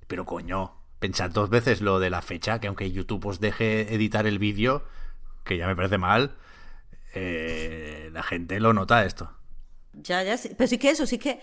Pero 0.06 0.24
coño, 0.24 0.74
pensad 0.98 1.30
dos 1.30 1.50
veces 1.50 1.80
lo 1.80 2.00
de 2.00 2.10
la 2.10 2.22
fecha, 2.22 2.60
que 2.60 2.66
aunque 2.66 2.90
YouTube 2.90 3.26
os 3.26 3.40
deje 3.40 3.94
editar 3.94 4.26
el 4.26 4.38
vídeo, 4.38 4.84
que 5.44 5.56
ya 5.56 5.66
me 5.66 5.76
parece 5.76 5.98
mal, 5.98 6.36
eh, 7.16 8.10
la 8.12 8.22
gente 8.22 8.60
lo 8.60 8.72
nota 8.72 9.04
esto. 9.04 9.32
Ya, 9.92 10.22
ya, 10.22 10.36
sí. 10.36 10.50
pero 10.56 10.68
sí 10.68 10.76
que 10.76 10.90
eso, 10.90 11.06
sí 11.06 11.16
que, 11.16 11.40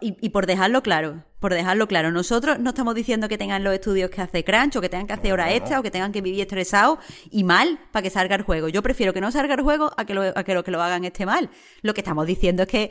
y, 0.00 0.30
por 0.30 0.46
dejarlo 0.46 0.82
claro, 0.82 1.24
por 1.40 1.52
dejarlo 1.52 1.86
claro, 1.88 2.10
nosotros 2.10 2.58
no 2.58 2.70
estamos 2.70 2.94
diciendo 2.94 3.28
que 3.28 3.36
tengan 3.36 3.64
los 3.64 3.74
estudios 3.74 4.10
que 4.10 4.22
hace 4.22 4.44
Crunch 4.44 4.76
o 4.76 4.80
que 4.80 4.88
tengan 4.88 5.06
que 5.06 5.12
hacer 5.12 5.32
hora 5.32 5.52
extra 5.52 5.80
o 5.80 5.82
que 5.82 5.90
tengan 5.90 6.12
que 6.12 6.22
vivir 6.22 6.40
estresados 6.40 6.98
y 7.30 7.44
mal 7.44 7.78
para 7.90 8.02
que 8.02 8.10
salga 8.10 8.34
el 8.34 8.42
juego. 8.42 8.68
Yo 8.68 8.82
prefiero 8.82 9.12
que 9.12 9.20
no 9.20 9.30
salga 9.30 9.54
el 9.54 9.62
juego 9.62 9.92
a 9.96 10.06
que 10.06 10.14
lo, 10.14 10.22
a 10.22 10.44
que, 10.44 10.54
lo, 10.54 10.64
que 10.64 10.70
lo 10.70 10.82
hagan 10.82 11.04
esté 11.04 11.26
mal. 11.26 11.50
Lo 11.82 11.92
que 11.92 12.00
estamos 12.00 12.26
diciendo 12.26 12.62
es 12.62 12.68
que 12.68 12.90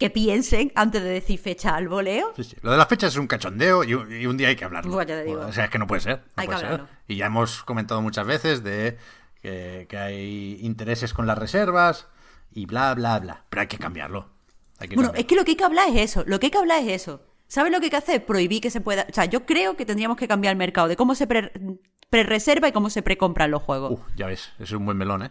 que 0.00 0.08
piensen 0.08 0.72
antes 0.74 1.02
de 1.02 1.10
decir 1.10 1.38
fecha 1.38 1.76
al 1.76 1.86
voleo. 1.86 2.32
Sí, 2.34 2.42
sí. 2.42 2.56
Lo 2.62 2.70
de 2.70 2.78
las 2.78 2.88
fechas 2.88 3.12
es 3.12 3.18
un 3.18 3.26
cachondeo 3.26 3.84
y, 3.84 3.92
un 3.94 4.36
día 4.38 4.48
hay 4.48 4.56
que 4.56 4.64
hablarlo. 4.64 4.96
O 4.96 5.52
sea, 5.52 5.64
es 5.66 5.70
que 5.70 5.78
no 5.78 5.86
puede 5.86 6.00
ser. 6.00 6.22
hay 6.36 6.48
que 6.48 6.54
hablarlo. 6.54 6.88
Y 7.06 7.16
ya 7.16 7.26
hemos 7.26 7.62
comentado 7.64 8.00
muchas 8.00 8.26
veces 8.26 8.64
de 8.64 8.96
que, 9.40 9.86
hay 9.98 10.58
intereses 10.60 11.12
con 11.14 11.26
las 11.26 11.38
reservas 11.38 12.08
y 12.52 12.66
bla, 12.66 12.94
bla, 12.94 13.18
bla. 13.20 13.44
Pero 13.48 13.62
hay 13.62 13.68
que 13.68 13.78
cambiarlo. 13.78 14.28
Hay 14.78 14.88
que 14.88 14.94
Bueno, 14.96 15.08
cambiarlo. 15.08 15.20
es 15.20 15.26
que 15.26 15.36
lo 15.36 15.44
que 15.44 15.50
hay 15.52 15.56
que 15.56 15.64
hablar 15.64 15.88
es 15.90 15.96
eso. 15.96 16.24
Lo 16.26 16.38
que 16.40 16.46
hay 16.46 16.50
que 16.50 16.58
hablar 16.58 16.82
es 16.82 16.88
eso. 17.02 17.26
¿Sabes 17.46 17.72
lo 17.72 17.78
que 17.80 17.86
hay 17.86 17.90
que 17.90 17.96
hacer? 17.96 18.24
Prohibir 18.26 18.60
que 18.60 18.70
se 18.70 18.80
pueda. 18.80 19.06
O 19.10 19.12
sea, 19.12 19.24
yo 19.24 19.44
creo 19.46 19.76
que 19.76 19.84
tendríamos 19.86 20.16
que 20.16 20.28
cambiar 20.28 20.52
el 20.52 20.58
mercado 20.58 20.86
de 20.88 20.96
cómo 20.96 21.14
se 21.14 21.26
pre- 21.26 21.52
pre-reserva 22.08 22.68
y 22.68 22.72
cómo 22.72 22.90
se 22.90 23.02
precompran 23.02 23.50
los 23.50 23.62
juegos. 23.62 23.92
Uf, 23.92 24.00
ya 24.16 24.26
ves, 24.26 24.50
eso 24.56 24.62
es 24.64 24.72
un 24.72 24.84
buen 24.84 24.96
melón, 24.96 25.22
¿eh? 25.22 25.30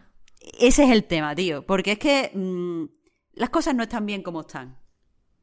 Ese 0.59 0.83
es 0.83 0.91
el 0.91 1.03
tema, 1.05 1.33
tío. 1.35 1.65
Porque 1.65 1.93
es 1.93 1.99
que 1.99 2.31
mm, 2.33 2.85
las 3.33 3.49
cosas 3.49 3.75
no 3.75 3.83
están 3.83 4.05
bien 4.05 4.21
como 4.23 4.41
están. 4.41 4.78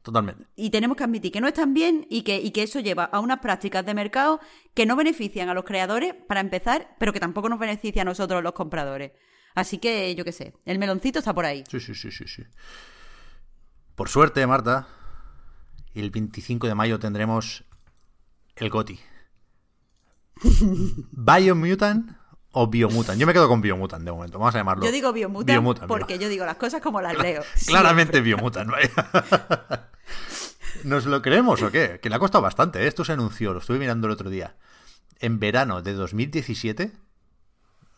Totalmente. 0.07 0.47
Y 0.55 0.71
tenemos 0.71 0.97
que 0.97 1.03
admitir 1.03 1.33
que 1.33 1.41
no 1.41 1.49
están 1.49 1.75
bien 1.75 2.07
y 2.09 2.23
que, 2.23 2.41
y 2.41 2.53
que 2.53 2.63
eso 2.63 2.79
lleva 2.79 3.07
a 3.07 3.19
unas 3.19 3.41
prácticas 3.41 3.85
de 3.85 3.93
mercado 3.93 4.39
que 4.73 4.87
no 4.87 4.95
benefician 4.95 5.49
a 5.49 5.55
los 5.55 5.65
creadores, 5.65 6.15
para 6.29 6.39
empezar, 6.39 6.95
pero 7.01 7.13
que 7.13 7.19
tampoco 7.19 7.49
nos 7.49 7.59
beneficia 7.59 8.03
a 8.03 8.05
nosotros 8.05 8.41
los 8.41 8.53
compradores. 8.53 9.11
Así 9.57 9.79
que, 9.79 10.15
yo 10.15 10.25
qué 10.25 10.31
sé, 10.31 10.55
el 10.65 10.79
meloncito 10.79 11.19
está 11.19 11.35
por 11.35 11.45
ahí. 11.45 11.65
Sí, 11.69 11.81
sí, 11.81 11.93
sí, 11.97 12.13
sí, 12.13 12.23
sí. 12.29 12.45
Por 13.97 14.09
suerte, 14.09 14.47
Marta, 14.47 14.87
el 15.93 16.11
25 16.11 16.69
de 16.69 16.77
mayo 16.77 17.01
tendremos 17.01 17.65
el 18.55 18.71
GOTI. 18.71 19.01
Biomutant 21.11 22.13
o 22.59 22.69
Biomutant. 22.69 23.19
Yo 23.21 23.27
me 23.27 23.35
quedo 23.35 23.49
con 23.49 23.61
Biomutant 23.61 24.03
de 24.03 24.11
momento. 24.11 24.39
Vamos 24.39 24.55
a 24.55 24.59
llamarlo. 24.59 24.83
Yo 24.83 24.91
digo 24.91 25.13
biomutant, 25.13 25.51
Biomutant, 25.51 25.89
porque 25.89 26.19
yo 26.19 26.27
digo 26.31 26.47
las 26.47 26.57
cosas 26.57 26.81
como 26.81 27.03
las 27.03 27.15
leo. 27.23 27.43
Claramente 27.67 28.23
Biomutant, 28.23 28.71
vaya. 28.71 28.91
¿Nos 30.85 31.05
lo 31.05 31.21
creemos 31.21 31.61
o 31.61 31.71
qué? 31.71 32.01
Que 32.01 32.09
le 32.09 32.15
ha 32.15 32.19
costado 32.19 32.41
bastante. 32.41 32.83
¿eh? 32.83 32.87
Esto 32.87 33.05
se 33.05 33.13
anunció, 33.13 33.53
lo 33.53 33.59
estuve 33.59 33.79
mirando 33.79 34.07
el 34.07 34.15
otro 34.15 34.31
día. 34.31 34.57
En 35.21 35.39
verano 35.39 35.83
de 35.83 35.93
2017, 35.93 36.93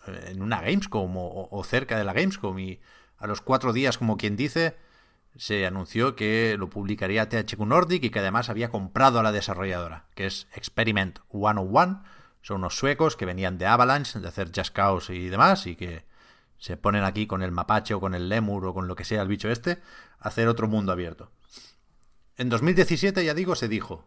eh, 0.06 0.24
en 0.26 0.42
una 0.42 0.60
Gamescom 0.60 1.16
o, 1.16 1.48
o 1.52 1.64
cerca 1.64 1.96
de 1.96 2.02
la 2.02 2.12
Gamescom, 2.12 2.58
y 2.58 2.80
a 3.16 3.28
los 3.28 3.40
cuatro 3.40 3.72
días, 3.72 3.96
como 3.96 4.16
quien 4.16 4.34
dice, 4.34 4.76
se 5.36 5.66
anunció 5.66 6.16
que 6.16 6.56
lo 6.58 6.68
publicaría 6.68 7.28
THQ 7.28 7.60
Nordic 7.60 8.02
y 8.02 8.10
que 8.10 8.18
además 8.18 8.48
había 8.48 8.70
comprado 8.70 9.20
a 9.20 9.22
la 9.22 9.30
desarrolladora, 9.30 10.06
que 10.16 10.26
es 10.26 10.48
Experiment 10.52 11.20
101. 11.30 12.02
Son 12.48 12.60
unos 12.60 12.78
suecos 12.78 13.14
que 13.14 13.26
venían 13.26 13.58
de 13.58 13.66
Avalanche, 13.66 14.20
de 14.20 14.26
hacer 14.26 14.50
Just 14.56 14.72
Cause 14.72 15.14
y 15.14 15.28
demás, 15.28 15.66
y 15.66 15.76
que 15.76 16.06
se 16.56 16.78
ponen 16.78 17.04
aquí 17.04 17.26
con 17.26 17.42
el 17.42 17.52
mapache 17.52 17.92
o 17.92 18.00
con 18.00 18.14
el 18.14 18.30
lemur 18.30 18.64
o 18.64 18.72
con 18.72 18.88
lo 18.88 18.96
que 18.96 19.04
sea 19.04 19.20
el 19.20 19.28
bicho 19.28 19.50
este, 19.50 19.82
a 20.18 20.28
hacer 20.28 20.48
otro 20.48 20.66
mundo 20.66 20.90
abierto. 20.90 21.30
En 22.38 22.48
2017, 22.48 23.22
ya 23.22 23.34
digo, 23.34 23.54
se 23.54 23.68
dijo. 23.68 24.06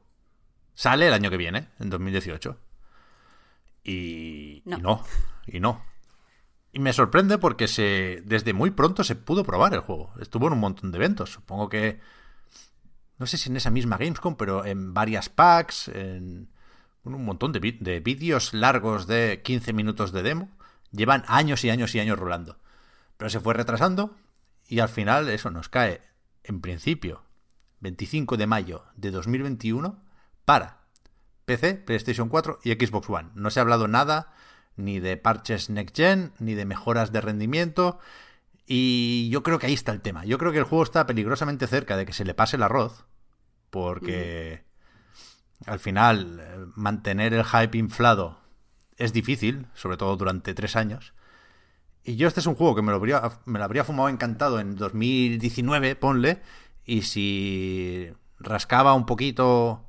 Sale 0.73 1.07
el 1.07 1.13
año 1.13 1.29
que 1.29 1.37
viene, 1.37 1.67
en 1.77 1.91
2018. 1.91 2.57
Y 3.83 4.63
No. 4.65 4.77
y 4.79 4.81
no, 4.81 5.03
y 5.45 5.59
no. 5.59 5.85
Y 6.71 6.79
me 6.79 6.93
sorprende 6.93 7.37
porque 7.37 7.67
se 7.67 8.23
desde 8.25 8.53
muy 8.53 8.71
pronto 8.71 9.03
se 9.03 9.15
pudo 9.15 9.43
probar 9.43 9.75
el 9.75 9.81
juego. 9.81 10.15
Estuvo 10.19 10.47
en 10.47 10.53
un 10.53 10.59
montón 10.61 10.91
de 10.91 10.97
eventos. 10.97 11.31
Supongo 11.31 11.69
que. 11.69 11.99
No 13.19 13.27
sé 13.27 13.37
si 13.37 13.51
en 13.51 13.57
esa 13.57 13.69
misma 13.69 13.97
Gamescom, 13.97 14.35
pero 14.35 14.65
en 14.65 14.95
varias 14.95 15.29
packs, 15.29 15.89
en 15.89 16.49
un 17.03 17.25
montón 17.25 17.51
de, 17.51 17.59
vídeos 17.99 18.53
largos 18.53 19.07
de 19.07 19.41
15 19.43 19.73
minutos 19.73 20.11
de 20.11 20.23
demo. 20.23 20.49
Llevan 20.91 21.23
años 21.27 21.63
y 21.63 21.69
años 21.69 21.95
y 21.95 21.99
años 21.99 22.19
rolando. 22.19 22.57
Pero 23.17 23.29
se 23.29 23.39
fue 23.39 23.53
retrasando 23.53 24.15
y 24.67 24.79
al 24.79 24.89
final 24.89 25.29
eso 25.29 25.51
nos 25.51 25.69
cae, 25.69 26.01
en 26.43 26.61
principio, 26.61 27.23
25 27.79 28.37
de 28.37 28.47
mayo 28.47 28.83
de 28.95 29.11
2021 29.11 30.03
para 30.45 30.81
PC, 31.45 31.75
PlayStation 31.75 32.29
4 32.29 32.59
y 32.63 32.71
Xbox 32.73 33.09
One. 33.09 33.29
No 33.35 33.49
se 33.49 33.59
ha 33.59 33.63
hablado 33.63 33.87
nada 33.87 34.33
ni 34.75 34.99
de 34.99 35.17
parches 35.17 35.69
Next 35.69 35.95
Gen, 35.95 36.33
ni 36.39 36.53
de 36.53 36.65
mejoras 36.65 37.11
de 37.11 37.21
rendimiento. 37.21 37.99
Y 38.65 39.29
yo 39.29 39.43
creo 39.43 39.59
que 39.59 39.67
ahí 39.67 39.73
está 39.73 39.91
el 39.91 40.01
tema. 40.01 40.25
Yo 40.25 40.37
creo 40.37 40.51
que 40.51 40.59
el 40.59 40.63
juego 40.63 40.83
está 40.83 41.05
peligrosamente 41.05 41.67
cerca 41.67 41.97
de 41.97 42.05
que 42.05 42.13
se 42.13 42.25
le 42.25 42.33
pase 42.33 42.55
el 42.55 42.63
arroz. 42.63 43.05
Porque 43.69 44.63
al 45.65 45.79
final 45.79 46.39
eh, 46.39 46.65
mantener 46.75 47.33
el 47.33 47.43
hype 47.43 47.77
inflado 47.77 48.39
es 48.97 49.13
difícil, 49.13 49.67
sobre 49.73 49.97
todo 49.97 50.15
durante 50.15 50.53
tres 50.53 50.75
años. 50.75 51.13
Y 52.03 52.15
yo 52.15 52.27
este 52.27 52.39
es 52.39 52.45
un 52.45 52.55
juego 52.55 52.75
que 52.75 52.81
me 52.81 52.91
lo 52.91 52.97
habría, 52.97 53.21
me 53.45 53.59
lo 53.59 53.65
habría 53.65 53.83
fumado 53.83 54.09
encantado 54.09 54.59
en 54.59 54.75
2019, 54.75 55.95
ponle. 55.95 56.41
Y 56.85 57.03
si 57.03 58.11
rascaba 58.39 58.93
un 58.93 59.05
poquito 59.05 59.85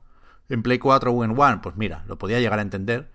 en 0.49 0.62
Play 0.62 0.79
4 0.79 1.11
o 1.11 1.25
en 1.25 1.39
One, 1.39 1.61
pues 1.62 1.77
mira, 1.77 2.05
lo 2.07 2.18
podía 2.18 2.41
llegar 2.41 2.59
a 2.59 2.62
entender. 2.62 3.11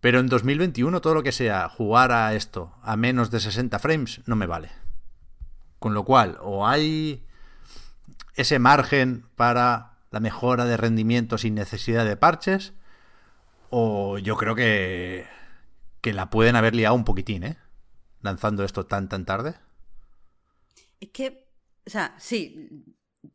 Pero 0.00 0.20
en 0.20 0.26
2021 0.26 1.00
todo 1.00 1.14
lo 1.14 1.22
que 1.22 1.32
sea 1.32 1.68
jugar 1.68 2.12
a 2.12 2.34
esto 2.34 2.74
a 2.82 2.96
menos 2.96 3.30
de 3.30 3.40
60 3.40 3.78
frames 3.78 4.20
no 4.26 4.36
me 4.36 4.46
vale. 4.46 4.70
Con 5.78 5.94
lo 5.94 6.04
cual, 6.04 6.38
o 6.40 6.66
hay 6.66 7.24
ese 8.34 8.58
margen 8.58 9.26
para 9.36 9.91
la 10.12 10.20
mejora 10.20 10.64
de 10.64 10.76
rendimiento 10.76 11.38
sin 11.38 11.54
necesidad 11.54 12.04
de 12.04 12.16
parches, 12.16 12.74
o 13.70 14.18
yo 14.18 14.36
creo 14.36 14.54
que, 14.54 15.26
que 16.00 16.12
la 16.12 16.30
pueden 16.30 16.54
haber 16.54 16.74
liado 16.74 16.94
un 16.94 17.04
poquitín, 17.04 17.42
¿eh? 17.42 17.58
Lanzando 18.20 18.62
esto 18.62 18.86
tan, 18.86 19.08
tan 19.08 19.24
tarde. 19.24 19.54
Es 21.00 21.08
que, 21.08 21.48
o 21.86 21.90
sea, 21.90 22.14
sí, 22.18 22.84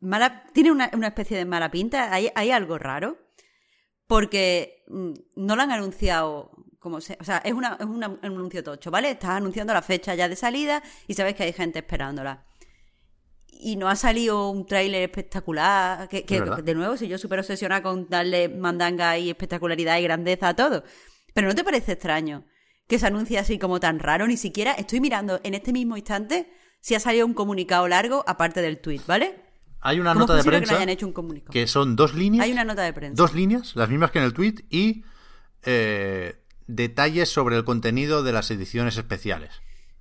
mala, 0.00 0.44
tiene 0.54 0.70
una, 0.70 0.90
una 0.94 1.08
especie 1.08 1.36
de 1.36 1.44
mala 1.44 1.70
pinta. 1.70 2.12
Hay, 2.14 2.30
hay 2.34 2.50
algo 2.50 2.78
raro. 2.78 3.18
Porque 4.06 4.84
mm, 4.88 5.12
no 5.36 5.54
lo 5.54 5.62
han 5.62 5.70
anunciado 5.70 6.50
como 6.78 7.00
se, 7.00 7.18
o 7.20 7.24
sea, 7.24 7.38
es, 7.38 7.52
una, 7.52 7.76
es 7.78 7.86
un 7.86 8.02
anuncio 8.02 8.62
tocho, 8.62 8.90
¿vale? 8.90 9.10
Estás 9.10 9.30
anunciando 9.30 9.74
la 9.74 9.82
fecha 9.82 10.14
ya 10.14 10.28
de 10.28 10.36
salida 10.36 10.82
y 11.06 11.14
sabes 11.14 11.34
que 11.34 11.42
hay 11.42 11.52
gente 11.52 11.80
esperándola. 11.80 12.44
Y 13.60 13.76
no 13.76 13.88
ha 13.88 13.96
salido 13.96 14.50
un 14.50 14.66
tráiler 14.66 15.02
espectacular. 15.02 16.08
Que, 16.08 16.24
que, 16.24 16.40
de 16.40 16.74
nuevo, 16.74 16.96
si 16.96 17.08
yo 17.08 17.18
súper 17.18 17.40
obsesionada 17.40 17.82
con 17.82 18.08
darle 18.08 18.48
mandanga 18.48 19.18
y 19.18 19.30
espectacularidad 19.30 19.98
y 19.98 20.02
grandeza 20.02 20.48
a 20.48 20.56
todo. 20.56 20.84
Pero 21.34 21.48
¿no 21.48 21.54
te 21.54 21.64
parece 21.64 21.92
extraño 21.92 22.44
que 22.86 22.98
se 22.98 23.06
anuncie 23.06 23.38
así 23.38 23.58
como 23.58 23.80
tan 23.80 23.98
raro? 23.98 24.26
Ni 24.26 24.36
siquiera 24.36 24.72
estoy 24.72 25.00
mirando 25.00 25.40
en 25.42 25.54
este 25.54 25.72
mismo 25.72 25.96
instante 25.96 26.50
si 26.80 26.94
ha 26.94 27.00
salido 27.00 27.26
un 27.26 27.34
comunicado 27.34 27.88
largo 27.88 28.24
aparte 28.26 28.62
del 28.62 28.80
tweet, 28.80 29.00
¿vale? 29.06 29.36
Hay 29.80 30.00
una 30.00 30.12
¿Cómo 30.12 30.20
nota 30.20 30.36
de 30.36 30.42
que 30.42 30.48
prensa 30.48 30.72
no 30.72 30.78
hayan 30.78 30.88
hecho 30.88 31.06
un 31.06 31.12
comunicado? 31.12 31.52
que 31.52 31.66
son 31.66 31.96
dos 31.96 32.14
líneas. 32.14 32.44
Hay 32.44 32.52
una 32.52 32.64
nota 32.64 32.82
de 32.82 32.92
prensa. 32.92 33.20
Dos 33.20 33.34
líneas, 33.34 33.76
las 33.76 33.88
mismas 33.88 34.10
que 34.10 34.18
en 34.18 34.24
el 34.24 34.32
tweet, 34.32 34.64
y 34.70 35.04
eh, 35.64 36.36
detalles 36.66 37.28
sobre 37.28 37.56
el 37.56 37.64
contenido 37.64 38.22
de 38.22 38.32
las 38.32 38.50
ediciones 38.50 38.96
especiales. 38.96 39.50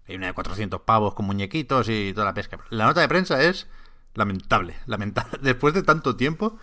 Hay 0.07 0.15
una 0.15 0.27
de 0.27 0.33
400 0.33 0.81
pavos 0.81 1.13
con 1.13 1.25
muñequitos 1.25 1.89
y 1.89 2.13
toda 2.13 2.25
la 2.25 2.33
pesca. 2.33 2.59
La 2.69 2.85
nota 2.85 3.01
de 3.01 3.07
prensa 3.07 3.43
es 3.43 3.67
lamentable, 4.13 4.75
lamentable. 4.85 5.39
Después 5.41 5.73
de 5.73 5.83
tanto 5.83 6.15
tiempo, 6.15 6.57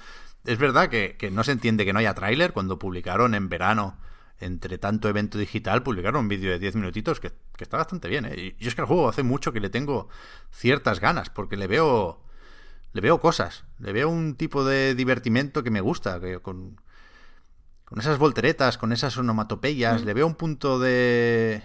es 0.44 0.59
verdad 0.59 0.89
que, 0.89 1.16
que 1.18 1.31
no 1.31 1.44
se 1.44 1.52
entiende 1.52 1.85
que 1.85 1.93
no 1.93 1.98
haya 1.98 2.14
tráiler. 2.14 2.52
Cuando 2.52 2.78
publicaron 2.78 3.35
en 3.35 3.48
verano, 3.48 3.98
entre 4.40 4.78
tanto 4.78 5.09
evento 5.09 5.39
digital, 5.39 5.82
publicaron 5.82 6.23
un 6.23 6.28
vídeo 6.28 6.51
de 6.51 6.59
10 6.59 6.77
minutitos 6.77 7.20
que, 7.20 7.32
que 7.56 7.64
está 7.64 7.77
bastante 7.77 8.09
bien. 8.09 8.24
¿eh? 8.24 8.55
Y 8.59 8.62
yo 8.62 8.68
es 8.68 8.74
que 8.74 8.81
al 8.81 8.86
juego 8.86 9.09
hace 9.09 9.23
mucho 9.23 9.52
que 9.52 9.60
le 9.60 9.70
tengo 9.70 10.09
ciertas 10.51 11.01
ganas, 11.01 11.31
porque 11.31 11.56
le 11.56 11.66
veo 11.66 12.20
le 12.93 13.01
veo 13.01 13.20
cosas, 13.20 13.64
le 13.81 13.93
veo 13.93 14.09
un 14.09 14.36
tipo 14.36 14.64
de 14.64 14.94
divertimento 14.94 15.64
que 15.64 15.70
me 15.73 15.81
gusta, 15.81 16.20
que 16.20 16.39
con, 16.39 16.81
con 17.85 17.98
esas 17.98 18.18
volteretas, 18.18 18.78
con 18.78 18.93
esas 18.93 19.16
onomatopeyas, 19.18 20.02
Mm. 20.02 20.06
le 20.06 20.14
veo 20.14 20.27
un 20.28 20.36
punto 20.36 20.78
de... 20.78 21.60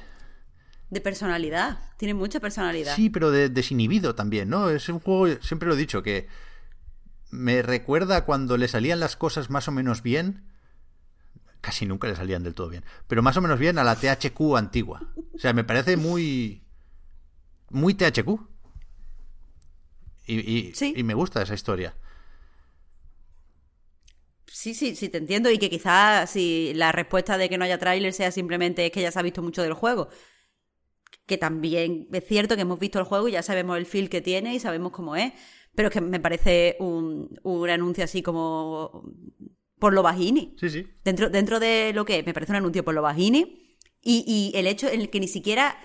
De 0.89 1.01
personalidad. 1.01 1.79
Tiene 1.97 2.13
mucha 2.15 2.39
personalidad. 2.39 2.95
Sí, 2.95 3.09
pero 3.09 3.29
de 3.31 3.49
desinhibido 3.49 4.15
también, 4.15 4.49
¿no? 4.49 4.69
Es 4.69 4.89
un 4.89 4.99
juego, 4.99 5.39
siempre 5.41 5.67
lo 5.67 5.75
he 5.75 5.77
dicho, 5.77 6.01
que 6.01 6.27
me 7.29 7.61
recuerda 7.61 8.25
cuando 8.25 8.57
le 8.57 8.67
salían 8.67 8.99
las 8.99 9.15
cosas 9.15 9.49
más 9.51 9.67
o 9.67 9.71
menos 9.71 10.01
bien, 10.01 10.45
casi 11.61 11.85
nunca 11.85 12.07
le 12.07 12.15
salían 12.15 12.41
del 12.41 12.55
todo 12.55 12.69
bien, 12.69 12.83
pero 13.07 13.21
más 13.21 13.37
o 13.37 13.41
menos 13.41 13.59
bien 13.59 13.77
a 13.77 13.83
la 13.83 13.95
THQ 13.95 14.55
antigua. 14.57 15.13
O 15.35 15.37
sea, 15.39 15.53
me 15.53 15.63
parece 15.63 15.95
muy... 15.95 16.63
muy 17.69 17.93
THQ. 17.93 18.39
Y, 20.25 20.39
y- 20.39 20.73
Sí. 20.73 20.93
y 20.95 21.03
me 21.03 21.13
gusta 21.13 21.41
esa 21.43 21.53
historia. 21.53 21.95
Sí, 24.47 24.73
sí, 24.73 24.95
sí, 24.95 25.09
te 25.09 25.19
entiendo. 25.19 25.49
Y 25.51 25.57
que 25.59 25.69
quizás 25.69 26.29
si 26.31 26.73
la 26.75 26.91
respuesta 26.91 27.37
de 27.37 27.47
que 27.49 27.57
no 27.57 27.65
haya 27.65 27.77
tráiler 27.77 28.13
sea 28.13 28.31
simplemente 28.31 28.85
es 28.85 28.91
que 28.91 29.01
ya 29.01 29.11
se 29.11 29.19
ha 29.19 29.23
visto 29.23 29.41
mucho 29.41 29.61
del 29.61 29.73
juego. 29.73 30.09
Que 31.29 31.37
también 31.37 32.07
es 32.11 32.25
cierto 32.25 32.55
que 32.55 32.63
hemos 32.63 32.79
visto 32.79 32.97
el 32.97 33.05
juego 33.05 33.27
y 33.27 33.33
ya 33.33 33.43
sabemos 33.43 33.77
el 33.77 33.85
feel 33.85 34.09
que 34.09 34.19
tiene 34.19 34.55
y 34.55 34.59
sabemos 34.59 34.91
cómo 34.91 35.15
es. 35.15 35.31
Pero 35.75 35.89
es 35.89 35.93
que 35.93 36.01
me 36.01 36.19
parece 36.19 36.75
un, 36.79 37.39
un 37.43 37.69
anuncio 37.69 38.03
así 38.03 38.23
como 38.23 39.03
por 39.77 39.93
lo 39.93 40.01
bajini. 40.01 40.55
Sí, 40.59 40.71
sí. 40.71 40.87
Dentro, 41.03 41.29
dentro 41.29 41.59
de 41.59 41.93
lo 41.93 42.03
que 42.03 42.17
es, 42.17 42.25
me 42.25 42.33
parece 42.33 42.51
un 42.51 42.57
anuncio 42.57 42.83
por 42.83 42.95
lo 42.95 43.03
bajini. 43.03 43.77
Y, 44.01 44.23
y 44.25 44.57
el 44.57 44.65
hecho 44.65 44.89
en 44.89 45.01
el 45.01 45.11
que 45.11 45.19
ni 45.19 45.27
siquiera 45.27 45.77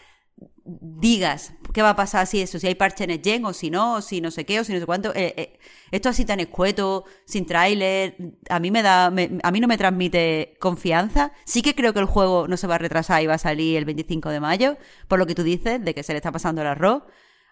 digas 0.64 1.52
qué 1.72 1.82
va 1.82 1.90
a 1.90 1.96
pasar 1.96 2.26
si 2.26 2.40
eso, 2.40 2.58
si 2.58 2.66
hay 2.66 2.74
parche 2.74 3.04
en 3.04 3.10
el 3.10 3.20
gen 3.22 3.44
o 3.44 3.52
si 3.52 3.70
no, 3.70 3.96
o 3.96 4.00
si 4.00 4.20
no 4.20 4.30
sé 4.30 4.44
qué, 4.46 4.60
o 4.60 4.64
si 4.64 4.72
no 4.72 4.80
sé 4.80 4.86
cuánto. 4.86 5.10
Eh, 5.14 5.34
eh, 5.36 5.58
esto 5.90 6.08
así 6.08 6.24
tan 6.24 6.40
escueto, 6.40 7.04
sin 7.26 7.46
tráiler, 7.46 8.16
a 8.48 8.58
mí 8.60 8.70
me 8.70 8.82
da, 8.82 9.10
me- 9.10 9.38
a 9.42 9.50
mí 9.50 9.60
no 9.60 9.68
me 9.68 9.76
transmite 9.78 10.56
confianza. 10.60 11.32
Sí 11.44 11.62
que 11.62 11.74
creo 11.74 11.92
que 11.92 12.00
el 12.00 12.06
juego 12.06 12.48
no 12.48 12.56
se 12.56 12.66
va 12.66 12.76
a 12.76 12.78
retrasar 12.78 13.22
y 13.22 13.26
va 13.26 13.34
a 13.34 13.38
salir 13.38 13.76
el 13.76 13.84
25 13.84 14.30
de 14.30 14.40
mayo, 14.40 14.76
por 15.08 15.18
lo 15.18 15.26
que 15.26 15.34
tú 15.34 15.42
dices, 15.42 15.84
de 15.84 15.94
que 15.94 16.02
se 16.02 16.12
le 16.12 16.18
está 16.18 16.32
pasando 16.32 16.62
el 16.62 16.68
arroz. 16.68 17.02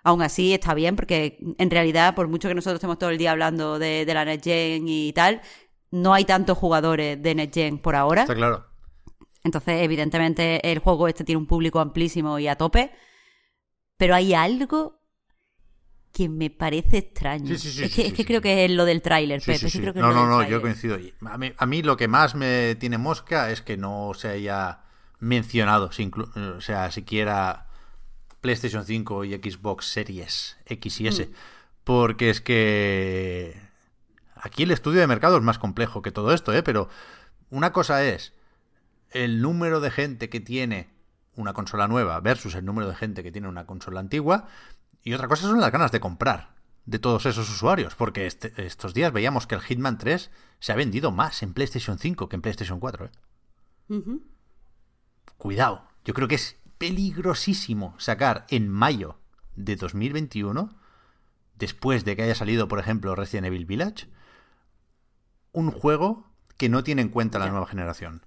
Aún 0.05 0.23
así 0.23 0.53
está 0.53 0.75
bien 0.75 0.97
porque 0.97 1.39
en 1.59 1.71
realidad, 1.71 2.15
por 2.17 2.27
mucho 2.29 2.49
que 2.49 2.55
nosotros 2.55 2.77
estemos 2.79 2.99
todo 2.99 3.11
el 3.11 3.19
día 3.19 3.31
hablando 3.31 3.79
de, 3.79 4.05
de 4.05 4.15
la 4.15 4.25
Next 4.25 4.45
Gen 4.45 4.89
y 4.89 5.13
tal, 5.13 5.41
no 5.93 6.15
hay 6.15 6.25
tantos 6.25 6.59
jugadores 6.59 7.23
de 7.23 7.35
Next 7.35 7.55
Gen 7.55 7.79
por 7.79 7.95
ahora. 7.95 8.23
Está 8.23 8.35
claro. 8.35 8.67
Entonces, 9.44 9.82
evidentemente, 9.82 10.70
el 10.70 10.78
juego 10.78 11.09
este 11.09 11.24
tiene 11.24 11.39
un 11.39 11.47
público 11.47 11.81
amplísimo 11.81 12.39
y 12.39 12.48
a 12.48 12.56
tope. 12.56 12.93
Pero 13.97 14.14
hay 14.14 14.35
algo 14.35 15.01
que 16.12 16.28
me 16.28 16.51
parece 16.51 16.98
extraño. 16.98 17.47
Sí, 17.47 17.59
sí, 17.59 17.70
sí, 17.70 17.85
es 17.85 17.94
que, 17.94 18.06
es 18.09 18.12
que 18.12 18.24
creo 18.24 18.40
que 18.40 18.64
es 18.64 18.70
lo 18.70 18.85
del 18.85 19.01
tráiler, 19.02 19.40
Pepe. 19.40 19.70
creo 19.70 19.94
que 19.94 20.01
No, 20.01 20.12
no, 20.12 20.27
no, 20.27 20.47
yo 20.47 20.60
coincido. 20.60 20.98
A 21.27 21.39
mí, 21.39 21.52
a 21.56 21.66
mí 21.66 21.82
lo 21.82 21.97
que 21.97 22.09
más 22.09 22.35
me 22.35 22.74
tiene 22.77 22.98
mosca 22.98 23.51
es 23.51 23.62
que 23.62 23.77
no 23.77 24.12
se 24.14 24.28
haya 24.28 24.81
mencionado, 25.19 25.90
o 26.56 26.60
sea, 26.60 26.90
siquiera 26.90 27.69
PlayStation 28.40 28.85
5 28.85 29.24
y 29.24 29.35
Xbox 29.35 29.86
Series 29.86 30.56
X 30.66 31.01
y 31.01 31.05
Mm. 31.05 31.06
S. 31.09 31.31
Porque 31.85 32.28
es 32.31 32.40
que 32.40 33.56
aquí 34.35 34.64
el 34.64 34.70
estudio 34.73 35.01
de 35.01 35.06
mercado 35.06 35.36
es 35.36 35.43
más 35.43 35.59
complejo 35.59 36.02
que 36.02 36.10
todo 36.12 36.32
esto, 36.35 36.52
¿eh? 36.52 36.62
Pero 36.62 36.89
una 37.51 37.73
cosa 37.73 38.05
es 38.05 38.35
el 39.15 39.41
número 39.43 39.81
de 39.81 39.91
gente 39.91 40.29
que 40.29 40.41
tiene 40.41 40.91
una 41.35 41.53
consola 41.53 41.89
nueva 41.89 42.21
versus 42.21 42.55
el 42.55 42.65
número 42.65 42.89
de 42.89 42.95
gente 42.97 43.23
que 43.23 43.33
tiene 43.33 43.49
una 43.49 43.67
consola 43.67 44.01
antigua. 44.01 44.47
Y 45.03 45.15
otra 45.15 45.29
cosa 45.29 45.43
son 45.49 45.61
las 45.61 45.73
ganas 45.73 45.91
de 45.93 46.01
comprar 46.01 46.55
de 46.85 46.99
todos 46.99 47.27
esos 47.27 47.49
usuarios. 47.51 47.95
Porque 47.95 48.27
este- 48.27 48.53
estos 48.65 48.95
días 48.95 49.13
veíamos 49.13 49.47
que 49.47 49.55
el 49.55 49.61
Hitman 49.63 49.99
3 49.99 50.31
se 50.61 50.73
ha 50.73 50.77
vendido 50.77 51.11
más 51.11 51.43
en 51.43 51.55
PlayStation 51.55 51.99
5 51.99 52.29
que 52.29 52.37
en 52.37 52.43
PlayStation 52.43 52.81
4. 52.81 53.07
¿eh? 53.07 53.11
Cuidado, 55.37 55.89
yo 56.05 56.15
creo 56.15 56.29
que 56.29 56.37
es 56.37 56.57
peligrosísimo 56.79 57.95
sacar 57.99 58.47
en 58.49 58.69
mayo 58.69 59.19
de 59.57 59.77
2021, 59.77 60.75
después 61.57 62.05
de 62.05 62.17
que 62.17 62.23
haya 62.23 62.35
salido, 62.35 62.69
por 62.69 62.79
ejemplo, 62.79 63.15
Resident 63.15 63.47
Evil 63.47 63.67
Village, 63.67 64.09
un 65.53 65.71
juego 65.71 66.27
que 66.57 66.69
no 66.69 66.83
tiene 66.85 67.03
en 67.03 67.09
cuenta 67.09 67.39
la 67.39 67.49
nueva 67.51 67.67
generación. 67.67 68.25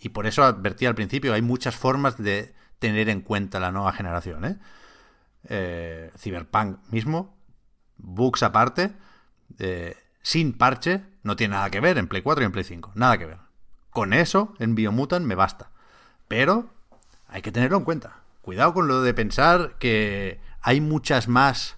Y 0.00 0.10
por 0.10 0.26
eso 0.26 0.44
advertí 0.44 0.86
al 0.86 0.94
principio, 0.94 1.34
hay 1.34 1.42
muchas 1.42 1.76
formas 1.76 2.16
de 2.18 2.54
tener 2.78 3.08
en 3.08 3.20
cuenta 3.20 3.60
la 3.60 3.72
nueva 3.72 3.92
generación. 3.92 4.44
¿eh? 4.44 4.58
Eh, 5.48 6.12
Cyberpunk 6.16 6.78
mismo, 6.90 7.36
bugs 7.96 8.42
aparte, 8.42 8.92
eh, 9.58 9.96
sin 10.22 10.52
parche, 10.52 11.02
no 11.22 11.36
tiene 11.36 11.54
nada 11.54 11.70
que 11.70 11.80
ver 11.80 11.98
en 11.98 12.08
Play 12.08 12.22
4 12.22 12.42
y 12.42 12.46
en 12.46 12.52
Play 12.52 12.64
5. 12.64 12.92
Nada 12.94 13.18
que 13.18 13.26
ver. 13.26 13.38
Con 13.90 14.12
eso, 14.12 14.54
en 14.58 14.74
Biomutant 14.74 15.26
me 15.26 15.34
basta. 15.34 15.70
Pero 16.28 16.70
hay 17.26 17.42
que 17.42 17.52
tenerlo 17.52 17.78
en 17.78 17.84
cuenta. 17.84 18.20
Cuidado 18.42 18.74
con 18.74 18.88
lo 18.88 19.02
de 19.02 19.14
pensar 19.14 19.76
que 19.78 20.40
hay 20.60 20.80
muchas 20.80 21.28
más 21.28 21.76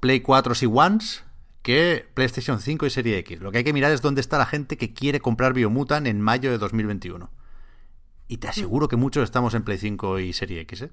Play 0.00 0.20
4 0.20 0.54
y 0.62 0.66
Ones 0.66 1.24
que 1.68 2.06
PlayStation 2.14 2.60
5 2.62 2.86
y 2.86 2.90
Serie 2.90 3.18
X. 3.18 3.40
Lo 3.40 3.52
que 3.52 3.58
hay 3.58 3.64
que 3.64 3.74
mirar 3.74 3.92
es 3.92 4.00
dónde 4.00 4.22
está 4.22 4.38
la 4.38 4.46
gente 4.46 4.78
que 4.78 4.94
quiere 4.94 5.20
comprar 5.20 5.52
Biomutant 5.52 6.06
en 6.06 6.18
mayo 6.18 6.50
de 6.50 6.56
2021. 6.56 7.30
Y 8.26 8.38
te 8.38 8.48
aseguro 8.48 8.88
que 8.88 8.96
muchos 8.96 9.22
estamos 9.22 9.52
en 9.52 9.64
Play 9.64 9.76
5 9.76 10.18
y 10.18 10.32
Serie 10.32 10.62
X, 10.62 10.80
¿eh? 10.80 10.90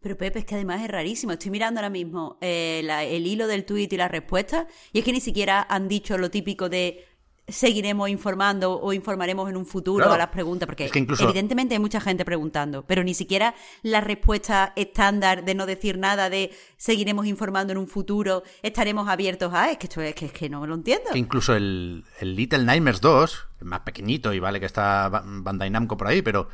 Pero 0.00 0.18
Pepe, 0.18 0.40
es 0.40 0.44
que 0.46 0.56
además 0.56 0.82
es 0.82 0.88
rarísimo. 0.88 1.30
Estoy 1.30 1.52
mirando 1.52 1.78
ahora 1.78 1.90
mismo 1.90 2.38
eh, 2.40 2.80
la- 2.82 3.04
el 3.04 3.24
hilo 3.24 3.46
del 3.46 3.64
tuit 3.64 3.92
y 3.92 3.96
las 3.96 4.10
respuestas, 4.10 4.66
y 4.92 4.98
es 4.98 5.04
que 5.04 5.12
ni 5.12 5.20
siquiera 5.20 5.64
han 5.70 5.86
dicho 5.86 6.18
lo 6.18 6.28
típico 6.28 6.68
de 6.68 7.04
seguiremos 7.48 8.08
informando 8.08 8.80
o 8.80 8.92
informaremos 8.92 9.48
en 9.48 9.56
un 9.56 9.66
futuro 9.66 9.98
Claro. 10.04 10.14
a 10.14 10.18
las 10.18 10.28
preguntas, 10.28 10.66
porque 10.66 10.86
Es 10.86 10.90
que 10.92 10.98
incluso- 10.98 11.24
evidentemente 11.24 11.74
hay 11.74 11.78
mucha 11.80 12.00
gente 12.00 12.24
preguntando, 12.24 12.82
pero 12.84 13.04
ni 13.04 13.14
siquiera 13.14 13.54
la 13.82 14.00
respuesta 14.00 14.72
estándar 14.74 15.44
de 15.44 15.54
no 15.54 15.64
decir 15.66 15.96
nada 15.96 16.28
de 16.28 16.50
seguiremos 16.76 17.26
informando 17.26 17.72
en 17.72 17.78
un 17.78 17.86
futuro, 17.86 18.42
estaremos 18.62 19.08
abiertos 19.08 19.52
a, 19.54 19.70
es 19.70 19.78
que 19.78 19.86
esto 19.86 20.00
es 20.02 20.14
que, 20.14 20.26
es 20.26 20.32
que 20.32 20.48
no 20.48 20.60
me 20.60 20.66
lo 20.66 20.74
entiendo. 20.74 21.10
Que 21.12 21.18
incluso 21.18 21.54
el, 21.54 22.04
el 22.20 22.34
Little 22.34 22.64
Nightmares 22.64 23.00
2, 23.00 23.46
que 23.58 23.64
es 23.64 23.68
más 23.68 23.80
pequeñito 23.80 24.32
y 24.32 24.40
vale 24.40 24.58
que 24.58 24.66
está 24.66 25.08
Ba- 25.08 25.22
Bandai 25.24 25.70
Namco 25.70 25.96
por 25.96 26.08
ahí, 26.08 26.22
pero 26.22 26.48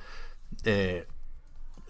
eh, 0.64 1.06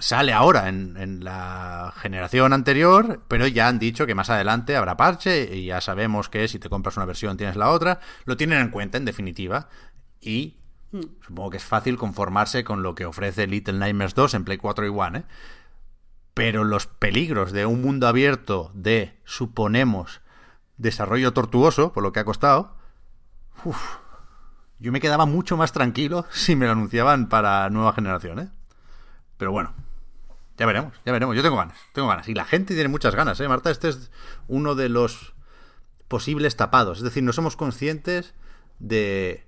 sale 0.02 0.32
ahora 0.32 0.68
en, 0.68 0.96
en 0.96 1.24
la 1.24 1.94
generación 1.96 2.52
anterior, 2.52 3.22
pero 3.28 3.46
ya 3.46 3.68
han 3.68 3.78
dicho 3.78 4.04
que 4.06 4.14
más 4.14 4.30
adelante 4.30 4.76
habrá 4.76 4.96
parche 4.96 5.54
y 5.54 5.66
ya 5.66 5.80
sabemos 5.80 6.28
que 6.28 6.48
si 6.48 6.58
te 6.58 6.68
compras 6.68 6.96
una 6.96 7.06
versión 7.06 7.36
tienes 7.36 7.56
la 7.56 7.70
otra. 7.70 8.00
Lo 8.24 8.36
tienen 8.36 8.60
en 8.60 8.70
cuenta, 8.70 8.98
en 8.98 9.04
definitiva, 9.04 9.68
y 10.20 10.56
supongo 11.26 11.50
que 11.50 11.56
es 11.56 11.64
fácil 11.64 11.96
conformarse 11.96 12.64
con 12.64 12.82
lo 12.82 12.94
que 12.94 13.06
ofrece 13.06 13.46
Little 13.46 13.78
Nightmares 13.78 14.14
2 14.14 14.34
en 14.34 14.44
Play 14.44 14.58
4 14.58 14.86
y 14.86 14.88
One, 14.88 15.18
¿eh? 15.20 15.24
Pero 16.34 16.64
los 16.64 16.86
peligros 16.86 17.52
de 17.52 17.66
un 17.66 17.82
mundo 17.82 18.08
abierto 18.08 18.70
de, 18.74 19.20
suponemos, 19.24 20.22
desarrollo 20.78 21.32
tortuoso, 21.32 21.92
por 21.92 22.02
lo 22.02 22.12
que 22.12 22.20
ha 22.20 22.24
costado, 22.24 22.74
uf, 23.64 23.98
yo 24.78 24.92
me 24.92 25.00
quedaba 25.00 25.26
mucho 25.26 25.56
más 25.56 25.72
tranquilo 25.72 26.26
si 26.32 26.56
me 26.56 26.66
lo 26.66 26.72
anunciaban 26.72 27.28
para 27.28 27.68
nueva 27.70 27.92
generación, 27.92 28.38
¿eh? 28.38 28.48
Pero 29.36 29.52
bueno, 29.52 29.74
ya 30.62 30.66
veremos, 30.66 30.94
ya 31.04 31.10
veremos. 31.12 31.34
Yo 31.34 31.42
tengo 31.42 31.56
ganas, 31.56 31.76
tengo 31.92 32.06
ganas. 32.06 32.28
Y 32.28 32.34
la 32.34 32.44
gente 32.44 32.74
tiene 32.74 32.88
muchas 32.88 33.16
ganas, 33.16 33.40
¿eh, 33.40 33.48
Marta? 33.48 33.70
Este 33.70 33.88
es 33.88 34.10
uno 34.46 34.76
de 34.76 34.88
los 34.88 35.34
posibles 36.06 36.54
tapados. 36.56 36.98
Es 36.98 37.04
decir, 37.04 37.24
no 37.24 37.32
somos 37.32 37.56
conscientes 37.56 38.34
de, 38.78 39.44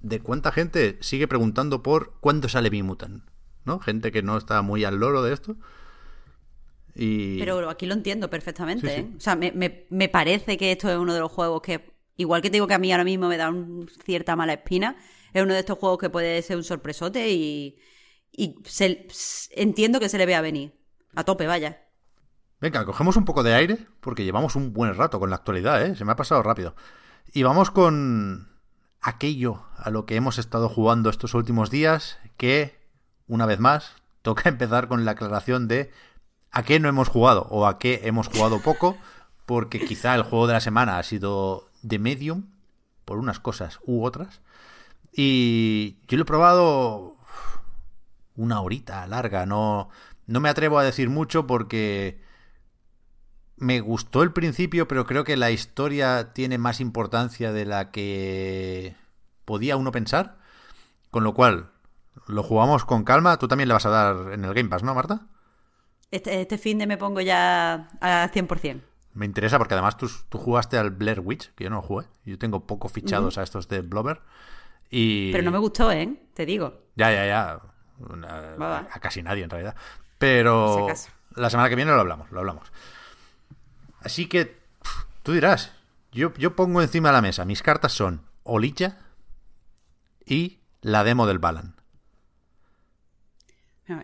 de 0.00 0.18
cuánta 0.20 0.50
gente 0.50 0.98
sigue 1.00 1.28
preguntando 1.28 1.82
por 1.84 2.14
cuándo 2.20 2.48
sale 2.48 2.70
Bimutant, 2.70 3.22
¿no? 3.64 3.78
Gente 3.78 4.10
que 4.10 4.22
no 4.22 4.36
está 4.36 4.62
muy 4.62 4.84
al 4.84 4.96
loro 4.96 5.22
de 5.22 5.32
esto. 5.32 5.54
Y... 6.94 7.38
Pero 7.38 7.70
aquí 7.70 7.86
lo 7.86 7.94
entiendo 7.94 8.28
perfectamente. 8.28 8.88
Sí, 8.88 8.94
sí. 8.94 9.00
¿eh? 9.02 9.10
O 9.16 9.20
sea, 9.20 9.36
me, 9.36 9.52
me- 9.52 9.86
me 9.90 10.08
parece 10.08 10.56
que 10.58 10.72
esto 10.72 10.90
es 10.90 10.98
uno 10.98 11.14
de 11.14 11.20
los 11.20 11.30
juegos 11.30 11.62
que, 11.62 11.90
igual 12.16 12.42
que 12.42 12.50
te 12.50 12.54
digo 12.56 12.66
que 12.66 12.74
a 12.74 12.78
mí 12.78 12.90
ahora 12.92 13.04
mismo 13.04 13.28
me 13.28 13.36
da 13.36 13.48
un- 13.48 13.88
cierta 14.04 14.34
mala 14.36 14.54
espina, 14.54 14.96
es 15.32 15.42
uno 15.42 15.54
de 15.54 15.60
estos 15.60 15.78
juegos 15.78 15.98
que 15.98 16.10
puede 16.10 16.42
ser 16.42 16.56
un 16.56 16.64
sorpresote 16.64 17.30
y, 17.30 17.78
y 18.32 18.56
se- 18.64 19.06
entiendo 19.52 20.00
que 20.00 20.08
se 20.08 20.18
le 20.18 20.26
vea 20.26 20.40
venir. 20.40 20.74
A 21.14 21.24
tope, 21.24 21.46
vaya. 21.46 21.82
Venga, 22.60 22.84
cogemos 22.84 23.16
un 23.16 23.24
poco 23.24 23.42
de 23.42 23.54
aire 23.54 23.86
porque 24.00 24.24
llevamos 24.24 24.56
un 24.56 24.72
buen 24.72 24.94
rato 24.94 25.18
con 25.20 25.30
la 25.30 25.36
actualidad, 25.36 25.84
¿eh? 25.84 25.96
Se 25.96 26.04
me 26.04 26.12
ha 26.12 26.16
pasado 26.16 26.42
rápido. 26.42 26.74
Y 27.32 27.42
vamos 27.42 27.70
con 27.70 28.48
aquello 29.00 29.64
a 29.76 29.90
lo 29.90 30.06
que 30.06 30.16
hemos 30.16 30.38
estado 30.38 30.68
jugando 30.68 31.10
estos 31.10 31.34
últimos 31.34 31.70
días, 31.70 32.18
que, 32.36 32.78
una 33.26 33.46
vez 33.46 33.58
más, 33.58 33.94
toca 34.22 34.48
empezar 34.48 34.88
con 34.88 35.04
la 35.04 35.12
aclaración 35.12 35.68
de 35.68 35.90
a 36.52 36.62
qué 36.62 36.78
no 36.80 36.88
hemos 36.88 37.08
jugado 37.08 37.46
o 37.50 37.66
a 37.66 37.78
qué 37.78 38.02
hemos 38.04 38.28
jugado 38.28 38.60
poco, 38.60 38.96
porque 39.46 39.84
quizá 39.84 40.14
el 40.14 40.22
juego 40.22 40.46
de 40.46 40.52
la 40.54 40.60
semana 40.60 40.98
ha 40.98 41.02
sido 41.02 41.68
The 41.86 41.98
Medium, 41.98 42.46
por 43.04 43.18
unas 43.18 43.40
cosas 43.40 43.80
u 43.84 44.04
otras. 44.04 44.40
Y 45.12 45.96
yo 46.06 46.16
lo 46.16 46.22
he 46.22 46.26
probado 46.26 47.16
una 48.36 48.60
horita 48.60 49.06
larga, 49.06 49.46
no, 49.46 49.88
no 50.26 50.40
me 50.40 50.48
atrevo 50.48 50.78
a 50.78 50.84
decir 50.84 51.10
mucho 51.10 51.46
porque 51.46 52.20
me 53.56 53.80
gustó 53.80 54.22
el 54.22 54.32
principio, 54.32 54.88
pero 54.88 55.06
creo 55.06 55.24
que 55.24 55.36
la 55.36 55.50
historia 55.50 56.32
tiene 56.32 56.58
más 56.58 56.80
importancia 56.80 57.52
de 57.52 57.64
la 57.64 57.90
que 57.90 58.94
podía 59.44 59.76
uno 59.76 59.92
pensar. 59.92 60.38
Con 61.10 61.24
lo 61.24 61.34
cual, 61.34 61.70
lo 62.26 62.42
jugamos 62.42 62.84
con 62.84 63.04
calma. 63.04 63.38
Tú 63.38 63.48
también 63.48 63.68
le 63.68 63.74
vas 63.74 63.86
a 63.86 63.90
dar 63.90 64.32
en 64.32 64.44
el 64.44 64.54
Game 64.54 64.68
Pass, 64.68 64.82
¿no, 64.82 64.94
Marta? 64.94 65.26
Este, 66.10 66.40
este 66.40 66.58
fin 66.58 66.78
de 66.78 66.86
me 66.86 66.96
pongo 66.96 67.20
ya 67.20 67.88
a 68.00 68.30
100%. 68.32 68.80
Me 69.14 69.26
interesa 69.26 69.58
porque 69.58 69.74
además 69.74 69.96
tú, 69.96 70.10
tú 70.28 70.38
jugaste 70.38 70.78
al 70.78 70.90
Blair 70.90 71.20
Witch, 71.20 71.52
que 71.54 71.64
yo 71.64 71.70
no 71.70 71.76
lo 71.76 71.82
jugué. 71.82 72.06
Yo 72.24 72.38
tengo 72.38 72.66
poco 72.66 72.88
fichados 72.88 73.36
a 73.38 73.42
estos 73.42 73.68
de 73.68 73.82
Blobber. 73.82 74.22
Y... 74.90 75.30
Pero 75.32 75.44
no 75.44 75.50
me 75.50 75.58
gustó, 75.58 75.92
¿eh? 75.92 76.16
Te 76.34 76.46
digo. 76.46 76.80
Ya, 76.96 77.12
ya, 77.12 77.26
ya. 77.26 77.60
Una- 78.08 78.40
Va, 78.56 78.68
va. 78.68 78.88
a 78.92 79.00
casi 79.00 79.22
nadie 79.22 79.44
en 79.44 79.50
realidad. 79.50 79.74
Si 79.76 80.02
Pero 80.18 80.86
la 81.36 81.50
semana 81.50 81.68
que 81.68 81.76
viene 81.76 81.92
lo 81.92 82.00
hablamos, 82.00 82.30
lo 82.30 82.40
hablamos. 82.40 82.70
Así 84.00 84.26
que 84.26 84.56
tú 85.22 85.32
dirás, 85.32 85.72
yo, 86.12 86.32
yo 86.34 86.54
pongo 86.56 86.82
encima 86.82 87.08
de 87.08 87.12
la 87.14 87.22
mesa, 87.22 87.44
mis 87.44 87.62
cartas 87.62 87.92
son 87.92 88.22
Olilla 88.44 88.98
y 90.26 90.58
la 90.80 91.04
demo 91.04 91.26
del 91.26 91.38
Balan. 91.38 91.74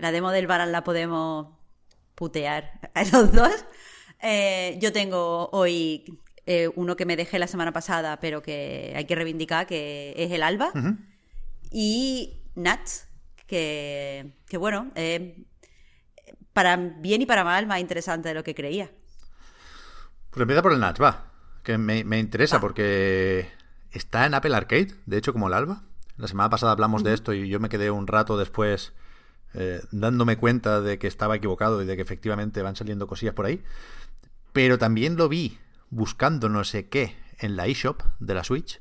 La 0.00 0.12
demo 0.12 0.30
del 0.30 0.46
Baran 0.46 0.72
la 0.72 0.84
podemos 0.84 1.48
putear 2.14 2.90
a 2.94 3.04
los 3.04 3.32
dos. 3.32 3.64
Eh, 4.20 4.76
yo 4.80 4.92
tengo 4.92 5.48
hoy 5.52 6.20
eh, 6.46 6.68
uno 6.74 6.96
que 6.96 7.06
me 7.06 7.16
dejé 7.16 7.38
la 7.38 7.46
semana 7.46 7.72
pasada, 7.72 8.18
pero 8.20 8.42
que 8.42 8.92
hay 8.96 9.04
que 9.06 9.14
reivindicar, 9.14 9.66
que 9.66 10.14
es 10.16 10.30
el 10.32 10.42
Alba. 10.42 10.70
Y 11.70 12.40
Nat, 12.54 12.80
que, 13.48 14.34
que 14.46 14.56
bueno, 14.58 14.92
eh, 14.94 15.42
para 16.52 16.76
bien 16.76 17.22
y 17.22 17.26
para 17.26 17.42
mal, 17.42 17.66
más 17.66 17.80
interesante 17.80 18.28
de 18.28 18.34
lo 18.34 18.44
que 18.44 18.54
creía. 18.54 18.92
Pues 20.30 20.42
empieza 20.42 20.62
por 20.62 20.72
el 20.72 20.80
Nats, 20.80 21.00
va. 21.02 21.32
Que 21.64 21.78
me, 21.78 22.04
me 22.04 22.18
interesa 22.20 22.56
Va. 22.56 22.60
porque 22.60 23.50
está 23.90 24.26
en 24.26 24.34
Apple 24.34 24.54
Arcade, 24.54 24.94
de 25.06 25.16
hecho, 25.16 25.32
como 25.32 25.48
el 25.48 25.54
Alba. 25.54 25.82
La 26.16 26.28
semana 26.28 26.50
pasada 26.50 26.72
hablamos 26.72 27.02
de 27.02 27.14
esto 27.14 27.32
y 27.32 27.48
yo 27.48 27.58
me 27.58 27.68
quedé 27.68 27.90
un 27.90 28.06
rato 28.06 28.36
después 28.36 28.92
eh, 29.54 29.80
dándome 29.92 30.36
cuenta 30.36 30.80
de 30.80 30.98
que 30.98 31.06
estaba 31.06 31.36
equivocado 31.36 31.82
y 31.82 31.86
de 31.86 31.96
que 31.96 32.02
efectivamente 32.02 32.60
van 32.62 32.76
saliendo 32.76 33.06
cosillas 33.06 33.34
por 33.34 33.46
ahí. 33.46 33.62
Pero 34.52 34.78
también 34.78 35.16
lo 35.16 35.28
vi 35.28 35.58
buscando 35.90 36.48
no 36.48 36.64
sé 36.64 36.88
qué 36.88 37.16
en 37.38 37.56
la 37.56 37.66
eShop 37.66 38.02
de 38.18 38.34
la 38.34 38.44
Switch. 38.44 38.80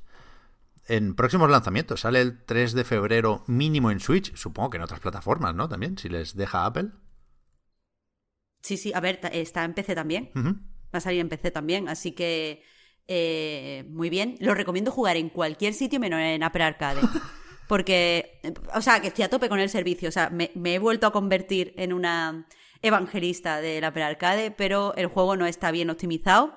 En 0.87 1.15
próximos 1.15 1.49
lanzamientos. 1.49 2.01
Sale 2.01 2.21
el 2.21 2.43
3 2.45 2.73
de 2.73 2.83
febrero 2.83 3.43
mínimo 3.47 3.91
en 3.91 3.99
Switch. 3.99 4.33
Supongo 4.35 4.69
que 4.69 4.77
en 4.77 4.83
otras 4.83 4.99
plataformas, 4.99 5.53
¿no? 5.53 5.67
También, 5.67 5.97
si 5.97 6.09
les 6.09 6.35
deja 6.35 6.65
Apple. 6.65 6.89
Sí, 8.61 8.77
sí, 8.77 8.91
a 8.93 8.99
ver, 8.99 9.19
está 9.31 9.63
en 9.63 9.73
PC 9.73 9.95
también. 9.95 10.31
Va 10.35 10.97
a 10.97 11.01
salir 11.01 11.19
en 11.19 11.29
PC 11.29 11.51
también, 11.51 11.89
así 11.89 12.13
que 12.13 12.63
eh, 13.07 13.85
muy 13.89 14.09
bien. 14.09 14.35
Lo 14.39 14.53
recomiendo 14.53 14.91
jugar 14.91 15.17
en 15.17 15.29
cualquier 15.29 15.73
sitio 15.73 15.99
menos 15.99 16.19
en 16.19 16.43
Apple 16.43 16.63
Arcade. 16.63 17.01
Porque, 17.67 18.39
o 18.73 18.81
sea, 18.81 19.01
que 19.01 19.07
estoy 19.07 19.25
a 19.25 19.29
tope 19.29 19.49
con 19.49 19.59
el 19.59 19.69
servicio. 19.69 20.09
O 20.09 20.11
sea, 20.11 20.29
me, 20.29 20.51
he 20.55 20.79
vuelto 20.79 21.07
a 21.07 21.11
convertir 21.11 21.73
en 21.77 21.91
una 21.91 22.47
evangelista 22.81 23.59
del 23.59 23.83
Apple 23.83 24.03
Arcade, 24.03 24.51
pero 24.51 24.93
el 24.95 25.07
juego 25.07 25.35
no 25.35 25.45
está 25.45 25.71
bien 25.71 25.89
optimizado 25.89 26.53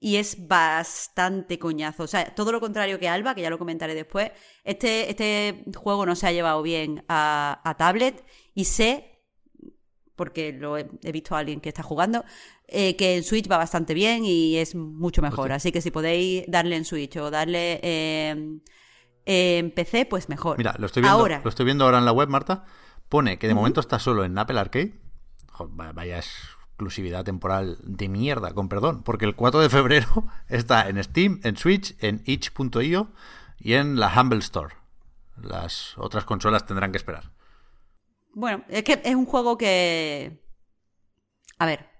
y 0.00 0.16
es 0.16 0.48
bastante 0.48 1.58
coñazo. 1.58 2.04
O 2.04 2.06
sea, 2.06 2.34
todo 2.34 2.50
lo 2.50 2.60
contrario 2.60 2.98
que 2.98 3.08
Alba, 3.08 3.34
que 3.34 3.42
ya 3.42 3.50
lo 3.50 3.58
comentaré 3.58 3.94
después. 3.94 4.32
Este, 4.64 5.10
este 5.10 5.64
juego 5.76 6.06
no 6.06 6.16
se 6.16 6.26
ha 6.26 6.32
llevado 6.32 6.62
bien 6.62 7.04
a, 7.08 7.60
a 7.62 7.76
tablet 7.76 8.24
y 8.54 8.64
sé 8.64 9.10
porque 10.20 10.52
lo 10.52 10.76
he, 10.76 10.86
visto 11.12 11.34
a 11.34 11.38
alguien 11.38 11.62
que 11.62 11.70
está 11.70 11.82
jugando, 11.82 12.26
eh, 12.68 12.94
que 12.94 13.16
en 13.16 13.24
Switch 13.24 13.50
va 13.50 13.56
bastante 13.56 13.94
bien 13.94 14.22
y 14.22 14.58
es 14.58 14.74
mucho 14.74 15.22
mejor. 15.22 15.50
Así 15.50 15.72
que 15.72 15.80
si 15.80 15.90
podéis 15.90 16.44
darle 16.46 16.76
en 16.76 16.84
Switch 16.84 17.16
o 17.16 17.30
darle 17.30 17.80
eh, 17.82 18.60
en 19.24 19.70
PC, 19.70 20.04
pues 20.04 20.28
mejor. 20.28 20.58
Mira, 20.58 20.74
lo 20.78 20.84
estoy 20.84 21.00
viendo 21.02 21.18
ahora, 21.18 21.40
lo 21.42 21.48
estoy 21.48 21.64
viendo 21.64 21.86
ahora 21.86 21.96
en 21.96 22.04
la 22.04 22.12
web, 22.12 22.28
Marta. 22.28 22.66
Pone 23.08 23.38
que 23.38 23.48
de 23.48 23.54
momento 23.54 23.80
está 23.80 23.98
solo 23.98 24.22
en 24.22 24.36
Apple 24.36 24.60
Arcade. 24.60 24.92
vaya 25.94 26.20
exclusividad 26.80 27.24
temporal 27.24 27.76
de 27.82 28.08
mierda, 28.08 28.54
con 28.54 28.70
perdón, 28.70 29.02
porque 29.02 29.26
el 29.26 29.36
4 29.36 29.60
de 29.60 29.68
febrero 29.68 30.26
está 30.48 30.88
en 30.88 31.02
Steam, 31.04 31.40
en 31.44 31.58
Switch, 31.58 31.94
en 32.00 32.22
itch.io 32.24 33.12
y 33.58 33.74
en 33.74 34.00
la 34.00 34.10
Humble 34.18 34.38
Store. 34.38 34.74
Las 35.42 35.96
otras 35.98 36.24
consolas 36.24 36.64
tendrán 36.64 36.90
que 36.90 36.96
esperar. 36.96 37.30
Bueno, 38.32 38.64
es 38.68 38.82
que 38.82 39.00
es 39.04 39.14
un 39.14 39.26
juego 39.26 39.58
que. 39.58 40.42
A 41.58 41.66
ver. 41.66 41.90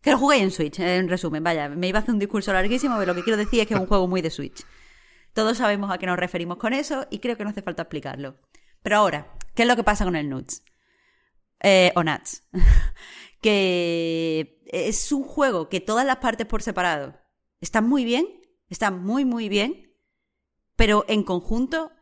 Que 0.00 0.10
lo 0.10 0.18
jugué 0.18 0.38
en 0.38 0.50
Switch, 0.50 0.80
en 0.80 1.08
resumen. 1.08 1.44
Vaya, 1.44 1.68
me 1.68 1.88
iba 1.88 1.98
a 1.98 2.02
hacer 2.02 2.14
un 2.14 2.20
discurso 2.20 2.52
larguísimo, 2.52 2.96
pero 2.98 3.12
lo 3.12 3.14
que 3.14 3.22
quiero 3.22 3.36
decir 3.36 3.60
es 3.60 3.66
que 3.66 3.74
es 3.74 3.80
un 3.80 3.86
juego 3.86 4.08
muy 4.08 4.20
de 4.20 4.30
Switch. 4.30 4.64
Todos 5.32 5.58
sabemos 5.58 5.92
a 5.92 5.98
qué 5.98 6.06
nos 6.06 6.18
referimos 6.18 6.58
con 6.58 6.72
eso 6.72 7.06
y 7.10 7.18
creo 7.18 7.36
que 7.36 7.44
no 7.44 7.50
hace 7.50 7.62
falta 7.62 7.82
explicarlo. 7.82 8.36
Pero 8.82 8.96
ahora, 8.96 9.32
¿qué 9.54 9.62
es 9.62 9.68
lo 9.68 9.76
que 9.76 9.84
pasa 9.84 10.04
con 10.04 10.16
el 10.16 10.28
Nuts? 10.28 10.62
Eh, 11.60 11.92
o 11.94 12.02
Nuts. 12.02 12.42
que 13.40 14.62
es 14.66 15.12
un 15.12 15.22
juego 15.22 15.68
que 15.68 15.80
todas 15.80 16.06
las 16.06 16.16
partes 16.16 16.46
por 16.46 16.62
separado 16.62 17.14
están 17.60 17.88
muy 17.88 18.04
bien, 18.04 18.26
están 18.68 19.02
muy, 19.02 19.24
muy 19.24 19.48
bien, 19.48 19.94
pero 20.76 21.04
en 21.08 21.22
conjunto 21.22 21.92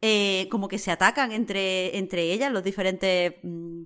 eh, 0.00 0.48
como 0.50 0.68
que 0.68 0.78
se 0.78 0.90
atacan 0.90 1.32
entre, 1.32 1.96
entre 1.98 2.32
ellas 2.32 2.52
los 2.52 2.62
diferentes 2.62 3.34
mm, 3.42 3.82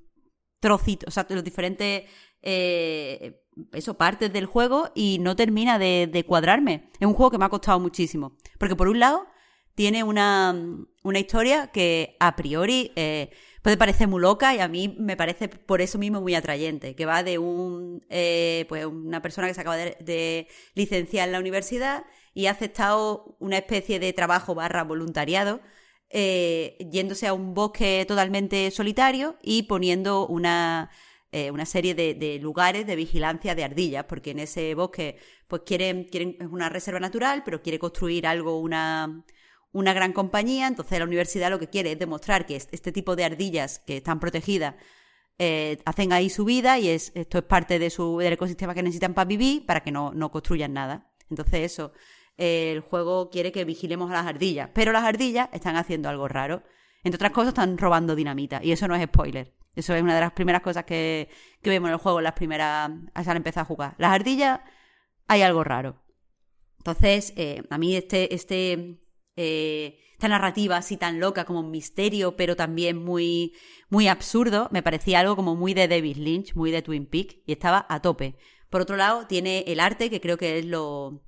trocitos, 0.60 1.08
o 1.08 1.10
sea, 1.10 1.26
los 1.30 1.44
diferentes 1.44 2.04
eh, 2.42 3.42
eso, 3.72 3.94
partes 3.94 4.32
del 4.32 4.46
juego 4.46 4.90
y 4.94 5.18
no 5.20 5.36
termina 5.36 5.78
de, 5.78 6.24
cuadrarme. 6.26 6.90
Es 6.98 7.06
un 7.06 7.14
juego 7.14 7.30
que 7.30 7.38
me 7.38 7.44
ha 7.44 7.50
costado 7.50 7.80
muchísimo. 7.80 8.36
Porque 8.58 8.76
por 8.76 8.88
un 8.88 8.98
lado 8.98 9.26
tiene 9.74 10.02
una, 10.04 10.54
una 11.02 11.18
historia 11.18 11.68
que 11.68 12.16
a 12.20 12.36
priori 12.36 12.92
eh, 12.96 13.30
puede 13.62 13.76
parecer 13.76 14.08
muy 14.08 14.20
loca 14.20 14.54
y 14.54 14.60
a 14.60 14.68
mí 14.68 14.96
me 14.98 15.16
parece 15.16 15.48
por 15.48 15.80
eso 15.80 15.98
mismo 15.98 16.20
muy 16.20 16.34
atrayente, 16.34 16.94
que 16.94 17.06
va 17.06 17.22
de 17.22 17.38
un 17.38 18.04
pues 18.68 18.86
una 18.86 19.22
persona 19.22 19.48
que 19.48 19.54
se 19.54 19.60
acaba 19.60 19.76
de, 19.76 19.96
de, 20.00 20.48
licenciar 20.74 21.28
en 21.28 21.32
la 21.32 21.40
universidad 21.40 22.04
y 22.34 22.46
ha 22.46 22.52
aceptado 22.52 23.36
una 23.40 23.58
especie 23.58 23.98
de 23.98 24.12
trabajo 24.12 24.54
barra 24.54 24.84
voluntariado 24.84 25.60
eh, 26.12 26.76
yéndose 26.90 27.28
a 27.28 27.32
un 27.32 27.54
bosque 27.54 28.04
totalmente 28.06 28.72
solitario 28.72 29.36
y 29.42 29.62
poniendo 29.64 30.26
una, 30.26 30.90
eh, 31.30 31.52
una 31.52 31.64
serie 31.66 31.94
de, 31.94 32.38
lugares 32.40 32.84
de 32.84 32.96
vigilancia 32.96 33.54
de 33.54 33.62
ardillas, 33.62 34.04
porque 34.06 34.32
en 34.32 34.40
ese 34.40 34.74
bosque 34.74 35.18
pues 35.46 35.62
quieren, 35.64 36.04
quieren, 36.04 36.36
es 36.40 36.48
una 36.48 36.68
reserva 36.68 36.98
natural, 36.98 37.42
pero 37.44 37.62
quiere 37.62 37.78
construir 37.78 38.26
algo, 38.26 38.58
una, 38.58 39.24
una 39.72 39.92
gran 39.92 40.12
compañía, 40.12 40.66
entonces 40.66 40.98
la 40.98 41.04
universidad 41.04 41.50
lo 41.50 41.58
que 41.58 41.68
quiere 41.68 41.92
es 41.92 41.98
demostrar 41.98 42.46
que 42.46 42.56
este 42.56 42.92
tipo 42.92 43.16
de 43.16 43.24
ardillas 43.24 43.78
que 43.78 43.98
están 43.98 44.20
protegidas 44.20 44.74
eh, 45.38 45.78
hacen 45.84 46.12
ahí 46.12 46.28
su 46.28 46.44
vida 46.44 46.78
y 46.78 46.88
es, 46.88 47.12
esto 47.14 47.38
es 47.38 47.44
parte 47.44 47.78
de 47.78 47.90
su, 47.90 48.18
del 48.18 48.32
ecosistema 48.32 48.74
que 48.74 48.82
necesitan 48.82 49.14
para 49.14 49.26
vivir, 49.26 49.64
para 49.64 49.82
que 49.82 49.92
no, 49.92 50.12
no 50.12 50.30
construyan 50.30 50.72
nada. 50.72 51.12
Entonces 51.30 51.72
eso 51.72 51.92
el 52.40 52.80
juego 52.80 53.28
quiere 53.28 53.52
que 53.52 53.64
vigilemos 53.64 54.10
a 54.10 54.14
las 54.14 54.26
ardillas, 54.26 54.70
pero 54.72 54.92
las 54.92 55.04
ardillas 55.04 55.50
están 55.52 55.76
haciendo 55.76 56.08
algo 56.08 56.26
raro. 56.26 56.62
Entre 57.04 57.16
otras 57.16 57.32
cosas, 57.32 57.48
están 57.48 57.76
robando 57.76 58.14
dinamita, 58.14 58.60
y 58.62 58.72
eso 58.72 58.88
no 58.88 58.94
es 58.94 59.04
spoiler. 59.04 59.54
Eso 59.74 59.94
es 59.94 60.02
una 60.02 60.14
de 60.14 60.20
las 60.20 60.32
primeras 60.32 60.62
cosas 60.62 60.84
que, 60.84 61.28
vemos 61.62 61.88
en 61.88 61.94
el 61.94 61.98
juego, 61.98 62.20
las 62.20 62.32
primeras, 62.32 62.90
al 63.14 63.36
empezar 63.36 63.62
a 63.62 63.66
jugar. 63.66 63.94
Las 63.98 64.12
ardillas, 64.12 64.60
hay 65.26 65.42
algo 65.42 65.64
raro. 65.64 66.02
Entonces, 66.78 67.34
eh, 67.36 67.62
a 67.68 67.76
mí 67.76 67.94
este, 67.94 68.34
este, 68.34 68.99
eh, 69.36 69.98
esta 70.12 70.28
narrativa 70.28 70.76
así 70.76 70.98
tan 70.98 71.18
loca 71.18 71.44
como 71.44 71.60
un 71.60 71.70
misterio, 71.70 72.36
pero 72.36 72.54
también 72.54 73.02
muy, 73.02 73.54
muy 73.88 74.06
absurdo, 74.06 74.68
me 74.70 74.82
parecía 74.82 75.20
algo 75.20 75.34
como 75.34 75.56
muy 75.56 75.72
de 75.72 75.88
David 75.88 76.18
Lynch, 76.18 76.54
muy 76.54 76.70
de 76.70 76.82
Twin 76.82 77.06
Peaks, 77.06 77.36
y 77.46 77.52
estaba 77.52 77.86
a 77.88 78.02
tope. 78.02 78.36
Por 78.68 78.82
otro 78.82 78.96
lado, 78.96 79.26
tiene 79.26 79.64
el 79.66 79.80
arte, 79.80 80.10
que 80.10 80.20
creo 80.20 80.36
que 80.36 80.58
es 80.58 80.66
lo, 80.66 81.22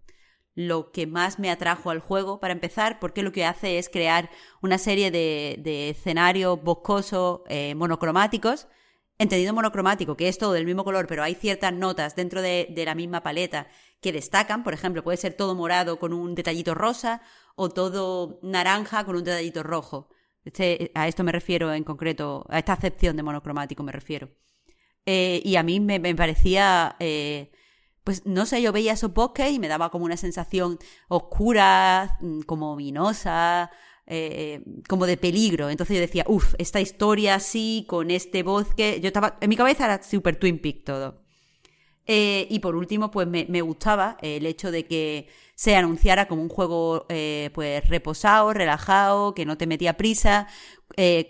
lo 0.54 0.92
que 0.92 1.06
más 1.06 1.38
me 1.38 1.50
atrajo 1.50 1.88
al 1.88 2.00
juego, 2.00 2.38
para 2.38 2.52
empezar, 2.52 3.00
porque 3.00 3.22
lo 3.22 3.32
que 3.32 3.46
hace 3.46 3.78
es 3.78 3.88
crear 3.88 4.30
una 4.60 4.76
serie 4.76 5.10
de, 5.10 5.88
escenarios 5.88 6.62
boscosos 6.62 7.40
eh, 7.48 7.74
monocromáticos, 7.74 8.68
entendido 9.22 9.54
monocromático, 9.54 10.16
que 10.16 10.28
es 10.28 10.38
todo 10.38 10.52
del 10.52 10.66
mismo 10.66 10.84
color, 10.84 11.06
pero 11.06 11.22
hay 11.22 11.34
ciertas 11.34 11.72
notas 11.72 12.16
dentro 12.16 12.42
de, 12.42 12.72
la 12.84 12.94
misma 12.94 13.22
paleta 13.22 13.68
que 14.00 14.12
destacan, 14.12 14.64
por 14.64 14.74
ejemplo, 14.74 15.04
puede 15.04 15.16
ser 15.16 15.34
todo 15.34 15.54
morado 15.54 15.98
con 15.98 16.12
un 16.12 16.34
detallito 16.34 16.74
rosa 16.74 17.22
o 17.54 17.70
todo 17.70 18.40
naranja 18.42 19.04
con 19.04 19.16
un 19.16 19.24
detallito 19.24 19.62
rojo. 19.62 20.08
Este, 20.44 20.90
a 20.94 21.06
esto 21.06 21.22
me 21.24 21.32
refiero 21.32 21.72
en 21.72 21.84
concreto, 21.84 22.44
a 22.48 22.58
esta 22.58 22.72
acepción 22.72 23.16
de 23.16 23.22
monocromático 23.22 23.82
me 23.82 23.92
refiero. 23.92 24.30
Eh, 25.06 25.40
y 25.44 25.56
a 25.56 25.62
mí 25.62 25.80
me, 25.80 26.14
parecía 26.14 26.96
eh, 27.00 27.52
pues 28.04 28.26
no 28.26 28.46
sé, 28.46 28.60
yo 28.62 28.72
veía 28.72 28.92
esos 28.92 29.12
bosques 29.12 29.52
y 29.52 29.58
me 29.58 29.68
daba 29.68 29.90
como 29.90 30.04
una 30.04 30.16
sensación 30.16 30.78
oscura, 31.08 32.18
mm, 32.20 32.40
como 32.42 32.72
ominosa, 32.72 33.70
eh, 34.14 34.60
como 34.88 35.06
de 35.06 35.16
peligro. 35.16 35.70
Entonces 35.70 35.96
yo 35.96 36.00
decía, 36.02 36.24
uff, 36.28 36.54
esta 36.58 36.82
historia 36.82 37.36
así, 37.36 37.86
con 37.88 38.10
este 38.10 38.42
bosque, 38.42 39.00
yo 39.00 39.06
estaba, 39.06 39.38
en 39.40 39.48
mi 39.48 39.56
cabeza 39.56 39.86
era 39.86 40.02
super 40.02 40.36
Twin 40.36 40.58
Peak 40.58 40.84
todo. 40.84 41.22
Eh, 42.06 42.46
y 42.50 42.58
por 42.58 42.76
último, 42.76 43.10
pues 43.10 43.26
me, 43.26 43.60
gustaba 43.62 44.18
el 44.20 44.44
hecho 44.44 44.70
de 44.70 44.84
que 44.84 45.28
se 45.54 45.76
anunciara 45.76 46.28
como 46.28 46.42
un 46.42 46.50
juego 46.50 47.06
eh, 47.08 47.48
pues 47.54 47.88
reposado, 47.88 48.52
relajado, 48.52 49.34
que 49.34 49.46
no 49.46 49.56
te 49.56 49.66
metía 49.66 49.96
prisa, 49.96 50.46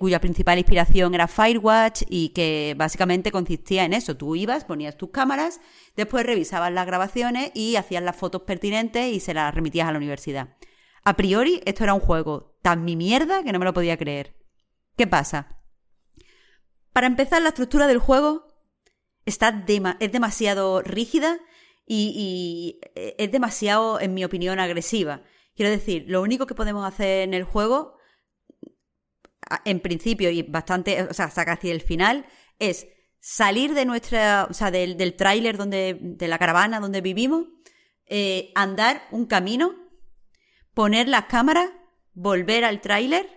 cuya 0.01 0.21
principal 0.21 0.59
inspiración 0.59 1.15
era 1.15 1.29
Firewatch 1.29 2.03
y 2.09 2.31
que 2.31 2.75
básicamente 2.77 3.31
consistía 3.31 3.85
en 3.85 3.93
eso. 3.93 4.17
Tú 4.17 4.35
ibas, 4.35 4.65
ponías 4.65 4.97
tus 4.97 5.11
cámaras, 5.11 5.61
después 5.95 6.27
revisabas 6.27 6.73
las 6.73 6.87
grabaciones 6.87 7.53
y 7.55 7.77
hacías 7.77 8.03
las 8.03 8.17
fotos 8.17 8.43
pertinentes 8.43 9.13
y 9.13 9.21
se 9.21 9.35
las 9.35 9.55
remitías 9.55 9.87
a 9.89 9.93
la 9.93 9.99
universidad. 9.99 10.57
A 11.05 11.17
priori, 11.17 11.61
esto 11.65 11.85
era 11.85 11.95
un 11.95 12.01
juego 12.01 12.52
tan 12.63 12.85
mi 12.85 12.97
mierda 12.97 13.43
que 13.43 13.53
no 13.53 13.59
me 13.59 13.65
lo 13.65 13.75
podía 13.75 13.97
creer. 13.97 14.37
¿Qué 14.97 15.07
pasa? 15.07 15.61
Para 16.93 17.07
empezar, 17.07 17.43
la 17.43 17.49
estructura 17.49 17.87
del 17.87 17.99
juego 17.99 18.47
está 19.25 19.65
es 20.01 20.13
demasiado 20.13 20.83
rígida 20.83 21.39
y, 21.87 22.81
eh, 22.95 23.15
es 23.19 23.33
demasiado, 23.33 24.01
en 24.01 24.15
mi 24.15 24.25
opinión, 24.25 24.59
agresiva. 24.59 25.23
Quiero 25.55 25.71
decir, 25.71 26.05
lo 26.09 26.23
único 26.23 26.47
que 26.47 26.55
podemos 26.55 26.87
hacer 26.87 27.23
en 27.23 27.35
el 27.35 27.45
juego, 27.45 27.99
en 29.65 29.81
principio 29.81 30.31
y 30.31 30.43
bastante, 30.43 31.03
o 31.03 31.13
sea, 31.13 31.27
hasta 31.27 31.45
casi 31.45 31.71
el 31.71 31.83
final, 31.83 32.27
es 32.59 32.87
salir 33.21 33.75
de 33.75 33.85
nuestra, 33.85 34.47
o 34.49 34.55
sea, 34.55 34.71
del, 34.71 34.97
del 34.97 35.15
tráiler 35.15 35.57
donde, 35.57 35.99
de 36.01 36.29
la 36.29 36.39
caravana 36.39 36.81
donde 36.81 37.01
vivimos, 37.01 37.47
eh, 38.07 38.53
andar 38.55 39.03
un 39.11 39.27
camino, 39.27 39.75
poner 40.75 41.09
las 41.09 41.27
cámaras, 41.27 41.71
volver 42.15 42.65
al 42.65 42.81
tráiler 42.81 43.29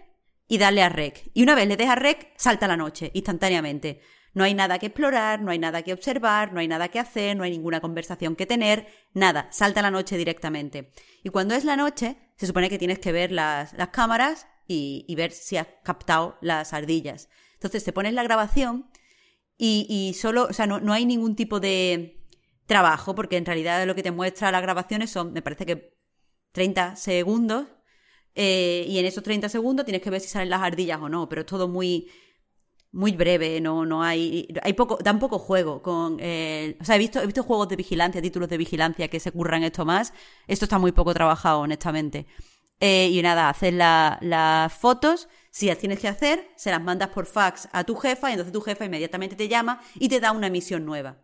y 0.47 0.57
darle 0.57 0.83
a 0.83 0.89
rec. 0.89 1.29
Y 1.33 1.43
una 1.43 1.55
vez 1.55 1.67
le 1.67 1.77
dejas 1.77 1.97
rec, 1.97 2.33
salta 2.37 2.67
la 2.67 2.77
noche, 2.77 3.11
instantáneamente. 3.13 4.01
No 4.33 4.43
hay 4.43 4.53
nada 4.53 4.79
que 4.79 4.87
explorar, 4.87 5.41
no 5.41 5.51
hay 5.51 5.59
nada 5.59 5.81
que 5.81 5.93
observar, 5.93 6.51
no 6.51 6.59
hay 6.59 6.67
nada 6.67 6.89
que 6.89 6.99
hacer, 6.99 7.37
no 7.37 7.43
hay 7.43 7.51
ninguna 7.51 7.79
conversación 7.79 8.35
que 8.35 8.45
tener, 8.45 8.85
nada, 9.13 9.47
salta 9.51 9.81
la 9.81 9.91
noche 9.91 10.17
directamente. 10.17 10.91
Y 11.23 11.29
cuando 11.29 11.55
es 11.55 11.63
la 11.63 11.77
noche, 11.77 12.17
se 12.35 12.45
supone 12.45 12.69
que 12.69 12.77
tienes 12.77 12.99
que 12.99 13.13
ver 13.13 13.31
las, 13.31 13.73
cámaras 13.91 14.45
y, 14.67 15.13
ver 15.15 15.31
si 15.31 15.55
has 15.55 15.67
captado 15.83 16.37
las 16.41 16.73
ardillas. 16.73 17.29
Entonces 17.53 17.85
te 17.85 17.93
pones 17.93 18.13
la 18.13 18.23
grabación 18.23 18.91
y, 19.57 19.87
y 19.89 20.13
solo, 20.15 20.47
o 20.49 20.53
sea, 20.53 20.67
no, 20.67 20.81
no 20.81 20.91
hay 20.91 21.05
ningún 21.05 21.37
tipo 21.37 21.61
de 21.61 22.21
trabajo, 22.65 23.15
porque 23.15 23.37
en 23.37 23.45
realidad 23.45 23.85
lo 23.87 23.95
que 23.95 24.03
te 24.03 24.11
muestra 24.11 24.51
las 24.51 24.61
grabaciones 24.61 25.11
son, 25.11 25.31
me 25.31 25.41
parece 25.41 25.65
que 25.65 25.97
30 26.51 26.97
segundos, 26.97 27.67
eh, 28.35 28.85
y 28.87 28.99
en 28.99 29.05
esos 29.05 29.23
30 29.23 29.49
segundos 29.49 29.85
tienes 29.85 30.01
que 30.01 30.09
ver 30.09 30.21
si 30.21 30.27
salen 30.27 30.49
las 30.49 30.61
ardillas 30.61 30.99
o 31.01 31.09
no, 31.09 31.27
pero 31.29 31.41
es 31.41 31.47
todo 31.47 31.67
muy 31.67 32.09
muy 32.91 33.11
breve, 33.11 33.59
no, 33.59 33.85
no 33.85 34.03
hay, 34.03 34.47
hay 34.63 34.71
poco, 34.71 34.97
dan 35.03 35.19
poco 35.19 35.37
juego 35.37 35.81
con, 35.81 36.17
eh, 36.21 36.77
o 36.79 36.85
sea, 36.85 36.95
he 36.95 36.99
visto, 36.99 37.21
he 37.21 37.25
visto 37.25 37.43
juegos 37.43 37.67
de 37.67 37.75
vigilancia, 37.75 38.21
títulos 38.21 38.47
de 38.47 38.57
vigilancia 38.57 39.09
que 39.09 39.19
se 39.19 39.33
curran 39.33 39.63
esto 39.63 39.83
más, 39.83 40.13
esto 40.47 40.63
está 40.63 40.79
muy 40.79 40.93
poco 40.93 41.13
trabajado, 41.13 41.59
honestamente. 41.59 42.25
Eh, 42.79 43.09
y 43.11 43.21
nada, 43.21 43.49
haces 43.49 43.73
las 43.73 44.73
fotos, 44.73 45.27
si 45.51 45.67
las 45.67 45.77
tienes 45.77 45.99
que 45.99 46.07
hacer, 46.07 46.47
se 46.55 46.71
las 46.71 46.81
mandas 46.81 47.09
por 47.09 47.25
fax 47.25 47.67
a 47.73 47.83
tu 47.83 47.95
jefa 47.95 48.29
y 48.29 48.33
entonces 48.33 48.53
tu 48.53 48.61
jefa 48.61 48.85
inmediatamente 48.85 49.35
te 49.35 49.49
llama 49.49 49.81
y 49.95 50.07
te 50.07 50.21
da 50.21 50.31
una 50.31 50.49
misión 50.49 50.85
nueva. 50.85 51.17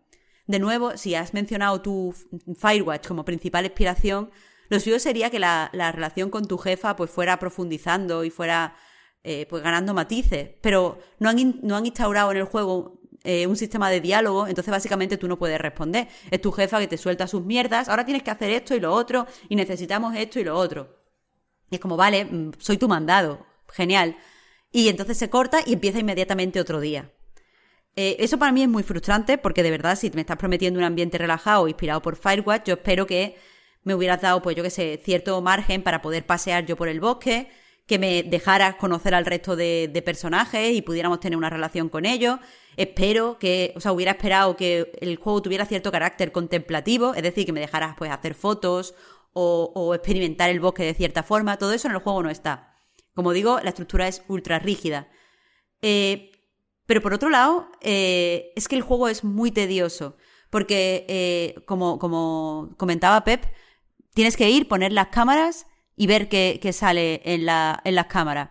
De 0.48 0.60
nuevo, 0.60 0.98
si 0.98 1.16
has 1.16 1.34
mencionado 1.34 1.82
tu 1.82 2.14
Firewatch 2.58 3.08
como 3.08 3.24
principal 3.24 3.64
inspiración, 3.64 4.30
lo 4.72 4.80
suyo 4.80 5.00
sería 5.00 5.30
que 5.30 5.38
la, 5.38 5.70
la 5.74 5.92
relación 5.92 6.30
con 6.30 6.48
tu 6.48 6.58
jefa 6.58 6.96
pues 6.96 7.12
fuera 7.12 7.38
profundizando 7.40 8.24
y 8.24 8.30
fuera 8.30 8.74
eh, 9.22 9.46
pues 9.50 9.62
ganando 9.62 9.94
matices, 9.94 10.52
pero 10.62 10.98
no 11.20 11.28
han, 11.28 11.60
no 11.62 11.76
han 11.76 11.86
instaurado 11.86 12.32
en 12.32 12.38
el 12.38 12.46
juego 12.46 13.02
eh, 13.26 13.48
un 13.48 13.58
sistema 13.58 13.90
de 13.90 14.00
diálogo, 14.00 14.48
entonces 14.48 14.72
básicamente 14.72 15.18
tú 15.18 15.28
no 15.28 15.38
puedes 15.38 15.60
responder. 15.60 16.08
Es 16.32 16.40
tu 16.40 16.54
jefa 16.54 16.80
que 16.80 16.88
te 16.88 16.98
suelta 16.98 17.28
sus 17.28 17.44
mierdas, 17.44 17.90
ahora 17.90 18.06
tienes 18.06 18.24
que 18.24 18.32
hacer 18.32 18.50
esto 18.50 18.74
y 18.74 18.80
lo 18.80 18.94
otro, 18.94 19.28
y 19.50 19.58
necesitamos 19.58 20.16
esto 20.16 20.40
y 20.40 20.46
lo 20.46 20.56
otro. 20.56 21.04
Y 21.70 21.76
es 21.76 21.82
como, 21.82 21.98
vale, 21.98 22.24
mm, 22.24 22.52
soy 22.58 22.78
tu 22.78 22.88
mandado, 22.88 23.46
genial. 23.68 24.16
Y 24.72 24.88
entonces 24.88 25.18
se 25.18 25.30
corta 25.30 25.60
y 25.66 25.74
empieza 25.74 26.00
inmediatamente 26.00 26.62
otro 26.62 26.80
día. 26.80 27.12
Eh, 27.98 28.16
eso 28.20 28.40
para 28.40 28.54
mí 28.54 28.64
es 28.64 28.70
muy 28.70 28.84
frustrante 28.84 29.38
porque 29.38 29.64
de 29.64 29.72
verdad 29.72 29.98
si 29.98 30.10
me 30.12 30.22
estás 30.22 30.38
prometiendo 30.38 30.80
un 30.80 30.86
ambiente 30.86 31.18
relajado, 31.18 31.68
inspirado 31.68 32.02
por 32.02 32.16
Firewatch, 32.16 32.68
yo 32.68 32.76
espero 32.76 33.06
que 33.06 33.36
me 33.84 33.96
hubieras 33.96 34.22
dado, 34.22 34.42
pues 34.42 34.56
yo 34.56 34.64
que 34.64 34.70
sé, 34.70 35.00
cierto 35.04 35.42
margen 35.42 35.84
para 35.84 36.02
poder 36.02 36.26
pasear 36.26 36.66
yo 36.66 36.76
por 36.76 36.88
el 36.88 37.00
bosque, 37.00 37.50
que 37.88 38.00
me 38.00 38.24
dejaras 38.24 38.76
conocer 38.76 39.14
al 39.14 39.26
resto 39.26 39.56
de, 39.56 40.02
personajes 40.06 40.74
y 40.74 40.82
pudiéramos 40.82 41.20
tener 41.20 41.38
una 41.38 41.50
relación 41.50 41.90
con 41.90 42.06
ellos. 42.06 42.40
Espero 42.78 43.38
que, 43.38 43.74
o 43.76 43.82
sea, 43.82 43.92
hubiera 43.92 44.12
esperado 44.12 44.56
que 44.56 44.92
el 45.02 45.18
juego 45.18 45.42
tuviera 45.42 45.66
cierto 45.66 45.92
carácter 45.92 46.32
contemplativo, 46.32 47.14
es 47.16 47.24
decir, 47.24 47.46
que 47.46 47.52
me 47.52 47.60
dejaras 47.60 47.96
pues 47.98 48.12
hacer 48.12 48.34
fotos 48.34 48.96
o, 49.34 49.94
experimentar 49.94 50.50
el 50.50 50.60
bosque 50.60 50.84
de 50.84 50.94
cierta 50.94 51.24
forma. 51.24 51.58
Todo 51.58 51.74
eso 51.74 51.88
en 51.88 51.96
el 51.96 52.00
juego 52.00 52.24
no 52.24 52.30
está. 52.30 52.76
Como 53.14 53.34
digo, 53.34 53.60
la 53.62 53.70
estructura 53.70 54.08
es 54.08 54.24
ultra 54.28 54.60
rígida. 54.60 55.10
Eh, 55.82 56.32
pero 56.86 57.02
por 57.02 57.14
otro 57.14 57.30
lado, 57.30 57.72
eh, 57.82 58.54
es 58.56 58.68
que 58.68 58.76
el 58.76 58.82
juego 58.82 59.10
es 59.10 59.24
muy 59.24 59.52
tedioso. 59.52 60.16
Porque, 60.50 61.06
eh, 61.08 61.56
como, 61.66 61.98
como 62.00 62.74
comentaba 62.78 63.24
Pep, 63.24 63.46
tienes 64.14 64.38
que 64.38 64.50
ir, 64.50 64.68
poner 64.68 64.92
las 64.92 65.08
cámaras 65.08 65.68
y 65.96 66.08
ver 66.08 66.30
qué, 66.30 66.60
sale 66.74 67.22
en, 67.26 67.46
la, 67.46 67.82
las 67.84 68.06
cámaras. 68.08 68.50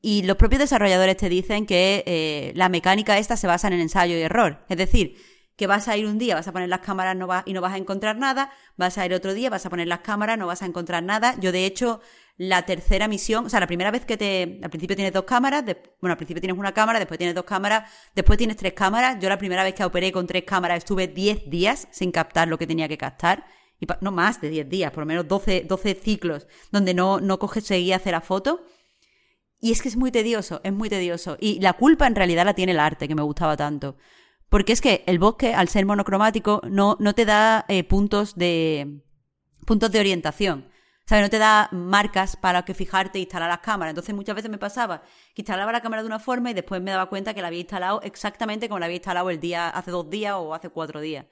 Y 0.00 0.22
los 0.22 0.36
propios 0.36 0.60
desarrolladores 0.60 1.16
te 1.16 1.28
dicen 1.28 1.66
que 1.66 2.04
eh, 2.06 2.52
la 2.54 2.68
mecánica 2.68 3.18
esta 3.18 3.36
se 3.36 3.46
basa 3.46 3.66
en 3.66 3.74
el 3.74 3.80
ensayo 3.80 4.16
y 4.16 4.20
error. 4.20 4.64
Es 4.68 4.76
decir, 4.76 5.16
que 5.56 5.66
vas 5.66 5.88
a 5.88 5.96
ir 5.96 6.06
un 6.06 6.18
día, 6.18 6.34
vas 6.34 6.46
a 6.46 6.52
poner 6.52 6.68
las 6.68 6.80
cámaras 6.80 7.16
no 7.16 7.28
y 7.46 7.52
no 7.54 7.60
vas 7.60 7.72
a 7.72 7.78
encontrar 7.78 8.16
nada, 8.16 8.52
vas 8.76 8.98
a 8.98 9.06
ir 9.06 9.14
otro 9.14 9.32
día, 9.32 9.48
vas 9.50 9.64
a 9.64 9.70
poner 9.70 9.88
las 9.88 10.00
cámaras, 10.00 10.38
no 10.38 10.46
vas 10.46 10.62
a 10.62 10.66
encontrar 10.66 11.02
nada. 11.02 11.34
Yo, 11.40 11.50
de 11.50 11.64
hecho, 11.64 12.00
la 12.36 12.66
tercera 12.66 13.08
misión, 13.08 13.46
o 13.46 13.48
sea, 13.48 13.58
la 13.58 13.66
primera 13.66 13.90
vez 13.90 14.04
que 14.04 14.18
te, 14.18 14.60
al 14.62 14.70
principio 14.70 14.94
tienes 14.94 15.14
dos 15.14 15.24
cámaras, 15.24 15.64
bueno, 16.00 16.12
al 16.12 16.18
principio 16.18 16.40
tienes 16.42 16.58
una 16.58 16.72
cámara, 16.72 16.98
después 16.98 17.16
tienes 17.16 17.34
dos 17.34 17.44
cámaras, 17.44 17.90
después 18.14 18.36
tienes 18.36 18.56
tres 18.56 18.74
cámaras. 18.74 19.18
Yo 19.18 19.30
la 19.30 19.38
primera 19.38 19.64
vez 19.64 19.74
que 19.74 19.82
operé 19.82 20.12
con 20.12 20.26
tres 20.26 20.44
cámaras 20.44 20.78
estuve 20.78 21.08
10 21.08 21.48
días 21.48 21.88
sin 21.90 22.12
captar 22.12 22.48
lo 22.48 22.58
que 22.58 22.66
tenía 22.66 22.86
que 22.86 22.98
captar 22.98 23.46
y 23.80 23.86
no 24.00 24.12
más 24.12 24.40
de 24.40 24.48
10 24.48 24.68
días, 24.68 24.90
por 24.90 25.02
lo 25.02 25.06
menos 25.06 25.28
12, 25.28 25.64
12 25.68 25.94
ciclos, 25.94 26.46
donde 26.70 26.94
no, 26.94 27.20
no 27.20 27.38
seguía 27.60 27.96
hacer 27.96 28.12
la 28.12 28.20
foto. 28.20 28.64
Y 29.60 29.72
es 29.72 29.82
que 29.82 29.88
es 29.88 29.96
muy 29.96 30.10
tedioso, 30.10 30.60
es 30.64 30.72
muy 30.72 30.88
tedioso. 30.88 31.36
Y 31.40 31.60
la 31.60 31.74
culpa 31.74 32.06
en 32.06 32.14
realidad 32.14 32.44
la 32.44 32.54
tiene 32.54 32.72
el 32.72 32.80
arte, 32.80 33.08
que 33.08 33.14
me 33.14 33.22
gustaba 33.22 33.56
tanto. 33.56 33.96
Porque 34.48 34.72
es 34.72 34.80
que 34.80 35.02
el 35.06 35.18
bosque, 35.18 35.54
al 35.54 35.68
ser 35.68 35.86
monocromático, 35.86 36.62
no, 36.68 36.96
no 37.00 37.14
te 37.14 37.24
da 37.24 37.64
eh, 37.68 37.84
puntos 37.84 38.36
de 38.36 39.02
puntos 39.66 39.90
de 39.90 40.00
orientación. 40.00 40.70
¿Sabes? 41.04 41.22
No 41.22 41.30
te 41.30 41.38
da 41.38 41.68
marcas 41.70 42.36
para 42.36 42.64
que 42.64 42.74
fijarte 42.74 43.18
e 43.18 43.22
instalar 43.22 43.48
las 43.48 43.60
cámaras. 43.60 43.90
Entonces 43.90 44.14
muchas 44.14 44.34
veces 44.34 44.50
me 44.50 44.58
pasaba 44.58 45.02
que 45.34 45.42
instalaba 45.42 45.70
la 45.70 45.80
cámara 45.80 46.02
de 46.02 46.06
una 46.06 46.18
forma 46.18 46.50
y 46.50 46.54
después 46.54 46.82
me 46.82 46.90
daba 46.90 47.06
cuenta 47.06 47.32
que 47.32 47.42
la 47.42 47.48
había 47.48 47.60
instalado 47.60 48.00
exactamente 48.02 48.68
como 48.68 48.80
la 48.80 48.86
había 48.86 48.96
instalado 48.96 49.30
el 49.30 49.38
día, 49.38 49.68
hace 49.68 49.92
dos 49.92 50.10
días 50.10 50.34
o 50.36 50.52
hace 50.52 50.68
cuatro 50.68 51.00
días. 51.00 51.26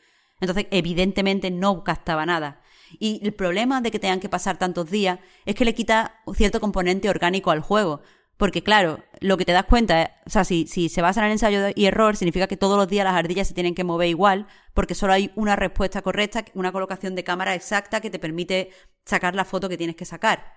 Entonces, 0.45 0.66
evidentemente 0.71 1.51
no 1.51 1.85
captaba 1.85 2.27
nada. 2.27 2.61
Y 2.99 3.21
el 3.25 3.33
problema 3.33 3.81
de 3.81 3.91
que 3.91 3.99
tengan 3.99 4.21
que 4.21 4.29
pasar 4.29 4.59
tantos 4.59 4.91
días 4.91 5.19
es 5.47 5.55
que 5.55 5.65
le 5.65 5.75
quita 5.75 6.21
cierto 6.35 6.61
componente 6.61 7.11
orgánico 7.11 7.51
al 7.51 7.61
juego. 7.61 8.03
Porque 8.37 8.62
claro, 8.62 8.99
lo 9.21 9.37
que 9.37 9.45
te 9.45 9.53
das 9.53 9.65
cuenta, 9.65 10.03
es, 10.03 10.09
o 10.27 10.31
sea, 10.31 10.45
si, 10.45 10.66
si 10.66 10.89
se 10.89 11.03
basa 11.03 11.21
en 11.21 11.27
el 11.27 11.33
ensayo 11.33 11.69
y 11.75 11.87
error, 11.87 12.16
significa 12.16 12.49
que 12.49 12.57
todos 12.57 12.77
los 12.77 12.89
días 12.89 13.05
las 13.05 13.15
ardillas 13.15 13.47
se 13.47 13.55
tienen 13.55 13.75
que 13.75 13.85
mover 13.85 14.09
igual, 14.09 14.49
porque 14.75 14.95
solo 14.95 15.12
hay 15.12 15.31
una 15.37 15.55
respuesta 15.55 16.03
correcta, 16.03 16.45
una 16.55 16.73
colocación 16.73 17.15
de 17.15 17.23
cámara 17.23 17.55
exacta 17.55 18.01
que 18.01 18.11
te 18.11 18.19
permite 18.19 18.71
sacar 19.05 19.37
la 19.37 19.45
foto 19.45 19.69
que 19.69 19.77
tienes 19.77 19.95
que 19.95 20.05
sacar. 20.05 20.53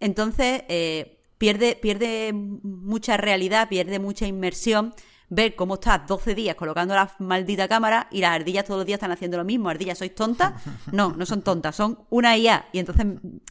Entonces, 0.00 0.64
eh, 0.68 1.22
pierde, 1.38 1.76
pierde 1.76 2.32
mucha 2.34 3.16
realidad, 3.16 3.68
pierde 3.68 3.98
mucha 3.98 4.26
inmersión 4.26 4.94
ver 5.28 5.54
cómo 5.54 5.74
estás 5.74 6.06
12 6.06 6.34
días 6.34 6.54
colocando 6.54 6.94
la 6.94 7.10
maldita 7.18 7.66
cámara 7.68 8.08
y 8.10 8.20
las 8.20 8.32
ardillas 8.32 8.64
todos 8.64 8.78
los 8.78 8.86
días 8.86 8.98
están 8.98 9.12
haciendo 9.12 9.36
lo 9.36 9.44
mismo. 9.44 9.68
Ardillas, 9.68 9.98
¿sois 9.98 10.14
tontas? 10.14 10.52
No, 10.92 11.12
no 11.16 11.26
son 11.26 11.42
tontas, 11.42 11.76
son 11.76 12.06
una 12.10 12.36
IA. 12.36 12.68
Y 12.72 12.78
entonces 12.78 13.06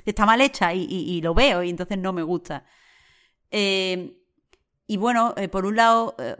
está 0.05 0.25
mal 0.25 0.41
hecha 0.41 0.73
y, 0.73 1.21
lo 1.21 1.33
veo 1.33 1.63
y 1.63 1.69
entonces 1.69 1.97
no 1.97 2.13
me 2.13 2.23
gusta. 2.23 2.65
Eh, 3.51 4.17
y 4.87 4.97
bueno, 4.97 5.33
eh, 5.37 5.47
por 5.47 5.65
un 5.65 5.75
lado, 5.75 6.15
eh, 6.19 6.35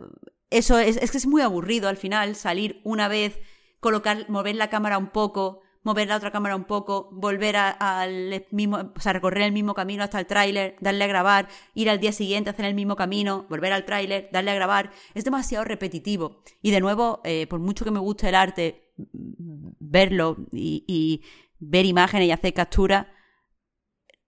eso 0.50 0.78
es, 0.78 0.98
es 0.98 1.12
que 1.12 1.18
es 1.18 1.26
muy 1.26 1.42
aburrido 1.42 1.90
al 1.90 1.98
final 1.98 2.36
salir 2.36 2.82
una 2.84 3.08
vez, 3.08 3.40
colocar, 3.80 4.30
mover 4.30 4.56
la 4.56 4.70
cámara 4.70 4.98
un 4.98 5.10
poco, 5.10 5.63
mover 5.84 6.08
la 6.08 6.16
otra 6.16 6.32
cámara 6.32 6.56
un 6.56 6.64
poco, 6.64 7.10
volver 7.12 7.58
al 7.58 8.46
mismo, 8.52 8.92
o 8.96 9.00
sea, 9.00 9.14
recorrer 9.14 9.44
el 9.44 9.52
mismo 9.52 9.74
camino 9.74 10.04
hasta 10.04 10.20
el 10.20 10.26
tráiler, 10.26 10.76
darle 10.80 11.04
a 11.04 11.08
grabar, 11.08 11.50
ir 11.74 11.90
al 11.90 12.00
día 12.00 12.12
siguiente, 12.12 12.50
hacer 12.50 12.66
el 12.66 12.74
mismo 12.74 12.96
camino, 12.96 13.46
volver 13.50 13.74
al 13.74 13.86
tráiler, 13.86 14.30
darle 14.32 14.52
a 14.52 14.56
grabar, 14.56 14.92
es 15.14 15.26
demasiado 15.26 15.66
repetitivo. 15.66 16.42
Y 16.62 16.72
de 16.72 16.80
nuevo, 16.80 17.22
eh, 17.26 17.48
por 17.48 17.60
mucho 17.60 17.84
que 17.84 17.92
me 17.92 18.00
guste 18.00 18.30
el 18.30 18.36
arte, 18.36 18.94
verlo 18.96 20.38
y, 20.52 21.22
ver 21.66 21.86
imágenes 21.86 22.28
y 22.28 22.32
hacer 22.32 22.54
capturas, 22.54 23.08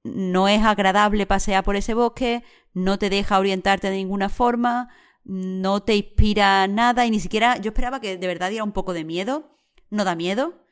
no 0.04 0.48
es 0.48 0.62
agradable 0.64 1.26
pasear 1.26 1.64
por 1.64 1.76
ese 1.76 1.94
bosque, 1.94 2.44
no 2.74 3.00
te 3.00 3.10
deja 3.10 3.40
orientarte 3.40 3.90
de 3.90 3.98
ninguna 3.98 4.30
forma, 4.30 4.90
no 5.24 5.84
te 5.84 5.96
inspira 5.96 6.68
nada 6.68 7.06
y 7.06 7.12
ni 7.12 7.20
siquiera 7.20 7.58
yo 7.58 7.70
esperaba 7.70 8.00
que 8.00 8.18
de 8.18 8.28
verdad 8.28 8.50
diera 8.50 8.64
un 8.64 8.72
poco 8.72 8.94
de 8.94 9.04
miedo, 9.04 9.58
no 9.90 10.06
da 10.06 10.16
miedo, 10.16 10.65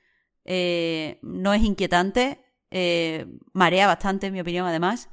eh, 0.46 1.20
no 1.22 1.54
es 1.54 1.64
inquietante, 1.64 2.44
eh, 2.72 3.26
marea 3.54 3.88
bastante, 3.88 4.28
en 4.28 4.34
mi 4.34 4.42
opinión, 4.42 4.66
además. 4.68 5.10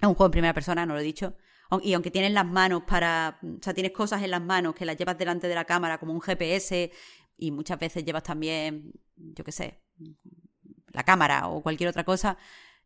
Es 0.00 0.08
un 0.08 0.14
juego 0.14 0.26
en 0.26 0.32
primera 0.32 0.54
persona, 0.54 0.86
no 0.86 0.94
lo 0.94 1.00
he 1.00 1.04
dicho. 1.04 1.36
Y 1.82 1.92
aunque 1.92 2.10
tienes 2.10 2.32
las 2.32 2.46
manos 2.46 2.84
para. 2.86 3.38
O 3.42 3.62
sea, 3.62 3.74
tienes 3.74 3.92
cosas 3.92 4.22
en 4.22 4.30
las 4.30 4.42
manos 4.42 4.74
que 4.74 4.86
las 4.86 4.96
llevas 4.96 5.18
delante 5.18 5.48
de 5.48 5.54
la 5.54 5.64
cámara, 5.64 5.98
como 5.98 6.12
un 6.12 6.20
GPS, 6.20 6.90
y 7.36 7.50
muchas 7.50 7.78
veces 7.78 8.04
llevas 8.04 8.22
también, 8.22 8.92
yo 9.16 9.44
qué 9.44 9.52
sé, 9.52 9.82
la 10.92 11.02
cámara 11.04 11.48
o 11.48 11.62
cualquier 11.62 11.90
otra 11.90 12.04
cosa. 12.04 12.38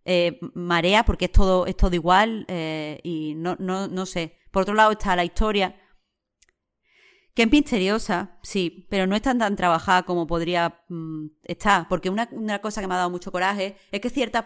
Eh, 0.05 0.41
marea 0.55 1.05
porque 1.05 1.27
es 1.27 1.33
todo, 1.33 1.65
es 1.67 1.77
todo 1.77 1.95
igual 1.95 2.45
y 3.05 3.35
no, 3.37 3.57
no, 3.61 3.87
no 3.87 4.07
sé. 4.07 4.39
Por 4.51 4.63
otro 4.63 4.75
lado 4.75 4.93
está 4.93 5.15
la 5.15 5.25
historia, 5.25 5.77
que 7.35 7.43
es 7.43 7.51
misteriosa, 7.51 8.39
sí, 8.43 8.87
pero 8.91 9.07
no 9.07 9.17
es 9.17 9.23
tan, 9.23 9.39
tan 9.39 9.57
trabajada 9.57 10.03
como 10.03 10.27
podría 10.27 10.81
mm, 10.89 11.27
estar. 11.45 11.89
Porque 11.89 12.11
una, 12.11 12.61
cosa 12.61 12.81
que 12.81 12.87
me 12.87 12.95
ha 12.95 12.99
dado 12.99 13.11
mucho 13.11 13.33
coraje 13.33 13.77
es 13.91 14.01
que 14.01 14.11
ciertos 14.11 14.45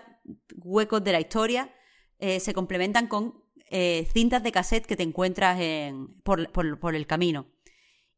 huecos 0.57 1.03
de 1.03 1.13
la 1.13 1.21
historia 1.21 1.75
eh, 2.19 2.39
se 2.39 2.55
complementan 2.55 3.09
con 3.09 3.43
eh, 3.71 4.09
cintas 4.13 4.43
de 4.43 4.53
cassette 4.53 4.87
que 4.87 4.97
te 4.97 5.03
encuentras 5.03 5.61
en, 5.61 6.09
por, 6.23 6.51
por, 6.53 6.95
el 6.95 7.07
camino. 7.07 7.47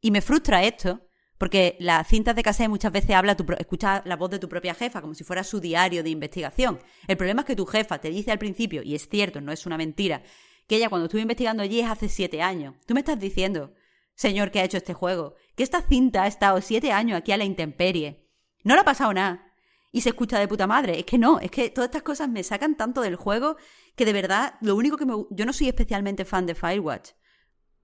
Y 0.01 0.11
me 0.11 0.21
frustra 0.21 0.63
esto, 0.63 1.01
porque 1.39 1.77
las 1.81 2.07
cintas 2.07 2.37
de 2.37 2.43
cassette 2.43 2.69
muchas 2.69 2.93
veces 2.93 3.13
habla 3.13 3.37
tu, 3.37 3.47
escuchas 3.59 4.03
la 4.05 4.17
voz 4.17 4.31
de 4.31 4.39
tu 4.39 4.51
propia 4.51 4.75
jefa, 4.75 5.01
como 5.01 5.15
si 5.15 5.25
fuera 5.25 5.45
su 5.45 5.61
diario 5.61 6.03
de 6.03 6.11
investigación. 6.11 6.79
El 7.07 7.17
problema 7.17 7.41
es 7.41 7.47
que 7.47 7.57
tu 7.57 7.65
jefa 7.65 7.99
te 7.99 8.11
dice 8.11 8.33
al 8.33 8.39
principio, 8.39 8.83
y 8.83 8.95
es 8.95 9.09
cierto, 9.09 9.41
no 9.41 9.51
es 9.51 9.65
una 9.65 9.79
mentira, 9.79 10.23
que 10.67 10.77
ella 10.77 10.91
cuando 10.91 11.07
estuvo 11.07 11.23
investigando 11.23 11.63
allí 11.63 11.81
es 11.81 11.89
hace 11.89 12.11
siete 12.11 12.43
años. 12.43 12.75
Tú 12.85 12.93
me 12.93 13.01
estás 13.01 13.19
diciendo 13.19 13.73
señor 14.19 14.51
que 14.51 14.59
ha 14.59 14.65
hecho 14.65 14.77
este 14.77 14.95
juego, 14.95 15.37
que 15.55 15.63
esta 15.63 15.81
cinta 15.81 16.25
ha 16.25 16.27
estado 16.27 16.61
siete 16.61 16.91
años 16.91 17.17
aquí 17.17 17.31
a 17.31 17.37
la 17.37 17.45
intemperie. 17.45 18.29
No 18.65 18.75
le 18.75 18.81
ha 18.81 18.85
pasado 18.85 19.15
nada. 19.15 19.55
Y 19.93 20.01
se 20.01 20.11
escucha 20.11 20.41
de 20.41 20.49
puta 20.49 20.67
madre. 20.67 20.99
Es 20.99 21.07
que 21.07 21.19
no, 21.19 21.39
es 21.39 21.51
que 21.51 21.71
todas 21.71 21.89
estas 21.89 22.03
cosas 22.03 22.29
me 22.29 22.43
sacan 22.43 22.77
tanto 22.77 23.01
del 23.01 23.15
juego 23.15 23.57
que 23.95 24.05
de 24.05 24.13
verdad 24.13 24.55
lo 24.61 24.75
único 24.75 24.97
que 24.97 25.07
me... 25.07 25.15
Yo 25.31 25.47
no 25.47 25.53
soy 25.53 25.69
especialmente 25.69 26.25
fan 26.25 26.47
de 26.47 26.57
Firewatch. 26.57 27.13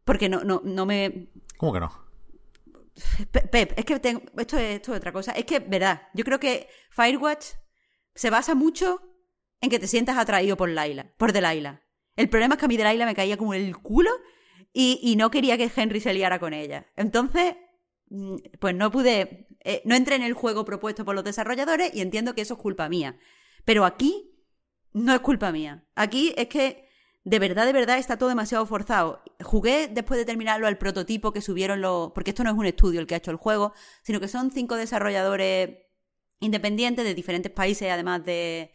Porque 0.05 0.29
no, 0.29 0.43
no, 0.43 0.61
no 0.65 0.85
me. 0.85 1.31
¿Cómo 1.57 1.73
que 1.73 1.81
no? 1.81 1.93
Pep, 3.31 3.73
es 3.77 3.85
que 3.85 3.99
tengo, 4.01 4.21
esto, 4.37 4.59
es, 4.59 4.77
esto 4.77 4.93
es 4.93 4.99
otra 4.99 5.13
cosa. 5.13 5.33
Es 5.33 5.45
que, 5.45 5.61
verdad, 5.61 6.03
yo 6.15 6.25
creo 6.25 6.41
que 6.41 6.69
Firewatch 6.91 7.47
se 8.15 8.31
basa 8.31 8.55
mucho 8.55 9.01
en 9.61 9.71
que 9.71 9.79
te 9.79 9.87
sientas 9.87 10.19
atraído 10.19 10.57
por 10.57 10.69
Laila, 10.69 11.13
por 11.17 11.33
Delilah. 11.33 11.81
El 12.17 12.29
problema 12.29 12.55
es 12.55 12.59
que 12.59 12.65
a 12.67 12.69
mí 12.69 12.77
Delilah 12.77 13.07
me 13.07 13.15
caía 13.15 13.37
como 13.37 13.55
el 13.55 13.77
culo 13.79 14.11
y, 14.75 15.01
y 15.03 15.17
no 15.17 15.31
quería 15.31 15.57
que 15.57 15.71
Henry 15.75 16.01
se 16.01 16.13
liara 16.13 16.39
con 16.39 16.53
ella. 16.53 16.87
Entonces, 16.97 17.57
mm, 18.11 18.37
pues 18.59 18.75
no 18.75 18.91
pude, 18.91 19.49
eh, 19.61 19.81
no 19.87 19.95
entré 19.95 20.17
en 20.17 20.23
el 20.23 20.35
juego 20.35 20.67
propuesto 20.67 21.07
por 21.07 21.15
los 21.15 21.25
desarrolladores 21.25 21.95
y 21.95 22.03
entiendo 22.03 22.35
que 22.35 22.43
eso 22.43 22.55
es 22.55 22.61
culpa 22.61 22.91
mía. 22.91 23.19
Pero 23.65 23.87
aquí 23.87 24.37
no 24.93 25.15
es 25.15 25.21
culpa 25.21 25.53
mía. 25.53 25.87
Aquí 25.95 26.35
es 26.37 26.49
que 26.49 26.85
de 27.25 27.39
verdad, 27.39 27.65
de 27.65 27.73
verdad 27.73 27.99
está 27.99 28.19
todo 28.19 28.29
demasiado 28.29 28.67
forzado. 28.67 29.23
Jugué 29.43 29.89
después 29.89 30.19
de 30.19 30.27
terminarlo 30.27 30.67
al 30.67 30.77
prototipo 30.77 31.33
que 31.33 31.41
subieron 31.41 31.81
los... 31.81 32.13
Porque 32.13 32.33
esto 32.33 32.45
no 32.45 32.51
es 32.51 32.57
un 32.57 32.67
estudio 32.67 33.01
el 33.01 33.07
que 33.07 33.15
ha 33.15 33.19
hecho 33.19 33.31
el 33.31 33.39
juego, 33.39 33.73
sino 34.03 34.21
que 34.21 34.29
son 34.29 34.51
cinco 34.51 34.77
desarrolladores 34.77 35.79
independientes 36.41 37.05
de 37.05 37.15
diferentes 37.15 37.51
países, 37.51 37.91
además 37.91 38.25
de 38.25 38.73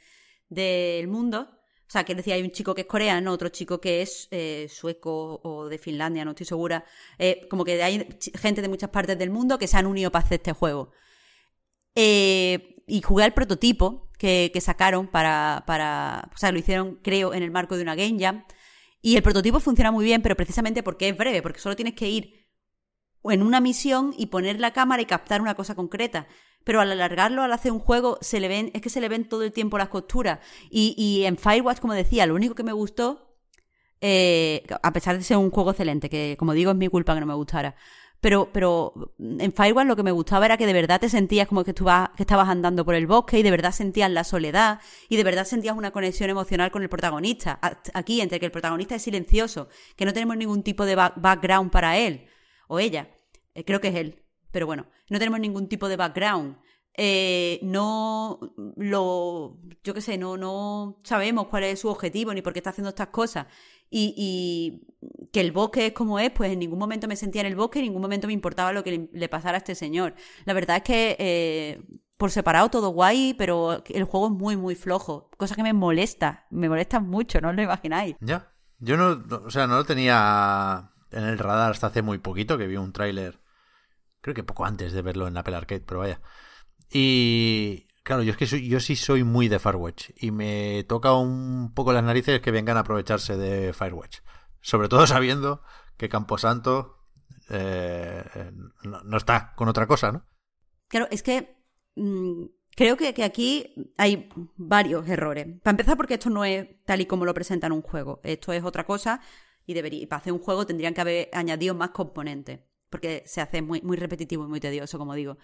del 0.49 1.07
mundo. 1.07 1.58
O 1.89 1.91
sea, 1.91 2.03
que 2.03 2.13
decía, 2.13 2.35
hay 2.35 2.43
un 2.43 2.51
chico 2.51 2.75
que 2.75 2.81
es 2.81 2.87
coreano, 2.87 3.31
otro 3.31 3.49
chico 3.49 3.81
que 3.81 4.03
es 4.03 4.27
eh, 4.29 4.67
sueco 4.69 5.41
o 5.43 5.67
de 5.67 5.79
Finlandia, 5.79 6.23
no 6.23 6.31
estoy 6.31 6.45
segura. 6.45 6.85
Eh, 7.17 7.47
como 7.49 7.65
que 7.65 7.81
hay 7.81 8.07
gente 8.39 8.61
de 8.61 8.67
muchas 8.69 8.91
partes 8.91 9.17
del 9.17 9.31
mundo 9.31 9.57
que 9.57 9.67
se 9.67 9.75
han 9.75 9.87
unido 9.87 10.11
para 10.11 10.23
hacer 10.23 10.35
este 10.35 10.53
juego. 10.53 10.91
Eh, 11.95 12.75
y 12.85 13.01
jugué 13.01 13.23
al 13.23 13.33
prototipo 13.33 14.07
que, 14.19 14.51
que 14.53 14.61
sacaron 14.61 15.07
para, 15.07 15.63
para. 15.65 16.29
O 16.35 16.37
sea, 16.37 16.51
lo 16.51 16.59
hicieron, 16.59 16.99
creo, 17.01 17.33
en 17.33 17.41
el 17.41 17.49
marco 17.49 17.75
de 17.75 17.81
una 17.81 17.95
Game 17.95 18.19
Jam. 18.19 18.45
Y 19.01 19.15
el 19.15 19.23
prototipo 19.23 19.59
funciona 19.59 19.91
muy 19.91 20.05
bien, 20.05 20.21
pero 20.21 20.35
precisamente 20.35 20.83
porque 20.83 21.09
es 21.09 21.17
breve, 21.17 21.41
porque 21.41 21.59
solo 21.59 21.75
tienes 21.75 21.95
que 21.95 22.07
ir 22.07 22.47
en 23.23 23.41
una 23.41 23.61
misión 23.61 24.13
y 24.15 24.27
poner 24.27 24.59
la 24.59 24.73
cámara 24.73 25.01
y 25.01 25.05
captar 25.07 25.41
una 25.41 25.55
cosa 25.55 25.73
concreta. 25.73 26.27
Pero 26.63 26.81
al 26.81 26.91
alargarlo, 26.91 27.41
al 27.41 27.53
hacer 27.53 27.71
un 27.71 27.79
juego, 27.79 28.17
se 28.21 28.39
le 28.39 28.47
ven, 28.47 28.71
es 28.73 28.81
que 28.81 28.89
se 28.89 29.01
le 29.01 29.09
ven 29.09 29.27
todo 29.27 29.43
el 29.43 29.51
tiempo 29.51 29.77
las 29.77 29.89
costuras. 29.89 30.39
Y, 30.69 30.93
y 30.97 31.25
en 31.25 31.37
Firewatch, 31.37 31.79
como 31.79 31.93
decía, 31.93 32.25
lo 32.25 32.35
único 32.35 32.55
que 32.55 32.63
me 32.63 32.73
gustó, 32.73 33.29
eh, 34.01 34.63
a 34.81 34.93
pesar 34.93 35.17
de 35.17 35.23
ser 35.23 35.37
un 35.37 35.51
juego 35.51 35.71
excelente, 35.71 36.09
que 36.09 36.35
como 36.39 36.53
digo 36.53 36.71
es 36.71 36.77
mi 36.77 36.87
culpa 36.87 37.13
que 37.13 37.19
no 37.19 37.25
me 37.25 37.33
gustara, 37.33 37.75
pero, 38.21 38.49
pero 38.51 39.13
en 39.17 39.53
Firewatch 39.53 39.87
lo 39.87 39.95
que 39.95 40.03
me 40.03 40.11
gustaba 40.11 40.45
era 40.45 40.57
que 40.57 40.65
de 40.65 40.73
verdad 40.73 40.99
te 40.99 41.09
sentías 41.09 41.47
como 41.47 41.63
que, 41.63 41.73
que 41.73 42.23
estabas 42.23 42.49
andando 42.49 42.83
por 42.83 42.95
el 42.95 43.07
bosque 43.07 43.39
y 43.39 43.43
de 43.43 43.51
verdad 43.51 43.71
sentías 43.71 44.11
la 44.11 44.23
soledad 44.25 44.79
y 45.07 45.15
de 45.15 45.23
verdad 45.23 45.45
sentías 45.45 45.75
una 45.77 45.91
conexión 45.91 46.29
emocional 46.29 46.71
con 46.71 46.81
el 46.81 46.89
protagonista. 46.89 47.59
Aquí, 47.93 48.19
entre 48.19 48.39
que 48.39 48.45
el 48.45 48.51
protagonista 48.51 48.95
es 48.95 49.03
silencioso, 49.03 49.69
que 49.95 50.05
no 50.05 50.13
tenemos 50.13 50.35
ningún 50.35 50.63
tipo 50.63 50.85
de 50.85 50.95
background 50.95 51.71
para 51.71 51.97
él 51.97 52.27
o 52.67 52.79
ella, 52.79 53.09
eh, 53.53 53.63
creo 53.63 53.79
que 53.79 53.87
es 53.89 53.95
él, 53.95 54.23
pero 54.51 54.65
bueno, 54.65 54.87
no 55.09 55.19
tenemos 55.19 55.39
ningún 55.39 55.67
tipo 55.67 55.87
de 55.87 55.97
background. 55.97 56.57
Eh, 57.01 57.59
no 57.63 58.39
lo, 58.75 59.57
yo 59.83 59.93
qué 59.93 60.01
sé, 60.01 60.17
no, 60.17 60.35
no 60.35 60.99
sabemos 61.03 61.47
cuál 61.47 61.63
es 61.63 61.79
su 61.79 61.87
objetivo 61.87 62.33
ni 62.33 62.41
por 62.41 62.51
qué 62.51 62.59
está 62.59 62.71
haciendo 62.71 62.89
estas 62.89 63.07
cosas. 63.07 63.47
Y, 63.89 64.13
y, 64.17 65.29
que 65.31 65.41
el 65.41 65.51
bosque 65.51 65.87
es 65.87 65.93
como 65.93 66.19
es, 66.19 66.31
pues 66.31 66.51
en 66.51 66.59
ningún 66.59 66.79
momento 66.79 67.07
me 67.07 67.15
sentía 67.15 67.41
en 67.41 67.47
el 67.47 67.55
bosque, 67.55 67.79
en 67.79 67.85
ningún 67.85 68.01
momento 68.01 68.27
me 68.27 68.33
importaba 68.33 68.73
lo 68.73 68.83
que 68.83 69.09
le, 69.11 69.29
pasara 69.29 69.57
a 69.57 69.59
este 69.59 69.75
señor. 69.75 70.15
La 70.45 70.53
verdad 70.53 70.77
es 70.77 70.83
que 70.83 71.15
eh, 71.19 71.81
por 72.17 72.31
separado 72.31 72.69
todo 72.69 72.89
guay, 72.89 73.33
pero 73.37 73.81
el 73.87 74.03
juego 74.03 74.27
es 74.27 74.33
muy, 74.33 74.57
muy 74.57 74.75
flojo. 74.75 75.29
Cosa 75.37 75.55
que 75.55 75.63
me 75.63 75.73
molesta, 75.73 76.47
me 76.49 76.67
molesta 76.67 76.99
mucho, 76.99 77.39
no 77.39 77.49
os 77.49 77.55
lo 77.55 77.61
imagináis. 77.61 78.15
Ya, 78.19 78.51
yo 78.79 78.97
no, 78.97 79.23
o 79.45 79.49
sea, 79.51 79.67
no 79.67 79.77
lo 79.77 79.85
tenía 79.85 80.91
en 81.11 81.23
el 81.23 81.39
radar 81.39 81.71
hasta 81.71 81.87
hace 81.87 82.01
muy 82.01 82.17
poquito, 82.17 82.57
que 82.57 82.67
vi 82.67 82.77
un 82.77 82.91
tráiler, 82.91 83.39
creo 84.21 84.35
que 84.35 84.43
poco 84.43 84.65
antes 84.65 84.93
de 84.93 85.01
verlo 85.01 85.27
en 85.27 85.37
Apple 85.37 85.55
Arcade, 85.55 85.81
pero 85.81 86.01
vaya. 86.01 86.21
Y 86.91 87.87
claro, 88.03 88.23
yo 88.23 88.31
es 88.31 88.37
que 88.37 88.67
yo 88.67 88.79
sí 88.79 88.95
soy 88.95 89.23
muy 89.23 89.47
de 89.47 89.59
Firewatch 89.59 90.11
y 90.17 90.31
me 90.31 90.83
toca 90.87 91.13
un 91.13 91.73
poco 91.73 91.93
las 91.93 92.03
narices 92.03 92.41
que 92.41 92.51
vengan 92.51 92.77
a 92.77 92.81
aprovecharse 92.81 93.37
de 93.37 93.73
Firewatch. 93.73 94.19
Sobre 94.61 94.89
todo 94.89 95.05
sabiendo 95.07 95.61
que 95.97 96.09
Camposanto 96.09 96.99
eh, 97.49 98.23
no, 98.83 99.17
está 99.17 99.53
con 99.55 99.69
otra 99.69 99.87
cosa, 99.87 100.11
¿no? 100.11 100.25
Claro, 100.87 101.07
es 101.11 101.23
que 101.23 101.57
mm, 101.95 102.45
creo 102.75 102.97
que, 102.97 103.13
que, 103.13 103.23
aquí 103.23 103.93
hay 103.97 104.29
varios 104.55 105.07
errores. 105.07 105.47
Para 105.63 105.71
empezar, 105.71 105.97
porque 105.97 106.15
esto 106.15 106.29
no 106.29 106.45
es 106.45 106.67
tal 106.85 107.01
y 107.01 107.05
como 107.05 107.25
lo 107.25 107.33
presentan 107.33 107.71
un 107.71 107.81
juego. 107.81 108.21
Esto 108.23 108.53
es 108.53 108.63
otra 108.63 108.85
cosa 108.85 109.21
y, 109.65 109.73
debería, 109.73 110.01
y 110.01 110.05
para 110.07 110.19
hacer 110.19 110.33
un 110.33 110.39
juego 110.39 110.65
tendrían 110.65 110.93
que 110.93 111.01
haber 111.01 111.29
añadido 111.33 111.75
más 111.75 111.91
componentes. 111.91 112.61
Porque 112.89 113.23
se 113.25 113.41
hace 113.41 113.61
muy, 113.61 113.81
muy 113.81 113.97
repetitivo 113.97 114.45
y 114.45 114.47
muy 114.47 114.59
tedioso, 114.59 114.97
como 114.97 115.13
digo. 115.13 115.37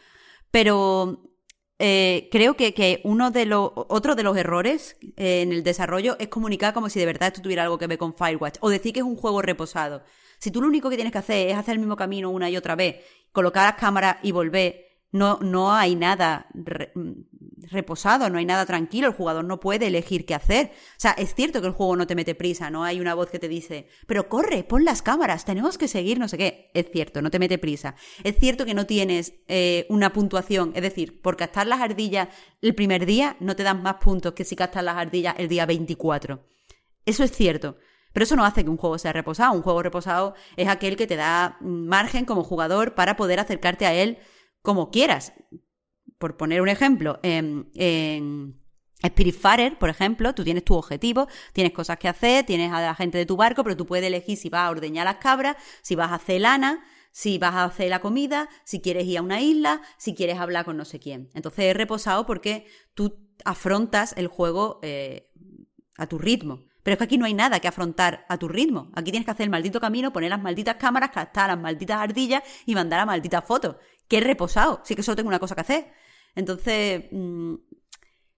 Pero 0.51 1.35
eh, 1.77 2.29
creo 2.31 2.55
que, 2.55 3.01
uno 3.03 3.31
de 3.31 3.45
los 3.45 3.71
otro 3.75 4.15
de 4.15 4.23
los 4.23 4.37
errores 4.37 4.97
eh, 5.17 5.41
en 5.41 5.51
el 5.51 5.63
desarrollo 5.63 6.15
es 6.19 6.29
comunicar 6.29 6.73
como 6.73 6.89
si 6.89 6.99
de 6.99 7.05
verdad 7.05 7.27
esto 7.27 7.41
tuviera 7.41 7.63
algo 7.63 7.77
que 7.77 7.87
ver 7.87 7.97
con 7.97 8.15
Firewatch 8.15 8.57
o 8.61 8.69
decir 8.69 8.93
que 8.93 9.01
es 9.01 9.05
un 9.05 9.17
juego 9.17 9.41
reposado. 9.41 10.03
Si 10.39 10.51
tú 10.51 10.61
lo 10.61 10.67
único 10.67 10.89
que 10.89 10.95
tienes 10.95 11.11
que 11.11 11.19
hacer 11.19 11.49
es 11.49 11.57
hacer 11.57 11.73
el 11.73 11.79
mismo 11.79 11.95
camino 11.97 12.29
una 12.29 12.49
y 12.49 12.57
otra 12.57 12.75
vez, 12.75 13.03
colocar 13.31 13.65
las 13.65 13.79
cámaras 13.79 14.17
y 14.23 14.31
volver, 14.31 14.85
no, 15.11 15.39
no 15.41 15.73
hay 15.73 15.95
nada 15.95 16.47
reposado, 17.71 18.29
no 18.29 18.37
hay 18.37 18.45
nada 18.45 18.65
tranquilo, 18.65 19.07
el 19.07 19.13
jugador 19.13 19.45
no 19.45 19.59
puede 19.59 19.87
elegir 19.87 20.25
qué 20.25 20.35
hacer. 20.35 20.71
O 20.73 20.99
sea, 20.99 21.11
es 21.11 21.35
cierto 21.35 21.61
que 21.61 21.67
el 21.67 21.73
juego 21.73 21.95
no 21.95 22.07
te 22.07 22.15
mete 22.15 22.35
prisa, 22.35 22.69
no 22.69 22.83
hay 22.83 22.99
una 22.99 23.13
voz 23.13 23.29
que 23.29 23.39
te 23.39 23.47
dice, 23.47 23.87
pero 24.07 24.29
corre, 24.29 24.63
pon 24.63 24.85
las 24.85 25.01
cámaras, 25.01 25.45
tenemos 25.45 25.77
que 25.77 25.87
seguir, 25.87 26.19
no 26.19 26.27
sé 26.27 26.37
qué. 26.37 26.71
Es 26.73 26.91
cierto, 26.91 27.21
no 27.21 27.31
te 27.31 27.39
mete 27.39 27.57
prisa. 27.57 27.95
Es 28.23 28.37
cierto 28.37 28.65
que 28.65 28.73
no 28.73 28.85
tienes 28.85 29.33
eh, 29.47 29.85
una 29.89 30.13
puntuación, 30.13 30.71
es 30.75 30.81
decir, 30.81 31.21
por 31.21 31.37
captar 31.37 31.67
las 31.67 31.81
ardillas 31.81 32.29
el 32.61 32.75
primer 32.75 33.05
día 33.05 33.37
no 33.39 33.55
te 33.55 33.63
dan 33.63 33.83
más 33.83 33.95
puntos 33.95 34.33
que 34.33 34.43
si 34.43 34.55
captas 34.55 34.83
las 34.83 34.97
ardillas 34.97 35.35
el 35.37 35.47
día 35.47 35.65
24. 35.65 36.43
Eso 37.05 37.23
es 37.23 37.31
cierto. 37.31 37.77
Pero 38.13 38.23
eso 38.23 38.37
no 38.37 38.45
hace 38.45 38.63
que 38.63 38.69
un 38.69 38.77
juego 38.77 38.97
sea 38.97 39.11
reposado. 39.11 39.53
Un 39.53 39.61
juego 39.61 39.83
reposado 39.83 40.35
es 40.55 40.69
aquel 40.69 40.95
que 40.95 41.05
te 41.05 41.17
da 41.17 41.57
margen 41.59 42.23
como 42.23 42.45
jugador 42.45 42.95
para 42.95 43.17
poder 43.17 43.41
acercarte 43.41 43.85
a 43.85 43.93
él 43.93 44.19
como 44.61 44.89
quieras 44.89 45.33
por 46.17 46.37
poner 46.37 46.61
un 46.61 46.69
ejemplo, 46.69 47.19
en, 47.23 47.69
en 47.75 48.59
Spiritfarer, 49.05 49.77
por 49.77 49.89
ejemplo, 49.89 50.33
tú 50.33 50.43
tienes 50.43 50.63
tu 50.63 50.75
objetivo, 50.75 51.27
tienes 51.53 51.73
cosas 51.73 51.97
que 51.97 52.07
hacer, 52.07 52.45
tienes 52.45 52.71
a 52.71 52.81
la 52.81 52.95
gente 52.95 53.17
de 53.17 53.25
tu 53.25 53.35
barco, 53.35 53.63
pero 53.63 53.77
tú 53.77 53.85
puedes 53.85 54.05
elegir 54.05 54.37
si 54.37 54.49
vas 54.49 54.67
a 54.67 54.69
ordeñar 54.69 55.05
las 55.05 55.17
cabras, 55.17 55.57
si 55.81 55.95
vas 55.95 56.11
a 56.11 56.15
hacer 56.15 56.41
lana, 56.41 56.83
si 57.11 57.37
vas 57.37 57.53
a 57.55 57.65
hacer 57.65 57.89
la 57.89 57.99
comida, 57.99 58.49
si 58.63 58.81
quieres 58.81 59.05
ir 59.05 59.19
a 59.19 59.21
una 59.21 59.41
isla, 59.41 59.81
si 59.97 60.15
quieres 60.15 60.37
hablar 60.37 60.65
con 60.65 60.77
no 60.77 60.85
sé 60.85 60.99
quién. 60.99 61.29
Entonces 61.33 61.65
es 61.65 61.75
reposado 61.75 62.25
porque 62.25 62.65
tú 62.93 63.17
afrontas 63.43 64.13
el 64.17 64.27
juego 64.27 64.79
eh, 64.81 65.29
a 65.97 66.07
tu 66.07 66.17
ritmo. 66.17 66.65
Pero 66.83 66.93
es 66.93 66.97
que 66.99 67.05
aquí 67.05 67.17
no 67.17 67.25
hay 67.25 67.33
nada 67.33 67.59
que 67.59 67.67
afrontar 67.67 68.25
a 68.29 68.37
tu 68.37 68.47
ritmo. 68.47 68.91
Aquí 68.93 69.11
tienes 69.11 69.25
que 69.25 69.31
hacer 69.31 69.45
el 69.45 69.49
maldito 69.49 69.79
camino, 69.79 70.13
poner 70.13 70.29
las 70.29 70.41
malditas 70.41 70.75
cámaras, 70.75 71.09
captar 71.09 71.49
las 71.49 71.59
malditas 71.59 71.99
ardillas 71.99 72.43
y 72.65 72.75
mandar 72.75 72.99
a 72.99 73.05
malditas 73.05 73.43
fotos. 73.43 73.77
Que 74.07 74.17
es 74.17 74.23
reposado. 74.23 74.81
Sí 74.83 74.95
que 74.95 75.01
solo 75.01 75.15
tengo 75.15 75.29
una 75.29 75.39
cosa 75.39 75.55
que 75.55 75.61
hacer. 75.61 75.93
Entonces, 76.35 77.05
mm, 77.11 77.55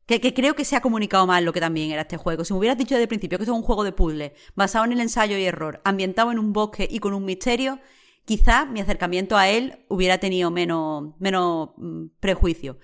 que, 0.07 0.33
creo 0.33 0.55
que 0.55 0.63
se 0.63 0.75
ha 0.75 0.81
comunicado 0.81 1.27
mal 1.27 1.43
lo 1.43 1.51
que 1.51 1.59
también 1.59 1.91
era 1.91 2.03
este 2.03 2.17
juego. 2.17 2.45
Si 2.45 2.53
me 2.53 2.59
hubieras 2.59 2.77
dicho 2.77 2.95
desde 2.95 3.03
el 3.03 3.09
principio 3.09 3.37
que 3.37 3.43
esto 3.43 3.53
es 3.53 3.57
un 3.57 3.63
juego 3.63 3.83
de 3.83 3.91
puzzle, 3.91 4.33
basado 4.55 4.85
en 4.85 4.93
el 4.93 5.01
ensayo 5.01 5.37
y 5.37 5.43
error, 5.43 5.81
ambientado 5.83 6.31
en 6.31 6.39
un 6.39 6.53
bosque 6.53 6.87
y 6.89 6.99
con 6.99 7.13
un 7.13 7.25
misterio, 7.25 7.79
quizá 8.23 8.65
mi 8.65 8.79
acercamiento 8.79 9.35
a 9.35 9.49
él 9.49 9.85
hubiera 9.89 10.17
tenido 10.19 10.49
menos, 10.49 11.13
menos 11.19 11.71
mm, 11.77 12.05
prejuicio. 12.21 12.79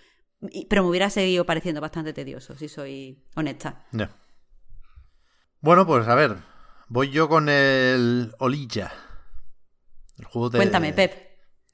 Pero 0.67 0.83
me 0.83 0.89
hubiera 0.89 1.09
seguido 1.09 1.45
pareciendo 1.45 1.79
bastante 1.79 2.11
tedioso, 2.11 2.57
si 2.57 2.67
soy 2.67 3.23
honesta. 3.35 3.85
Bueno, 5.61 5.87
pues 5.87 6.05
a 6.09 6.15
ver, 6.15 6.39
voy 6.89 7.09
yo 7.09 7.29
con 7.29 7.47
el 7.47 8.33
Olilla. 8.39 8.91
El 10.17 10.25
juego 10.25 10.49
de. 10.49 10.57
Cuéntame, 10.57 10.91
Pep. 10.91 11.13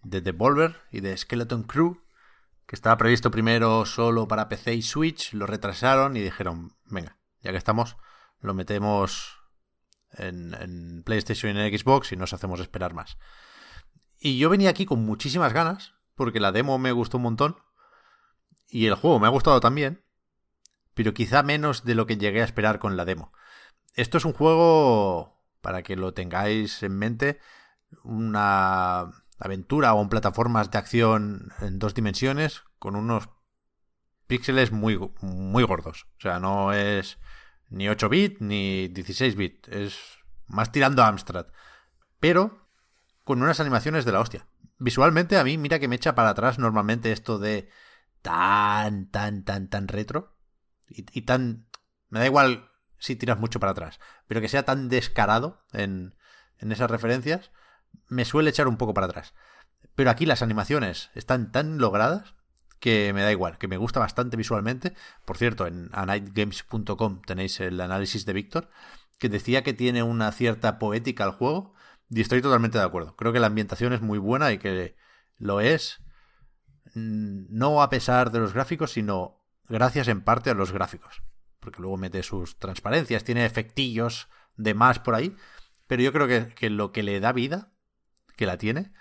De 0.04 0.22
Devolver 0.22 0.76
y 0.92 1.02
de 1.02 1.18
Skeleton 1.18 1.64
Crew 1.64 2.00
que 2.70 2.76
estaba 2.76 2.98
previsto 2.98 3.32
primero 3.32 3.84
solo 3.88 4.28
para 4.28 4.48
PC 4.48 4.76
y 4.76 4.84
Switch, 4.84 5.34
lo 5.34 5.48
retrasaron 5.48 6.16
y 6.16 6.22
dijeron, 6.22 6.78
venga, 6.86 7.18
ya 7.42 7.50
que 7.50 7.58
estamos, 7.58 7.98
lo 8.42 8.54
metemos 8.54 9.40
en, 10.12 11.02
PlayStation 11.04 11.58
y 11.58 11.60
en 11.60 11.76
Xbox 11.76 12.12
y 12.12 12.16
nos 12.16 12.32
hacemos 12.32 12.60
esperar 12.60 12.94
más. 12.94 13.18
Y 14.20 14.38
yo 14.38 14.52
venía 14.52 14.70
aquí 14.70 14.86
con 14.86 15.04
muchísimas 15.04 15.52
ganas, 15.52 15.96
porque 16.14 16.40
la 16.40 16.52
demo 16.52 16.78
me 16.78 16.92
gustó 16.92 17.18
un 17.18 17.24
montón, 17.24 17.58
y 18.68 18.86
el 18.86 18.94
juego 18.94 19.18
me 19.18 19.26
ha 19.26 19.32
gustado 19.32 19.60
también, 19.60 20.06
pero 20.94 21.16
quizá 21.16 21.42
menos 21.42 21.86
de 21.86 21.96
lo 21.96 22.06
que 22.06 22.18
llegué 22.18 22.42
a 22.42 22.46
esperar 22.46 22.78
con 22.78 22.98
la 22.98 23.06
demo. 23.06 23.34
Esto 23.96 24.20
es 24.20 24.26
un 24.26 24.34
juego, 24.34 25.42
para 25.62 25.82
que 25.82 25.96
lo 25.96 26.14
tengáis 26.14 26.84
en 26.84 27.00
mente, 27.00 27.40
una 28.04 29.10
aventura 29.40 29.94
o 29.94 30.02
en 30.02 30.10
plataformas 30.10 30.70
de 30.72 30.78
acción 30.78 31.52
en 31.62 31.80
dos 31.80 31.94
dimensiones 31.94 32.64
con 32.78 32.96
unos 32.96 33.30
píxeles 34.28 34.72
muy, 34.72 35.00
muy 35.22 35.64
gordos. 35.64 36.08
O 36.18 36.22
sea, 36.22 36.40
no 36.40 36.74
es 36.74 37.18
ni 37.70 37.88
8 37.90 38.10
bit 38.10 38.38
ni 38.42 38.88
16 38.90 39.36
bit, 39.36 39.68
es 39.70 39.98
más 40.48 40.72
tirando 40.72 41.04
a 41.04 41.08
Amstrad. 41.08 41.48
Pero 42.20 42.68
con 43.24 43.42
unas 43.42 43.60
animaciones 43.60 44.06
de 44.06 44.12
la 44.12 44.20
hostia. 44.20 44.48
Visualmente 44.78 45.38
a 45.38 45.44
mí, 45.44 45.58
mira 45.58 45.80
que 45.80 45.88
me 45.88 45.96
echa 45.96 46.16
para 46.16 46.30
atrás 46.30 46.60
normalmente 46.60 47.12
esto 47.12 47.40
de 47.40 47.70
tan, 48.22 49.10
tan, 49.10 49.44
tan, 49.44 49.70
tan 49.70 49.88
retro. 49.88 50.38
Y, 50.90 51.06
y 51.18 51.22
tan... 51.24 51.68
Me 52.10 52.20
da 52.20 52.26
igual 52.26 52.70
si 52.98 53.16
tiras 53.16 53.40
mucho 53.40 53.60
para 53.60 53.72
atrás, 53.72 54.00
pero 54.28 54.42
que 54.42 54.50
sea 54.50 54.64
tan 54.64 54.90
descarado 54.90 55.64
en, 55.72 56.16
en 56.58 56.72
esas 56.72 56.92
referencias, 56.92 57.52
me 58.08 58.26
suele 58.26 58.50
echar 58.50 58.68
un 58.68 58.78
poco 58.78 58.94
para 58.94 59.08
atrás. 59.08 59.34
Pero 59.96 60.10
aquí 60.10 60.26
las 60.26 60.42
animaciones 60.42 61.10
están 61.14 61.52
tan 61.52 61.78
logradas 61.78 62.36
que 62.80 63.12
me 63.14 63.22
da 63.22 63.32
igual, 63.32 63.58
que 63.58 63.68
me 63.68 63.78
gusta 63.78 64.00
bastante 64.00 64.38
visualmente. 64.38 64.94
Por 65.26 65.38
cierto, 65.38 65.68
en 65.68 65.90
anightgames.com 65.94 67.22
tenéis 67.22 67.60
el 67.60 67.80
análisis 67.82 68.26
de 68.26 68.34
Víctor, 68.34 68.70
que 69.18 69.30
decía 69.30 69.64
que 69.64 69.74
tiene 69.74 70.04
una 70.04 70.32
cierta 70.32 70.80
poética 70.80 71.26
al 71.26 71.32
juego, 71.32 71.74
y 72.10 72.22
estoy 72.22 72.42
totalmente 72.42 72.78
de 72.78 72.84
acuerdo. 72.84 73.16
Creo 73.16 73.34
que 73.34 73.40
la 73.40 73.48
ambientación 73.48 73.94
es 73.94 74.02
muy 74.02 74.18
buena 74.18 74.52
y 74.52 74.58
que 74.58 74.96
lo 75.38 75.62
es 75.62 76.02
mm, 76.96 77.46
no 77.50 77.82
a 77.82 77.90
pesar 77.90 78.32
de 78.32 78.40
los 78.40 78.54
gráficos, 78.54 78.94
sino 78.94 79.44
gracias 79.68 80.08
en 80.08 80.22
parte 80.22 80.50
a 80.50 80.56
los 80.56 80.72
gráficos. 80.72 81.22
Porque 81.60 81.82
luego 81.82 81.98
mete 81.98 82.24
sus 82.24 82.58
transparencias, 82.58 83.24
tiene 83.24 83.46
efectillos 83.46 84.30
de 84.56 84.74
más 84.74 85.00
por 85.00 85.16
ahí. 85.16 85.36
Pero 85.88 86.02
yo 86.02 86.14
creo 86.14 86.28
que, 86.28 86.48
que 86.56 86.70
lo 86.70 86.92
que 86.92 87.04
le 87.04 87.20
da 87.20 87.32
vida, 87.32 87.74
que 88.40 88.46
la 88.46 88.58
tiene, 88.58 88.94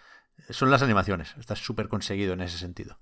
son 0.50 0.68
las 0.68 0.82
animaciones. 0.82 1.36
Está 1.38 1.54
súper 1.54 1.88
conseguido 1.88 2.32
en 2.32 2.40
ese 2.40 2.58
sentido. 2.58 2.98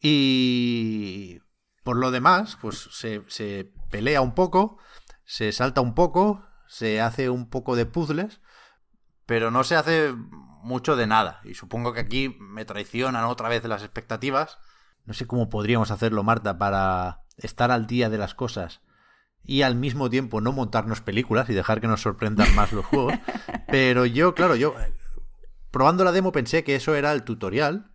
Y 0.00 1.42
por 1.82 1.98
lo 1.98 2.10
demás, 2.10 2.56
pues 2.62 2.88
se, 2.92 3.22
se, 3.26 3.70
pelea 3.90 4.22
un 4.22 4.34
poco, 4.34 4.78
se 5.26 5.52
salta 5.52 5.82
un 5.82 5.94
poco, 5.94 6.46
se 6.66 7.02
hace 7.02 7.28
un 7.28 7.50
poco 7.50 7.76
de 7.76 7.84
puzzles, 7.84 8.40
pero 9.26 9.50
no 9.50 9.64
se 9.64 9.76
hace 9.76 10.14
mucho 10.62 10.96
de 10.96 11.06
nada. 11.06 11.42
Y 11.44 11.52
supongo 11.52 11.92
que 11.92 12.00
aquí 12.00 12.34
me 12.40 12.64
traicionan 12.64 13.26
otra 13.26 13.50
vez 13.50 13.64
las 13.64 13.82
expectativas. 13.82 14.58
No 15.04 15.12
sé 15.12 15.26
cómo 15.26 15.50
podríamos 15.50 15.90
hacerlo, 15.90 16.22
Marta, 16.22 16.56
para 16.56 17.20
estar 17.36 17.70
al 17.70 17.86
día 17.86 18.08
de 18.08 18.16
las 18.16 18.34
cosas 18.34 18.80
y 19.42 19.60
al 19.60 19.76
mismo 19.76 20.08
tiempo 20.08 20.40
no 20.40 20.52
montarnos 20.52 21.02
películas 21.02 21.50
y 21.50 21.52
dejar 21.52 21.82
que 21.82 21.86
nos 21.86 22.00
sorprendan 22.00 22.54
más 22.54 22.72
los 22.72 22.86
juegos. 22.86 23.12
Pero 23.68 24.06
yo, 24.06 24.34
claro, 24.34 24.56
yo 24.56 24.74
probando 25.74 26.04
la 26.04 26.12
demo 26.12 26.30
pensé 26.30 26.62
que 26.62 26.76
eso 26.76 26.94
era 26.94 27.10
el 27.10 27.24
tutorial 27.24 27.90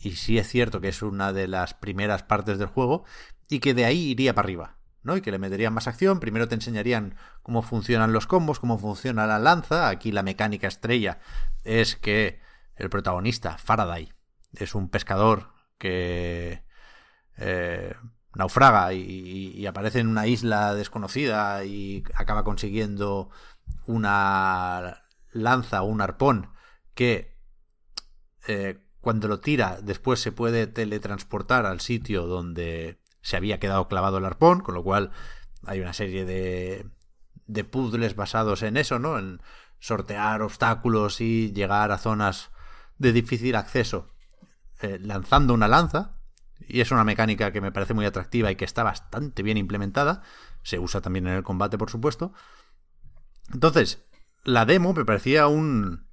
y 0.00 0.16
sí 0.16 0.36
es 0.36 0.48
cierto 0.48 0.80
que 0.80 0.88
es 0.88 1.00
una 1.00 1.32
de 1.32 1.46
las 1.46 1.72
primeras 1.72 2.24
partes 2.24 2.58
del 2.58 2.66
juego, 2.66 3.04
y 3.48 3.60
que 3.60 3.72
de 3.72 3.84
ahí 3.84 4.10
iría 4.10 4.34
para 4.34 4.46
arriba, 4.46 4.78
¿no? 5.04 5.16
Y 5.16 5.20
que 5.20 5.30
le 5.30 5.38
meterían 5.38 5.72
más 5.72 5.86
acción, 5.86 6.18
primero 6.18 6.48
te 6.48 6.56
enseñarían 6.56 7.14
cómo 7.44 7.62
funcionan 7.62 8.12
los 8.12 8.26
combos, 8.26 8.58
cómo 8.58 8.78
funciona 8.78 9.28
la 9.28 9.38
lanza, 9.38 9.90
aquí 9.90 10.10
la 10.10 10.24
mecánica 10.24 10.66
estrella 10.66 11.20
es 11.62 11.94
que 11.94 12.40
el 12.74 12.90
protagonista, 12.90 13.58
Faraday, 13.58 14.12
es 14.54 14.74
un 14.74 14.88
pescador 14.88 15.52
que 15.78 16.64
eh, 17.36 17.94
naufraga 18.34 18.92
y, 18.92 19.52
y, 19.54 19.66
aparece 19.66 20.00
en 20.00 20.08
una 20.08 20.26
isla 20.26 20.74
desconocida 20.74 21.64
y 21.64 22.02
acaba 22.16 22.42
consiguiendo 22.42 23.30
una 23.86 25.04
lanza 25.30 25.82
o 25.82 25.86
un 25.86 26.00
arpón 26.00 26.53
que 26.94 27.36
eh, 28.46 28.78
cuando 29.00 29.28
lo 29.28 29.40
tira, 29.40 29.78
después 29.82 30.20
se 30.20 30.32
puede 30.32 30.66
teletransportar 30.66 31.66
al 31.66 31.80
sitio 31.80 32.26
donde 32.26 33.00
se 33.20 33.36
había 33.36 33.58
quedado 33.58 33.88
clavado 33.88 34.18
el 34.18 34.24
arpón, 34.24 34.60
con 34.60 34.74
lo 34.74 34.82
cual 34.82 35.10
hay 35.66 35.80
una 35.80 35.92
serie 35.92 36.24
de, 36.24 36.86
de 37.46 37.64
puzzles 37.64 38.16
basados 38.16 38.62
en 38.62 38.76
eso, 38.76 38.98
¿no? 38.98 39.18
En 39.18 39.40
sortear 39.78 40.42
obstáculos 40.42 41.20
y 41.20 41.52
llegar 41.52 41.92
a 41.92 41.98
zonas 41.98 42.50
de 42.98 43.12
difícil 43.12 43.56
acceso 43.56 44.14
eh, 44.80 44.98
lanzando 45.00 45.54
una 45.54 45.68
lanza. 45.68 46.18
Y 46.66 46.80
es 46.80 46.90
una 46.90 47.04
mecánica 47.04 47.52
que 47.52 47.60
me 47.60 47.72
parece 47.72 47.94
muy 47.94 48.06
atractiva 48.06 48.50
y 48.50 48.56
que 48.56 48.64
está 48.64 48.82
bastante 48.82 49.42
bien 49.42 49.58
implementada. 49.58 50.22
Se 50.62 50.78
usa 50.78 51.00
también 51.00 51.26
en 51.26 51.34
el 51.34 51.42
combate, 51.42 51.76
por 51.76 51.90
supuesto. 51.90 52.32
Entonces, 53.52 54.04
la 54.44 54.64
demo 54.64 54.94
me 54.94 55.04
parecía 55.04 55.46
un 55.46 56.03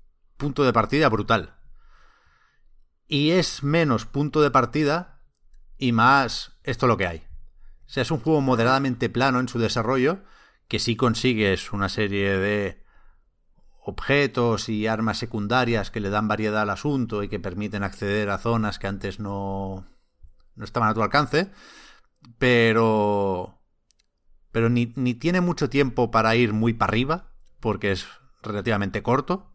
punto 0.41 0.63
de 0.63 0.73
partida 0.73 1.07
brutal 1.07 1.53
y 3.07 3.31
es 3.31 3.61
menos 3.61 4.07
punto 4.07 4.41
de 4.41 4.49
partida 4.49 5.19
y 5.77 5.91
más 5.91 6.57
esto 6.63 6.87
lo 6.87 6.97
que 6.97 7.05
hay. 7.05 7.17
O 7.85 7.89
sea, 7.89 8.01
es 8.01 8.09
un 8.09 8.19
juego 8.21 8.41
moderadamente 8.41 9.07
plano 9.07 9.39
en 9.39 9.49
su 9.49 9.59
desarrollo, 9.59 10.23
que 10.67 10.79
sí 10.79 10.95
consigues 10.95 11.73
una 11.73 11.89
serie 11.89 12.37
de 12.37 12.83
objetos 13.83 14.67
y 14.67 14.87
armas 14.87 15.19
secundarias 15.19 15.91
que 15.91 15.99
le 15.99 16.09
dan 16.09 16.27
variedad 16.27 16.61
al 16.61 16.71
asunto 16.71 17.21
y 17.21 17.27
que 17.27 17.39
permiten 17.39 17.83
acceder 17.83 18.31
a 18.31 18.39
zonas 18.39 18.79
que 18.79 18.87
antes 18.87 19.19
no, 19.19 19.85
no 20.55 20.63
estaban 20.63 20.89
a 20.89 20.93
tu 20.95 21.03
alcance, 21.03 21.51
pero 22.39 23.59
pero 24.51 24.69
ni, 24.69 24.93
ni 24.95 25.13
tiene 25.13 25.41
mucho 25.41 25.69
tiempo 25.69 26.09
para 26.09 26.35
ir 26.35 26.53
muy 26.53 26.73
para 26.73 26.91
arriba, 26.91 27.31
porque 27.59 27.91
es 27.91 28.07
relativamente 28.41 29.03
corto, 29.03 29.50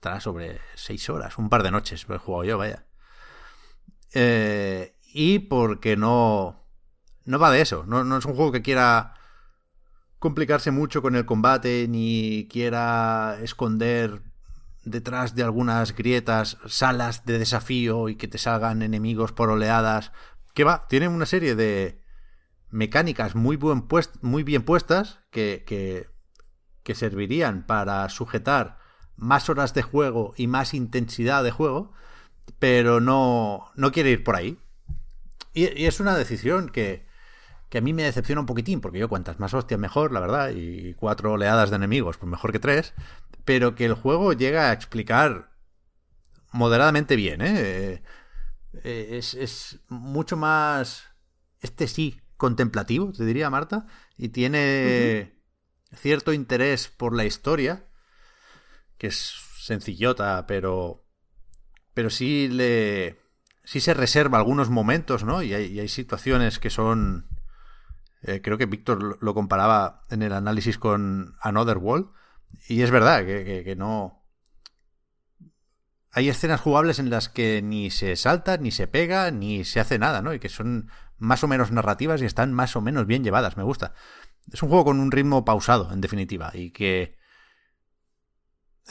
Estará 0.00 0.18
sobre 0.18 0.62
seis 0.76 1.10
horas, 1.10 1.36
un 1.36 1.50
par 1.50 1.62
de 1.62 1.70
noches, 1.70 2.08
lo 2.08 2.14
he 2.14 2.18
jugado 2.18 2.44
yo, 2.44 2.56
vaya. 2.56 2.86
Eh, 4.14 4.96
y 5.12 5.40
porque 5.40 5.94
no. 5.94 6.66
No 7.26 7.38
va 7.38 7.50
de 7.50 7.60
eso. 7.60 7.84
No, 7.86 8.02
no 8.02 8.16
es 8.16 8.24
un 8.24 8.34
juego 8.34 8.50
que 8.50 8.62
quiera 8.62 9.12
complicarse 10.18 10.70
mucho 10.70 11.02
con 11.02 11.16
el 11.16 11.26
combate, 11.26 11.86
ni 11.86 12.48
quiera 12.50 13.36
esconder 13.42 14.22
detrás 14.86 15.34
de 15.34 15.42
algunas 15.42 15.94
grietas 15.94 16.56
salas 16.66 17.26
de 17.26 17.38
desafío 17.38 18.08
y 18.08 18.16
que 18.16 18.26
te 18.26 18.38
salgan 18.38 18.80
enemigos 18.80 19.32
por 19.32 19.50
oleadas. 19.50 20.12
Que 20.54 20.64
va, 20.64 20.86
tiene 20.88 21.08
una 21.08 21.26
serie 21.26 21.54
de 21.54 22.02
mecánicas 22.70 23.34
muy, 23.34 23.56
buen 23.56 23.86
muy 24.22 24.44
bien 24.44 24.62
puestas 24.62 25.20
que, 25.30 25.62
que, 25.66 26.08
que 26.84 26.94
servirían 26.94 27.66
para 27.66 28.08
sujetar 28.08 28.79
más 29.20 29.48
horas 29.48 29.74
de 29.74 29.82
juego 29.82 30.34
y 30.36 30.46
más 30.46 30.74
intensidad 30.74 31.44
de 31.44 31.50
juego, 31.50 31.92
pero 32.58 33.00
no, 33.00 33.70
no 33.76 33.92
quiere 33.92 34.10
ir 34.10 34.24
por 34.24 34.34
ahí. 34.34 34.58
Y, 35.52 35.80
y 35.80 35.86
es 35.86 36.00
una 36.00 36.16
decisión 36.16 36.70
que, 36.70 37.06
que, 37.68 37.78
a 37.78 37.80
mí 37.80 37.92
me 37.92 38.02
decepciona 38.02 38.40
un 38.40 38.46
poquitín, 38.46 38.80
porque 38.80 38.98
yo 38.98 39.08
cuantas 39.08 39.38
más 39.38 39.54
hostias 39.54 39.78
mejor, 39.78 40.12
la 40.12 40.20
verdad, 40.20 40.50
y 40.50 40.94
cuatro 40.94 41.32
oleadas 41.32 41.70
de 41.70 41.76
enemigos, 41.76 42.16
pues 42.16 42.30
mejor 42.30 42.52
que 42.52 42.58
tres, 42.58 42.94
pero 43.44 43.74
que 43.74 43.84
el 43.84 43.94
juego 43.94 44.32
llega 44.32 44.70
a 44.70 44.72
explicar 44.72 45.50
moderadamente 46.52 47.14
bien, 47.14 47.42
¿eh? 47.42 48.02
eh 48.84 49.18
es, 49.18 49.34
es 49.34 49.80
mucho 49.88 50.36
más, 50.36 51.04
este 51.60 51.88
sí, 51.88 52.20
contemplativo, 52.36 53.12
te 53.12 53.24
diría 53.24 53.50
Marta, 53.50 53.86
y 54.16 54.30
tiene 54.30 55.32
uh 55.90 55.94
-huh. 55.94 55.98
cierto 55.98 56.32
interés 56.32 56.88
por 56.88 57.14
la 57.14 57.24
historia 57.24 57.84
que 59.00 59.06
es 59.06 59.34
sencillota, 59.56 60.46
pero 60.46 61.06
pero 61.94 62.10
sí 62.10 62.48
le 62.48 63.18
sí 63.64 63.80
se 63.80 63.94
reserva 63.94 64.36
algunos 64.36 64.68
momentos, 64.68 65.24
¿no? 65.24 65.42
Y 65.42 65.54
hay, 65.54 65.88
situaciones 65.88 66.58
que 66.58 66.68
son 66.68 67.26
eh, 68.22 68.42
creo 68.42 68.58
que 68.58 68.66
Víctor 68.66 69.16
lo 69.22 69.32
comparaba 69.32 70.02
en 70.10 70.20
el 70.20 70.34
análisis 70.34 70.76
con 70.76 71.34
Another 71.40 71.78
World 71.78 72.10
y 72.68 72.82
es 72.82 72.90
verdad 72.90 73.24
que, 73.24 73.42
que, 73.42 73.64
que 73.64 73.74
no 73.74 74.22
hay 76.12 76.28
escenas 76.28 76.60
jugables 76.60 76.98
en 76.98 77.08
las 77.08 77.30
que 77.30 77.62
ni 77.62 77.90
se 77.90 78.16
salta, 78.16 78.58
ni 78.58 78.70
se 78.70 78.86
pega, 78.86 79.30
ni 79.30 79.64
se 79.64 79.80
hace 79.80 79.98
nada, 79.98 80.20
¿no? 80.20 80.34
Y 80.34 80.40
que 80.40 80.50
son 80.50 80.90
más 81.16 81.42
o 81.42 81.48
menos 81.48 81.70
narrativas 81.70 82.20
y 82.20 82.26
están 82.26 82.52
más 82.52 82.76
o 82.76 82.82
menos 82.82 83.06
bien 83.06 83.24
llevadas, 83.24 83.56
me 83.56 83.62
gusta. 83.62 83.94
Es 84.52 84.62
un 84.62 84.68
juego 84.68 84.84
con 84.84 85.00
un 85.00 85.10
ritmo 85.10 85.46
pausado, 85.46 85.90
en 85.90 86.02
definitiva, 86.02 86.50
y 86.52 86.72
que 86.72 87.19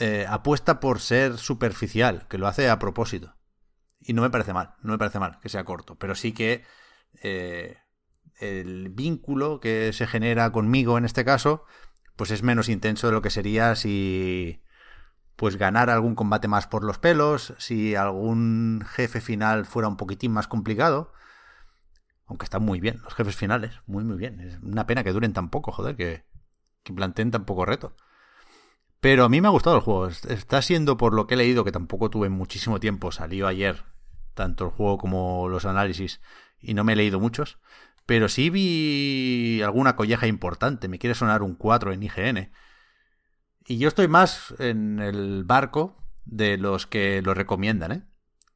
eh, 0.00 0.26
apuesta 0.26 0.80
por 0.80 0.98
ser 1.00 1.36
superficial, 1.36 2.26
que 2.28 2.38
lo 2.38 2.46
hace 2.46 2.70
a 2.70 2.78
propósito. 2.78 3.36
Y 4.00 4.14
no 4.14 4.22
me 4.22 4.30
parece 4.30 4.54
mal, 4.54 4.74
no 4.82 4.92
me 4.92 4.98
parece 4.98 5.18
mal 5.18 5.38
que 5.40 5.50
sea 5.50 5.64
corto, 5.64 5.96
pero 5.96 6.14
sí 6.14 6.32
que 6.32 6.64
eh, 7.22 7.76
el 8.38 8.88
vínculo 8.88 9.60
que 9.60 9.92
se 9.92 10.06
genera 10.06 10.50
conmigo 10.52 10.96
en 10.96 11.04
este 11.04 11.24
caso, 11.26 11.66
pues 12.16 12.30
es 12.30 12.42
menos 12.42 12.70
intenso 12.70 13.08
de 13.08 13.12
lo 13.12 13.20
que 13.20 13.28
sería 13.28 13.76
si 13.76 14.62
pues 15.36 15.56
ganar 15.56 15.90
algún 15.90 16.14
combate 16.14 16.48
más 16.48 16.66
por 16.66 16.82
los 16.82 16.98
pelos, 16.98 17.54
si 17.58 17.94
algún 17.94 18.82
jefe 18.86 19.20
final 19.20 19.66
fuera 19.66 19.88
un 19.88 19.98
poquitín 19.98 20.32
más 20.32 20.48
complicado. 20.48 21.12
Aunque 22.26 22.44
están 22.44 22.62
muy 22.62 22.80
bien 22.80 23.00
los 23.02 23.14
jefes 23.14 23.36
finales, 23.36 23.80
muy 23.86 24.04
muy 24.04 24.16
bien. 24.16 24.40
Es 24.40 24.58
una 24.62 24.86
pena 24.86 25.04
que 25.04 25.12
duren 25.12 25.34
tan 25.34 25.50
poco, 25.50 25.72
joder, 25.72 25.96
que, 25.96 26.24
que 26.84 26.94
planteen 26.94 27.30
tan 27.30 27.44
poco 27.44 27.66
reto. 27.66 27.96
Pero 29.00 29.24
a 29.24 29.28
mí 29.28 29.40
me 29.40 29.48
ha 29.48 29.50
gustado 29.50 29.76
el 29.76 29.82
juego. 29.82 30.08
Está 30.08 30.62
siendo 30.62 30.96
por 30.96 31.14
lo 31.14 31.26
que 31.26 31.34
he 31.34 31.38
leído, 31.38 31.64
que 31.64 31.72
tampoco 31.72 32.10
tuve 32.10 32.28
muchísimo 32.28 32.80
tiempo. 32.80 33.12
Salió 33.12 33.46
ayer, 33.46 33.84
tanto 34.34 34.66
el 34.66 34.70
juego 34.70 34.98
como 34.98 35.48
los 35.48 35.64
análisis, 35.64 36.20
y 36.60 36.74
no 36.74 36.84
me 36.84 36.92
he 36.92 36.96
leído 36.96 37.18
muchos. 37.18 37.58
Pero 38.06 38.28
sí 38.28 38.50
vi 38.50 39.62
alguna 39.62 39.96
colleja 39.96 40.26
importante. 40.26 40.88
Me 40.88 40.98
quiere 40.98 41.14
sonar 41.14 41.42
un 41.42 41.54
4 41.54 41.92
en 41.92 42.02
IGN. 42.02 42.52
Y 43.66 43.78
yo 43.78 43.88
estoy 43.88 44.08
más 44.08 44.54
en 44.58 44.98
el 44.98 45.44
barco 45.44 45.96
de 46.24 46.58
los 46.58 46.86
que 46.86 47.22
lo 47.22 47.34
recomiendan, 47.34 47.92
¿eh? 47.92 48.02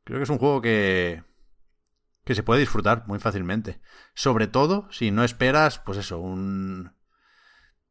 Creo 0.05 0.19
que 0.19 0.25
es 0.25 0.31
un 0.31 0.39
juego 0.39 0.61
que, 0.61 1.23
que 2.25 2.35
se 2.35 2.43
puede 2.43 2.61
disfrutar 2.61 3.05
muy 3.07 3.19
fácilmente. 3.19 3.81
Sobre 4.15 4.47
todo 4.47 4.89
si 4.91 5.11
no 5.11 5.25
esperas, 5.25 5.79
pues 5.79 5.99
eso, 5.99 6.19
un 6.19 6.93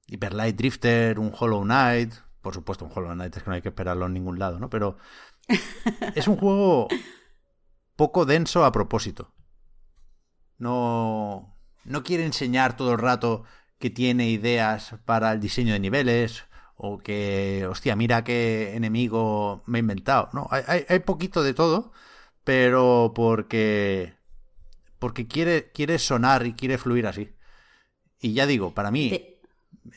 Hyper 0.08 0.34
Light 0.34 0.56
Drifter, 0.56 1.20
un 1.20 1.32
Hollow 1.38 1.64
Knight. 1.64 2.14
Por 2.44 2.54
supuesto, 2.54 2.84
un 2.84 2.92
Hollow 2.94 3.14
Knight 3.14 3.38
es 3.38 3.44
que 3.44 3.50
no 3.50 3.56
hay 3.56 3.62
que 3.62 3.70
esperarlo 3.70 4.06
en 4.06 4.14
ningún 4.14 4.38
lado, 4.38 4.60
¿no? 4.60 4.70
Pero 4.70 4.98
es 6.16 6.28
un 6.28 6.36
juego 6.36 6.90
poco 7.96 8.26
denso 8.26 8.66
a 8.66 8.72
propósito. 8.74 9.32
No, 10.58 11.58
no 11.86 12.04
quiere 12.04 12.26
enseñar 12.26 12.76
todo 12.76 12.92
el 12.92 12.98
rato 13.00 13.46
que 13.80 13.90
tiene 13.90 14.30
ideas 14.30 14.96
para 15.06 15.32
el 15.32 15.40
diseño 15.40 15.72
de 15.72 15.80
niveles 15.80 16.44
o 16.76 16.98
que, 16.98 17.66
hostia, 17.70 17.96
mira 17.96 18.26
qué 18.26 18.76
enemigo 18.76 19.64
me 19.66 19.80
he 19.80 19.82
inventado. 19.82 20.30
No, 20.34 20.50
hay, 20.52 20.86
hay, 20.90 21.00
poquito 21.00 21.44
de 21.44 21.54
todo, 21.54 21.94
pero 22.44 23.14
porque 23.16 24.16
porque 25.00 25.28
quiere, 25.28 25.72
quiere 25.72 25.98
sonar 25.98 26.46
y 26.46 26.54
quiere 26.54 26.78
fluir 26.78 27.08
así. 27.08 27.34
Y 28.20 28.34
ya 28.34 28.46
digo, 28.48 28.74
para 28.74 28.92
mí, 28.92 29.40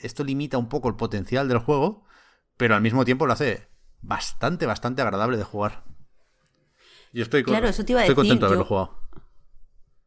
esto 0.02 0.22
limita 0.24 0.58
un 0.58 0.68
poco 0.68 0.88
el 0.88 0.96
potencial 0.96 1.48
del 1.48 1.58
juego, 1.58 2.05
pero 2.56 2.74
al 2.74 2.82
mismo 2.82 3.04
tiempo 3.04 3.26
lo 3.26 3.32
hace 3.32 3.68
bastante, 4.02 4.66
bastante 4.66 5.02
agradable 5.02 5.36
de 5.36 5.44
jugar. 5.44 5.84
Yo 7.12 7.22
estoy, 7.22 7.44
claro, 7.44 7.68
eso 7.68 7.84
te 7.84 7.92
iba 7.92 8.00
a 8.00 8.04
estoy 8.04 8.14
contento 8.14 8.46
de 8.46 8.48
haberlo 8.48 8.64
jugado. 8.64 9.00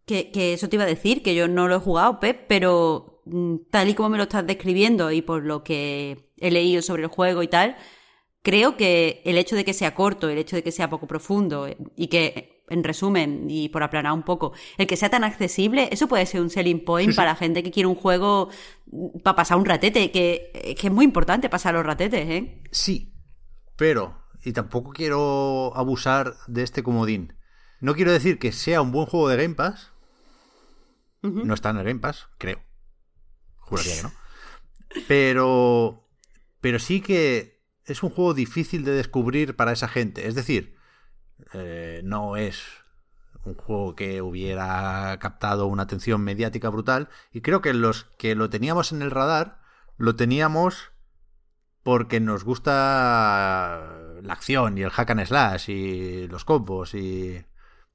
Que, 0.06 0.32
que, 0.32 0.54
eso 0.54 0.70
te 0.70 0.76
iba 0.76 0.84
a 0.84 0.88
decir, 0.88 1.22
que 1.22 1.36
yo 1.36 1.48
no 1.48 1.68
lo 1.68 1.76
he 1.76 1.80
jugado, 1.80 2.20
Pep, 2.20 2.46
pero 2.48 3.22
mm, 3.26 3.56
tal 3.70 3.90
y 3.90 3.94
como 3.94 4.10
me 4.10 4.18
lo 4.18 4.24
estás 4.24 4.46
describiendo 4.46 5.12
y 5.12 5.22
por 5.22 5.44
lo 5.44 5.64
que 5.64 6.32
he 6.38 6.52
leído 6.52 6.82
sobre 6.82 7.04
el 7.04 7.10
juego 7.10 7.44
y 7.44 7.48
tal, 7.48 7.78
creo 8.42 8.78
que 8.78 9.22
el 9.26 9.38
hecho 9.38 9.56
de 9.56 9.66
que 9.66 9.74
sea 9.74 9.94
corto, 9.94 10.30
el 10.30 10.38
hecho 10.38 10.56
de 10.56 10.64
que 10.64 10.72
sea 10.72 10.90
poco 10.90 11.08
profundo 11.08 11.68
eh, 11.68 11.78
y 11.96 12.08
que, 12.08 12.59
en 12.70 12.84
resumen, 12.84 13.48
y 13.50 13.70
por 13.70 13.84
aplanar 13.84 14.14
un 14.14 14.24
poco, 14.24 14.54
el 14.78 14.88
que 14.88 14.98
sea 14.98 15.10
tan 15.10 15.24
accesible, 15.24 15.90
eso 15.92 16.08
puede 16.08 16.26
ser 16.26 16.42
un 16.42 16.50
selling 16.50 16.84
point 16.84 17.16
para 17.16 17.36
gente 17.36 17.64
que 17.64 17.72
quiere 17.72 17.88
un 17.88 17.96
juego 17.96 18.50
para 19.24 19.36
pasar 19.36 19.58
un 19.58 19.66
ratete, 19.66 20.12
que, 20.12 20.76
que 20.80 20.88
es 20.88 20.94
muy 20.94 21.06
importante 21.06 21.50
pasar 21.50 21.74
los 21.74 21.86
ratetes, 21.86 22.28
¿eh? 22.30 22.64
Sí, 22.72 23.14
pero, 23.76 24.24
y 24.44 24.54
tampoco 24.54 24.92
quiero 24.92 25.72
abusar 25.76 26.36
de 26.48 26.64
este 26.64 26.84
comodín. 26.84 27.34
No 27.80 27.96
quiero 27.96 28.12
decir 28.12 28.40
que 28.40 28.52
sea 28.52 28.82
un 28.82 28.92
buen 28.92 29.06
juego 29.06 29.30
de 29.30 29.38
Game 29.38 29.56
Pass. 29.56 29.94
No 31.22 31.54
está 31.54 31.70
en 31.70 31.78
el 31.78 31.86
Game 31.86 32.00
Pass, 32.00 32.28
creo. 32.38 32.62
Juraría 33.58 33.96
que 33.96 34.04
no. 34.04 34.12
Pero. 35.08 36.08
Pero 36.62 36.80
sí 36.80 37.02
que 37.02 37.64
es 37.86 38.04
un 38.04 38.10
juego 38.10 38.34
difícil 38.34 38.84
de 38.84 38.92
descubrir 38.92 39.56
para 39.56 39.72
esa 39.72 39.88
gente. 39.88 40.28
Es 40.28 40.36
decir, 40.36 40.76
eh, 41.54 42.02
no 42.04 42.38
es 42.38 42.64
un 43.46 43.56
juego 43.56 43.96
que 43.96 44.22
hubiera 44.22 45.18
captado 45.20 45.68
una 45.68 45.84
atención 45.84 46.22
mediática 46.22 46.70
brutal. 46.70 47.10
Y 47.32 47.42
creo 47.42 47.62
que 47.62 47.74
los 47.74 48.06
que 48.18 48.36
lo 48.36 48.50
teníamos 48.50 48.92
en 48.92 49.02
el 49.02 49.12
radar, 49.12 49.60
lo 49.98 50.16
teníamos 50.16 50.92
porque 51.84 52.20
nos 52.20 52.44
gusta 52.44 53.90
la 54.22 54.34
acción 54.34 54.78
y 54.78 54.84
el 54.84 54.90
hack 54.90 55.10
and 55.12 55.26
slash 55.26 55.70
y 55.70 56.28
los 56.28 56.46
combos 56.46 56.94
y... 56.94 57.44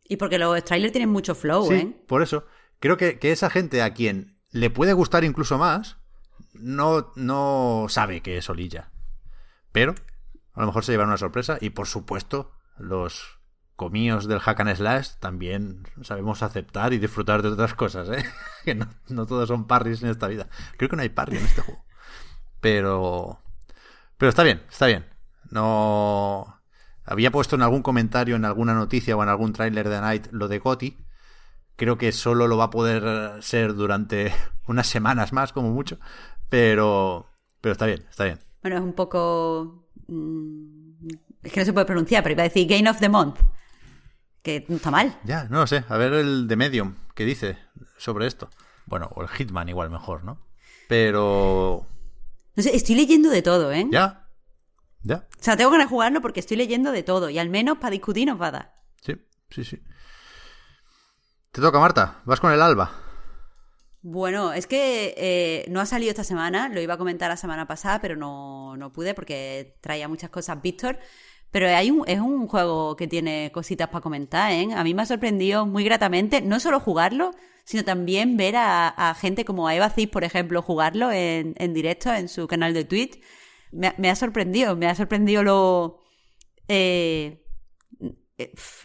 Y 0.07 0.17
porque 0.17 0.39
los 0.39 0.63
trailers 0.65 0.93
tienen 0.93 1.11
mucho 1.11 1.35
flow, 1.35 1.67
sí, 1.67 1.75
¿eh? 1.75 2.05
por 2.07 2.23
eso. 2.23 2.47
Creo 2.79 2.97
que, 2.99 3.19
esa 3.23 3.49
gente 3.49 3.83
a 3.83 3.95
quien 3.95 4.39
le 4.51 4.69
puede 4.69 4.93
gustar 4.93 5.25
incluso 5.25 5.57
más, 5.57 5.97
no, 6.53 7.13
no 7.17 7.87
sabe 7.89 8.21
que 8.21 8.37
es 8.37 8.51
Olilla. 8.51 8.91
Pero 9.73 9.95
a 10.53 10.61
lo 10.61 10.67
mejor 10.67 10.85
se 10.85 10.93
lleva 10.93 11.05
una 11.05 11.17
sorpresa 11.17 11.57
y 11.61 11.71
por 11.71 11.87
supuesto 11.87 12.53
los 12.79 13.41
comíos 13.77 14.27
del 14.29 14.39
hack 14.39 14.61
and 14.61 14.77
slash 14.77 15.11
también 15.19 15.83
sabemos 16.03 16.43
aceptar 16.43 16.93
y 16.93 16.99
disfrutar 16.99 17.43
de 17.43 17.49
otras 17.49 17.75
cosas, 17.75 18.09
¿eh? 18.11 18.25
que 18.65 18.75
no, 18.75 18.89
no 19.09 19.27
todos 19.27 19.49
son 19.49 19.67
parries 19.67 20.03
en 20.03 20.11
esta 20.11 20.29
vida. 20.29 20.49
Creo 20.77 20.89
que 20.89 20.97
no 20.97 21.03
hay 21.03 21.09
parry 21.09 21.39
en 21.39 21.45
este 21.45 21.63
juego. 21.63 21.85
Pero 22.61 23.45
pero 24.17 24.31
está 24.31 24.43
bien, 24.43 24.63
está 24.71 24.87
bien. 24.87 25.07
No. 25.51 26.61
Había 27.05 27.31
puesto 27.31 27.57
en 27.57 27.63
algún 27.63 27.83
comentario, 27.83 28.37
en 28.37 28.45
alguna 28.45 28.75
noticia 28.75 29.17
o 29.17 29.23
en 29.23 29.29
algún 29.29 29.53
tráiler 29.53 29.89
de 29.89 30.01
Night 30.01 30.29
lo 30.31 30.49
de 30.49 30.59
Gotti. 30.59 30.97
Creo 31.77 31.99
que 31.99 32.13
solo 32.13 32.47
lo 32.47 32.57
va 32.57 32.65
a 32.65 32.71
poder 32.71 33.43
ser 33.43 33.75
durante 33.75 34.33
unas 34.67 34.87
semanas 34.87 35.33
más, 35.33 35.53
como 35.53 35.71
mucho. 35.71 35.99
Pero. 36.49 37.27
Pero 37.61 37.73
está 37.73 37.87
bien, 37.87 38.07
está 38.09 38.25
bien. 38.25 38.41
Bueno, 38.63 38.79
es 38.79 38.83
un 38.83 38.95
poco. 38.95 39.89
Mm, 40.07 40.84
es 41.45 41.53
que 41.53 41.61
no 41.61 41.67
se 41.67 41.73
puede 41.73 41.87
pronunciar, 41.87 42.23
pero 42.23 42.33
iba 42.33 42.43
a 42.43 42.49
decir 42.49 42.67
Game 42.67 42.89
of 42.91 42.99
the 42.99 43.09
Month. 43.09 43.41
Que 44.43 44.65
no 44.69 44.77
está 44.77 44.91
mal. 44.91 45.19
Ya, 45.25 45.45
no 45.45 45.61
lo 45.61 45.67
sé. 45.67 45.85
A 45.89 45.97
ver 45.97 46.13
el 46.13 46.49
de 46.49 46.57
Medium, 46.57 46.97
¿qué 47.15 47.25
dice 47.25 47.59
sobre 47.97 48.27
esto? 48.27 48.51
Bueno, 48.87 49.11
o 49.15 49.23
el 49.23 49.29
Hitman 49.29 49.69
igual 49.69 49.91
mejor, 49.91 50.25
¿no? 50.25 50.39
Pero 50.89 51.87
no 52.57 52.63
sé, 52.63 52.75
estoy 52.75 52.95
leyendo 52.95 53.31
de 53.31 53.43
todo, 53.43 53.73
¿eh? 53.73 53.87
Ya. 53.91 54.29
Ya. 55.03 55.27
O 55.39 55.43
sea, 55.43 55.57
tengo 55.57 55.71
ganas 55.71 55.87
de 55.87 55.91
jugarlo 55.91 56.23
porque 56.23 56.41
estoy 56.41 56.57
leyendo 56.57 56.93
de 56.93 57.03
todo. 57.03 57.29
Y 57.29 57.39
al 57.39 57.51
menos 57.51 57.79
para 57.79 57.91
discutir 57.91 58.27
nos 58.27 58.41
va 58.41 58.49
a 58.49 58.53
dar. 58.53 58.75
Sí, 59.03 59.15
sí, 59.51 59.65
sí. 59.65 59.83
Te 61.51 61.61
toca, 61.61 61.79
Marta. 61.79 62.23
Vas 62.25 62.41
con 62.41 62.53
el 62.53 62.63
alba. 62.63 62.93
Bueno, 64.03 64.53
es 64.53 64.67
que 64.67 65.15
eh, 65.17 65.65
no 65.71 65.81
ha 65.81 65.87
salido 65.87 66.11
esta 66.11 66.25
semana, 66.25 66.69
lo 66.69 66.81
iba 66.81 66.95
a 66.95 66.99
comentar 66.99 67.31
la 67.31 67.39
semana 67.39 67.67
pasada, 67.67 68.01
pero 68.01 68.17
no, 68.17 68.77
no 68.77 68.93
pude 68.93 69.15
porque 69.15 69.79
traía 69.81 70.09
muchas 70.09 70.31
cosas 70.31 70.61
Víctor. 70.61 70.99
Pero 71.55 71.69
hay 71.69 71.93
un, 71.93 72.03
es 72.09 72.19
un 72.19 72.49
juego 72.49 72.97
que 72.97 73.07
tiene 73.07 73.53
cositas 73.53 73.87
para 73.87 74.03
comentar, 74.03 74.51
¿eh? 74.51 74.71
A 74.75 74.83
mí 74.83 74.93
me 74.93 75.03
ha 75.03 75.07
sorprendido 75.07 75.67
muy 75.67 75.85
gratamente, 75.85 76.43
no 76.43 76.59
solo 76.59 76.81
jugarlo, 76.81 77.31
sino 77.63 77.85
también 77.85 78.37
ver 78.37 78.57
a, 78.57 79.17
gente 79.21 79.45
como 79.45 79.69
a 79.69 79.75
Eva 79.77 79.89
Cid, 79.91 80.11
por 80.11 80.25
ejemplo, 80.25 80.63
jugarlo 80.63 81.13
en, 81.13 81.55
en 81.57 81.73
directo 81.73 82.13
en 82.13 82.29
su 82.29 82.49
canal 82.49 82.75
de 82.75 82.83
Twitch. 82.83 83.21
Me, 83.71 84.11
ha 84.11 84.17
sorprendido, 84.17 84.75
me 84.75 84.89
ha 84.89 84.97
sorprendido 84.97 85.45
lo... 85.45 86.03
Eh, 86.67 87.41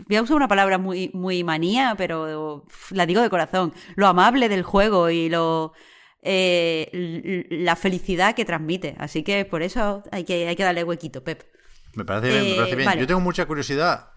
voy 0.07 0.17
a 0.17 0.21
usar 0.21 0.35
una 0.35 0.47
palabra 0.47 0.77
muy, 0.77 1.09
muy 1.15 1.43
manía, 1.43 1.95
pero 1.97 2.67
la 2.91 3.07
digo 3.07 3.23
de 3.23 3.31
corazón. 3.31 3.73
Lo 3.95 4.05
amable 4.05 4.47
del 4.47 4.61
juego 4.61 5.09
y 5.09 5.27
lo... 5.27 5.73
Eh, 6.21 7.47
la 7.49 7.75
felicidad 7.75 8.35
que 8.35 8.45
transmite. 8.45 8.95
Así 8.99 9.23
que 9.23 9.43
por 9.45 9.63
eso 9.63 10.03
hay 10.11 10.23
que, 10.23 10.47
hay 10.47 10.55
que 10.55 10.63
darle 10.63 10.83
huequito, 10.83 11.23
Pep. 11.23 11.57
Me 11.93 12.05
parece 12.05 12.29
bien, 12.29 12.51
me 12.51 12.55
parece 12.55 12.75
bien. 12.75 12.89
Eh, 12.89 12.99
Yo 12.99 13.07
tengo 13.07 13.19
mucha 13.19 13.45
curiosidad. 13.45 14.11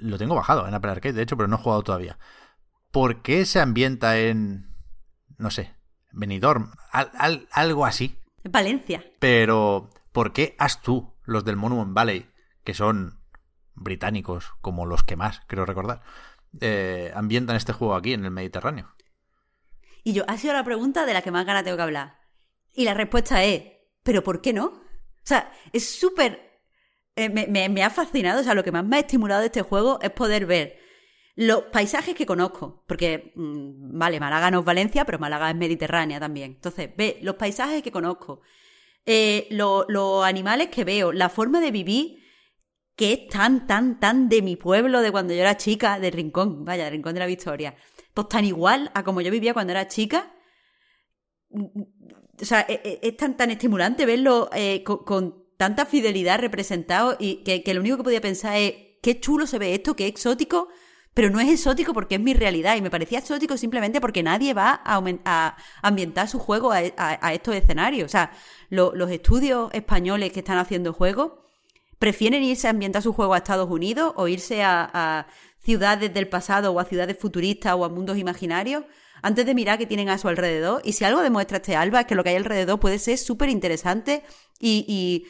Lo 0.00 0.18
tengo 0.18 0.34
bajado 0.34 0.66
en 0.66 0.74
Apple 0.74 0.90
Arcade, 0.90 1.14
de 1.14 1.22
hecho, 1.22 1.36
pero 1.36 1.48
no 1.48 1.56
he 1.56 1.58
jugado 1.58 1.82
todavía. 1.82 2.18
¿por 2.96 3.20
qué 3.20 3.44
se 3.44 3.60
ambienta 3.60 4.18
en, 4.18 4.74
no 5.36 5.50
sé, 5.50 5.76
Benidorm? 6.12 6.72
algo 7.50 7.84
así. 7.84 8.18
Valencia. 8.42 9.04
Pero, 9.18 9.90
¿por 10.12 10.32
qué 10.32 10.56
has 10.58 10.80
tú, 10.80 11.14
los 11.26 11.44
del 11.44 11.56
Monument 11.56 11.92
Valley, 11.92 12.30
que 12.64 12.72
son 12.72 13.20
británicos, 13.74 14.50
como 14.62 14.86
los 14.86 15.02
que 15.02 15.14
más, 15.14 15.42
creo 15.46 15.66
recordar, 15.66 16.00
eh, 16.62 17.12
ambientan 17.14 17.56
este 17.56 17.74
juego 17.74 17.94
aquí, 17.94 18.14
en 18.14 18.24
el 18.24 18.30
Mediterráneo? 18.30 18.96
Y 20.02 20.14
yo, 20.14 20.24
ha 20.26 20.38
sido 20.38 20.54
la 20.54 20.64
pregunta 20.64 21.04
de 21.04 21.12
la 21.12 21.20
que 21.20 21.30
más 21.30 21.44
ganas 21.44 21.64
tengo 21.64 21.76
que 21.76 21.82
hablar. 21.82 22.18
Y 22.72 22.84
la 22.84 22.94
respuesta 22.94 23.44
es, 23.44 23.62
¿pero 24.02 24.22
por 24.22 24.40
qué 24.40 24.54
no? 24.54 24.68
O 24.68 24.82
sea, 25.22 25.52
es 25.70 25.98
súper... 25.98 26.45
Eh, 27.16 27.30
me, 27.30 27.68
me, 27.68 27.82
ha 27.82 27.90
fascinado, 27.90 28.40
o 28.40 28.44
sea, 28.44 28.54
lo 28.54 28.62
que 28.62 28.72
más 28.72 28.84
me 28.84 28.96
ha 28.96 29.00
estimulado 29.00 29.40
de 29.40 29.46
este 29.46 29.62
juego 29.62 29.98
es 30.02 30.10
poder 30.10 30.44
ver 30.44 30.78
los 31.34 31.64
paisajes 31.64 32.14
que 32.14 32.26
conozco, 32.26 32.84
porque, 32.86 33.32
mm, 33.34 33.98
vale, 33.98 34.20
Málaga 34.20 34.50
no 34.50 34.60
es 34.60 34.64
Valencia, 34.64 35.04
pero 35.06 35.18
Málaga 35.18 35.50
es 35.50 35.56
Mediterránea 35.56 36.20
también. 36.20 36.52
Entonces, 36.52 36.90
ve 36.96 37.18
los 37.22 37.36
paisajes 37.36 37.82
que 37.82 37.90
conozco, 37.90 38.42
eh, 39.06 39.46
los 39.50 40.24
animales 40.24 40.68
que 40.68 40.84
veo, 40.84 41.12
la 41.12 41.28
forma 41.28 41.60
de 41.60 41.70
vivir 41.70 42.26
que 42.96 43.12
es 43.12 43.28
tan, 43.28 43.66
tan, 43.66 44.00
tan 44.00 44.28
de 44.28 44.42
mi 44.42 44.56
pueblo, 44.56 45.00
de 45.02 45.12
cuando 45.12 45.34
yo 45.34 45.40
era 45.40 45.56
chica, 45.56 46.00
de 46.00 46.10
Rincón, 46.10 46.64
vaya, 46.64 46.84
de 46.84 46.90
Rincón 46.90 47.14
de 47.14 47.20
la 47.20 47.26
Victoria. 47.26 47.76
Pues 48.14 48.28
tan 48.28 48.44
igual 48.44 48.90
a 48.94 49.04
como 49.04 49.20
yo 49.20 49.30
vivía 49.30 49.52
cuando 49.52 49.72
era 49.72 49.86
chica. 49.86 50.34
O 51.50 52.44
sea, 52.44 52.62
e, 52.68 52.80
e, 52.84 53.00
es, 53.02 53.16
tan, 53.16 53.36
tan 53.36 53.50
estimulante 53.50 54.06
verlo 54.06 54.48
eh, 54.54 54.82
con, 54.82 55.45
tanta 55.56 55.86
fidelidad 55.86 56.40
representado 56.40 57.16
y 57.18 57.36
que, 57.44 57.62
que 57.62 57.74
lo 57.74 57.80
único 57.80 57.98
que 57.98 58.04
podía 58.04 58.20
pensar 58.20 58.56
es 58.56 58.74
qué 59.02 59.20
chulo 59.20 59.46
se 59.46 59.58
ve 59.58 59.74
esto, 59.74 59.96
qué 59.96 60.06
exótico 60.06 60.68
pero 61.16 61.30
no 61.30 61.40
es 61.40 61.48
exótico 61.48 61.94
porque 61.94 62.16
es 62.16 62.20
mi 62.20 62.34
realidad 62.34 62.76
y 62.76 62.82
me 62.82 62.90
parecía 62.90 63.20
exótico 63.20 63.56
simplemente 63.56 64.02
porque 64.02 64.22
nadie 64.22 64.52
va 64.52 64.82
a, 64.84 65.56
ambientar 65.80 66.28
su 66.28 66.38
juego 66.38 66.72
a, 66.72 67.32
estos 67.32 67.54
escenarios. 67.54 68.04
O 68.04 68.08
sea, 68.10 68.32
los 68.68 69.10
estudios 69.10 69.72
españoles 69.72 70.30
que 70.30 70.40
están 70.40 70.58
haciendo 70.58 70.92
juegos 70.92 71.32
prefieren 71.98 72.42
irse 72.42 72.66
a 72.66 72.70
ambientar 72.72 73.00
su 73.00 73.14
juego 73.14 73.32
a 73.32 73.38
Estados 73.38 73.70
Unidos 73.70 74.12
o 74.16 74.28
irse 74.28 74.62
a, 74.62 75.26
ciudades 75.64 76.12
del 76.12 76.28
pasado 76.28 76.72
o 76.72 76.80
a 76.80 76.84
ciudades 76.84 77.16
futuristas 77.18 77.72
o 77.74 77.86
a 77.86 77.88
mundos 77.88 78.18
imaginarios 78.18 78.84
antes 79.22 79.46
de 79.46 79.54
mirar 79.54 79.78
qué 79.78 79.86
tienen 79.86 80.10
a 80.10 80.18
su 80.18 80.28
alrededor. 80.28 80.82
Y 80.84 80.92
si 80.92 81.06
algo 81.06 81.22
demuestra 81.22 81.56
este 81.56 81.76
Alba 81.76 82.00
es 82.00 82.06
que 82.06 82.14
lo 82.14 82.24
que 82.24 82.30
hay 82.30 82.36
alrededor 82.36 82.78
puede 82.78 82.98
ser 82.98 83.16
súper 83.16 83.48
interesante 83.48 84.22
y 84.60 85.26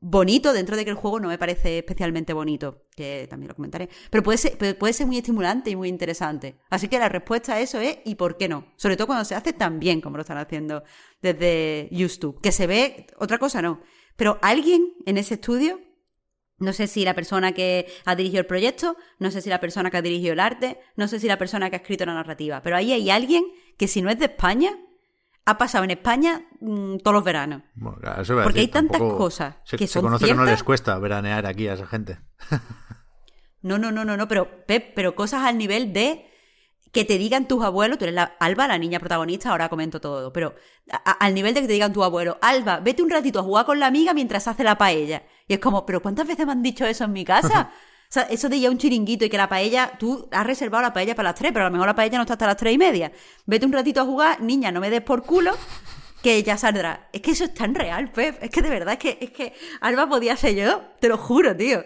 bonito 0.00 0.52
dentro 0.52 0.76
de 0.76 0.84
que 0.84 0.90
el 0.90 0.96
juego 0.96 1.20
no 1.20 1.28
me 1.28 1.38
parece 1.38 1.78
especialmente 1.78 2.32
bonito, 2.32 2.86
que 2.96 3.26
también 3.28 3.48
lo 3.48 3.54
comentaré, 3.54 3.88
pero 4.10 4.22
puede 4.22 4.38
ser, 4.38 4.56
puede 4.78 4.92
ser 4.92 5.06
muy 5.06 5.18
estimulante 5.18 5.70
y 5.70 5.76
muy 5.76 5.88
interesante. 5.88 6.56
Así 6.70 6.88
que 6.88 6.98
la 6.98 7.08
respuesta 7.08 7.54
a 7.54 7.60
eso 7.60 7.78
es 7.78 7.98
¿y 8.04 8.14
por 8.14 8.36
qué 8.36 8.48
no? 8.48 8.66
Sobre 8.76 8.96
todo 8.96 9.06
cuando 9.06 9.24
se 9.24 9.34
hace 9.34 9.52
tan 9.52 9.78
bien 9.78 10.00
como 10.00 10.16
lo 10.16 10.22
están 10.22 10.38
haciendo 10.38 10.82
desde 11.22 11.88
YouTube, 11.92 12.40
que 12.40 12.52
se 12.52 12.66
ve, 12.66 13.06
otra 13.18 13.38
cosa 13.38 13.62
no, 13.62 13.80
pero 14.16 14.38
alguien 14.42 14.94
en 15.06 15.18
ese 15.18 15.34
estudio, 15.34 15.80
no 16.58 16.72
sé 16.72 16.86
si 16.86 17.04
la 17.04 17.14
persona 17.14 17.52
que 17.52 17.86
ha 18.04 18.14
dirigido 18.14 18.40
el 18.40 18.46
proyecto, 18.46 18.96
no 19.18 19.30
sé 19.30 19.40
si 19.40 19.48
la 19.48 19.60
persona 19.60 19.90
que 19.90 19.96
ha 19.96 20.02
dirigido 20.02 20.32
el 20.34 20.40
arte, 20.40 20.78
no 20.96 21.08
sé 21.08 21.20
si 21.20 21.26
la 21.26 21.38
persona 21.38 21.70
que 21.70 21.76
ha 21.76 21.78
escrito 21.78 22.04
la 22.04 22.14
narrativa, 22.14 22.62
pero 22.62 22.76
ahí 22.76 22.92
hay 22.92 23.10
alguien 23.10 23.44
que 23.78 23.88
si 23.88 24.02
no 24.02 24.10
es 24.10 24.18
de 24.18 24.26
España, 24.26 24.78
ha 25.50 25.58
pasado 25.58 25.84
en 25.84 25.90
España 25.90 26.42
mm, 26.60 26.98
todos 26.98 27.14
los 27.14 27.24
veranos. 27.24 27.62
Porque 27.78 28.60
hay 28.60 28.68
tantas 28.68 29.00
cosas 29.00 29.56
que 29.68 29.86
son 29.86 30.02
conoce 30.02 30.26
que 30.26 30.34
no 30.34 30.44
les 30.44 30.62
cuesta 30.62 30.98
veranear 30.98 31.46
aquí 31.46 31.68
a 31.68 31.74
esa 31.74 31.86
gente. 31.86 32.18
no, 33.62 33.78
no, 33.78 33.90
no, 33.92 34.04
no, 34.04 34.16
no, 34.16 34.28
pero 34.28 34.64
Pep, 34.66 34.92
pero 34.94 35.14
cosas 35.14 35.44
al 35.44 35.58
nivel 35.58 35.92
de 35.92 36.26
que 36.92 37.04
te 37.04 37.18
digan 37.18 37.46
tus 37.46 37.62
abuelos, 37.62 37.98
tú 37.98 38.04
eres 38.04 38.14
la 38.14 38.24
Alba, 38.40 38.66
la 38.66 38.78
niña 38.78 38.98
protagonista, 38.98 39.50
ahora 39.50 39.68
comento 39.68 40.00
todo, 40.00 40.32
pero 40.32 40.54
al 41.04 41.34
nivel 41.34 41.54
de 41.54 41.60
que 41.60 41.66
te 41.68 41.72
digan 41.74 41.92
tu 41.92 42.02
abuelo, 42.02 42.38
Alba, 42.40 42.80
vete 42.80 43.02
un 43.02 43.10
ratito 43.10 43.38
a 43.38 43.42
jugar 43.42 43.66
con 43.66 43.78
la 43.78 43.86
amiga 43.86 44.12
mientras 44.12 44.48
hace 44.48 44.64
la 44.64 44.76
paella. 44.76 45.22
Y 45.46 45.54
es 45.54 45.60
como, 45.60 45.86
pero 45.86 46.02
¿cuántas 46.02 46.26
veces 46.26 46.46
me 46.46 46.52
han 46.52 46.62
dicho 46.62 46.84
eso 46.84 47.04
en 47.04 47.12
mi 47.12 47.24
casa? 47.24 47.70
O 48.10 48.12
sea, 48.12 48.24
eso 48.24 48.48
de 48.48 48.58
ya 48.58 48.70
un 48.70 48.76
chiringuito 48.76 49.24
y 49.24 49.28
que 49.28 49.36
la 49.36 49.48
paella, 49.48 49.92
tú 49.96 50.28
has 50.32 50.44
reservado 50.44 50.82
la 50.82 50.92
paella 50.92 51.14
para 51.14 51.28
las 51.28 51.38
tres, 51.38 51.52
pero 51.52 51.64
a 51.64 51.68
lo 51.68 51.72
mejor 51.72 51.86
la 51.86 51.94
paella 51.94 52.18
no 52.18 52.22
está 52.22 52.32
hasta 52.32 52.48
las 52.48 52.56
tres 52.56 52.74
y 52.74 52.78
media. 52.78 53.12
Vete 53.46 53.66
un 53.66 53.72
ratito 53.72 54.00
a 54.00 54.04
jugar, 54.04 54.40
niña, 54.40 54.72
no 54.72 54.80
me 54.80 54.90
des 54.90 55.00
por 55.00 55.22
culo, 55.22 55.52
que 56.20 56.42
ya 56.42 56.58
saldrá. 56.58 57.08
Es 57.12 57.20
que 57.20 57.30
eso 57.30 57.44
es 57.44 57.54
tan 57.54 57.72
real, 57.72 58.10
Pep. 58.10 58.42
Es 58.42 58.50
que 58.50 58.62
de 58.62 58.68
verdad, 58.68 58.94
es 58.94 58.98
que, 58.98 59.18
es 59.20 59.30
que 59.30 59.54
Alba 59.80 60.08
podía 60.08 60.36
ser 60.36 60.56
yo, 60.56 60.82
te 60.98 61.08
lo 61.08 61.18
juro, 61.18 61.56
tío. 61.56 61.84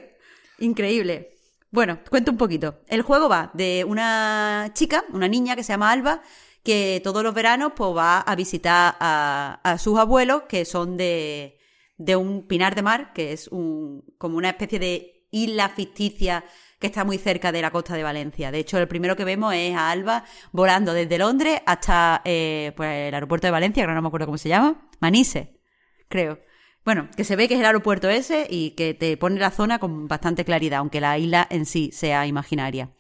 Increíble. 0.60 1.36
Bueno, 1.70 1.98
cuento 2.09 2.30
un 2.30 2.38
poquito. 2.38 2.80
El 2.88 3.02
juego 3.02 3.28
va 3.28 3.51
de 3.52 3.84
una 3.86 4.70
chica, 4.72 5.05
una 5.12 5.28
niña 5.28 5.56
que 5.56 5.62
se 5.62 5.74
llama 5.74 5.92
Alba, 5.92 6.22
que 6.62 7.02
todos 7.05 7.22
los 7.22 7.34
veranos 7.34 7.72
pues, 7.76 7.94
va 7.94 8.20
a 8.20 8.34
visitar 8.34 8.96
a, 8.98 9.60
a 9.62 9.76
sus 9.76 9.98
abuelos, 9.98 10.44
que 10.48 10.64
son 10.64 10.96
de, 10.96 11.59
de 11.98 12.16
un 12.16 12.46
pinar 12.46 12.74
de 12.74 12.80
mar, 12.80 13.12
que 13.12 13.34
es 13.34 13.48
un, 13.48 14.02
como 14.16 14.38
una 14.38 14.48
especie 14.48 14.78
de 14.78 15.14
isla 15.35 15.69
ficticia 15.69 16.44
que 16.78 16.89
está 16.89 17.05
muy 17.05 17.19
cerca 17.19 17.51
de 17.51 17.62
la 17.62 17.70
costa 17.70 17.94
de 17.97 18.02
Valencia. 18.02 18.51
De 18.51 18.59
hecho, 18.59 18.78
el 18.78 18.89
primero 18.89 19.16
que 19.16 19.24
vemos 19.24 19.55
es 19.55 19.74
a 19.74 19.90
Alba 19.90 20.24
volando 20.52 20.93
desde 20.93 21.19
Londres 21.19 21.61
hasta 21.66 22.20
eh, 22.24 22.73
pues, 22.77 23.09
el 23.09 23.15
aeropuerto 23.15 23.47
de 23.47 23.52
Valencia, 23.52 23.86
que 23.86 23.93
no 23.93 24.02
me 24.02 24.09
acuerdo 24.09 24.27
cómo 24.27 24.39
se 24.39 24.48
llama, 24.48 24.89
Manise, 25.01 25.61
creo. 26.09 26.40
Bueno, 26.85 27.09
que 27.16 27.24
se 27.24 27.36
ve 27.36 27.48
que 27.48 27.55
es 27.55 27.61
el 27.61 27.66
aeropuerto 27.66 28.11
ese 28.11 28.47
y 28.51 28.73
que 28.73 28.93
te 28.93 29.16
pone 29.16 29.40
la 29.40 29.51
zona 29.51 29.78
con 29.78 30.06
bastante 30.06 30.44
claridad, 30.44 30.81
aunque 30.81 31.01
la 31.01 31.16
isla 31.16 31.47
en 31.51 31.65
sí 31.65 31.90
sea 31.93 32.27
imaginaria. 32.27 32.90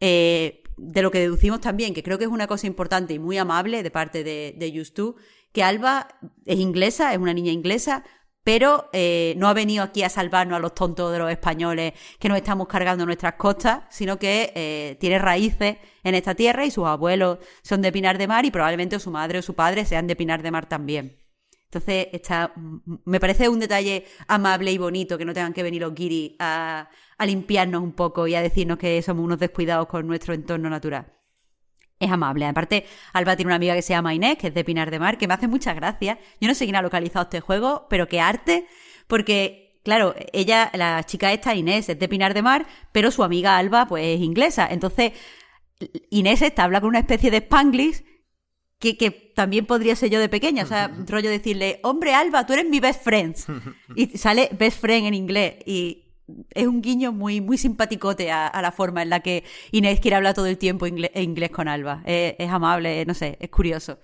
Eh, 0.00 0.62
de 0.76 1.00
lo 1.00 1.10
que 1.10 1.20
deducimos 1.20 1.62
también, 1.62 1.94
que 1.94 2.02
creo 2.02 2.18
que 2.18 2.24
es 2.24 2.30
una 2.30 2.46
cosa 2.46 2.66
importante 2.66 3.14
y 3.14 3.18
muy 3.18 3.38
amable 3.38 3.82
de 3.82 3.90
parte 3.90 4.22
de, 4.24 4.54
de 4.58 5.16
que 5.52 5.62
Alba 5.62 6.08
es 6.44 6.58
inglesa, 6.58 7.14
es 7.14 7.18
una 7.18 7.32
niña 7.32 7.50
inglesa, 7.50 8.04
pero 8.46 8.88
eh, 8.92 9.34
no 9.38 9.48
ha 9.48 9.54
venido 9.54 9.82
aquí 9.82 10.04
a 10.04 10.08
salvarnos 10.08 10.56
a 10.58 10.60
los 10.60 10.72
tontos 10.72 11.10
de 11.10 11.18
los 11.18 11.28
españoles 11.32 11.94
que 12.20 12.28
nos 12.28 12.38
estamos 12.38 12.68
cargando 12.68 13.04
nuestras 13.04 13.34
costas, 13.34 13.82
sino 13.90 14.20
que 14.20 14.52
eh, 14.54 14.96
tiene 15.00 15.18
raíces 15.18 15.78
en 16.04 16.14
esta 16.14 16.36
tierra 16.36 16.64
y 16.64 16.70
sus 16.70 16.86
abuelos 16.86 17.38
son 17.62 17.82
de 17.82 17.90
Pinar 17.90 18.18
de 18.18 18.28
Mar 18.28 18.44
y 18.44 18.52
probablemente 18.52 19.00
su 19.00 19.10
madre 19.10 19.40
o 19.40 19.42
su 19.42 19.54
padre 19.56 19.84
sean 19.84 20.06
de 20.06 20.14
Pinar 20.14 20.44
de 20.44 20.52
Mar 20.52 20.66
también. 20.66 21.16
Entonces, 21.64 22.06
está, 22.12 22.52
me 23.04 23.18
parece 23.18 23.48
un 23.48 23.58
detalle 23.58 24.04
amable 24.28 24.70
y 24.70 24.78
bonito 24.78 25.18
que 25.18 25.24
no 25.24 25.34
tengan 25.34 25.52
que 25.52 25.64
venir 25.64 25.82
los 25.82 25.92
guiris 25.92 26.36
a, 26.38 26.88
a 27.18 27.26
limpiarnos 27.26 27.82
un 27.82 27.94
poco 27.94 28.28
y 28.28 28.36
a 28.36 28.42
decirnos 28.42 28.78
que 28.78 29.02
somos 29.02 29.24
unos 29.24 29.40
descuidados 29.40 29.88
con 29.88 30.06
nuestro 30.06 30.34
entorno 30.34 30.70
natural 30.70 31.16
es 31.98 32.10
amable. 32.10 32.44
Aparte, 32.46 32.86
Alba 33.12 33.36
tiene 33.36 33.48
una 33.48 33.56
amiga 33.56 33.74
que 33.74 33.82
se 33.82 33.94
llama 33.94 34.14
Inés, 34.14 34.36
que 34.38 34.48
es 34.48 34.54
de 34.54 34.64
Pinar 34.64 34.90
de 34.90 34.98
Mar, 34.98 35.18
que 35.18 35.26
me 35.26 35.34
hace 35.34 35.48
muchas 35.48 35.74
gracias. 35.74 36.18
Yo 36.40 36.48
no 36.48 36.54
sé 36.54 36.64
quién 36.64 36.76
ha 36.76 36.82
localizado 36.82 37.24
este 37.24 37.40
juego, 37.40 37.86
pero 37.88 38.08
qué 38.08 38.20
arte, 38.20 38.66
porque, 39.06 39.80
claro, 39.82 40.14
ella, 40.32 40.70
la 40.74 41.04
chica 41.04 41.32
esta, 41.32 41.54
Inés, 41.54 41.88
es 41.88 41.98
de 41.98 42.08
Pinar 42.08 42.34
de 42.34 42.42
Mar, 42.42 42.66
pero 42.92 43.10
su 43.10 43.22
amiga 43.22 43.56
Alba, 43.56 43.86
pues, 43.86 44.04
es 44.04 44.20
inglesa. 44.20 44.68
Entonces, 44.70 45.12
Inés 46.10 46.42
esta 46.42 46.64
habla 46.64 46.80
con 46.80 46.88
una 46.88 47.00
especie 47.00 47.30
de 47.30 47.38
spanglish 47.38 48.04
que, 48.78 48.96
que, 48.96 49.10
también 49.10 49.66
podría 49.66 49.96
ser 49.96 50.10
yo 50.10 50.20
de 50.20 50.28
pequeña. 50.28 50.64
O 50.64 50.66
sea, 50.66 50.88
rollo 51.06 51.30
decirle, 51.30 51.80
hombre, 51.82 52.14
Alba, 52.14 52.46
tú 52.46 52.52
eres 52.52 52.68
mi 52.68 52.80
best 52.80 53.02
friend. 53.02 53.36
Y 53.96 54.18
sale 54.18 54.50
best 54.58 54.80
friend 54.80 55.06
en 55.06 55.14
inglés. 55.14 55.56
Y, 55.66 56.05
es 56.50 56.66
un 56.66 56.82
guiño 56.82 57.12
muy, 57.12 57.40
muy 57.40 57.58
simpaticote 57.58 58.30
a, 58.30 58.60
la 58.60 58.72
forma 58.72 59.02
en 59.02 59.10
la 59.10 59.20
que 59.20 59.44
Inés 59.72 60.00
quiere 60.00 60.16
hablar 60.16 60.34
todo 60.34 60.46
el 60.46 60.58
tiempo 60.58 60.86
inglés, 60.86 61.10
inglés 61.14 61.50
con 61.50 61.68
Alba. 61.68 62.02
Es, 62.04 62.50
amable, 62.50 63.04
no 63.06 63.14
sé, 63.14 63.36
es 63.40 63.50
curioso. 63.50 63.98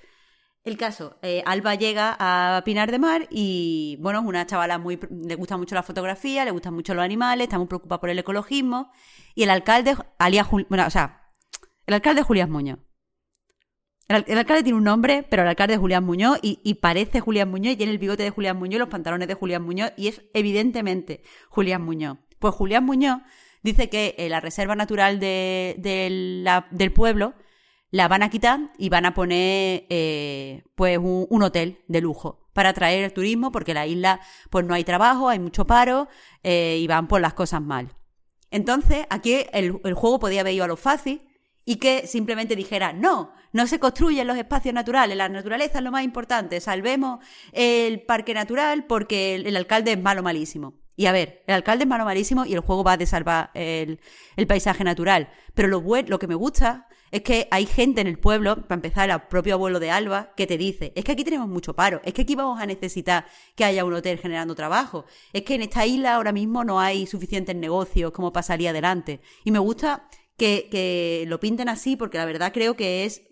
El 0.65 0.77
caso, 0.77 1.19
eh, 1.23 1.43
Alba 1.45 1.75
llega 1.75 2.17
a 2.21 2.63
Pinar 2.65 2.93
de 2.93 3.01
Mar 3.01 3.27
y, 3.31 3.97
bueno, 4.01 4.21
es 4.21 4.27
una 4.27 4.47
chavala 4.47 4.79
muy... 4.79 4.99
le 5.11 5.35
gusta 5.35 5.57
mucho 5.57 5.75
la 5.75 5.83
fotografía, 5.83 6.45
le 6.45 6.53
gustan 6.53 6.75
mucho 6.75 6.95
los 6.95 7.05
animales, 7.05 7.47
está 7.47 7.59
muy 7.59 7.67
preocupada 7.67 8.01
por 8.01 8.11
el 8.11 8.19
ecologismo. 8.19 8.93
Y 9.35 9.43
el 9.43 9.51
alcalde, 9.51 9.97
alias, 10.19 10.49
bueno, 10.51 10.87
o 10.87 10.91
sea, 10.91 11.33
el 11.87 11.95
alcalde 11.95 12.23
Julián 12.23 12.51
Muñoz. 12.51 12.79
El, 14.09 14.39
alcalde 14.39 14.63
tiene 14.63 14.79
un 14.79 14.85
nombre, 14.85 15.27
pero 15.29 15.43
el 15.43 15.49
alcalde 15.49 15.75
es 15.75 15.81
Julián 15.81 16.05
Muñoz 16.05 16.39
y, 16.43 16.75
parece 16.75 17.21
Julián 17.21 17.51
Muñoz 17.51 17.75
y 17.75 17.77
tiene 17.77 17.93
el 17.93 17.99
bigote 17.99 18.23
de 18.23 18.31
Julián 18.31 18.59
Muñoz, 18.59 18.81
los 18.81 18.89
pantalones 18.89 19.29
de 19.29 19.35
Julián 19.35 19.63
Muñoz 19.63 19.93
y 19.97 20.09
es 20.09 20.23
evidentemente 20.35 21.23
Julián 21.49 21.83
Muñoz. 21.83 22.19
Pues 22.39 22.55
Julián 22.55 22.85
Muñoz 22.85 23.23
dice 23.63 23.89
que 23.89 24.15
la 24.29 24.41
reserva 24.41 24.75
natural 24.75 25.21
de, 25.21 25.77
del 26.71 26.93
pueblo 26.93 27.35
la 27.91 28.09
van 28.09 28.23
a 28.23 28.31
quitar 28.31 28.73
y 28.79 28.89
van 28.89 29.07
a 29.07 29.15
poner 29.15 29.87
eh, 29.89 30.65
pues 30.75 30.99
un, 30.99 31.43
hotel 31.43 31.79
de 31.89 32.01
lujo 32.01 32.49
para 32.55 32.71
atraer 32.71 33.05
el 33.05 33.13
turismo 33.13 33.53
porque 33.53 33.75
la 33.75 33.87
isla 33.87 34.21
pues 34.51 34.65
no 34.65 34.75
hay 34.75 34.83
trabajo, 34.83 35.29
hay 35.29 35.39
mucho 35.39 35.67
paro 35.67 36.09
eh, 36.43 36.79
y 36.81 36.87
van 36.87 37.07
por 37.07 37.21
las 37.21 37.35
cosas 37.35 37.63
mal. 37.63 37.95
Entonces 38.51 39.07
aquí 39.11 39.45
el, 39.53 39.79
el 39.85 39.95
juego 39.95 40.19
podía 40.19 40.41
haber 40.41 40.55
ido 40.55 40.65
a 40.65 40.69
lo 40.69 40.77
fácil 40.77 41.23
y 41.65 41.77
que 41.77 42.07
simplemente 42.07 42.57
dijera, 42.57 42.93
no, 42.93 43.33
no 43.53 43.67
se 43.67 43.79
construyen 43.79 44.27
los 44.27 44.37
espacios 44.37 44.75
naturales, 44.75 45.17
la 45.17 45.29
naturaleza 45.29 45.79
es 45.79 45.85
lo 45.85 45.93
más 45.93 46.05
importante, 46.05 46.61
salvemos 46.61 47.25
el 47.53 48.03
parque 48.03 48.35
natural 48.35 48.87
porque 48.87 49.37
el, 49.37 49.57
alcalde 49.57 49.93
es 49.93 50.01
malo 50.01 50.23
malísimo. 50.23 50.75
Y 50.95 51.07
a 51.07 51.13
ver, 51.13 51.43
el 51.47 51.55
alcalde 51.55 51.85
es 51.85 51.89
malo 51.89 52.05
malísimo 52.05 52.45
y 52.45 52.53
el 52.53 52.61
juego 52.61 52.85
va 52.85 52.93
a 52.93 53.07
salvar 53.07 53.51
el, 53.55 53.99
paisaje 54.47 54.85
natural. 54.85 55.31
Pero 55.55 55.69
lo, 55.69 55.83
lo 56.07 56.19
que 56.19 56.27
me 56.27 56.35
gusta 56.35 56.87
es 57.13 57.23
que 57.23 57.47
hay 57.51 57.67
gente 57.67 58.01
en 58.01 58.07
el 58.07 58.19
pueblo, 58.19 58.57
para 58.63 58.77
empezar, 58.77 59.11
el 59.11 59.21
propio 59.23 59.55
abuelo 59.55 59.79
de 59.79 59.91
Alba, 59.91 60.33
que 60.35 60.47
te 60.47 60.57
dice, 60.57 60.93
es 60.97 61.05
que 61.05 61.13
aquí 61.13 61.25
tenemos 61.25 61.47
mucho 61.47 61.75
paro, 61.75 62.01
es 62.05 62.15
que 62.15 62.23
aquí 62.23 62.35
vamos 62.35 62.59
a 62.59 62.65
necesitar 62.65 63.27
que 63.55 63.65
haya 63.65 63.85
un 63.85 63.93
hotel 63.93 64.19
generando 64.19 64.55
trabajo, 64.55 65.05
es 65.33 65.43
que 65.43 65.55
en 65.55 65.63
esta 65.63 65.85
isla 65.85 66.15
ahora 66.15 66.33
mismo 66.33 66.65
no 66.65 66.81
hay 66.81 67.07
suficientes 67.07 67.55
negocios 67.55 68.13
como 68.13 68.33
salir 68.43 68.71
adelante. 68.71 69.21
Y 69.45 69.51
me 69.51 69.59
gusta 69.59 70.09
que, 70.43 71.25
lo 71.29 71.39
pinten 71.41 71.69
así 71.69 71.97
porque 71.97 72.19
la 72.19 72.25
verdad 72.25 72.53
creo 72.53 72.75
que 72.75 73.05
es 73.05 73.23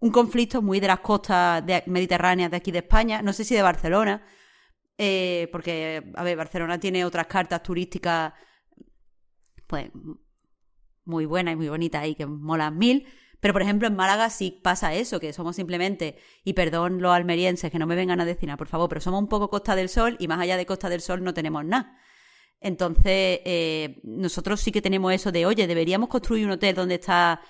un 0.00 0.10
conflicto 0.10 0.62
muy 0.62 0.80
de 0.80 0.88
las 0.88 1.00
costas 1.00 1.62
mediterráneas 1.86 2.50
de 2.50 2.56
aquí 2.56 2.70
de 2.70 2.78
España, 2.78 3.22
no 3.22 3.32
sé 3.32 3.44
si 3.44 3.54
de 3.54 3.62
Barcelona, 3.62 4.26
eh, 4.98 5.48
porque, 5.52 6.10
a 6.14 6.22
ver, 6.22 6.36
Barcelona 6.36 6.78
tiene 6.78 7.04
otras 7.04 7.26
cartas 7.26 7.62
turísticas, 7.62 8.32
pues, 9.66 9.90
muy 11.04 11.24
buenas 11.24 11.54
y 11.54 11.56
muy 11.56 11.68
bonitas 11.68 12.06
y 12.06 12.14
que 12.14 12.26
molan 12.26 12.76
mil, 12.76 13.06
pero 13.40 13.52
por 13.52 13.62
ejemplo 13.62 13.86
en 13.86 13.94
Málaga 13.94 14.28
sí 14.30 14.60
pasa 14.62 14.94
eso, 14.94 15.20
que 15.20 15.32
somos 15.32 15.56
simplemente, 15.56 16.16
y 16.44 16.54
perdón 16.54 17.00
los 17.00 17.12
almerienses 17.12 17.70
que 17.70 17.78
no 17.78 17.86
me 17.86 17.94
vengan 17.94 18.20
a 18.20 18.24
decir 18.24 18.48
nada, 18.48 18.56
por 18.56 18.68
favor, 18.68 18.88
pero 18.88 19.00
somos 19.00 19.20
un 19.20 19.28
poco 19.28 19.50
Costa 19.50 19.76
del 19.76 19.88
Sol 19.88 20.16
y 20.18 20.28
más 20.28 20.40
allá 20.40 20.56
de 20.56 20.66
Costa 20.66 20.88
del 20.88 21.00
Sol 21.00 21.22
no 21.22 21.32
tenemos 21.32 21.64
nada. 21.64 21.96
Entonces, 22.60 23.40
eh, 23.44 24.00
nosotros 24.02 24.60
sí 24.60 24.72
que 24.72 24.82
tenemos 24.82 25.12
eso 25.12 25.30
de, 25.32 25.46
oye, 25.46 25.66
deberíamos 25.66 26.08
construir 26.08 26.46
un 26.46 26.52
hotel 26.52 26.74
donde 26.74 26.96
está, 26.96 27.40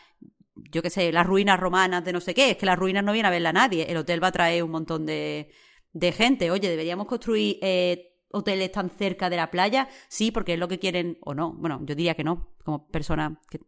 yo 0.55 0.83
qué 0.83 0.91
sé, 0.91 1.13
las 1.13 1.27
ruinas 1.27 1.59
romanas 1.59 2.05
de 2.05 2.13
no 2.13 2.21
sé 2.21 2.35
qué. 2.35 2.51
Es 2.51 2.57
que 2.57 2.67
las 2.67 2.79
ruinas 2.79 3.05
no 3.05 3.13
viene 3.13 3.29
a 3.29 3.31
verla 3.31 3.53
nadie. 3.53 3.87
El 3.89 3.97
hotel 3.99 4.23
va 4.23 4.29
a 4.29 4.33
traer 4.33 4.63
un 4.63 4.71
montón 4.71 5.07
de, 5.07 5.51
de 5.93 6.13
gente. 6.13 6.51
Oye, 6.51 6.69
deberíamos 6.69 7.07
construir 7.07 7.59
eh, 7.63 8.19
hoteles 8.31 8.73
tan 8.73 8.91
cerca 8.91 9.31
de 9.31 9.37
la 9.37 9.51
playa. 9.51 9.89
Sí, 10.09 10.31
porque 10.31 10.55
es 10.55 10.59
lo 10.59 10.69
que 10.69 10.79
quieren, 10.79 11.19
o 11.23 11.35
no. 11.35 11.53
Bueno, 11.53 11.81
yo 11.85 11.95
diría 11.95 12.15
que 12.15 12.25
no, 12.25 12.49
como 12.65 12.89
persona 12.89 13.41
que 13.51 13.61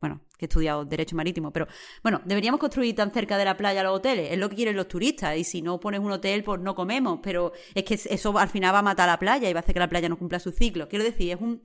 bueno, 0.00 0.22
que 0.38 0.46
he 0.46 0.48
estudiado 0.48 0.84
Derecho 0.84 1.14
Marítimo, 1.14 1.52
pero 1.52 1.66
bueno, 2.02 2.22
deberíamos 2.24 2.58
construir 2.58 2.94
tan 2.94 3.10
cerca 3.10 3.36
de 3.36 3.44
la 3.44 3.56
playa 3.56 3.82
los 3.82 3.96
hoteles, 3.96 4.32
es 4.32 4.38
lo 4.38 4.48
que 4.48 4.56
quieren 4.56 4.76
los 4.76 4.88
turistas, 4.88 5.36
y 5.36 5.44
si 5.44 5.60
no 5.60 5.78
pones 5.78 6.00
un 6.00 6.10
hotel, 6.10 6.42
pues 6.42 6.60
no 6.60 6.74
comemos, 6.74 7.20
pero 7.22 7.52
es 7.74 7.84
que 7.84 7.94
eso 7.94 8.38
al 8.38 8.48
final 8.48 8.74
va 8.74 8.78
a 8.78 8.82
matar 8.82 9.08
a 9.08 9.12
la 9.12 9.18
playa 9.18 9.48
y 9.50 9.52
va 9.52 9.60
a 9.60 9.62
hacer 9.62 9.74
que 9.74 9.80
la 9.80 9.88
playa 9.88 10.08
no 10.08 10.18
cumpla 10.18 10.40
su 10.40 10.52
ciclo. 10.52 10.88
Quiero 10.88 11.04
decir, 11.04 11.32
es 11.32 11.40
un, 11.40 11.60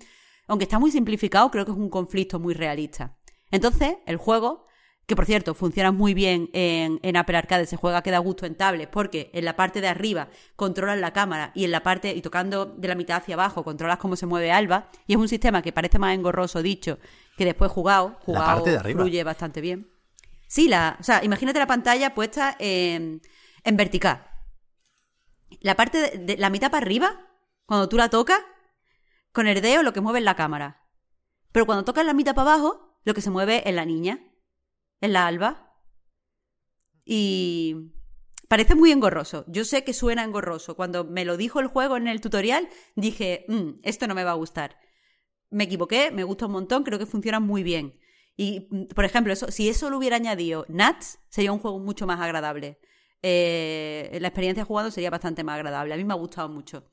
aunque 0.48 0.64
está 0.64 0.80
muy 0.80 0.91
simplificado, 0.91 1.49
creo 1.49 1.66
que 1.66 1.72
es 1.72 1.78
un 1.78 1.90
conflicto 1.90 2.40
muy 2.40 2.53
realista. 2.53 3.18
Entonces, 3.52 3.95
el 4.06 4.18
juego 4.18 4.66
que 5.06 5.16
por 5.16 5.26
cierto 5.26 5.53
funciona 5.53 5.91
muy 5.91 6.14
bien 6.14 6.49
en, 6.53 6.99
en 7.03 7.16
Apple 7.16 7.38
Arcade, 7.38 7.68
se 7.68 7.78
juega 7.78 8.02
que 8.02 8.12
da 8.12 8.18
gusto 8.20 8.45
en 8.45 8.56
tablets, 8.56 8.90
porque 8.91 9.30
en 9.34 9.45
la 9.45 9.56
parte 9.56 9.82
de 9.82 9.88
arriba 9.88 10.30
controlas 10.56 10.99
la 10.99 11.14
cámara 11.14 11.52
y 11.53 11.64
en 11.64 11.72
la 11.72 11.84
parte, 11.84 12.14
y 12.16 12.22
tocando 12.22 12.66
de 12.66 12.88
la 12.88 12.95
mitad 12.95 13.18
hacia 13.18 13.36
abajo, 13.36 13.64
controlas 13.64 13.99
cómo 13.99 14.16
se 14.16 14.26
mueve 14.26 14.52
Alba, 14.52 14.90
y 15.06 15.14
es 15.14 15.20
un 15.20 15.28
sistema 15.28 15.62
que 15.62 15.72
parece 15.72 15.99
más 15.99 16.16
engorroso 16.16 16.64
dicho, 16.64 16.98
que 17.38 17.45
después 17.45 17.72
jugado, 17.72 18.18
jugado 18.22 18.45
parte 18.45 18.72
de 18.72 18.78
arriba. 18.78 19.02
fluye 19.02 19.24
bastante 19.24 19.62
bien. 19.62 19.91
Sí, 20.48 20.68
la, 20.68 20.98
o 20.99 21.03
sea, 21.03 21.24
imagínate 21.24 21.60
la 21.60 21.68
pantalla 21.68 22.14
puesta 22.14 22.56
en, 22.60 23.22
en 23.64 23.78
vertical. 23.78 24.28
La 25.62 25.76
parte 25.76 25.98
de, 25.99 26.18
de- 26.26 26.38
la 26.38 26.49
mitad 26.49 26.72
para 26.72 26.86
arriba, 26.86 27.20
cuando 27.66 27.90
tú 27.90 27.98
la 27.98 28.10
tocas, 28.10 28.40
con 29.32 29.48
el 29.48 29.62
dedo 29.62 29.84
lo 29.84 29.91
que 29.94 30.02
mueve 30.02 30.20
es 30.20 30.26
la 30.26 30.36
cámara. 30.36 30.88
Pero 31.52 31.66
cuando 31.66 31.84
tocas 31.84 32.06
la 32.06 32.14
mitad 32.14 32.36
para 32.36 32.53
abajo, 32.53 32.99
lo 33.03 33.14
que 33.14 33.22
se 33.22 33.30
mueve 33.32 33.68
es 33.68 33.76
la 33.76 33.86
niña, 33.86 34.20
es 35.02 35.10
la 35.10 35.26
alba. 35.28 35.74
Y 37.03 37.91
parece 38.48 38.76
muy 38.76 38.91
engorroso. 38.91 39.45
Yo 39.48 39.66
sé 39.66 39.84
que 39.84 39.94
suena 39.94 40.24
engorroso. 40.24 40.76
Cuando 40.76 41.03
me 41.03 41.26
lo 41.26 41.38
dijo 41.38 41.60
el 41.60 41.68
juego 41.68 41.98
en 41.98 42.07
el 42.07 42.22
tutorial, 42.22 42.68
dije, 42.95 43.45
"Mm, 43.48 43.80
esto 43.84 44.07
no 44.07 44.16
me 44.16 44.24
va 44.24 44.32
a 44.32 44.36
gustar. 44.36 44.78
Me 45.49 45.65
equivoqué, 45.65 46.11
me 46.11 46.23
gusta 46.23 46.47
un 46.47 46.53
montón, 46.53 46.84
creo 46.84 46.99
que 46.99 47.05
funciona 47.05 47.39
muy 47.39 47.63
bien. 47.63 47.99
Y, 48.38 48.61
por 48.93 49.05
ejemplo, 49.05 49.31
eso, 49.31 49.51
si 49.51 49.69
eso 49.69 49.89
lo 49.89 49.97
hubiera 49.97 50.17
añadido 50.17 50.65
Nats, 50.67 51.19
sería 51.30 51.51
un 51.51 51.59
juego 51.59 51.80
mucho 51.80 52.05
más 52.05 52.19
agradable. 52.19 52.80
Eh, 53.22 54.17
la 54.19 54.27
experiencia 54.27 54.65
jugando 54.65 54.91
sería 54.91 55.09
bastante 55.09 55.43
más 55.43 55.55
agradable. 55.55 55.93
A 55.93 55.97
mí 55.97 56.03
me 56.03 56.13
ha 56.13 56.17
gustado 56.17 56.49
mucho. 56.49 56.91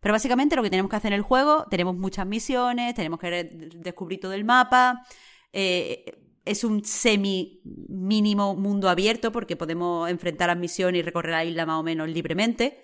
Pero 0.00 0.14
básicamente 0.14 0.56
lo 0.56 0.62
que 0.62 0.70
tenemos 0.70 0.90
que 0.90 0.96
hacer 0.96 1.12
en 1.12 1.18
el 1.18 1.22
juego, 1.22 1.66
tenemos 1.70 1.96
muchas 1.96 2.26
misiones, 2.26 2.94
tenemos 2.94 3.20
que 3.20 3.50
descubrir 3.76 4.20
todo 4.20 4.32
el 4.32 4.44
mapa. 4.44 5.06
eh, 5.52 6.04
es 6.44 6.64
un 6.64 6.84
semi 6.84 7.60
mínimo 7.88 8.56
mundo 8.56 8.88
abierto 8.88 9.30
porque 9.30 9.56
podemos 9.56 10.08
enfrentar 10.08 10.48
las 10.48 10.56
misiones 10.56 11.00
y 11.00 11.02
recorrer 11.02 11.32
la 11.32 11.44
isla 11.44 11.66
más 11.66 11.78
o 11.78 11.82
menos 11.82 12.08
libremente. 12.08 12.82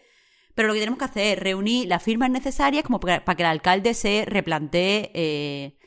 Pero 0.57 0.69
lo 0.69 0.75
que 0.75 0.81
tenemos 0.81 0.99
que 0.99 1.05
hacer 1.05 1.37
es 1.37 1.39
reunir 1.39 1.87
las 1.87 2.03
firmas 2.03 2.31
necesarias 2.31 2.83
como 2.83 2.99
para, 2.99 3.23
que 3.23 3.43
el 3.43 3.47
alcalde 3.47 3.93
se 3.93 4.25
replantee 4.27 5.11
eh, 5.13 5.79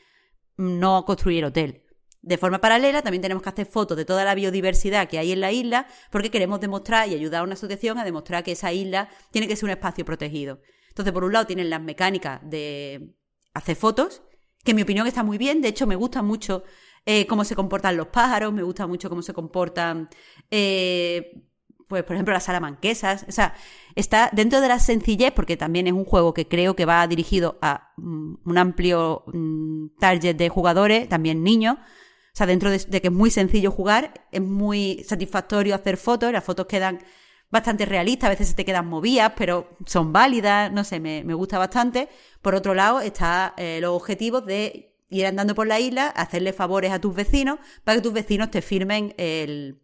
no 0.56 1.04
construir 1.04 1.44
hotel. 1.44 1.82
De 2.22 2.38
forma 2.38 2.60
paralela, 2.60 3.02
también 3.02 3.20
tenemos 3.20 3.42
que 3.42 3.48
hacer 3.48 3.66
fotos 3.66 3.96
de 3.96 4.04
toda 4.04 4.24
la 4.24 4.34
biodiversidad 4.36 5.08
que 5.08 5.18
hay 5.18 5.32
en 5.32 5.40
la 5.40 5.50
isla, 5.50 5.88
porque 6.12 6.30
queremos 6.30 6.60
demostrar 6.60 7.08
y 7.08 7.14
ayudar 7.14 7.40
a 7.40 7.44
una 7.44 7.54
asociación 7.54 7.98
a 7.98 8.04
demostrar 8.04 8.44
que 8.44 8.52
esa 8.52 8.72
isla 8.72 9.08
tiene 9.32 9.48
que 9.48 9.56
ser 9.56 9.64
un 9.64 9.70
espacio 9.70 10.04
protegido. 10.04 10.60
Entonces, 10.88 11.12
por 11.12 11.24
un 11.24 11.32
lado, 11.32 11.46
tienen 11.46 11.68
las 11.68 11.82
mecánicas 11.82 12.40
de 12.48 13.16
hacer 13.54 13.74
fotos, 13.74 14.22
que 14.62 14.70
en 14.70 14.76
mi 14.76 14.82
opinión 14.82 15.08
está 15.08 15.24
muy 15.24 15.36
bien. 15.36 15.62
De 15.62 15.68
hecho, 15.68 15.88
me 15.88 15.96
gusta 15.96 16.22
mucho 16.22 16.62
eh, 17.06 17.26
cómo 17.26 17.44
se 17.44 17.56
comportan 17.56 17.96
los 17.96 18.06
pájaros, 18.06 18.52
me 18.52 18.62
gusta 18.62 18.86
mucho 18.86 19.08
cómo 19.08 19.22
se 19.22 19.32
comportan, 19.32 20.08
eh, 20.48 21.42
pues, 21.90 22.04
por 22.04 22.14
ejemplo, 22.14 22.32
las 22.32 22.44
salamanquesas. 22.44 23.26
O 23.28 23.32
sea, 23.32 23.52
está 23.96 24.30
dentro 24.32 24.60
de 24.60 24.68
la 24.68 24.78
sencillez, 24.78 25.32
porque 25.32 25.56
también 25.56 25.88
es 25.88 25.92
un 25.92 26.04
juego 26.04 26.32
que 26.32 26.46
creo 26.46 26.76
que 26.76 26.84
va 26.84 27.04
dirigido 27.08 27.58
a 27.60 27.92
mm, 27.96 28.34
un 28.44 28.58
amplio 28.58 29.24
mm, 29.26 29.98
target 29.98 30.36
de 30.36 30.48
jugadores, 30.48 31.08
también 31.08 31.42
niños. 31.42 31.74
O 31.78 32.32
sea, 32.32 32.46
dentro 32.46 32.70
de, 32.70 32.78
que 32.78 33.08
es 33.08 33.12
muy 33.12 33.32
sencillo 33.32 33.72
jugar, 33.72 34.24
es 34.30 34.40
muy 34.40 35.02
satisfactorio 35.04 35.74
hacer 35.74 35.96
fotos, 35.96 36.32
las 36.32 36.44
fotos 36.44 36.66
quedan 36.66 37.00
bastante 37.50 37.86
realistas, 37.86 38.28
a 38.28 38.30
veces 38.30 38.50
se 38.50 38.54
te 38.54 38.64
quedan 38.64 38.86
movidas, 38.86 39.32
pero 39.36 39.76
son 39.84 40.12
válidas, 40.12 40.70
no 40.70 40.84
sé, 40.84 41.00
me, 41.00 41.24
me 41.24 41.34
gusta 41.34 41.58
bastante. 41.58 42.08
Por 42.40 42.54
otro 42.54 42.72
lado, 42.72 43.00
está 43.00 43.54
eh, 43.56 43.80
los 43.82 43.96
objetivos 43.96 44.46
de 44.46 44.94
ir 45.08 45.26
andando 45.26 45.56
por 45.56 45.66
la 45.66 45.80
isla, 45.80 46.06
hacerle 46.06 46.52
favores 46.52 46.92
a 46.92 47.00
tus 47.00 47.16
vecinos, 47.16 47.58
para 47.82 47.96
que 47.96 48.02
tus 48.02 48.12
vecinos 48.12 48.52
te 48.52 48.62
firmen 48.62 49.12
el, 49.18 49.82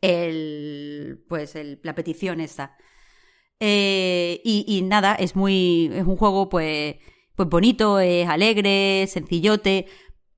el 0.00 1.24
pues 1.28 1.54
el- 1.56 1.80
la 1.82 1.94
petición 1.94 2.40
esa. 2.40 2.76
Eh, 3.60 4.40
y, 4.44 4.64
y 4.66 4.82
nada, 4.82 5.14
es 5.14 5.36
muy. 5.36 5.90
es 5.94 6.04
un 6.06 6.16
juego, 6.16 6.48
pues. 6.48 6.96
Pues 7.36 7.48
bonito, 7.48 8.00
es 8.00 8.28
alegre, 8.28 9.06
sencillote. 9.08 9.86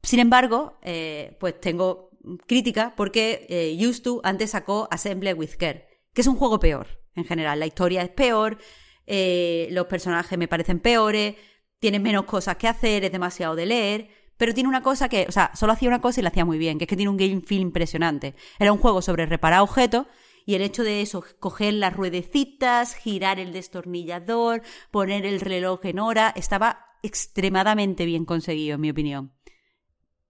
Sin 0.02 0.20
embargo, 0.20 0.78
eh, 0.82 1.36
pues 1.40 1.60
tengo 1.60 2.10
crítica 2.47 2.94
porque 2.97 3.47
eh, 3.48 3.76
Used 3.86 4.02
to 4.05 4.20
antes 4.24 4.51
sacó 4.51 4.86
Assemble 4.90 5.34
with 5.34 5.51
Care, 5.59 5.86
que 6.12 6.20
es 6.20 6.26
un 6.28 6.36
juego 6.36 6.60
peor 6.60 6.86
en 7.16 7.24
general. 7.24 7.59
La 7.59 7.66
historia 7.66 8.02
es 8.02 8.10
peor, 8.10 8.59
eh, 9.06 9.68
los 9.72 9.86
personajes 9.86 10.39
me 10.39 10.47
parecen 10.48 10.78
peores, 10.80 11.34
tienen 11.80 12.02
menos 12.02 12.24
cosas 12.24 12.56
que 12.56 12.68
hacer, 12.68 13.05
es 13.05 13.10
demasiado 13.12 13.56
de 13.56 13.66
leer. 13.66 14.09
Pero 14.43 14.55
tiene 14.55 14.69
una 14.69 14.82
cosa 14.82 15.09
que, 15.09 15.27
o 15.28 15.31
sea, 15.31 15.52
solo 15.55 15.73
hacía 15.73 15.86
una 15.86 16.01
cosa 16.01 16.19
y 16.19 16.24
la 16.24 16.31
hacía 16.31 16.44
muy 16.44 16.59
bien, 16.59 16.77
que 16.77 16.82
es 16.82 16.89
que 16.89 16.97
tiene 16.97 17.10
un 17.10 17.16
game 17.16 17.43
feel 17.43 17.60
impresionante. 17.60 18.35
Era 18.59 18.73
un 18.73 18.81
juego 18.81 19.01
sobre 19.01 19.24
reparar 19.24 19.60
objetos 19.60 20.09
y 20.44 20.56
el 20.56 20.62
hecho 20.62 20.82
de 20.82 21.01
eso, 21.01 21.24
coger 21.39 21.74
las 21.74 21.94
ruedecitas, 21.94 22.97
girar 22.97 23.39
el 23.39 23.52
destornillador, 23.52 24.62
poner 24.90 25.27
el 25.27 25.40
reloj 25.40 25.85
en 25.85 26.01
hora, 26.01 26.32
estaba 26.35 26.86
extremadamente 27.05 28.05
bien 28.05 28.24
conseguido, 28.24 28.74
en 28.74 28.81
mi 28.81 28.90
opinión. 28.90 29.32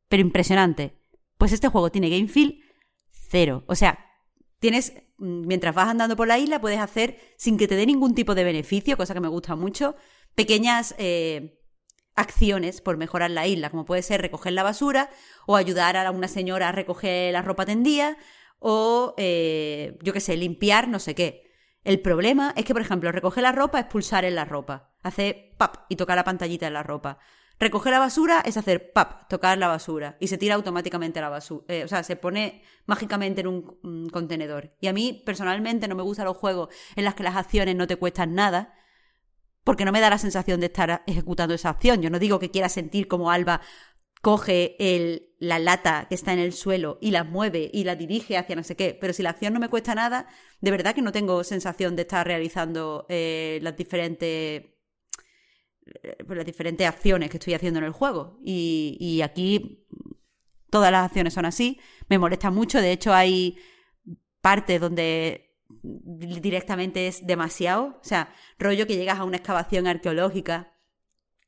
Pero 0.09 0.21
impresionante. 0.21 0.95
Pues 1.39 1.53
este 1.53 1.69
juego 1.69 1.91
tiene 1.91 2.11
game 2.11 2.29
feel 2.29 2.61
cero. 3.09 3.65
O 3.67 3.75
sea, 3.75 3.99
tienes, 4.59 4.93
mm, 5.17 5.47
mientras 5.47 5.75
vas 5.75 5.89
andando 5.89 6.17
por 6.17 6.29
la 6.29 6.39
isla, 6.39 6.61
puedes 6.61 6.81
hacer, 6.81 7.19
sin 7.39 7.57
que 7.57 7.67
te 7.67 7.77
dé 7.77 7.87
ningún 7.87 8.15
tipo 8.15 8.35
de 8.35 8.45
beneficio, 8.45 8.99
cosa 8.99 9.15
que 9.15 9.21
me 9.21 9.29
gusta 9.29 9.57
mucho, 9.57 9.97
pequeñas 10.35 10.95
eh, 10.99 11.62
acciones 12.15 12.81
por 12.81 12.97
mejorar 12.97 13.31
la 13.31 13.47
isla, 13.47 13.71
como 13.71 13.85
puede 13.85 14.03
ser 14.03 14.21
recoger 14.21 14.53
la 14.53 14.63
basura 14.63 15.11
o 15.47 15.57
ayudar 15.57 15.97
a 15.97 16.11
una 16.11 16.29
señora 16.29 16.69
a 16.69 16.73
recoger 16.73 17.33
la 17.33 17.43
ropa 17.43 17.65
tendida 17.65 18.17
o, 18.59 19.15
eh, 19.17 19.99
yo 20.03 20.13
qué 20.13 20.21
sé, 20.21 20.37
limpiar 20.37 20.89
no 20.89 20.99
sé 20.99 21.15
qué. 21.15 21.51
El 21.85 22.01
problema 22.01 22.53
es 22.57 22.65
que, 22.65 22.75
por 22.75 22.83
ejemplo, 22.83 23.11
recoger 23.11 23.43
la 23.43 23.53
ropa 23.53 23.81
es 23.81 23.87
pulsar 23.87 24.25
en 24.25 24.37
la 24.37 24.45
ropa, 24.45 24.93
hacer 25.03 25.55
pap 25.59 25.79
y 25.89 25.97
tocar 25.97 26.17
la 26.17 26.25
pantallita 26.25 26.69
en 26.69 26.75
la 26.75 26.85
ropa. 26.85 27.19
Recoger 27.59 27.93
la 27.93 27.99
basura 27.99 28.41
es 28.45 28.57
hacer 28.57 28.93
pap, 28.93 29.29
tocar 29.29 29.59
la 29.59 29.69
basura 29.69 30.17
y 30.21 30.29
se 30.29 30.39
tira 30.39 30.55
automáticamente 30.55 31.21
la 31.21 31.29
basura. 31.29 31.65
o 31.85 31.89
sea, 31.89 32.03
se 32.03 32.17
pone 32.17 32.63
mágicamente 32.87 33.41
en 33.41 33.49
un, 33.49 33.79
un 33.83 34.09
contenedor. 34.11 34.75
Y 34.81 34.87
a 34.87 34.93
mí, 34.93 35.23
personalmente, 35.27 35.89
no 35.89 35.97
me 35.97 36.03
gustan 36.03 36.27
los 36.27 36.37
juegos 36.37 36.69
en 36.95 37.05
los 37.05 37.15
que 37.15 37.23
las 37.25 37.37
acciones 37.37 37.75
no 37.75 37.87
te 37.87 37.97
cuestan 37.97 38.35
nada, 38.35 38.75
porque 39.65 39.85
no 39.85 39.93
me 39.93 40.01
da 40.01 40.11
la 40.11 40.19
sensación 40.19 40.61
de 40.61 40.67
estar 40.67 41.03
ejecutando 41.07 41.55
esa 41.55 41.71
acción. 41.71 42.03
Yo 42.03 42.11
no 42.11 42.19
digo 42.19 42.39
que 42.39 42.51
quiera 42.51 42.69
sentir 42.69 43.09
como 43.09 43.31
Alba 43.31 43.61
coge 44.21 44.77
el, 44.79 45.35
la 45.41 45.59
lata 45.59 46.07
que 46.09 46.15
está 46.15 46.33
en 46.33 46.39
el 46.39 46.53
suelo 46.53 46.99
y 47.01 47.11
la 47.11 47.25
mueve 47.25 47.69
y 47.73 47.85
la 47.85 47.97
dirige 47.97 48.39
hacia 48.39 48.55
no 48.55 48.63
sé 48.63 48.77
qué, 48.77 48.97
pero 48.99 49.13
si 49.13 49.23
la 49.23 49.31
acción 49.31 49.53
no 49.53 49.59
me 49.59 49.69
cuesta 49.69 49.97
nada, 49.97 50.29
de 50.61 50.71
verdad 50.71 50.95
que 50.95 51.03
no 51.03 51.11
tengo 51.11 51.43
sensación 51.43 51.97
de 51.97 52.03
estar 52.03 52.25
realizando 52.25 53.05
eh, 53.09 53.59
las 53.63 53.77
diferentes 53.77 54.63
eh, 55.85 56.17
las 56.29 56.47
diferentes 56.47 56.87
acciones 56.87 57.31
que 57.31 57.39
estoy 57.39 57.55
haciendo 57.55 57.81
en 57.81 57.87
el 57.87 57.93
juego. 57.93 58.39
Y, 58.45 58.97
y 59.01 59.23
aquí 59.23 59.85
todas 60.71 60.93
las 60.93 61.07
acciones 61.07 61.35
son 61.35 61.45
así. 61.45 61.81
Me 62.09 62.19
molesta 62.19 62.51
mucho. 62.51 62.81
De 62.81 62.93
hecho, 62.93 63.13
hay 63.13 63.59
partes 64.41 64.81
donde 64.81 65.52
directamente 65.83 67.07
es 67.07 67.27
demasiado. 67.27 67.99
O 68.01 68.05
sea, 68.05 68.35
rollo 68.59 68.87
que 68.87 68.97
llegas 68.97 69.19
a 69.19 69.25
una 69.25 69.37
excavación 69.37 69.87
arqueológica 69.87 70.73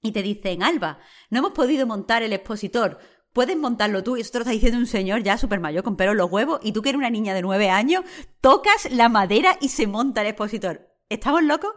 y 0.03 0.13
te 0.13 0.23
dicen, 0.23 0.63
Alba, 0.63 0.99
no 1.31 1.39
hemos 1.39 1.53
podido 1.53 1.87
montar 1.87 2.23
el 2.23 2.33
expositor. 2.33 2.99
Puedes 3.33 3.57
montarlo 3.57 4.05
tú. 4.05 4.17
Y 4.17 4.21
eso 4.21 4.33
te 4.33 4.39
lo 4.39 4.43
está 4.43 4.53
diciendo 4.53 4.79
un 4.79 4.87
señor 4.87 5.23
ya 5.23 5.39
súper 5.39 5.61
mayor 5.61 5.83
con 5.83 5.97
pelo 5.97 6.13
en 6.13 6.19
los 6.19 6.31
huevos. 6.31 6.61
Y 6.63 6.73
tú 6.73 6.83
que 6.83 6.91
eres 6.91 6.99
una 6.99 7.11
niña 7.11 7.35
de 7.35 7.43
nueve 7.43 7.71
años, 7.71 8.05
tocas 8.41 8.91
la 8.93 9.09
madera 9.09 9.57
y 9.61 9.71
se 9.71 9.87
monta 9.87 10.21
el 10.21 10.29
expositor. 10.29 10.89
¿Estamos 11.09 11.43
locos? 11.43 11.73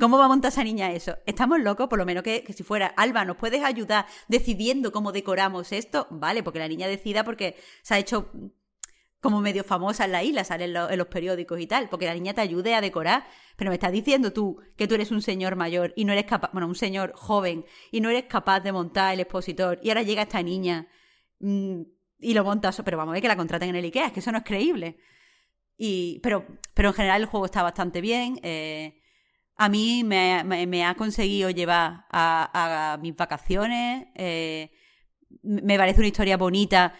¿Cómo 0.00 0.18
va 0.18 0.24
a 0.24 0.28
montar 0.28 0.50
esa 0.50 0.64
niña 0.64 0.92
eso? 0.92 1.18
¿Estamos 1.26 1.60
locos? 1.60 1.88
Por 1.88 1.98
lo 1.98 2.06
menos 2.06 2.22
que, 2.22 2.42
que, 2.42 2.52
si 2.52 2.62
fuera, 2.62 2.86
Alba, 2.86 3.24
¿nos 3.24 3.36
puedes 3.36 3.62
ayudar 3.62 4.06
decidiendo 4.28 4.90
cómo 4.90 5.12
decoramos 5.12 5.70
esto? 5.72 6.08
Vale, 6.10 6.42
porque 6.42 6.58
la 6.58 6.68
niña 6.68 6.88
decida 6.88 7.24
porque 7.24 7.56
se 7.82 7.94
ha 7.94 7.98
hecho 7.98 8.30
como 9.24 9.40
medio 9.40 9.64
famosa 9.64 10.04
en 10.04 10.12
la 10.12 10.22
isla, 10.22 10.44
sale 10.44 10.66
en, 10.66 10.74
lo, 10.74 10.90
en 10.90 10.98
los 10.98 11.06
periódicos 11.06 11.58
y 11.58 11.66
tal, 11.66 11.88
porque 11.88 12.04
la 12.04 12.12
niña 12.12 12.34
te 12.34 12.42
ayude 12.42 12.74
a 12.74 12.82
decorar. 12.82 13.24
Pero 13.56 13.70
me 13.70 13.76
estás 13.76 13.90
diciendo 13.90 14.34
tú 14.34 14.60
que 14.76 14.86
tú 14.86 14.96
eres 14.96 15.10
un 15.10 15.22
señor 15.22 15.56
mayor 15.56 15.94
y 15.96 16.04
no 16.04 16.12
eres 16.12 16.26
capaz, 16.26 16.50
bueno, 16.52 16.66
un 16.68 16.74
señor 16.74 17.14
joven 17.14 17.64
y 17.90 18.02
no 18.02 18.10
eres 18.10 18.24
capaz 18.24 18.60
de 18.60 18.70
montar 18.70 19.14
el 19.14 19.20
expositor 19.20 19.80
y 19.82 19.88
ahora 19.88 20.02
llega 20.02 20.20
esta 20.20 20.42
niña 20.42 20.88
mmm, 21.40 21.80
y 22.18 22.34
lo 22.34 22.44
monta, 22.44 22.70
pero 22.84 22.98
vamos 22.98 23.12
a 23.12 23.14
ver 23.14 23.22
que 23.22 23.28
la 23.28 23.36
contraten 23.36 23.70
en 23.70 23.76
el 23.76 23.84
Ikea, 23.86 24.08
es 24.08 24.12
que 24.12 24.20
eso 24.20 24.30
no 24.30 24.38
es 24.38 24.44
creíble. 24.44 24.98
Y, 25.78 26.20
pero, 26.22 26.46
pero 26.74 26.90
en 26.90 26.94
general 26.94 27.22
el 27.22 27.26
juego 27.26 27.46
está 27.46 27.62
bastante 27.62 28.02
bien. 28.02 28.38
Eh, 28.42 29.00
a 29.56 29.70
mí 29.70 30.04
me, 30.04 30.84
ha 30.84 30.94
conseguido 30.96 31.48
llevar 31.48 32.04
a, 32.10 32.92
a 32.92 32.98
mis 32.98 33.16
vacaciones. 33.16 34.06
Eh, 34.16 34.70
me 35.42 35.78
parece 35.78 36.00
una 36.00 36.08
historia 36.08 36.36
bonita 36.36 36.92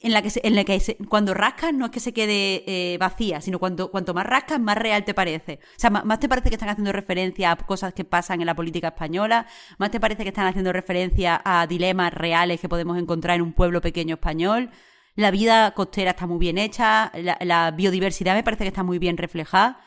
en 0.00 0.12
la 0.12 0.22
que, 0.22 0.30
se, 0.30 0.40
en 0.46 0.54
la 0.54 0.64
que 0.64 0.80
se, 0.80 0.96
cuando 0.96 1.34
rascas 1.34 1.74
no 1.74 1.86
es 1.86 1.90
que 1.90 2.00
se 2.00 2.12
quede 2.12 2.64
eh, 2.66 2.98
vacía, 2.98 3.40
sino 3.40 3.58
cuanto, 3.58 3.90
cuanto 3.90 4.14
más 4.14 4.26
rascas, 4.26 4.58
más 4.58 4.76
real 4.76 5.04
te 5.04 5.14
parece. 5.14 5.60
O 5.62 5.78
sea, 5.78 5.90
más, 5.90 6.18
te 6.20 6.28
parece 6.28 6.48
que 6.48 6.54
están 6.54 6.70
haciendo 6.70 6.92
referencia 6.92 7.52
a 7.52 7.56
cosas 7.56 7.92
que 7.92 8.04
pasan 8.04 8.40
en 8.40 8.46
la 8.46 8.54
política 8.54 8.88
española, 8.88 9.46
más 9.78 9.90
te 9.90 10.00
parece 10.00 10.22
que 10.22 10.30
están 10.30 10.46
haciendo 10.46 10.72
referencia 10.72 11.40
a 11.44 11.66
dilemas 11.66 12.14
reales 12.14 12.60
que 12.60 12.68
podemos 12.68 12.98
encontrar 12.98 13.36
en 13.36 13.42
un 13.42 13.52
pueblo 13.52 13.80
pequeño 13.80 14.14
español. 14.14 14.70
La 15.16 15.30
vida 15.30 15.72
costera 15.74 16.12
está 16.12 16.26
muy 16.26 16.38
bien 16.38 16.56
hecha, 16.56 17.12
la, 17.14 17.36
la 17.40 17.70
biodiversidad 17.72 18.34
me 18.34 18.42
parece 18.42 18.64
que 18.64 18.68
está 18.68 18.82
muy 18.82 18.98
bien 18.98 19.16
reflejada. 19.16 19.80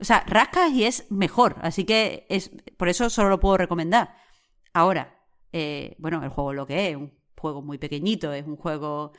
O 0.00 0.04
sea, 0.04 0.24
rascas 0.26 0.72
y 0.72 0.84
es 0.84 1.06
mejor, 1.10 1.56
así 1.62 1.84
que 1.84 2.26
es 2.28 2.50
por 2.76 2.88
eso 2.88 3.08
solo 3.10 3.28
lo 3.28 3.38
puedo 3.38 3.58
recomendar. 3.58 4.16
Ahora, 4.72 5.22
eh, 5.52 5.94
bueno, 5.98 6.22
el 6.24 6.30
juego 6.30 6.52
lo 6.52 6.66
que 6.66 6.90
es, 6.90 6.96
un 6.96 7.12
juego 7.36 7.62
muy 7.62 7.78
pequeñito, 7.78 8.32
es 8.32 8.46
un 8.46 8.56
juego, 8.56 9.12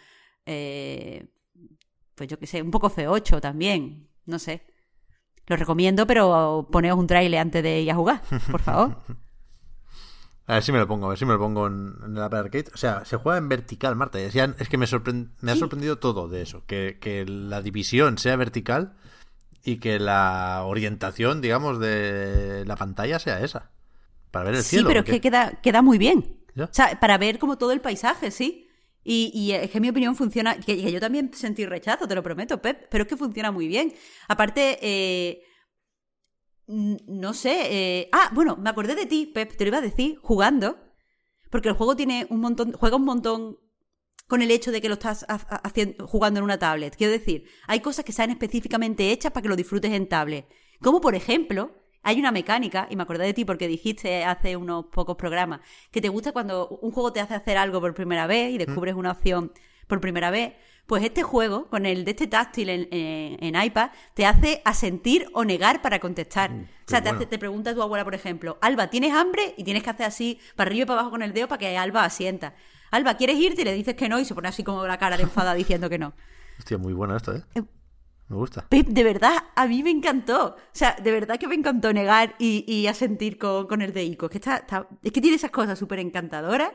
eh, 0.46 1.28
pues 2.16 2.30
yo 2.30 2.38
qué 2.40 2.48
sé, 2.48 2.62
un 2.62 2.72
poco 2.72 2.90
C8 2.90 3.40
también, 3.42 4.08
no 4.26 4.40
sé. 4.40 4.64
Lo 5.48 5.56
recomiendo, 5.58 6.08
pero 6.08 6.68
poneos 6.72 6.98
un 6.98 7.08
trailer 7.08 7.40
antes 7.42 7.64
de 7.64 7.82
ir 7.82 7.92
a 7.92 7.96
jugar, 7.96 8.22
por 8.52 8.62
favor. 8.62 8.98
A 10.46 10.56
ver 10.56 10.64
si 10.64 10.74
me 10.74 10.78
lo 10.80 10.88
pongo, 10.88 11.06
a 11.06 11.10
ver 11.10 11.18
si 11.18 11.24
me 11.26 11.32
lo 11.34 11.40
pongo 11.40 11.68
en, 11.68 11.94
en 12.06 12.18
el 12.18 12.22
Apple 12.22 12.40
Arcade. 12.40 12.66
O 12.74 12.78
sea, 12.78 13.06
se 13.06 13.16
juega 13.16 13.38
en 13.38 13.48
vertical, 13.48 13.96
Marta. 13.96 14.20
Es, 14.20 14.34
ya- 14.34 14.54
es 14.60 14.68
que 14.68 14.78
me, 14.78 14.84
ha 14.84 14.88
Sí. 14.88 14.92
sorprendido 15.60 16.00
todo 16.00 16.28
de 16.28 16.42
eso. 16.42 16.64
Que, 16.68 16.98
que 17.00 17.24
la 17.26 17.62
división 17.62 18.18
sea 18.18 18.36
vertical 18.36 18.94
y 19.64 19.78
que 19.78 20.00
la 20.00 20.64
orientación, 20.66 21.40
digamos, 21.40 21.80
de 21.80 22.66
la 22.68 22.76
pantalla 22.76 23.20
sea 23.20 23.40
esa. 23.40 23.72
Para 24.32 24.44
ver 24.46 24.56
el 24.56 24.64
sí, 24.64 24.72
cielo. 24.72 24.90
pero 24.90 25.00
es 25.00 25.06
que 25.06 25.22
queda, 25.22 25.62
queda 25.62 25.82
muy 25.82 25.98
bien. 25.98 26.36
¿Ya? 26.56 26.66
O 26.66 26.70
sea, 26.74 27.00
para 27.00 27.18
ver 27.18 27.40
como 27.40 27.58
todo 27.58 27.72
el 27.72 27.80
paisaje, 27.80 28.30
sí. 28.30 28.68
Y, 29.04 29.32
y 29.34 29.52
es 29.52 29.70
que 29.70 29.80
mi 29.82 29.90
opinión 29.90 30.16
funciona, 30.16 30.58
que, 30.60 30.92
yo 30.92 31.00
también 31.00 31.34
sentí 31.34 31.66
rechazo, 31.66 32.08
te 32.08 32.16
lo 32.16 32.24
prometo, 32.24 32.62
Pep, 32.62 32.88
pero 32.90 33.04
es 33.04 33.08
que 33.10 33.18
funciona 33.18 33.52
muy 33.52 33.68
bien. 33.68 33.94
Aparte, 34.28 34.80
eh, 34.82 35.42
no 36.68 37.34
sé, 37.34 37.68
eh, 38.00 38.10
ah, 38.14 38.32
bueno, 38.34 38.56
me 38.56 38.70
acordé 38.70 38.96
de 38.96 39.06
ti, 39.06 39.26
Pep, 39.26 39.56
te 39.58 39.66
lo 39.66 39.70
iba 39.70 39.80
a 39.80 39.82
decir, 39.82 40.18
jugando, 40.22 40.78
porque 41.52 41.70
el 41.70 41.76
juego 41.76 41.96
tiene 41.96 42.26
un 42.30 42.40
montón, 42.40 42.72
juega 42.72 42.96
un 42.96 43.04
montón 43.06 43.58
con 44.28 44.42
el 44.42 44.50
hecho 44.52 44.72
de 44.72 44.80
que 44.82 44.88
lo 44.88 44.94
estás 44.96 45.26
ha- 45.28 45.34
ha- 45.36 45.56
haciendo, 45.68 46.08
jugando 46.08 46.40
en 46.40 46.46
una 46.46 46.58
tablet. 46.58 46.96
Quiero 46.96 47.12
decir, 47.12 47.44
hay 47.68 47.82
cosas 47.82 48.06
que 48.06 48.12
están 48.12 48.30
específicamente 48.32 49.12
hechas 49.12 49.32
para 49.34 49.42
que 49.42 49.50
lo 49.50 49.56
disfrutes 49.58 49.92
en 49.92 50.08
tablet. 50.08 50.48
Como 50.82 51.02
por 51.02 51.14
ejemplo, 51.16 51.76
hay 52.04 52.20
una 52.20 52.32
mecánica, 52.32 52.88
y 52.90 52.96
me 52.96 53.04
acordé 53.04 53.26
de 53.26 53.34
ti 53.34 53.46
porque 53.46 53.68
dijiste 53.68 54.24
hace 54.26 54.56
unos 54.58 54.86
pocos 54.86 55.16
programas, 55.16 55.62
que 55.92 56.02
te 56.02 56.10
gusta 56.10 56.32
cuando 56.34 56.68
un 56.82 56.92
juego 56.92 57.12
te 57.14 57.22
hace 57.22 57.34
hacer 57.34 57.58
algo 57.58 57.80
por 57.82 57.94
primera 57.94 58.28
vez 58.28 58.52
y 58.52 58.58
descubres 58.58 58.94
una 58.96 59.12
opción 59.12 59.52
por 59.88 60.00
primera 60.02 60.30
vez. 60.32 60.54
Pues 60.86 61.02
este 61.04 61.24
juego, 61.24 61.68
con 61.70 61.86
el 61.86 62.04
de 62.04 62.12
este 62.12 62.28
táctil 62.28 62.68
en, 62.70 62.88
en- 62.92 63.42
en 63.56 63.64
iPad, 63.64 63.92
te 64.16 64.26
hace 64.26 64.62
asentir 64.66 65.28
o 65.34 65.46
negar 65.46 65.82
para 65.82 66.00
contestar. 66.00 66.52
o 66.52 66.56
sea, 66.86 67.00
te, 67.02 67.08
bueno. 67.08 67.20
hace- 67.20 67.26
te 67.26 67.40
pregunta 67.40 67.74
tu 67.74 67.82
abuela, 67.82 68.04
por 68.04 68.14
ejemplo, 68.16 68.58
Alba, 68.60 68.88
¿tienes 68.90 69.14
hambre? 69.14 69.54
Y 69.58 69.64
tienes 69.64 69.82
que 69.82 69.90
hacer 69.92 70.06
así, 70.06 70.40
para 70.58 70.68
arriba 70.70 70.84
y 70.84 70.86
para 70.88 71.00
abajo 71.00 71.12
con 71.12 71.22
el 71.22 71.32
dedo 71.32 71.48
para 71.48 71.60
que 71.60 71.78
Alba 71.78 72.04
asienta. 72.04 72.54
Alba, 72.92 73.16
¿quieres 73.16 73.38
irte? 73.38 73.62
Y 73.62 73.66
le 73.66 73.74
dices 73.74 73.96
que 73.96 74.10
no 74.10 74.20
y 74.20 74.26
se 74.26 74.36
pone 74.36 74.50
así 74.50 74.64
como 74.66 74.86
la 74.86 74.98
cara 74.98 75.16
de 75.16 75.24
enfada 75.24 75.54
diciendo 75.54 75.90
que 75.90 75.98
no. 75.98 76.14
Hostia, 76.60 76.78
muy 76.78 76.92
bueno 76.92 77.16
esto, 77.16 77.34
¿eh? 77.34 77.44
Eh, 77.56 77.64
Me 78.34 78.40
gusta. 78.40 78.66
De 78.70 79.04
verdad, 79.04 79.36
a 79.56 79.68
mí 79.68 79.84
me 79.84 79.92
encantó. 79.92 80.56
O 80.56 80.56
sea, 80.72 80.96
de 81.02 81.12
verdad 81.12 81.40
que 81.40 81.48
me 81.48 81.56
encantó 81.56 81.94
negar 81.94 82.36
y, 82.40 82.66
y 82.68 82.88
asentir 82.88 83.38
con, 83.38 83.68
con 83.68 83.82
el 83.82 83.94
de 83.94 84.04
Ico. 84.04 84.26
Es 84.26 84.32
que, 84.32 84.38
está, 84.40 84.66
es 85.04 85.12
que 85.12 85.22
tiene 85.22 85.36
esas 85.38 85.52
cosas 85.52 85.78
súper 85.78 86.00
encantadoras 86.00 86.72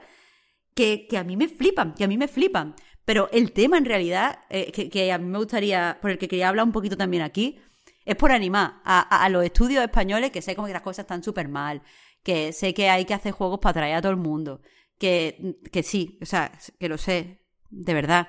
que, 0.75 1.07
que 1.09 1.19
a 1.19 1.25
mí 1.25 1.37
me 1.37 1.49
flipan, 1.49 1.95
que 1.95 2.05
a 2.05 2.09
mí 2.09 2.17
me 2.17 2.29
flipan. 2.29 2.75
Pero 3.05 3.29
el 3.33 3.53
tema 3.53 3.79
en 3.79 3.85
realidad, 3.85 4.41
eh, 4.51 4.71
que, 4.73 4.89
que 4.89 5.13
a 5.13 5.19
mí 5.19 5.27
me 5.27 5.39
gustaría, 5.39 5.99
por 6.01 6.11
el 6.11 6.19
que 6.19 6.29
quería 6.29 6.49
hablar 6.49 6.67
un 6.67 6.73
poquito 6.73 6.97
también 6.97 7.23
aquí, 7.23 7.59
es 8.05 8.17
por 8.17 8.33
animar 8.33 8.81
a, 8.85 9.01
a- 9.17 9.25
a 9.25 9.29
los 9.29 9.45
estudios 9.45 9.83
españoles, 9.83 10.31
que 10.31 10.43
sé 10.43 10.55
como 10.55 10.67
que 10.67 10.73
las 10.75 10.83
cosas 10.83 11.05
están 11.05 11.23
súper 11.23 11.49
mal, 11.49 11.83
que 12.23 12.53
sé 12.53 12.75
que 12.75 12.89
hay 12.91 13.05
que 13.05 13.15
hacer 13.15 13.33
juegos 13.33 13.59
para 13.61 13.71
atraer 13.71 13.97
a 13.97 14.03
todo 14.03 14.13
el 14.13 14.19
mundo, 14.19 14.61
que, 14.99 15.57
que 15.73 15.83
sí, 15.83 16.19
o 16.23 16.27
sea, 16.27 16.53
que 16.79 16.89
lo 16.89 16.99
sé, 16.99 17.45
de 17.71 17.95
verdad 17.95 18.29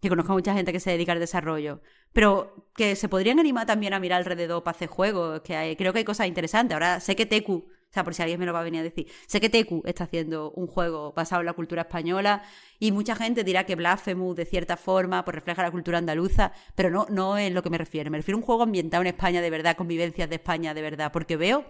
que 0.00 0.08
conozco 0.08 0.32
a 0.32 0.36
mucha 0.36 0.54
gente 0.54 0.72
que 0.72 0.80
se 0.80 0.90
dedica 0.90 1.12
al 1.12 1.20
desarrollo, 1.20 1.80
pero 2.12 2.70
que 2.76 2.96
se 2.96 3.08
podrían 3.08 3.38
animar 3.40 3.66
también 3.66 3.94
a 3.94 4.00
mirar 4.00 4.18
alrededor 4.18 4.62
para 4.62 4.76
hacer 4.76 4.88
juegos, 4.88 5.40
que 5.40 5.56
hay- 5.56 5.76
creo 5.76 5.92
que 5.92 6.00
hay 6.00 6.04
cosas 6.04 6.26
interesantes. 6.28 6.74
Ahora 6.74 7.00
sé 7.00 7.16
que 7.16 7.26
Teku, 7.26 7.66
o 7.68 7.92
sea, 7.96 8.04
por 8.04 8.14
si 8.14 8.22
alguien 8.22 8.38
me 8.38 8.46
lo 8.46 8.52
va 8.52 8.60
a 8.60 8.64
venir 8.64 8.80
a 8.80 8.82
decir, 8.84 9.06
sé 9.26 9.40
que 9.40 9.48
Teku 9.48 9.82
está 9.86 10.04
haciendo 10.04 10.50
un 10.52 10.66
juego 10.66 11.12
basado 11.14 11.40
en 11.40 11.46
la 11.46 11.54
cultura 11.54 11.82
española 11.82 12.42
y 12.78 12.92
mucha 12.92 13.16
gente 13.16 13.42
dirá 13.42 13.64
que 13.64 13.74
Blasphemous 13.74 14.36
de 14.36 14.44
cierta 14.44 14.76
forma 14.76 15.24
pues 15.24 15.34
refleja 15.34 15.62
la 15.62 15.70
cultura 15.70 15.98
andaluza, 15.98 16.52
pero 16.74 16.90
no, 16.90 17.06
no 17.10 17.38
es 17.38 17.52
lo 17.52 17.62
que 17.62 17.70
me 17.70 17.78
refiero. 17.78 18.10
Me 18.10 18.18
refiero 18.18 18.36
a 18.36 18.40
un 18.40 18.46
juego 18.46 18.62
ambientado 18.64 19.00
en 19.02 19.06
España 19.08 19.40
de 19.40 19.50
verdad, 19.50 19.76
con 19.76 19.88
vivencias 19.88 20.28
de 20.28 20.36
España 20.36 20.74
de 20.74 20.82
verdad, 20.82 21.10
porque 21.12 21.36
veo 21.36 21.64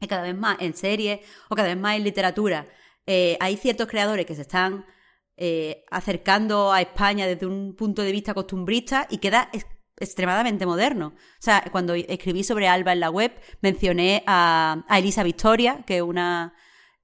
que 0.00 0.08
cada 0.08 0.22
vez 0.22 0.36
más 0.36 0.56
en 0.60 0.74
series 0.74 1.20
o 1.48 1.54
cada 1.54 1.68
vez 1.68 1.76
más 1.78 1.96
en 1.96 2.02
literatura 2.04 2.66
eh, 3.06 3.36
hay 3.40 3.56
ciertos 3.56 3.86
creadores 3.88 4.26
que 4.26 4.34
se 4.34 4.42
están 4.42 4.84
eh, 5.44 5.84
acercando 5.90 6.72
a 6.72 6.80
España 6.80 7.26
desde 7.26 7.46
un 7.46 7.74
punto 7.74 8.02
de 8.02 8.12
vista 8.12 8.32
costumbrista 8.32 9.08
y 9.10 9.18
queda 9.18 9.50
extremadamente 9.98 10.66
moderno. 10.66 11.14
O 11.16 11.40
sea, 11.40 11.64
cuando 11.72 11.94
escribí 11.94 12.44
sobre 12.44 12.68
Alba 12.68 12.92
en 12.92 13.00
la 13.00 13.10
web, 13.10 13.32
mencioné 13.60 14.22
a, 14.28 14.84
Elisa 14.88 15.24
Victoria, 15.24 15.82
que 15.84 15.96
es 15.96 16.02
una 16.02 16.54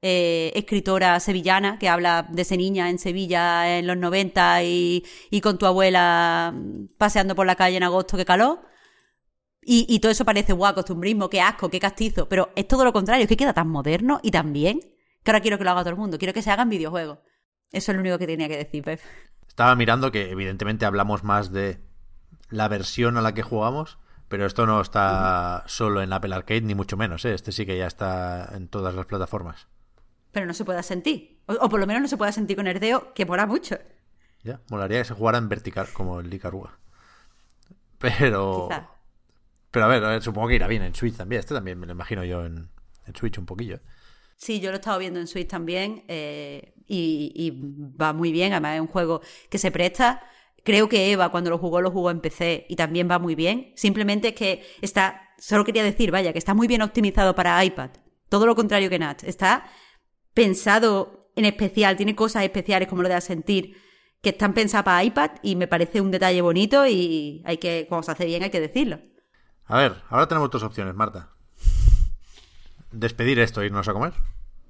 eh, 0.03 0.53
escritora 0.55 1.19
sevillana 1.19 1.81
que 1.81 1.89
habla 1.89 2.29
de 2.31 2.43
ese 2.43 2.57
niña 2.57 2.91
en 2.91 3.01
Sevilla 3.01 3.77
en 3.77 3.89
los 3.89 3.97
90 3.97 4.63
y, 4.63 5.05
y 5.33 5.41
con 5.41 5.59
tu 5.59 5.67
abuela 5.67 6.55
paseando 6.97 7.35
por 7.35 7.45
la 7.45 7.57
calle 7.57 7.79
en 7.79 7.83
agosto, 7.83 8.17
que 8.17 8.25
calor. 8.25 8.61
Y, 9.63 9.85
y 9.89 9.99
todo 9.99 10.13
eso 10.13 10.25
parece 10.25 10.53
guau, 10.53 10.75
costumbrismo, 10.75 11.29
qué 11.29 11.41
asco, 11.41 11.69
qué 11.71 11.81
castizo. 11.81 12.29
Pero 12.29 12.51
es 12.55 12.69
todo 12.69 12.85
lo 12.85 12.93
contrario, 12.93 13.25
es 13.25 13.29
que 13.29 13.37
queda 13.37 13.53
tan 13.53 13.69
moderno 13.69 14.21
y 14.23 14.31
tan 14.31 14.53
bien 14.53 14.79
que 15.25 15.33
ahora 15.33 15.41
quiero 15.41 15.59
que 15.59 15.65
lo 15.65 15.71
haga 15.71 15.81
todo 15.81 15.91
el 15.91 15.97
mundo. 15.97 16.19
Quiero 16.19 16.33
que 16.33 16.43
se 16.43 16.53
hagan 16.53 16.69
videojuegos. 16.69 17.19
Eso 17.73 17.93
es 17.93 17.97
lo 17.97 18.01
único 18.01 18.19
que 18.19 18.27
tenía 18.27 18.49
que 18.49 18.57
decir, 18.57 18.83
Pep. 18.83 19.01
Estaba 19.47 19.75
mirando 19.75 20.11
que 20.11 20.31
evidentemente 20.31 20.87
hablamos 20.87 21.25
más 21.25 21.53
de 21.53 21.81
la 22.51 22.69
versión 22.69 23.17
a 23.17 23.23
la 23.23 23.35
que 23.35 23.43
jugamos, 23.43 23.99
pero 24.29 24.47
esto 24.47 24.67
no 24.67 24.81
está 24.81 25.65
solo 25.67 26.03
en 26.03 26.13
Apple 26.13 26.35
Arcade, 26.35 26.63
ni 26.63 26.75
mucho 26.75 26.97
menos, 26.97 27.25
¿eh? 27.25 27.35
Este 27.35 27.53
sí 27.53 27.67
que 27.67 27.77
ya 27.77 27.87
está 27.87 28.51
en 28.55 28.69
todas 28.69 28.95
las 28.95 29.07
plataformas. 29.07 29.69
Pero 30.33 30.47
no 30.47 30.55
se 30.55 30.65
pueda 30.65 30.83
sentir. 30.83 31.41
O, 31.47 31.55
o 31.55 31.69
por 31.69 31.81
lo 31.81 31.87
menos 31.87 32.03
no 32.03 32.09
se 32.09 32.17
pueda 32.17 32.33
sentir 32.33 32.57
con 32.57 32.67
Herdeo, 32.67 33.13
que 33.15 33.27
mola 33.27 33.47
mucho. 33.47 33.79
Ya, 34.43 34.61
molaría 34.71 34.99
que 34.99 35.07
se 35.07 35.15
jugara 35.15 35.39
en 35.39 35.49
vertical, 35.49 35.89
como 35.93 36.21
el 36.21 36.33
Icaruga. 36.33 36.79
Pero... 37.99 38.69
Quizá. 38.69 38.91
Pero 39.71 39.85
a 39.85 39.89
ver, 39.89 40.05
a 40.05 40.09
ver, 40.11 40.23
supongo 40.23 40.49
que 40.49 40.55
irá 40.55 40.67
bien 40.67 40.83
en 40.83 40.95
Switch 40.95 41.17
también. 41.17 41.41
Este 41.41 41.55
también 41.55 41.79
me 41.79 41.87
lo 41.87 41.93
imagino 41.93 42.25
yo 42.25 42.47
en, 42.47 42.71
en 43.07 43.15
Switch 43.15 43.37
un 43.39 43.45
poquillo. 43.45 43.77
¿eh? 43.77 43.81
Sí, 44.37 44.61
yo 44.61 44.71
lo 44.71 44.77
he 44.77 44.81
estado 44.81 44.99
viendo 44.99 45.21
en 45.21 45.27
Switch 45.27 45.49
también 45.49 46.05
eh, 46.09 46.75
y, 46.89 47.33
y 47.35 47.53
va 48.01 48.13
muy 48.13 48.33
bien. 48.33 48.53
Además, 48.53 48.77
es 48.77 48.81
un 48.81 48.87
juego 48.89 49.21
que 49.51 49.59
se 49.59 49.71
presta. 49.71 50.23
Creo 50.65 50.89
que 50.89 51.13
Eva, 51.13 51.31
cuando 51.31 51.51
lo 51.51 51.59
jugó, 51.59 51.81
lo 51.81 51.91
jugó 51.91 52.11
en 52.11 52.21
PC 52.21 52.67
y 52.69 52.77
también 52.77 53.09
va 53.11 53.19
muy 53.19 53.35
bien. 53.35 53.73
Simplemente 53.77 54.29
es 54.29 54.35
que 54.35 54.67
está. 54.83 55.23
Solo 55.39 55.65
quería 55.65 55.85
decir, 55.85 56.11
vaya, 56.11 56.33
que 56.33 56.39
está 56.39 56.55
muy 56.55 56.67
bien 56.67 56.83
optimizado 56.83 57.35
para 57.35 57.65
iPad. 57.65 57.91
Todo 58.29 58.47
lo 58.47 58.57
contrario 58.57 58.91
que 58.91 58.99
Nat. 58.99 59.23
Está 59.25 59.67
pensado 60.35 61.31
en 61.37 61.45
especial, 61.45 61.97
tiene 61.97 62.17
cosas 62.17 62.43
especiales 62.43 62.89
como 62.89 63.03
lo 63.03 63.09
de 63.09 63.15
Asentir 63.15 63.77
que 64.21 64.31
están 64.31 64.53
pensadas 64.53 64.85
para 64.85 65.05
iPad 65.05 65.31
y 65.43 65.55
me 65.57 65.69
parece 65.69 66.01
un 66.01 66.11
detalle 66.11 66.41
bonito 66.41 66.87
y 66.87 67.43
hay 67.45 67.59
que, 67.59 67.87
cuando 67.89 68.03
se 68.05 68.13
hace 68.13 68.27
bien, 68.27 68.43
hay 68.43 68.51
que 68.51 68.61
decirlo. 68.61 68.99
A 69.67 69.79
ver, 69.79 70.03
ahora 70.09 70.27
tenemos 70.27 70.51
dos 70.51 70.63
opciones, 70.63 70.95
Marta. 70.95 71.31
Despedir 72.91 73.39
esto 73.39 73.61
e 73.63 73.67
irnos 73.67 73.87
a 73.89 73.93
comer. 73.93 74.15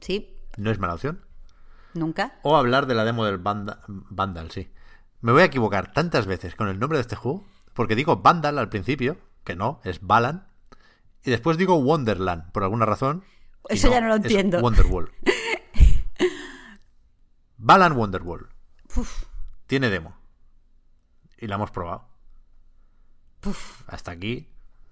Sí, 0.00 0.36
No 0.56 0.70
es 0.70 0.78
mala 0.78 0.94
opción. 0.94 1.24
Nunca. 1.94 2.38
O 2.42 2.56
hablar 2.56 2.86
de 2.86 2.94
la 2.94 3.04
demo 3.04 3.24
del 3.24 3.38
Vanda- 3.38 3.80
Vandal, 3.86 4.50
sí. 4.50 4.70
Me 5.20 5.32
voy 5.32 5.42
a 5.42 5.46
equivocar 5.46 5.92
tantas 5.92 6.26
veces 6.26 6.54
con 6.54 6.68
el 6.68 6.78
nombre 6.78 6.98
de 6.98 7.02
este 7.02 7.16
juego, 7.16 7.44
porque 7.74 7.96
digo 7.96 8.18
Vandal 8.18 8.58
al 8.58 8.68
principio, 8.68 9.18
que 9.44 9.56
no, 9.56 9.80
es 9.84 10.00
Balan, 10.00 10.46
y 11.24 11.30
después 11.30 11.58
digo 11.58 11.76
Wonderland, 11.76 12.50
por 12.52 12.62
alguna 12.62 12.86
razón. 12.86 13.24
Eso 13.68 13.90
ya 13.90 14.00
no 14.00 14.08
lo 14.08 14.14
es 14.14 14.20
entiendo. 14.22 14.60
Wonderwall. 14.60 15.12
Balan 17.56 17.92
Wonderwall. 17.96 18.48
Tiene 19.66 19.90
demo. 19.90 20.16
Y 21.38 21.46
la 21.46 21.56
hemos 21.56 21.70
probado. 21.70 22.08
Hasta 23.86 24.10
aquí 24.12 24.48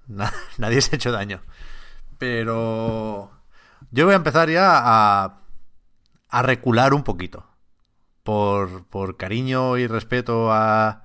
na- 0.07 0.33
nadie 0.59 0.81
se 0.81 0.95
ha 0.95 0.97
hecho 0.97 1.13
daño. 1.13 1.41
Pero 2.19 3.31
yo 3.91 4.05
voy 4.05 4.15
a 4.15 4.17
empezar 4.17 4.49
ya 4.51 4.81
a, 5.25 5.41
a 6.37 6.43
recular 6.43 6.93
un 6.93 7.03
poquito. 7.03 7.47
Por, 8.23 8.87
por 8.89 9.17
cariño 9.17 9.79
y 9.79 9.87
respeto 9.87 10.53
a 10.53 11.05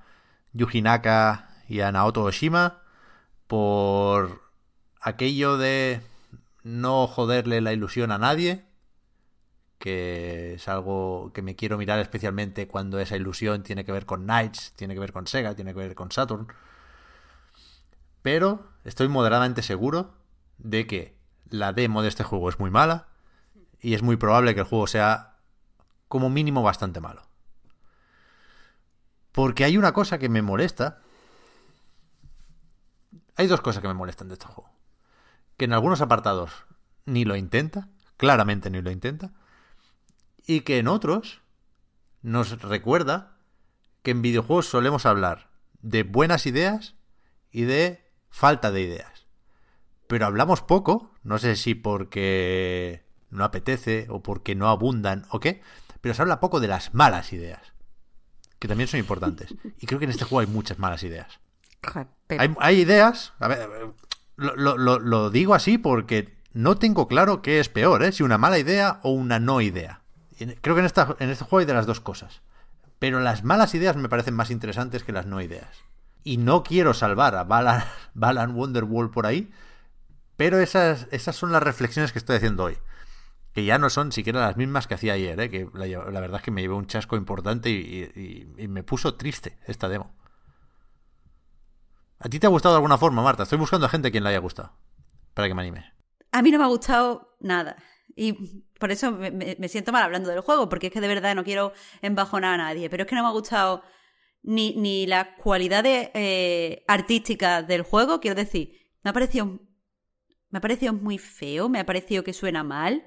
Yuji 0.52 0.82
Naka 0.82 1.48
y 1.68 1.80
a 1.80 1.90
Naoto 1.90 2.22
Oshima. 2.24 2.82
Por 3.46 4.42
aquello 5.00 5.56
de 5.56 6.02
no 6.64 7.06
joderle 7.06 7.62
la 7.62 7.72
ilusión 7.72 8.12
a 8.12 8.18
nadie. 8.18 8.66
Que 9.78 10.52
es 10.54 10.68
algo 10.68 11.32
que 11.32 11.40
me 11.40 11.56
quiero 11.56 11.78
mirar 11.78 11.98
especialmente 11.98 12.68
cuando 12.68 13.00
esa 13.00 13.16
ilusión 13.16 13.62
tiene 13.62 13.86
que 13.86 13.92
ver 13.92 14.04
con 14.04 14.24
Knights, 14.24 14.74
tiene 14.76 14.92
que 14.92 15.00
ver 15.00 15.14
con 15.14 15.26
Sega, 15.26 15.54
tiene 15.54 15.72
que 15.72 15.80
ver 15.80 15.94
con 15.94 16.12
Saturn. 16.12 16.48
Pero 18.20 18.68
estoy 18.84 19.08
moderadamente 19.08 19.62
seguro 19.62 20.12
de 20.58 20.86
que 20.86 21.16
la 21.48 21.72
demo 21.72 22.02
de 22.02 22.08
este 22.08 22.22
juego 22.22 22.50
es 22.50 22.60
muy 22.60 22.70
mala 22.70 23.11
y 23.82 23.94
es 23.94 24.02
muy 24.02 24.16
probable 24.16 24.54
que 24.54 24.60
el 24.60 24.66
juego 24.66 24.86
sea 24.86 25.36
como 26.08 26.30
mínimo 26.30 26.62
bastante 26.62 27.00
malo. 27.00 27.22
Porque 29.32 29.64
hay 29.64 29.76
una 29.76 29.92
cosa 29.92 30.18
que 30.18 30.28
me 30.28 30.40
molesta. 30.40 31.00
Hay 33.36 33.48
dos 33.48 33.60
cosas 33.60 33.82
que 33.82 33.88
me 33.88 33.94
molestan 33.94 34.28
de 34.28 34.34
este 34.34 34.46
juego. 34.46 34.70
Que 35.56 35.64
en 35.64 35.72
algunos 35.72 36.00
apartados 36.00 36.52
ni 37.06 37.24
lo 37.24 37.34
intenta, 37.34 37.88
claramente 38.16 38.70
ni 38.70 38.80
lo 38.80 38.90
intenta, 38.90 39.32
y 40.46 40.60
que 40.60 40.78
en 40.78 40.86
otros 40.86 41.40
nos 42.20 42.62
recuerda 42.62 43.36
que 44.02 44.12
en 44.12 44.22
videojuegos 44.22 44.66
solemos 44.66 45.06
hablar 45.06 45.50
de 45.80 46.04
buenas 46.04 46.46
ideas 46.46 46.94
y 47.50 47.62
de 47.62 48.08
falta 48.30 48.70
de 48.70 48.82
ideas. 48.82 49.26
Pero 50.06 50.26
hablamos 50.26 50.60
poco, 50.60 51.10
no 51.22 51.38
sé 51.38 51.56
si 51.56 51.74
porque 51.74 53.04
no 53.32 53.44
apetece 53.44 54.06
o 54.10 54.22
porque 54.22 54.54
no 54.54 54.68
abundan 54.68 55.24
o 55.30 55.40
qué, 55.40 55.62
pero 56.00 56.14
se 56.14 56.22
habla 56.22 56.40
poco 56.40 56.60
de 56.60 56.68
las 56.68 56.94
malas 56.94 57.32
ideas, 57.32 57.72
que 58.58 58.68
también 58.68 58.88
son 58.88 59.00
importantes. 59.00 59.54
Y 59.80 59.86
creo 59.86 59.98
que 59.98 60.04
en 60.04 60.10
este 60.10 60.24
juego 60.24 60.40
hay 60.40 60.46
muchas 60.46 60.78
malas 60.78 61.02
ideas. 61.02 61.40
Hay, 62.60 62.80
ideas, 62.80 63.32
a 63.40 63.48
ver, 63.48 63.68
lo, 64.36 64.76
lo, 64.76 65.30
digo 65.30 65.54
así 65.54 65.78
porque 65.78 66.38
no 66.52 66.76
tengo 66.76 67.08
claro 67.08 67.42
qué 67.42 67.58
es 67.58 67.68
peor, 67.68 68.04
¿eh? 68.04 68.12
si 68.12 68.22
una 68.22 68.38
mala 68.38 68.58
idea 68.58 69.00
o 69.02 69.10
una 69.10 69.40
no 69.40 69.60
idea. 69.60 70.02
Creo 70.60 70.76
que 70.76 70.80
en, 70.80 70.86
esta, 70.86 71.16
en 71.18 71.30
este 71.30 71.44
juego 71.44 71.58
hay 71.58 71.66
de 71.66 71.74
las 71.74 71.86
dos 71.86 71.98
cosas. 71.98 72.42
Pero 73.00 73.18
las 73.18 73.42
malas 73.42 73.74
ideas 73.74 73.96
me 73.96 74.08
parecen 74.08 74.34
más 74.34 74.52
interesantes 74.52 75.02
que 75.02 75.10
las 75.10 75.26
no 75.26 75.40
ideas. 75.40 75.82
Y 76.22 76.36
no 76.36 76.62
quiero 76.62 76.94
salvar 76.94 77.34
a 77.34 77.42
Balan, 77.42 77.82
Balan 78.14 78.54
Wonderwall 78.54 79.10
por 79.10 79.26
ahí, 79.26 79.50
pero 80.36 80.60
esas, 80.60 81.08
esas 81.10 81.34
son 81.34 81.50
las 81.50 81.64
reflexiones 81.64 82.12
que 82.12 82.20
estoy 82.20 82.36
haciendo 82.36 82.64
hoy 82.64 82.78
que 83.52 83.64
ya 83.64 83.78
no 83.78 83.90
son 83.90 84.12
siquiera 84.12 84.40
las 84.40 84.56
mismas 84.56 84.86
que 84.86 84.94
hacía 84.94 85.12
ayer, 85.12 85.38
¿eh? 85.38 85.50
que 85.50 85.68
la, 85.74 86.20
verdad 86.20 86.38
es 86.38 86.42
que 86.42 86.50
me 86.50 86.62
llevé 86.62 86.74
un 86.74 86.86
chasco 86.86 87.16
importante 87.16 87.70
y, 87.70 88.66
me 88.68 88.82
puso 88.82 89.14
triste 89.14 89.58
esta 89.66 89.88
demo. 89.88 90.14
¿A 92.18 92.28
ti 92.28 92.38
te 92.38 92.46
ha 92.46 92.50
gustado 92.50 92.74
de 92.74 92.78
alguna 92.78 92.98
forma, 92.98 93.22
Marta? 93.22 93.42
Estoy 93.42 93.58
buscando 93.58 93.86
a 93.86 93.90
gente 93.90 94.10
quien 94.10 94.24
le 94.24 94.30
haya 94.30 94.38
gustado, 94.38 94.72
para 95.34 95.48
que 95.48 95.54
me 95.54 95.62
anime. 95.62 95.92
A 96.30 96.40
mí 96.40 96.50
no 96.50 96.58
me 96.58 96.64
ha 96.64 96.68
gustado 96.68 97.36
nada. 97.40 97.76
Y 98.14 98.32
por 98.78 98.90
eso 98.90 99.12
me, 99.12 99.68
siento 99.68 99.92
mal 99.92 100.02
hablando 100.02 100.30
del 100.30 100.40
juego, 100.40 100.68
porque 100.68 100.86
es 100.86 100.92
que 100.92 101.00
de 101.00 101.08
verdad 101.08 101.34
no 101.34 101.44
quiero 101.44 101.72
embajonar 102.00 102.54
a 102.54 102.64
nadie. 102.64 102.88
Pero 102.88 103.02
es 103.02 103.08
que 103.08 103.16
no 103.16 103.22
me 103.22 103.28
ha 103.28 103.32
gustado 103.32 103.82
ni, 104.42 104.76
ni 104.76 105.06
las 105.06 105.28
cualidades 105.36 106.10
eh, 106.14 106.84
artísticas 106.88 107.66
del 107.66 107.82
juego, 107.82 108.20
quiero 108.20 108.36
decir, 108.36 108.72
me 109.02 109.10
ha 109.10 109.12
parecido. 109.12 109.60
Me 110.50 110.58
ha 110.58 110.60
parecido 110.60 110.92
muy 110.92 111.16
feo, 111.16 111.70
me 111.70 111.80
ha 111.80 111.86
parecido 111.86 112.22
que 112.24 112.34
suena 112.34 112.62
mal. 112.62 113.02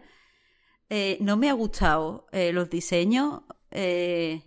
Eh, 0.89 1.17
no 1.21 1.37
me 1.37 1.49
ha 1.49 1.53
gustado 1.53 2.27
eh, 2.31 2.51
los 2.51 2.69
diseños. 2.69 3.41
Eh, 3.71 4.41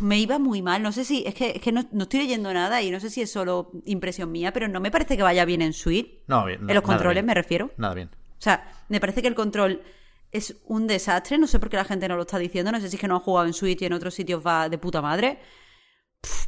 me 0.00 0.18
iba 0.18 0.38
muy 0.38 0.62
mal. 0.62 0.82
No 0.82 0.92
sé 0.92 1.04
si. 1.04 1.24
Es 1.26 1.34
que, 1.34 1.50
es 1.50 1.62
que 1.62 1.72
no, 1.72 1.80
estoy 1.80 2.20
leyendo 2.20 2.52
nada 2.52 2.82
y 2.82 2.90
no 2.90 3.00
sé 3.00 3.10
si 3.10 3.22
es 3.22 3.30
solo 3.30 3.72
impresión 3.84 4.30
mía, 4.30 4.52
pero 4.52 4.68
no 4.68 4.80
me 4.80 4.90
parece 4.90 5.16
que 5.16 5.22
vaya 5.22 5.44
bien 5.44 5.62
en 5.62 5.72
Suite. 5.72 6.24
No, 6.26 6.44
bien. 6.44 6.60
en 6.68 6.74
los 6.74 6.84
controles 6.84 7.24
me 7.24 7.34
refiero. 7.34 7.72
Nada 7.76 7.94
bien. 7.94 8.10
O 8.38 8.42
sea, 8.44 8.70
me 8.88 9.00
parece 9.00 9.22
que 9.22 9.28
el 9.28 9.34
control 9.34 9.82
es 10.30 10.56
un 10.64 10.86
desastre. 10.86 11.38
No 11.38 11.46
sé 11.46 11.58
por 11.58 11.68
qué 11.68 11.76
la 11.76 11.84
gente 11.84 12.08
no 12.08 12.16
lo 12.16 12.22
está 12.22 12.38
diciendo. 12.38 12.72
No 12.72 12.80
sé 12.80 12.88
si 12.88 12.96
es 12.96 13.00
que 13.00 13.08
no 13.08 13.16
ha 13.16 13.20
jugado 13.20 13.46
en 13.46 13.54
Suite 13.54 13.84
y 13.84 13.86
en 13.86 13.92
otros 13.92 14.14
sitios 14.14 14.44
va 14.46 14.68
de 14.68 14.78
puta 14.78 15.02
madre. 15.02 15.38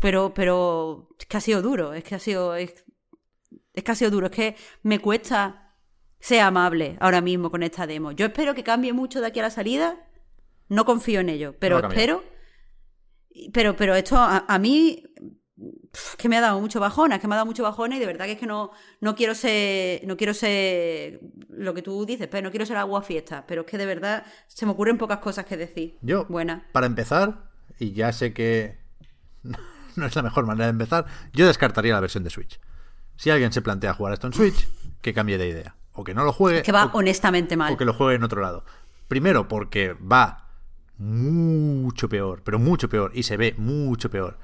Pero, 0.00 0.32
pero 0.32 1.08
es 1.18 1.26
que 1.26 1.36
ha 1.36 1.40
sido 1.40 1.62
duro. 1.62 1.92
Es 1.92 2.04
que 2.04 2.14
ha 2.14 2.18
sido. 2.18 2.54
Es, 2.54 2.84
es 3.72 3.84
que 3.84 3.92
ha 3.92 3.94
sido 3.94 4.10
duro. 4.10 4.26
Es 4.26 4.32
que 4.32 4.56
me 4.82 4.98
cuesta 4.98 5.65
sea 6.20 6.48
amable 6.48 6.96
ahora 7.00 7.20
mismo 7.20 7.50
con 7.50 7.62
esta 7.62 7.86
demo. 7.86 8.12
Yo 8.12 8.26
espero 8.26 8.54
que 8.54 8.64
cambie 8.64 8.92
mucho 8.92 9.20
de 9.20 9.28
aquí 9.28 9.40
a 9.40 9.44
la 9.44 9.50
salida. 9.50 9.96
No 10.68 10.84
confío 10.84 11.20
en 11.20 11.28
ello, 11.28 11.54
pero 11.58 11.78
espero. 11.78 12.24
Pero, 13.52 13.76
pero 13.76 13.94
esto 13.94 14.16
a, 14.18 14.58
mí 14.58 15.04
que 16.16 16.28
me 16.28 16.38
ha 16.38 16.40
dado 16.40 16.58
mucho 16.58 16.80
bajón, 16.80 17.12
es 17.12 17.20
que 17.20 17.28
me 17.28 17.34
ha 17.34 17.36
dado 17.36 17.46
mucho 17.46 17.62
bajón 17.62 17.92
y 17.92 17.98
de 17.98 18.06
verdad 18.06 18.24
que 18.24 18.32
es 18.32 18.38
que 18.38 18.46
no, 18.46 18.70
no 19.00 19.14
quiero 19.14 19.34
ser, 19.34 20.06
no 20.06 20.16
quiero 20.16 20.32
ser 20.32 21.20
lo 21.50 21.74
que 21.74 21.82
tú 21.82 22.06
dices, 22.06 22.28
pero 22.28 22.42
no 22.42 22.50
quiero 22.50 22.64
ser 22.64 22.78
agua 22.78 23.02
fiesta, 23.02 23.44
pero 23.46 23.62
es 23.62 23.66
que 23.66 23.76
de 23.76 23.84
verdad 23.84 24.24
se 24.46 24.64
me 24.64 24.72
ocurren 24.72 24.96
pocas 24.96 25.18
cosas 25.18 25.44
que 25.44 25.56
decir. 25.56 25.98
Yo, 26.00 26.24
buena. 26.26 26.66
Para 26.72 26.86
empezar, 26.86 27.50
y 27.78 27.92
ya 27.92 28.12
sé 28.12 28.32
que 28.32 28.78
no 29.96 30.06
es 30.06 30.16
la 30.16 30.22
mejor 30.22 30.46
manera 30.46 30.66
de 30.66 30.70
empezar, 30.70 31.06
yo 31.34 31.46
descartaría 31.46 31.92
la 31.92 32.00
versión 32.00 32.24
de 32.24 32.30
Switch. 32.30 32.58
Si 33.16 33.28
alguien 33.30 33.52
se 33.52 33.60
plantea 33.60 33.92
jugar 33.92 34.14
esto 34.14 34.26
en 34.26 34.32
Switch, 34.32 34.66
que 35.02 35.12
cambie 35.12 35.36
de 35.36 35.48
idea 35.48 35.76
o 35.96 36.04
que 36.04 36.14
no 36.14 36.24
lo 36.24 36.32
juegue. 36.32 36.62
que 36.62 36.72
va 36.72 36.90
honestamente 36.92 37.56
mal. 37.56 37.74
O 37.74 37.76
que 37.76 37.84
lo 37.84 37.94
juegue 37.94 38.16
en 38.16 38.22
otro 38.22 38.40
lado. 38.40 38.64
Primero, 39.08 39.48
porque 39.48 39.94
va 39.94 40.48
mucho 40.98 42.08
peor, 42.08 42.42
pero 42.44 42.58
mucho 42.58 42.88
peor, 42.88 43.12
y 43.14 43.22
se 43.22 43.36
ve 43.36 43.54
mucho 43.58 44.10
peor 44.10 44.38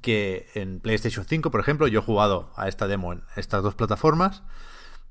que 0.00 0.48
en 0.54 0.80
PlayStation 0.80 1.24
5, 1.24 1.50
por 1.50 1.60
ejemplo. 1.60 1.86
Yo 1.86 2.00
he 2.00 2.02
jugado 2.02 2.50
a 2.56 2.68
esta 2.68 2.86
demo 2.86 3.12
en 3.12 3.22
estas 3.36 3.62
dos 3.62 3.74
plataformas. 3.74 4.42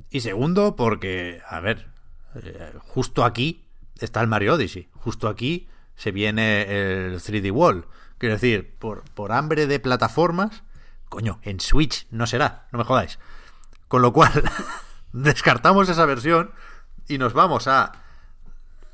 Y 0.09 0.21
segundo, 0.21 0.75
porque, 0.75 1.41
a 1.47 1.59
ver, 1.59 1.87
eh, 2.35 2.73
justo 2.79 3.23
aquí 3.23 3.65
está 3.99 4.21
el 4.21 4.27
Mario 4.27 4.53
Odyssey. 4.53 4.89
Justo 4.93 5.27
aquí 5.27 5.67
se 5.95 6.11
viene 6.11 6.63
el 6.63 7.19
3D 7.19 7.51
Wall. 7.51 7.87
Quiero 8.17 8.35
decir, 8.35 8.75
por, 8.79 9.03
por 9.11 9.31
hambre 9.31 9.67
de 9.67 9.79
plataformas, 9.79 10.63
coño, 11.09 11.39
en 11.43 11.59
Switch 11.59 12.07
no 12.11 12.27
será, 12.27 12.67
no 12.71 12.79
me 12.79 12.85
jodáis. 12.85 13.19
Con 13.87 14.01
lo 14.01 14.13
cual, 14.13 14.31
descartamos 15.15 15.87
esa 15.87 16.05
versión 16.05 16.51
y 17.07 17.17
nos 17.17 17.33
vamos 17.33 17.67
a 17.67 17.93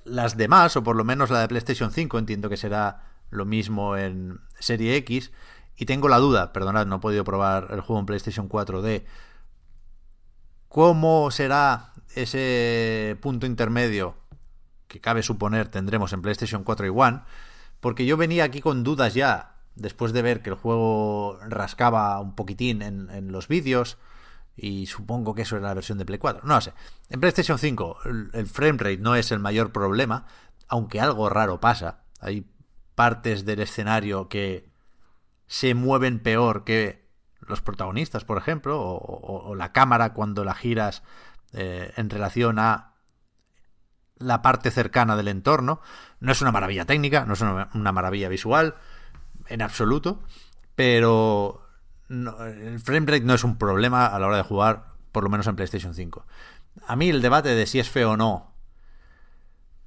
las 0.04 0.38
demás, 0.38 0.76
o 0.78 0.84
por 0.84 0.96
lo 0.96 1.04
menos 1.04 1.30
la 1.32 1.42
de 1.42 1.48
PlayStation 1.48 1.92
5, 1.92 2.20
entiendo 2.20 2.50
que 2.50 2.58
será 2.58 3.04
lo 3.30 3.46
mismo 3.46 3.98
en 3.98 4.40
Serie 4.60 4.96
X. 4.98 5.32
Y 5.76 5.86
tengo 5.86 6.10
la 6.10 6.20
duda, 6.20 6.54
perdonad, 6.54 6.86
no 6.86 6.98
he 6.98 7.00
podido 7.00 7.24
probar 7.24 7.70
el 7.72 7.82
juego 7.82 8.00
en 8.00 8.06
PlayStation 8.06 8.48
4 8.48 8.82
de 8.82 9.06
cómo 10.68 11.32
será 11.32 11.94
ese 12.14 13.18
punto 13.22 13.46
intermedio 13.46 14.16
que 14.88 15.00
cabe 15.00 15.24
suponer 15.24 15.70
tendremos 15.70 16.14
en 16.14 16.22
PlayStation 16.22 16.64
4 16.64 16.86
y 16.86 16.90
One, 16.90 17.22
porque 17.80 18.06
yo 18.06 18.18
venía 18.18 18.44
aquí 18.44 18.62
con 18.62 18.84
dudas 18.84 19.14
ya, 19.14 19.56
después 19.76 20.14
de 20.14 20.22
ver 20.22 20.44
que 20.44 20.50
el 20.50 20.56
juego 20.56 21.40
rascaba 21.48 22.20
un 22.20 22.36
poquitín 22.36 22.82
en, 22.82 23.10
en 23.10 23.32
los 23.32 23.48
vídeos, 23.48 23.98
y 24.56 24.86
supongo 24.88 25.34
que 25.34 25.44
eso 25.44 25.58
era 25.58 25.68
la 25.68 25.74
versión 25.74 25.98
de 25.98 26.06
Play 26.06 26.20
4. 26.20 26.42
No 26.46 26.60
sé. 26.62 26.74
En 27.10 27.20
PlayStation 27.20 27.58
5 27.58 27.98
el 28.34 28.46
frame 28.48 28.78
rate 28.78 28.98
no 28.98 29.16
es 29.16 29.32
el 29.32 29.40
mayor 29.40 29.72
problema, 29.72 30.26
aunque 30.68 31.00
algo 31.00 31.30
raro 31.30 31.60
pasa. 31.60 32.04
Hay 32.20 32.46
partes 32.96 33.46
del 33.46 33.62
escenario 33.62 34.30
que 34.30 34.70
se 35.48 35.74
mueven 35.74 36.20
peor 36.20 36.64
que 36.64 37.10
los 37.42 37.62
protagonistas, 37.62 38.24
por 38.24 38.38
ejemplo, 38.38 38.80
o, 38.80 39.56
la 39.56 39.72
cámara 39.74 40.14
cuando 40.14 40.46
la 40.46 40.54
giras 40.54 41.04
eh, 41.54 41.92
en 41.98 42.10
relación 42.10 42.60
a 42.60 42.94
la 44.18 44.42
parte 44.42 44.72
cercana 44.72 45.16
del 45.16 45.28
entorno. 45.28 45.82
No 46.20 46.32
es 46.32 46.42
una 46.42 46.52
maravilla 46.52 46.86
técnica, 46.86 47.26
no 47.26 47.34
es 47.34 47.42
una 47.42 47.92
maravilla 47.92 48.30
visual, 48.30 48.76
en 49.48 49.62
absoluto, 49.62 50.22
pero 50.76 51.68
el 52.12 52.80
frame 52.80 53.08
rate 53.08 53.22
no 53.22 53.34
es 53.34 53.44
un 53.44 53.58
problema 53.58 54.08
a 54.08 54.20
la 54.20 54.28
hora 54.28 54.38
de 54.38 54.44
jugar, 54.44 54.88
por 55.12 55.24
lo 55.24 55.30
menos 55.30 55.48
en 55.48 55.56
PlayStation 55.56 55.94
5. 55.94 56.26
A 56.88 56.96
mí 56.96 57.10
el 57.10 57.22
debate 57.22 57.50
de 57.50 57.66
si 57.66 57.80
es 57.80 57.90
feo 57.90 58.12
o 58.12 58.18
no, 58.18 58.54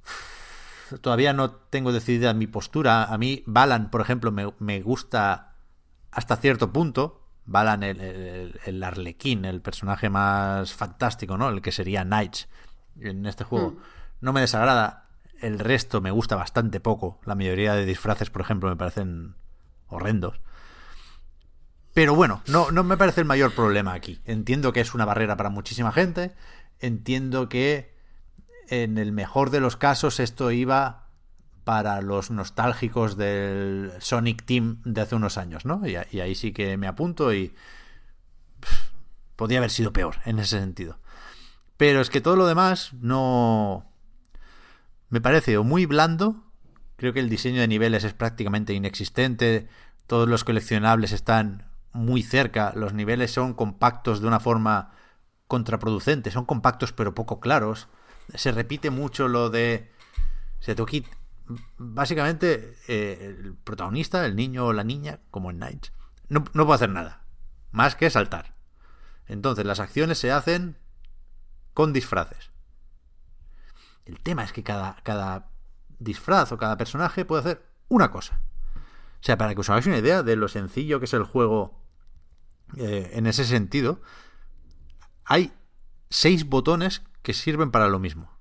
todavía 1.01 1.33
no 1.33 1.51
tengo 1.51 1.91
decidida 1.91 2.33
mi 2.33 2.47
postura. 2.47 3.05
A 3.05 3.17
mí 3.17 3.43
Balan, 3.45 3.91
por 3.91 4.01
ejemplo, 4.01 4.31
me, 4.31 4.81
gusta 4.81 5.55
hasta 6.11 6.35
cierto 6.37 6.73
punto. 6.73 7.21
Balan, 7.45 7.83
el, 7.83 8.59
el, 8.65 8.83
arlequín, 8.83 9.45
el 9.45 9.61
personaje 9.61 10.09
más 10.09 10.73
fantástico, 10.73 11.37
¿no? 11.37 11.49
El 11.49 11.61
que 11.61 11.71
sería 11.71 12.03
Knights 12.03 12.47
en 12.99 13.27
este 13.27 13.43
juego. 13.43 13.71
Mm. 13.71 13.77
No 14.21 14.33
me 14.33 14.41
desagrada. 14.41 15.09
El 15.41 15.59
resto 15.59 16.01
me 16.01 16.09
gusta 16.09 16.35
bastante 16.35 16.79
poco. 16.79 17.19
La 17.25 17.35
mayoría 17.35 17.75
de 17.75 17.85
disfraces, 17.85 18.31
por 18.31 18.41
ejemplo, 18.41 18.69
me 18.69 18.75
parecen 18.75 19.35
horrendos. 19.87 20.39
Pero 21.95 22.13
bueno, 22.13 22.43
no, 22.47 22.71
me 22.83 22.97
parece 22.97 23.21
el 23.21 23.25
mayor 23.25 23.55
problema 23.55 23.93
aquí. 23.93 24.19
Entiendo 24.25 24.73
que 24.73 24.81
es 24.81 24.93
una 24.93 25.05
barrera 25.05 25.37
para 25.37 25.49
muchísima 25.49 25.93
gente. 25.93 26.35
Entiendo 26.81 27.47
que 27.47 27.95
en 28.67 28.97
el 28.97 29.13
mejor 29.13 29.49
de 29.49 29.61
los 29.61 29.77
casos 29.77 30.19
esto 30.19 30.51
iba 30.51 31.07
para 31.63 32.01
los 32.01 32.31
nostálgicos 32.31 33.15
del 33.15 33.93
Sonic 33.99 34.43
Team 34.43 34.81
de 34.83 34.99
hace 34.99 35.15
unos 35.15 35.37
años, 35.37 35.63
¿no? 35.63 35.87
Y, 35.87 35.95
ahí 35.95 36.35
sí 36.35 36.51
que 36.51 36.75
me 36.75 36.87
apunto 36.87 37.33
y 37.33 37.55
podría 39.37 39.59
haber 39.59 39.71
sido 39.71 39.93
peor 39.93 40.17
en 40.25 40.39
ese 40.39 40.59
sentido. 40.59 40.99
Pero 41.77 42.01
es 42.01 42.09
que 42.09 42.19
todo 42.19 42.35
lo 42.35 42.45
demás 42.45 42.91
no 42.99 43.89
me 45.07 45.21
parece 45.21 45.57
muy 45.59 45.85
blando, 45.85 46.43
creo 46.97 47.13
que 47.13 47.21
el 47.21 47.29
diseño 47.29 47.61
de 47.61 47.69
niveles 47.69 48.03
es 48.03 48.13
prácticamente 48.13 48.73
inexistente, 48.73 49.69
todos 50.07 50.27
los 50.27 50.43
coleccionables 50.43 51.13
están 51.13 51.73
muy 51.95 52.21
cerca, 52.23 52.73
los 52.75 52.93
niveles 52.93 53.31
son 53.31 53.53
compactos 53.53 54.19
de 54.19 54.27
una 54.27 54.41
forma 54.41 54.91
contraproducente, 55.47 56.29
son 56.29 56.45
compactos 56.45 56.91
pero 56.91 57.15
poco 57.15 57.39
claros. 57.39 57.87
Se 58.33 58.51
repite 58.51 58.89
mucho 58.89 59.27
lo 59.27 59.49
de... 59.49 59.91
Se 60.59 60.75
básicamente 61.77 62.75
eh, 62.87 63.37
el 63.39 63.53
protagonista, 63.53 64.25
el 64.25 64.35
niño 64.35 64.65
o 64.65 64.73
la 64.73 64.83
niña, 64.83 65.19
como 65.31 65.51
en 65.51 65.57
Knights, 65.57 65.93
no, 66.27 66.43
no 66.53 66.65
puede 66.65 66.75
hacer 66.75 66.89
nada, 66.89 67.23
más 67.71 67.95
que 67.95 68.09
saltar. 68.09 68.55
Entonces 69.27 69.65
las 69.65 69.79
acciones 69.79 70.17
se 70.17 70.31
hacen 70.31 70.77
con 71.73 71.93
disfraces. 71.93 72.51
El 74.05 74.19
tema 74.19 74.43
es 74.43 74.51
que 74.51 74.63
cada, 74.63 74.97
cada 75.03 75.49
disfraz 75.99 76.51
o 76.51 76.57
cada 76.57 76.77
personaje 76.77 77.25
puede 77.25 77.41
hacer 77.41 77.65
una 77.87 78.11
cosa. 78.11 78.41
O 78.75 79.23
sea, 79.25 79.37
para 79.37 79.53
que 79.53 79.61
os 79.61 79.69
hagáis 79.69 79.87
una 79.87 79.97
idea 79.97 80.23
de 80.23 80.35
lo 80.35 80.47
sencillo 80.47 80.99
que 80.99 81.05
es 81.05 81.13
el 81.13 81.23
juego 81.23 81.84
eh, 82.77 83.11
en 83.13 83.27
ese 83.27 83.45
sentido, 83.45 84.01
hay 85.23 85.53
seis 86.09 86.47
botones 86.47 87.01
que 87.21 87.33
sirven 87.33 87.71
para 87.71 87.89
lo 87.89 87.99
mismo. 87.99 88.31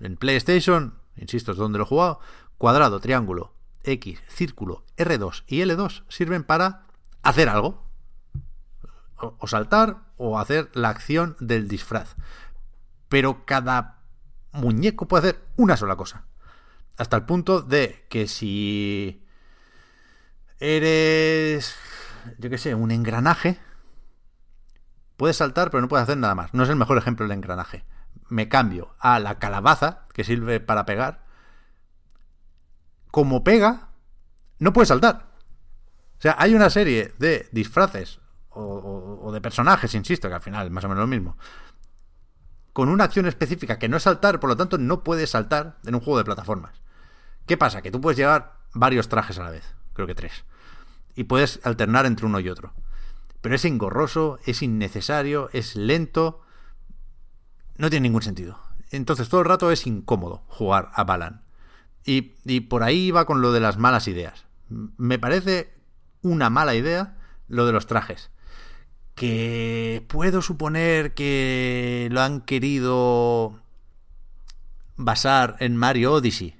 En 0.00 0.16
PlayStation, 0.16 0.98
insisto, 1.16 1.52
es 1.52 1.58
donde 1.58 1.78
lo 1.78 1.84
he 1.84 1.88
jugado, 1.88 2.20
cuadrado, 2.58 3.00
triángulo, 3.00 3.52
X, 3.84 4.20
círculo, 4.28 4.84
R2 4.96 5.44
y 5.46 5.60
L2 5.60 6.04
sirven 6.08 6.44
para 6.44 6.86
hacer 7.22 7.48
algo. 7.48 7.82
O, 9.16 9.46
saltar 9.46 9.98
o 10.16 10.38
hacer 10.40 10.68
la 10.74 10.88
acción 10.88 11.36
del 11.38 11.68
disfraz. 11.68 12.16
Pero 13.08 13.44
cada 13.44 14.00
muñeco 14.50 15.06
puede 15.06 15.28
hacer 15.28 15.44
una 15.56 15.76
sola 15.76 15.94
cosa. 15.94 16.24
Hasta 16.96 17.16
el 17.16 17.24
punto 17.24 17.62
de 17.62 18.04
que 18.08 18.26
si 18.26 19.24
eres, 20.58 21.76
yo 22.38 22.50
qué 22.50 22.58
sé, 22.58 22.74
un 22.74 22.90
engranaje, 22.90 23.58
puedes 25.16 25.36
saltar 25.36 25.70
pero 25.70 25.80
no 25.80 25.88
puedes 25.88 26.04
hacer 26.04 26.18
nada 26.18 26.34
más. 26.34 26.52
No 26.54 26.62
es 26.62 26.68
el 26.68 26.76
mejor 26.76 26.98
ejemplo 26.98 27.26
el 27.26 27.32
engranaje. 27.32 27.84
Me 28.28 28.48
cambio 28.48 28.94
a 28.98 29.18
la 29.18 29.38
calabaza, 29.38 30.06
que 30.12 30.24
sirve 30.24 30.60
para 30.60 30.86
pegar. 30.86 31.24
Como 33.10 33.44
pega, 33.44 33.88
no 34.58 34.72
puedes 34.72 34.88
saltar. 34.88 35.32
O 36.18 36.22
sea, 36.22 36.36
hay 36.38 36.54
una 36.54 36.70
serie 36.70 37.12
de 37.18 37.48
disfraces 37.52 38.20
o, 38.50 39.30
de 39.32 39.40
personajes, 39.40 39.94
insisto, 39.94 40.28
que 40.28 40.34
al 40.34 40.42
final 40.42 40.66
es 40.66 40.72
más 40.72 40.84
o 40.84 40.88
menos 40.88 41.02
lo 41.02 41.08
mismo, 41.08 41.36
con 42.72 42.88
una 42.88 43.04
acción 43.04 43.26
específica 43.26 43.78
que 43.78 43.88
no 43.88 43.96
es 43.96 44.04
saltar, 44.04 44.40
por 44.40 44.50
lo 44.50 44.56
tanto 44.56 44.78
no 44.78 45.02
puedes 45.02 45.30
saltar 45.30 45.78
en 45.84 45.94
un 45.94 46.00
juego 46.00 46.18
de 46.18 46.24
plataformas. 46.24 46.80
¿Qué 47.46 47.56
pasa? 47.56 47.82
Que 47.82 47.90
tú 47.90 48.00
puedes 48.00 48.16
llevar 48.16 48.58
varios 48.72 49.08
trajes 49.08 49.38
a 49.38 49.44
la 49.44 49.50
vez, 49.50 49.74
creo 49.94 50.06
que 50.06 50.14
tres, 50.14 50.44
y 51.14 51.24
puedes 51.24 51.60
alternar 51.64 52.06
entre 52.06 52.26
uno 52.26 52.40
y 52.40 52.48
otro. 52.48 52.72
Pero 53.40 53.54
es 53.54 53.64
engorroso, 53.64 54.38
es 54.46 54.62
innecesario, 54.62 55.50
es 55.52 55.76
lento, 55.76 56.42
no 57.76 57.90
tiene 57.90 58.08
ningún 58.08 58.22
sentido. 58.22 58.58
Entonces 58.90 59.28
todo 59.28 59.40
el 59.40 59.46
rato 59.46 59.70
es 59.70 59.86
incómodo 59.86 60.44
jugar 60.48 60.90
a 60.94 61.04
Balan. 61.04 61.42
Y, 62.04 62.34
y 62.44 62.60
por 62.60 62.82
ahí 62.82 63.10
va 63.10 63.24
con 63.26 63.40
lo 63.40 63.52
de 63.52 63.60
las 63.60 63.78
malas 63.78 64.08
ideas. 64.08 64.46
Me 64.68 65.18
parece 65.18 65.74
una 66.22 66.50
mala 66.50 66.74
idea 66.74 67.16
lo 67.48 67.66
de 67.66 67.72
los 67.72 67.86
trajes. 67.86 68.30
Que 69.14 70.04
puedo 70.08 70.40
suponer 70.42 71.14
que 71.14 72.08
lo 72.10 72.22
han 72.22 72.40
querido 72.40 73.60
basar 74.96 75.56
en 75.60 75.76
Mario 75.76 76.14
Odyssey. 76.14 76.56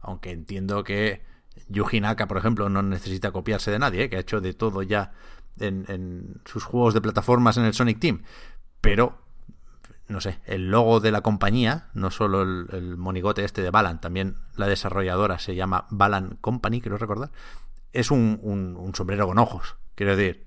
Aunque 0.00 0.30
entiendo 0.30 0.84
que 0.84 1.27
Yuji 1.68 2.00
Naka, 2.00 2.26
por 2.26 2.38
ejemplo, 2.38 2.68
no 2.68 2.82
necesita 2.82 3.32
copiarse 3.32 3.70
de 3.70 3.78
nadie, 3.78 4.04
¿eh? 4.04 4.10
que 4.10 4.16
ha 4.16 4.20
hecho 4.20 4.40
de 4.40 4.54
todo 4.54 4.82
ya 4.82 5.12
en, 5.58 5.84
en, 5.88 6.40
sus 6.44 6.64
juegos 6.64 6.94
de 6.94 7.00
plataformas 7.00 7.56
en 7.56 7.64
el 7.64 7.74
Sonic 7.74 7.98
Team. 7.98 8.22
Pero, 8.80 9.18
no 10.06 10.20
sé, 10.20 10.38
el 10.46 10.70
logo 10.70 11.00
de 11.00 11.10
la 11.10 11.20
compañía, 11.20 11.88
no 11.94 12.10
solo 12.10 12.42
el, 12.42 12.66
el 12.72 12.96
monigote 12.96 13.44
este 13.44 13.62
de 13.62 13.70
Balan, 13.70 14.00
también 14.00 14.36
la 14.56 14.66
desarrolladora 14.66 15.38
se 15.38 15.54
llama 15.54 15.86
Balan 15.90 16.38
Company, 16.40 16.80
quiero 16.80 16.98
recordar 16.98 17.30
es 17.92 18.10
un, 18.10 18.38
un, 18.42 18.94
sombrero 18.94 19.26
con 19.26 19.38
ojos. 19.38 19.76
Quiero 19.94 20.16
decir, 20.16 20.46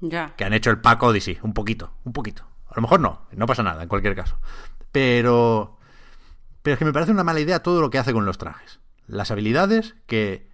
ya. 0.00 0.34
que 0.36 0.44
han 0.44 0.52
hecho 0.52 0.70
el 0.70 0.80
Paco 0.80 1.06
Odyssey, 1.06 1.38
un 1.42 1.54
poquito, 1.54 1.92
un 2.04 2.12
poquito. 2.12 2.44
A 2.68 2.74
lo 2.76 2.82
mejor 2.82 3.00
no, 3.00 3.26
no 3.32 3.46
pasa 3.46 3.62
nada, 3.62 3.82
en 3.82 3.88
cualquier 3.88 4.14
caso. 4.14 4.38
Pero, 4.92 5.78
pero 6.62 6.74
es 6.74 6.78
que 6.78 6.84
me 6.84 6.92
parece 6.92 7.12
una 7.12 7.24
mala 7.24 7.40
idea 7.40 7.62
todo 7.62 7.80
lo 7.80 7.90
que 7.90 7.98
hace 7.98 8.12
con 8.12 8.24
los 8.24 8.38
trajes. 8.38 8.80
Las 9.06 9.30
habilidades 9.30 9.94
que 10.06 10.47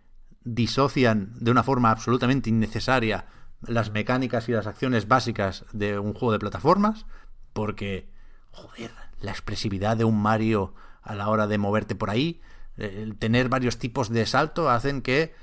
disocian 0.44 1.32
de 1.40 1.50
una 1.50 1.62
forma 1.62 1.90
absolutamente 1.90 2.50
innecesaria 2.50 3.26
las 3.62 3.90
mecánicas 3.90 4.48
y 4.48 4.52
las 4.52 4.66
acciones 4.66 5.08
básicas 5.08 5.64
de 5.72 5.98
un 5.98 6.12
juego 6.12 6.32
de 6.32 6.38
plataformas, 6.38 7.06
porque, 7.52 8.08
joder, 8.50 8.90
la 9.20 9.30
expresividad 9.30 9.96
de 9.96 10.04
un 10.04 10.20
Mario 10.20 10.74
a 11.02 11.14
la 11.14 11.28
hora 11.28 11.46
de 11.46 11.58
moverte 11.58 11.94
por 11.94 12.10
ahí, 12.10 12.40
el 12.76 13.16
tener 13.16 13.48
varios 13.48 13.78
tipos 13.78 14.08
de 14.10 14.26
salto 14.26 14.70
hacen 14.70 15.00
que 15.00 15.34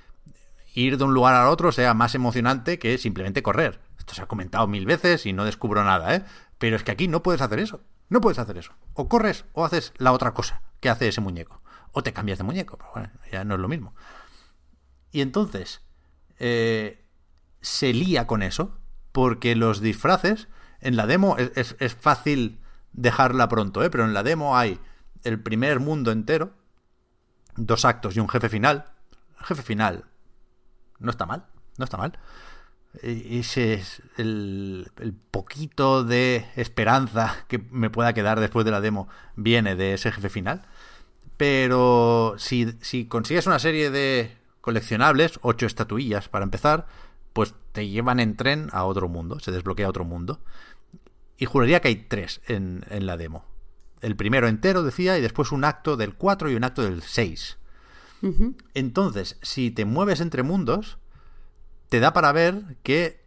ir 0.73 0.97
de 0.97 1.03
un 1.03 1.13
lugar 1.13 1.35
al 1.35 1.47
otro 1.47 1.71
sea 1.71 1.93
más 1.93 2.15
emocionante 2.15 2.79
que 2.79 2.97
simplemente 2.97 3.43
correr. 3.43 3.79
Esto 3.97 4.13
se 4.13 4.21
ha 4.21 4.27
comentado 4.27 4.67
mil 4.67 4.85
veces 4.85 5.25
y 5.25 5.33
no 5.33 5.45
descubro 5.45 5.83
nada, 5.83 6.15
¿eh? 6.15 6.23
Pero 6.57 6.75
es 6.75 6.83
que 6.83 6.91
aquí 6.91 7.07
no 7.07 7.23
puedes 7.23 7.41
hacer 7.41 7.59
eso. 7.59 7.81
No 8.09 8.21
puedes 8.21 8.39
hacer 8.39 8.57
eso. 8.57 8.73
O 8.93 9.07
corres 9.07 9.45
o 9.53 9.65
haces 9.65 9.93
la 9.97 10.11
otra 10.11 10.33
cosa 10.33 10.61
que 10.79 10.89
hace 10.89 11.07
ese 11.07 11.21
muñeco. 11.21 11.61
O 11.91 12.03
te 12.03 12.13
cambias 12.13 12.37
de 12.37 12.43
muñeco, 12.43 12.77
pero 12.77 12.91
bueno, 12.93 13.09
ya 13.31 13.43
no 13.43 13.55
es 13.55 13.59
lo 13.59 13.67
mismo. 13.67 13.93
Y 15.11 15.21
entonces, 15.21 15.81
eh, 16.39 17.03
se 17.61 17.93
lía 17.93 18.27
con 18.27 18.43
eso, 18.43 18.77
porque 19.11 19.55
los 19.55 19.81
disfraces, 19.81 20.47
en 20.79 20.95
la 20.95 21.05
demo 21.05 21.38
es, 21.38 21.75
es 21.79 21.95
fácil 21.95 22.59
dejarla 22.93 23.47
pronto, 23.49 23.83
¿eh? 23.83 23.89
pero 23.89 24.05
en 24.05 24.13
la 24.13 24.23
demo 24.23 24.57
hay 24.57 24.79
el 25.23 25.39
primer 25.39 25.79
mundo 25.79 26.11
entero, 26.11 26.53
dos 27.55 27.85
actos 27.85 28.15
y 28.15 28.19
un 28.19 28.29
jefe 28.29 28.49
final. 28.49 28.85
El 29.39 29.45
jefe 29.45 29.63
final 29.63 30.05
no 30.99 31.11
está 31.11 31.25
mal, 31.25 31.45
no 31.77 31.85
está 31.85 31.97
mal. 31.97 32.17
E, 33.01 33.39
ese 33.39 33.73
es 33.73 34.01
el, 34.17 34.91
poquito 35.31 36.03
de 36.03 36.45
esperanza 36.55 37.45
que 37.47 37.59
me 37.71 37.89
pueda 37.89 38.13
quedar 38.13 38.39
después 38.39 38.65
de 38.65 38.71
la 38.71 38.81
demo 38.81 39.07
viene 39.35 39.75
de 39.75 39.93
ese 39.93 40.11
jefe 40.11 40.29
final. 40.29 40.61
Pero 41.38 42.35
si, 42.38 42.75
si 42.81 43.05
consigues 43.05 43.47
una 43.47 43.59
serie 43.59 43.89
de 43.89 44.38
coleccionables, 44.61 45.39
ocho 45.41 45.65
estatuillas 45.65 46.29
para 46.29 46.43
empezar, 46.43 46.88
pues 47.33 47.53
te 47.71 47.88
llevan 47.88 48.19
en 48.19 48.35
tren 48.35 48.69
a 48.71 48.85
otro 48.85 49.09
mundo, 49.09 49.39
se 49.39 49.51
desbloquea 49.51 49.89
otro 49.89 50.05
mundo. 50.05 50.39
Y 51.38 51.45
juraría 51.45 51.81
que 51.81 51.88
hay 51.89 51.95
tres 51.95 52.41
en, 52.47 52.85
en 52.89 53.05
la 53.05 53.17
demo. 53.17 53.45
El 54.01 54.15
primero 54.15 54.47
entero, 54.47 54.83
decía, 54.83 55.17
y 55.17 55.21
después 55.21 55.51
un 55.51 55.63
acto 55.63 55.97
del 55.97 56.15
4 56.15 56.49
y 56.49 56.55
un 56.55 56.63
acto 56.63 56.83
del 56.83 57.01
6. 57.01 57.57
Entonces, 58.75 59.38
si 59.41 59.71
te 59.71 59.85
mueves 59.85 60.21
entre 60.21 60.43
mundos, 60.43 60.99
te 61.89 61.99
da 61.99 62.13
para 62.13 62.31
ver 62.31 62.77
que 62.83 63.21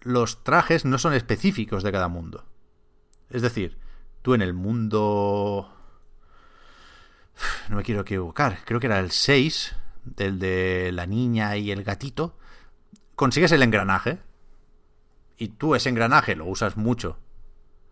los 0.00 0.42
trajes 0.42 0.84
no 0.84 0.98
son 0.98 1.12
específicos 1.12 1.82
de 1.82 1.92
cada 1.92 2.08
mundo. 2.08 2.46
Es 3.30 3.42
decir, 3.42 3.78
tú 4.22 4.34
en 4.34 4.42
el 4.42 4.54
mundo... 4.54 5.74
No 7.68 7.76
me 7.76 7.82
quiero 7.82 8.00
equivocar, 8.00 8.58
creo 8.64 8.80
que 8.80 8.86
era 8.86 8.98
el 8.98 9.10
6, 9.10 9.76
del 10.16 10.38
de 10.38 10.90
la 10.92 11.06
niña 11.06 11.56
y 11.56 11.70
el 11.70 11.84
gatito, 11.84 12.36
consigues 13.14 13.52
el 13.52 13.62
engranaje. 13.62 14.18
Y 15.36 15.48
tú 15.48 15.74
ese 15.74 15.88
engranaje 15.88 16.34
lo 16.34 16.46
usas 16.46 16.76
mucho. 16.76 17.18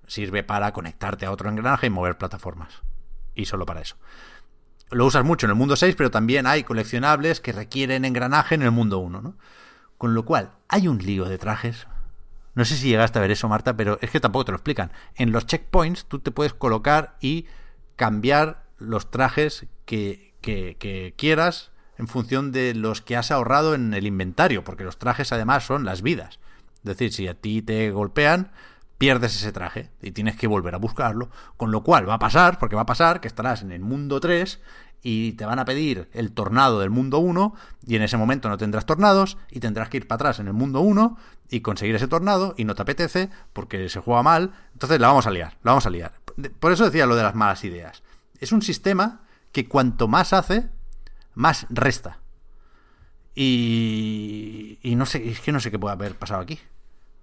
Sirve 0.06 0.43
para 0.43 0.72
conectarte 0.72 1.26
a 1.26 1.32
otro 1.32 1.48
engranaje 1.48 1.86
y 1.86 1.90
mover 1.90 2.18
plataformas. 2.18 2.82
Y 3.34 3.47
solo 3.47 3.66
para 3.66 3.80
eso 3.80 3.97
lo 4.90 5.06
usas 5.06 5.24
mucho 5.24 5.47
en 5.47 5.51
el 5.51 5.56
mundo 5.56 5.76
6, 5.76 5.94
pero 5.97 6.10
también 6.10 6.47
hay 6.47 6.62
coleccionables 6.62 7.40
que 7.40 7.52
requieren 7.52 8.05
engranaje 8.05 8.55
en 8.55 8.62
el 8.62 8.70
mundo 8.70 8.98
1, 8.98 9.20
¿no? 9.20 9.36
Con 9.98 10.14
lo 10.14 10.24
cual, 10.24 10.52
hay 10.68 10.88
un 10.88 10.98
lío 10.98 11.24
de 11.24 11.38
trajes. 11.38 11.86
No 12.55 12.64
sé 12.64 12.76
si 12.76 12.88
llegaste 12.88 13.18
a 13.18 13.22
ver 13.22 13.30
eso, 13.30 13.48
Marta, 13.48 13.76
pero 13.76 13.98
es 14.01 14.10
que 14.10 14.20
tampoco 14.20 14.47
te 14.47 14.52
lo 14.52 14.56
explican. 14.56 14.93
En 15.16 15.32
los 15.32 15.47
checkpoints 15.47 16.06
tú 16.06 16.20
te 16.20 16.30
puedes 16.30 16.55
colocar 16.55 17.16
y 17.20 17.47
cambiar 17.97 18.64
los 18.78 19.10
trajes 19.10 19.66
que, 19.84 20.34
que, 20.40 20.76
que 20.78 21.14
quieras 21.16 21.72
en 21.98 22.09
función 22.09 22.52
de 22.52 22.74
los 22.74 23.02
que 23.02 23.16
has 23.16 23.31
ahorrado 23.31 23.74
en 23.74 23.94
el 23.94 24.06
inventario, 24.06 24.64
porque 24.64 24.85
los 24.85 24.98
trajes 24.98 25.32
además 25.32 25.64
son 25.64 25.85
las 25.85 26.02
vidas. 26.02 26.39
Es 26.78 26.85
decir, 26.85 27.12
si 27.12 27.28
a 27.28 27.35
ti 27.35 27.62
te 27.62 27.90
golpean, 27.90 28.52
pierdes 28.98 29.36
ese 29.36 29.52
traje 29.52 29.90
y 30.01 30.12
tienes 30.12 30.36
que 30.36 30.47
volver 30.47 30.74
a 30.74 30.78
buscarlo, 30.78 31.31
con 31.56 31.70
lo 31.70 31.82
cual 31.82 32.09
va 32.09 32.14
a 32.14 32.18
pasar, 32.18 32.59
porque 32.59 32.77
va 32.77 32.82
a 32.82 32.86
pasar 32.86 33.20
que 33.20 33.28
estarás 33.28 33.62
en 33.62 33.73
el 33.73 33.81
mundo 33.81 34.20
3 34.20 34.60
y 35.02 35.32
te 35.32 35.44
van 35.44 35.59
a 35.59 35.64
pedir 35.64 36.09
el 36.12 36.32
tornado 36.32 36.81
del 36.81 36.90
mundo 36.90 37.18
1 37.18 37.55
y 37.86 37.97
en 37.97 38.02
ese 38.02 38.16
momento 38.16 38.48
no 38.48 38.59
tendrás 38.59 38.86
tornados 38.86 39.36
y 39.51 39.60
tendrás 39.60 39.89
que 39.89 39.98
ir 39.98 40.09
para 40.09 40.16
atrás 40.16 40.40
en 40.40 40.48
el 40.48 40.52
mundo 40.52 40.81
1 40.81 41.16
y 41.51 41.60
conseguir 41.60 41.94
ese 41.94 42.09
tornado 42.09 42.55
y 42.56 42.64
no 42.64 42.74
te 42.74 42.82
apetece 42.82 43.31
porque 43.52 43.89
se 43.89 44.01
juega 44.01 44.23
mal, 44.23 44.52
entonces 44.73 44.98
la 44.98 45.09
vamos 45.09 45.27
a 45.27 45.31
liar, 45.31 45.59
la 45.62 45.73
vamos 45.73 45.86
a 45.86 45.90
liar. 45.90 46.14
Por 46.59 46.73
eso 46.73 46.85
decía 46.85 47.06
lo 47.06 47.16
de 47.16 47.23
las 47.23 47.35
malas 47.35 47.64
ideas. 47.64 48.02
Es 48.40 48.52
un 48.52 48.62
sistema 48.62 49.23
que 49.52 49.68
cuanto 49.68 50.09
más 50.09 50.32
hace, 50.32 50.68
más 51.36 51.66
resta. 51.70 52.18
Y, 53.36 54.80
y 54.82 54.96
no 54.96 55.06
sé, 55.06 55.28
es 55.28 55.40
que 55.40 55.52
no 55.52 55.60
sé 55.60 55.70
qué 55.70 55.78
puede 55.78 55.92
haber 55.92 56.16
pasado 56.16 56.40
aquí. 56.40 56.58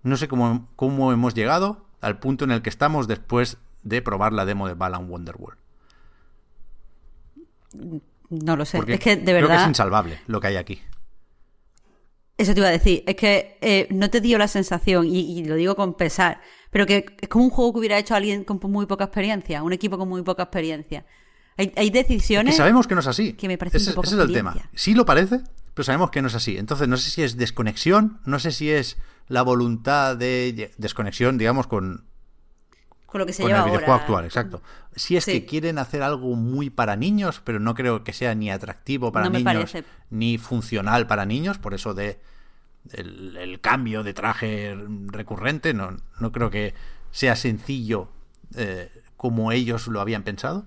No 0.04 0.16
sé 0.16 0.30
cómo, 0.30 0.70
cómo 0.78 1.12
hemos 1.12 1.34
llegado 1.34 1.86
al 2.00 2.20
punto 2.20 2.46
en 2.46 2.52
el 2.52 2.62
que 2.62 2.70
estamos 2.70 3.08
después 3.08 3.58
de 3.82 4.02
probar 4.02 4.32
la 4.32 4.46
demo 4.46 4.68
de 4.68 4.76
Balan 4.76 5.10
Wonderworld. 5.10 5.60
No 8.30 8.56
lo 8.56 8.66
sé. 8.66 8.78
Porque 8.78 8.94
es 8.94 9.00
que 9.00 9.16
de 9.16 9.24
creo 9.24 9.36
que 9.36 9.42
es 9.42 9.50
verdad. 9.50 9.68
insalvable 9.68 10.20
lo 10.28 10.40
que 10.40 10.48
hay 10.48 10.56
aquí. 10.58 10.80
Eso 12.38 12.54
te 12.54 12.60
iba 12.60 12.70
a 12.70 12.72
decir. 12.72 13.04
Es 13.08 13.16
que 13.16 13.58
eh, 13.62 13.88
no 13.90 14.10
te 14.10 14.22
dio 14.22 14.38
la 14.38 14.48
sensación, 14.48 15.06
y, 15.08 15.40
y 15.40 15.46
lo 15.46 15.56
digo 15.56 15.76
con 15.76 15.96
pesar, 15.96 16.42
pero 16.70 16.86
que 16.86 17.06
es 17.20 17.30
como 17.30 17.46
un 17.46 17.50
juego 17.50 17.74
que 17.74 17.80
hubiera 17.80 17.98
hecho 17.98 18.16
alguien 18.16 18.44
con 18.44 18.60
muy 18.72 18.86
poca 18.86 19.06
experiencia, 19.06 19.64
un 19.64 19.74
equipo 19.74 19.98
con 19.98 20.10
muy 20.10 20.22
poca 20.22 20.44
experiencia. 20.44 21.06
Hay, 21.58 21.72
hay 21.76 21.92
Que 21.92 22.04
decisiones. 22.04 22.56
sabemos 22.58 22.88
que 22.88 22.96
no 22.96 23.02
es 23.02 23.08
así. 23.08 23.34
que 23.34 23.48
me 23.48 23.58
parece 23.58 23.78
ese, 23.78 23.90
un 23.92 23.96
poco 23.96 24.08
ese 24.08 24.16
es 24.16 24.22
el 24.22 24.34
tema. 24.34 24.56
Sí 24.74 24.94
lo 24.94 25.06
parece, 25.06 25.42
pero 25.74 25.84
sabemos 25.84 26.10
que 26.12 26.22
no 26.22 26.28
es 26.28 26.36
así. 26.36 26.58
Entonces, 26.58 26.88
no 26.88 26.98
sé 26.98 27.10
si 27.10 27.22
es 27.24 27.38
desconexión, 27.38 28.20
no 28.26 28.40
sé 28.40 28.52
si 28.52 28.72
es 28.72 28.98
la 29.28 29.42
voluntad 29.42 30.18
de 30.18 30.72
desconexión, 30.78 31.38
digamos, 31.38 31.68
con, 31.68 32.06
con 33.06 33.20
lo 33.20 33.26
que 33.26 33.34
se 33.34 33.44
con 33.44 33.52
el 33.52 33.58
videojuego 33.64 33.92
ahora. 33.92 34.04
actual, 34.04 34.26
exacto. 34.26 34.62
Si 34.96 35.16
es 35.16 35.24
Sí. 35.26 35.32
que 35.32 35.46
quieren 35.46 35.78
hacer 35.78 36.02
algo 36.04 36.36
muy 36.36 36.70
para 36.70 36.96
niños, 36.96 37.42
pero 37.44 37.60
no 37.60 37.74
creo 37.76 38.04
que 38.04 38.14
sea 38.14 38.34
ni 38.36 38.50
atractivo 38.52 39.12
para 39.12 39.30
No 39.30 39.38
niños 39.40 39.74
ni 40.10 40.38
funcional 40.38 41.08
para 41.08 41.26
niños, 41.26 41.58
por 41.60 41.74
eso 41.74 41.94
de 41.94 42.20
el, 42.92 43.38
el 43.38 43.62
cambio 43.62 44.04
de 44.04 44.14
traje 44.14 44.76
recurrente, 45.08 45.74
no, 45.74 45.96
no 46.20 46.32
creo 46.32 46.50
que 46.50 46.74
sea 47.12 47.36
sencillo 47.36 48.10
eh, 48.56 48.92
como 49.16 49.52
ellos 49.52 49.88
lo 49.88 50.02
habían 50.02 50.24
pensado. 50.24 50.66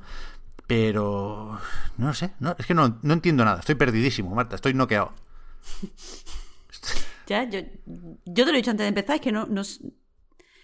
Pero 0.67 1.61
no 1.97 2.13
sé, 2.15 2.33
no, 2.41 2.57
es 2.59 2.67
que 2.67 2.75
no, 2.75 2.99
no 3.03 3.13
entiendo 3.13 3.45
nada, 3.45 3.61
estoy 3.61 3.77
perdidísimo, 3.77 4.35
Marta, 4.35 4.57
estoy 4.57 4.75
noqueado. 4.75 5.13
Ya, 7.27 7.43
yo, 7.43 7.59
yo 8.25 8.45
te 8.45 8.53
lo 8.53 8.53
he 8.53 8.57
dicho 8.59 8.71
antes 8.71 8.85
de 8.85 8.89
empezar, 8.89 9.17
es 9.17 9.21
que 9.21 9.33
no, 9.33 9.47
no 9.47 9.63
O 9.63 9.65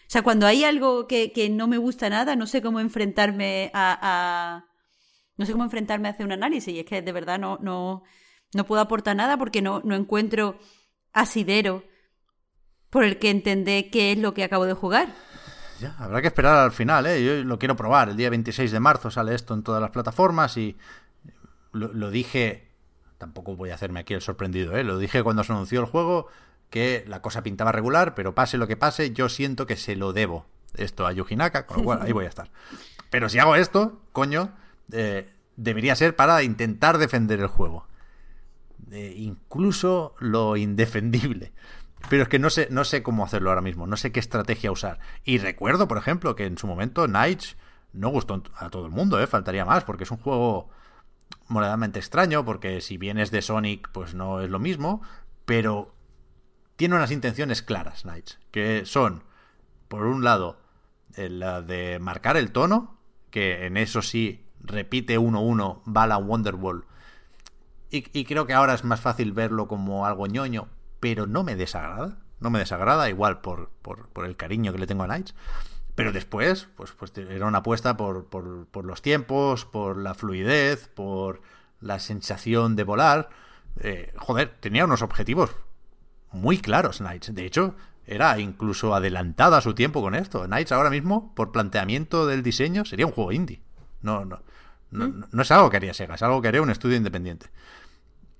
sea, 0.07 0.23
cuando 0.23 0.47
hay 0.47 0.63
algo 0.63 1.09
que, 1.09 1.33
que 1.33 1.51
no 1.51 1.67
me 1.67 1.77
gusta 1.79 2.09
nada, 2.09 2.37
no 2.37 2.47
sé 2.47 2.63
cómo 2.63 2.79
enfrentarme 2.79 3.71
a, 3.75 3.99
a- 4.01 4.65
No 5.37 5.45
sé 5.47 5.53
cómo 5.53 5.65
enfrentarme 5.65 6.07
a 6.09 6.13
hacer 6.13 6.25
un 6.27 6.33
análisis. 6.33 6.73
Y 6.73 6.79
es 6.81 6.87
que 6.87 7.03
de 7.03 7.13
verdad 7.13 7.41
no, 7.41 7.59
no, 7.63 8.05
no 8.55 8.65
puedo 8.67 8.81
aportar 8.81 9.17
nada 9.17 9.37
porque 9.39 9.61
no, 9.61 9.81
no 9.85 9.97
encuentro 9.97 10.57
asidero 11.13 11.83
por 12.91 13.03
el 13.05 13.19
que 13.19 13.31
entender 13.31 13.91
qué 13.91 14.13
es 14.13 14.19
lo 14.19 14.33
que 14.35 14.45
acabo 14.45 14.67
de 14.67 14.75
jugar. 14.75 15.09
Ya, 15.83 15.97
habrá 15.99 16.21
que 16.21 16.29
esperar 16.29 16.59
al 16.59 16.71
final, 16.71 17.07
¿eh? 17.07 17.25
Yo 17.25 17.43
lo 17.43 17.59
quiero 17.59 17.75
probar. 17.75 18.09
El 18.09 18.17
día 18.17 18.31
26 18.31 18.71
de 18.71 18.79
marzo 18.79 19.11
sale 19.11 19.35
esto 19.35 19.53
en 19.53 19.65
todas 19.65 19.83
las 19.83 19.91
plataformas 19.91 20.57
y 20.57 20.77
lo, 21.73 22.11
dije, 22.13 22.69
tampoco 23.19 23.57
voy 23.57 23.71
a 23.71 23.75
hacerme 23.75 23.99
aquí 23.99 24.15
el 24.15 24.21
sorprendido, 24.21 24.77
¿eh? 24.77 24.85
Lo 24.85 24.99
dije 24.99 25.25
cuando 25.25 25.43
se 25.43 25.53
anunció 25.53 25.81
el 25.81 25.87
juego 25.87 26.29
que 26.71 27.05
la 27.09 27.21
cosa 27.21 27.43
pintaba 27.43 27.73
regular, 27.73 28.15
pero 28.15 28.33
pase 28.33 28.59
lo 28.59 28.69
que 28.69 28.77
pase, 28.77 29.11
yo 29.11 29.29
siento 29.29 29.67
que 29.67 29.75
se 29.77 29.97
lo 29.97 30.13
debo 30.13 30.47
esto 30.75 31.05
a 31.05 31.11
Yuji 31.11 31.35
Naka, 31.35 31.67
con 31.67 31.79
lo 31.79 31.83
cual 31.83 32.03
ahí 32.03 32.13
voy 32.13 32.27
a 32.27 32.29
estar. 32.29 32.53
Pero 33.11 33.29
si 33.29 33.41
hago 33.41 33.57
esto, 33.57 34.01
coño, 34.13 34.53
eh, 34.93 35.29
debería 35.57 35.97
ser 35.97 36.15
para 36.15 36.45
intentar 36.45 36.99
defender 36.99 37.41
el 37.41 37.49
juego. 37.49 37.89
Eh, 38.93 39.15
incluso 39.17 40.15
lo 40.21 40.57
indefendible. 40.57 41.51
Pero 42.09 42.25
es 42.25 42.29
que 42.29 42.39
no 42.39 42.51
sé, 42.51 42.69
no 42.71 42.85
sé 42.85 43.03
cómo 43.03 43.25
hacerlo 43.25 43.51
ahora 43.51 43.63
mismo, 43.63 43.87
no 43.87 43.97
sé 43.97 44.13
qué 44.13 44.21
estrategia 44.21 44.73
usar. 44.73 44.99
Y 45.25 45.39
recuerdo, 45.39 45.89
por 45.89 45.99
ejemplo, 45.99 46.35
que 46.37 46.47
en 46.47 46.59
su 46.59 46.67
momento 46.67 47.07
Knights 47.07 47.57
no 47.93 48.09
gustó 48.09 48.43
a 48.57 48.71
todo 48.71 48.87
el 48.87 48.93
mundo, 48.93 49.21
¿eh? 49.21 49.27
faltaría 49.27 49.65
más, 49.65 49.85
porque 49.85 50.05
es 50.05 50.11
un 50.11 50.19
juego 50.19 50.71
moderadamente 51.49 51.99
extraño, 51.99 52.45
porque 52.45 52.81
si 52.81 52.97
bien 52.97 53.19
es 53.19 53.31
de 53.31 53.43
Sonic, 53.43 53.91
pues 53.93 54.15
no 54.15 54.41
es 54.41 54.51
lo 54.51 54.59
mismo, 54.59 55.03
pero 55.45 55.95
tiene 56.77 56.95
unas 56.95 57.11
intenciones 57.11 57.63
claras, 57.63 58.03
Knights, 58.03 58.39
que 58.51 58.85
son, 58.87 59.25
por 59.89 60.07
un 60.07 60.25
lado, 60.25 60.61
eh, 61.17 61.29
la 61.29 61.63
de 61.63 61.99
marcar 61.99 62.37
el 62.37 62.53
tono, 62.53 62.99
que 63.31 63.67
en 63.67 63.77
eso 63.77 64.03
sí 64.03 64.47
repite 64.61 65.19
1-1 65.19 65.83
Bala 65.85 66.19
Wonderwall, 66.19 66.87
y, 67.91 68.19
y 68.19 68.25
creo 68.25 68.47
que 68.47 68.55
ahora 68.55 68.75
es 68.75 68.85
más 68.85 69.01
fácil 69.01 69.33
verlo 69.33 69.69
como 69.69 70.07
algo 70.07 70.27
ñoño, 70.27 70.69
pero 71.03 71.27
no 71.27 71.43
me 71.43 71.57
desagrada, 71.57 72.19
no 72.39 72.51
me 72.51 72.61
desagrada, 72.61 73.11
igual 73.11 73.41
por, 73.41 73.71
por, 73.83 74.07
por 74.11 74.25
el 74.25 74.37
cariño 74.37 74.73
que 74.73 74.79
le 74.79 74.87
tengo 74.87 75.03
a 75.03 75.07
Knights. 75.07 75.35
Pero 75.97 76.13
después, 76.13 76.69
pues, 76.77 76.93
pues 76.93 77.13
era 77.19 77.47
una 77.47 77.59
apuesta 77.59 77.97
por, 77.97 78.27
por, 78.27 78.69
por 78.69 78.85
los 78.85 79.03
tiempos, 79.03 79.65
por 79.65 79.99
la 79.99 80.15
fluidez, 80.15 80.87
por 80.87 81.43
la 81.81 81.99
sensación 81.99 82.77
de 82.77 82.85
volar. 82.85 83.31
Eh, 83.81 84.15
joder, 84.17 84.55
tenía 84.61 84.85
unos 84.85 85.03
objetivos 85.03 85.51
muy 86.31 86.59
claros 86.59 86.99
Knights. 86.99 87.35
De 87.35 87.47
hecho, 87.47 87.75
era 88.07 88.39
incluso 88.39 88.95
adelantada 88.95 89.59
a 89.59 89.61
su 89.61 89.75
tiempo 89.75 90.03
con 90.03 90.15
esto. 90.15 90.45
Knights 90.45 90.71
ahora 90.71 90.91
mismo, 90.91 91.35
por 91.35 91.51
planteamiento 91.51 92.29
del 92.29 92.45
diseño, 92.45 92.85
sería 92.85 93.07
un 93.07 93.13
juego 93.13 93.33
indie. 93.33 93.61
No, 94.03 94.25
no, 94.25 94.41
no, 94.93 95.09
no, 95.09 95.27
no 95.33 95.43
es 95.43 95.51
algo 95.51 95.69
que 95.69 95.79
haría 95.79 95.95
Sega, 95.95 96.15
es 96.15 96.23
algo 96.23 96.41
que 96.41 96.47
haría 96.47 96.63
un 96.63 96.71
estudio 96.71 96.97
independiente. 96.97 97.51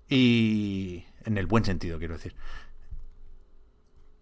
Y 0.09 1.07
en 1.25 1.39
el 1.39 1.47
buen 1.47 1.65
sentido, 1.65 1.99
quiero 1.99 2.15
decir. 2.15 2.35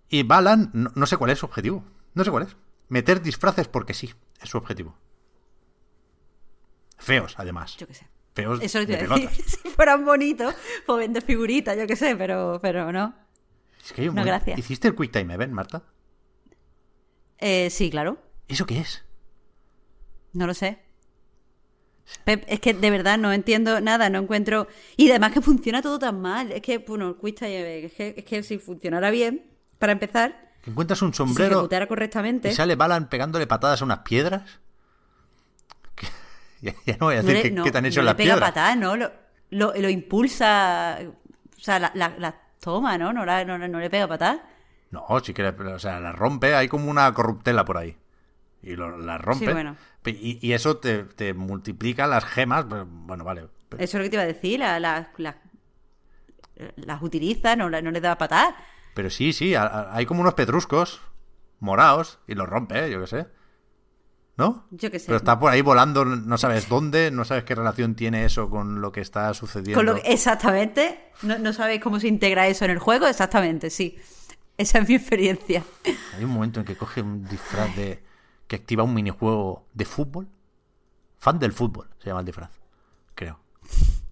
Y 0.09 0.23
Balan, 0.25 0.71
no, 0.73 0.91
no 0.95 1.07
sé 1.07 1.17
cuál 1.17 1.31
es 1.31 1.39
su 1.39 1.47
objetivo. 1.47 1.85
No 2.15 2.25
sé 2.25 2.31
cuál 2.31 2.45
es. 2.45 2.57
Meter 2.89 3.23
disfraces 3.23 3.69
porque 3.69 3.95
sí, 3.95 4.13
es 4.41 4.49
su 4.49 4.59
objetivo. 4.59 4.97
Feos, 6.99 7.35
además. 7.39 7.77
Yo 7.77 7.87
qué 7.87 7.95
sé. 7.95 8.09
Feos 8.35 8.61
Eso 8.63 8.85
de 8.85 8.97
pelotas. 8.97 9.33
Si 9.47 9.69
fueran 9.69 10.05
bonitos, 10.05 10.55
pues 10.87 10.99
vender 10.99 11.23
figuritas, 11.23 11.77
yo 11.77 11.87
qué 11.87 11.97
sé, 11.97 12.17
pero, 12.17 12.59
pero 12.61 12.93
no. 12.93 13.15
Es 13.85 13.93
que 13.93 14.03
hay 14.03 14.09
un 14.09 14.15
No, 14.15 14.25
gracias. 14.25 14.59
¿Hiciste 14.59 14.89
el 14.89 14.95
Quick 14.95 15.13
Time 15.13 15.35
Event, 15.35 15.53
Marta? 15.53 15.83
Eh, 17.39 17.71
sí, 17.71 17.91
claro. 17.91 18.19
¿Eso 18.49 18.67
qué 18.67 18.81
es? 18.81 19.05
No 20.33 20.47
lo 20.47 20.55
sé. 20.55 20.83
Pep, 22.25 22.45
es 22.49 22.61
que 22.61 22.75
de 22.75 22.91
verdad 22.91 23.19
no 23.19 23.33
entiendo 23.33 23.81
nada, 23.81 24.11
no 24.11 24.19
encuentro. 24.19 24.67
Y 24.97 25.09
además 25.11 25.33
que 25.33 25.41
funciona 25.41 25.81
todo 25.83 25.99
tan 25.99 26.21
mal. 26.21 26.53
Es 26.53 26.61
que, 26.63 26.79
bueno, 26.79 27.15
Time 27.15 27.59
Event, 27.61 27.85
es 27.87 27.93
que, 27.93 28.15
es 28.19 28.25
que 28.25 28.43
si 28.43 28.59
funcionara 28.59 29.11
bien, 29.11 29.45
para 29.79 29.93
empezar, 29.93 30.51
Que 30.63 30.71
encuentras 30.71 31.01
un 31.03 31.11
si 31.13 31.15
se 31.15 31.17
sombrero 31.19 31.53
ejecutara 31.57 31.87
correctamente. 31.87 32.49
y 32.51 32.53
sale 32.53 32.77
Balan 32.77 33.09
pegándole 33.09 33.47
patadas 33.47 33.81
a 33.81 33.85
unas 33.85 34.01
piedras. 34.01 34.43
Que- 35.95 36.09
Ya, 36.63 36.75
ya 36.85 36.97
no 37.01 37.07
voy 37.07 37.15
a 37.17 37.23
no 37.23 37.29
decir 37.29 37.35
le, 37.37 37.43
qué, 37.43 37.51
no- 37.53 37.65
qué 37.65 37.71
te 37.73 37.79
han 37.79 37.87
hecho 37.87 38.01
no 38.01 38.07
las 38.07 38.15
pega 38.17 38.35
piedras. 38.35 38.51
patadas, 38.51 38.77
¿no? 38.77 38.97
Lo, 38.97 39.11
lo, 39.51 39.73
lo 39.75 39.89
impulsa. 39.89 40.99
O 41.57 41.61
sea, 41.61 41.79
la, 41.79 41.91
la, 41.95 42.15
la 42.19 42.35
toma, 42.61 42.99
¿no? 42.99 43.13
No, 43.13 43.25
la- 43.25 43.45
no, 43.45 43.57
no 43.59 43.79
le 43.81 43.89
pega 43.91 44.07
patadas. 44.07 44.41
No, 44.91 45.05
sí 45.25 45.33
que, 45.33 45.43
le- 45.43 45.51
o 45.73 45.79
sea, 45.79 46.01
la 46.01 46.13
rompe, 46.13 46.55
hay 46.55 46.69
como 46.69 46.91
una 46.91 47.13
corruptela 47.15 47.65
por 47.65 47.79
ahí. 47.79 47.97
Y 48.63 48.77
lo- 48.77 48.99
la 48.99 49.17
rompe. 49.19 49.47
Sí, 49.47 49.53
bueno. 49.53 49.77
y, 50.05 50.39
y 50.47 50.53
eso 50.53 50.77
te, 50.79 51.05
te 51.05 51.33
multiplica 51.35 52.07
las 52.07 52.25
gemas. 52.25 52.67
pues, 52.69 52.83
Bueno, 52.87 53.25
vale. 53.25 53.49
Eso 53.79 53.79
es 53.79 53.95
lo 53.95 54.01
que 54.03 54.11
te 54.11 54.17
iba 54.17 54.23
a 54.23 54.27
decir. 54.27 54.59
la- 54.59 54.79
la- 54.81 55.11
la- 55.17 55.37
las 56.77 57.03
utiliza, 57.03 57.57
no, 57.57 57.71
no 57.71 57.91
le 57.91 58.01
da 58.01 58.19
patadas. 58.19 58.55
Pero 58.95 59.09
sí, 59.09 59.33
sí, 59.33 59.55
a- 59.55 59.63
a- 59.65 59.97
hay 59.97 60.05
como 60.05 60.21
unos 60.21 60.35
pedruscos 60.35 61.01
morados 61.59 62.19
y 62.27 62.35
los 62.35 62.49
rompe, 62.49 62.85
¿eh? 62.87 62.91
yo 62.91 63.01
qué 63.01 63.07
sé. 63.07 63.27
¿No? 64.37 64.67
Yo 64.71 64.91
qué 64.91 64.99
sé. 64.99 65.07
Pero 65.07 65.19
está 65.19 65.39
por 65.39 65.53
ahí 65.53 65.61
volando, 65.61 66.05
no 66.05 66.39
sabes 66.39 66.69
dónde, 66.69 67.11
no 67.11 67.25
sabes 67.27 67.45
qué 67.45 67.55
relación 67.55 67.95
tiene 67.95 68.25
eso 68.25 68.49
con 68.49 68.81
lo 68.81 68.91
que 68.91 69.01
está 69.03 69.33
sucediendo. 69.35 69.79
Con 69.79 69.87
lo 69.87 69.95
que- 69.97 70.13
exactamente. 70.13 71.11
No, 71.23 71.39
no 71.39 71.53
sabéis 71.53 71.83
cómo 71.83 72.01
se 72.01 72.09
integra 72.09 72.47
eso 72.47 72.65
en 72.65 72.71
el 72.71 72.79
juego. 72.79 73.07
Exactamente, 73.07 73.69
sí. 73.71 73.99
Esa 74.57 74.79
es 74.79 74.89
mi 74.89 74.95
experiencia. 74.95 75.63
Hay 76.17 76.25
un 76.25 76.31
momento 76.31 76.61
en 76.61 76.67
que 76.67 76.77
coge 76.77 77.03
un 77.03 77.25
disfraz 77.27 77.75
de. 77.77 78.03
Que 78.51 78.57
activa 78.57 78.83
un 78.83 78.93
minijuego 78.93 79.69
de 79.75 79.85
fútbol. 79.85 80.29
Fan 81.21 81.39
del 81.39 81.53
fútbol, 81.53 81.89
se 82.01 82.07
llama 82.09 82.19
el 82.19 82.27
disfraz. 82.27 82.51
Creo. 83.15 83.39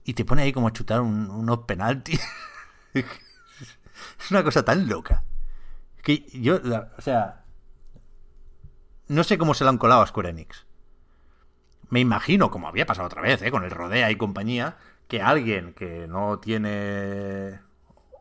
Y 0.05 0.15
te 0.15 0.25
pone 0.25 0.43
ahí 0.43 0.53
como 0.53 0.69
a 0.69 0.73
chutar 0.73 1.01
un- 1.01 1.29
unos 1.29 1.59
penaltis. 1.67 2.21
es 2.95 3.05
una 4.31 4.45
cosa 4.45 4.65
tan 4.65 4.87
loca. 4.89 5.25
Que 6.05 6.25
yo, 6.33 6.61
la- 6.61 6.93
o 6.97 7.01
sea. 7.01 7.47
No 9.09 9.25
sé 9.25 9.39
cómo 9.39 9.55
se 9.55 9.65
lo 9.65 9.71
han 9.71 9.79
colado 9.79 10.03
a 10.03 10.07
Square 10.07 10.29
Enix. 10.31 10.67
Me 11.91 11.99
imagino, 11.99 12.49
como 12.53 12.69
había 12.69 12.87
pasado 12.87 13.07
otra 13.07 13.23
vez, 13.23 13.43
¿eh? 13.43 13.51
con 13.51 13.65
el 13.65 13.73
Rodea 13.73 14.09
y 14.13 14.17
compañía, 14.17 14.77
que 15.09 15.21
alguien 15.21 15.75
que 15.75 16.07
no 16.07 16.39
tiene 16.39 17.59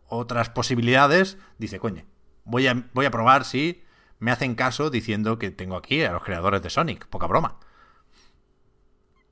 otras 0.07 0.49
posibilidades 0.49 1.37
dice, 1.59 1.77
coño, 1.79 2.05
voy 2.43 2.65
a, 2.65 2.89
voy 2.95 3.05
a 3.05 3.11
probar 3.11 3.45
si 3.45 3.83
me 4.19 4.31
hacen 4.31 4.55
caso 4.55 4.89
diciendo 4.89 5.37
que 5.37 5.51
tengo 5.51 5.75
aquí 5.75 6.03
a 6.03 6.11
los 6.11 6.23
creadores 6.23 6.61
de 6.61 6.69
Sonic, 6.69 7.07
poca 7.07 7.27
broma. 7.27 7.59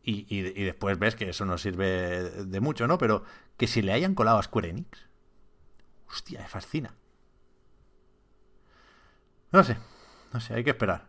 Y, 0.08 0.42
después 0.42 1.00
ves 1.00 1.16
que 1.16 1.30
eso 1.30 1.46
no 1.46 1.58
sirve 1.58 2.46
de 2.46 2.60
mucho, 2.60 2.86
¿no? 2.86 3.00
Pero 3.00 3.24
que 3.58 3.66
si 3.66 3.82
le 3.82 3.92
hayan 3.92 4.14
colado 4.14 4.38
a 4.38 4.44
Square 4.44 4.70
Enix, 4.70 5.08
hostia, 6.08 6.42
me 6.42 6.48
fascina. 6.48 6.94
No 9.52 9.64
sé, 9.64 9.78
no 10.32 10.40
sé, 10.40 10.54
hay 10.54 10.64
que 10.64 10.70
esperar. 10.70 11.08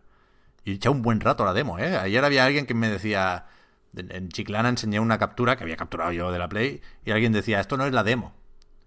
Y 0.65 0.71
he 0.71 0.75
echado 0.77 0.95
un 0.95 1.03
buen 1.03 1.21
rato 1.21 1.45
la 1.45 1.53
demo, 1.53 1.79
¿eh? 1.79 1.99
Ayer 1.99 2.25
había 2.25 2.47
alguien 2.47 2.65
que 2.65 2.73
me 2.73 2.89
decía, 2.89 3.47
en 3.95 4.31
Chiclana 4.31 4.71
enseñé 4.71 4.99
una 4.99 5.19
captura 5.19 5.57
que 5.57 5.65
había 5.65 5.77
capturado 5.77 6.13
yo 6.13 6.33
de 6.33 6.39
la 6.39 6.49
Play 6.49 6.81
y 7.05 7.11
alguien 7.11 7.33
decía, 7.33 7.61
esto 7.61 7.77
no 7.77 7.85
es 7.85 7.93
la 7.93 8.03
demo. 8.03 8.35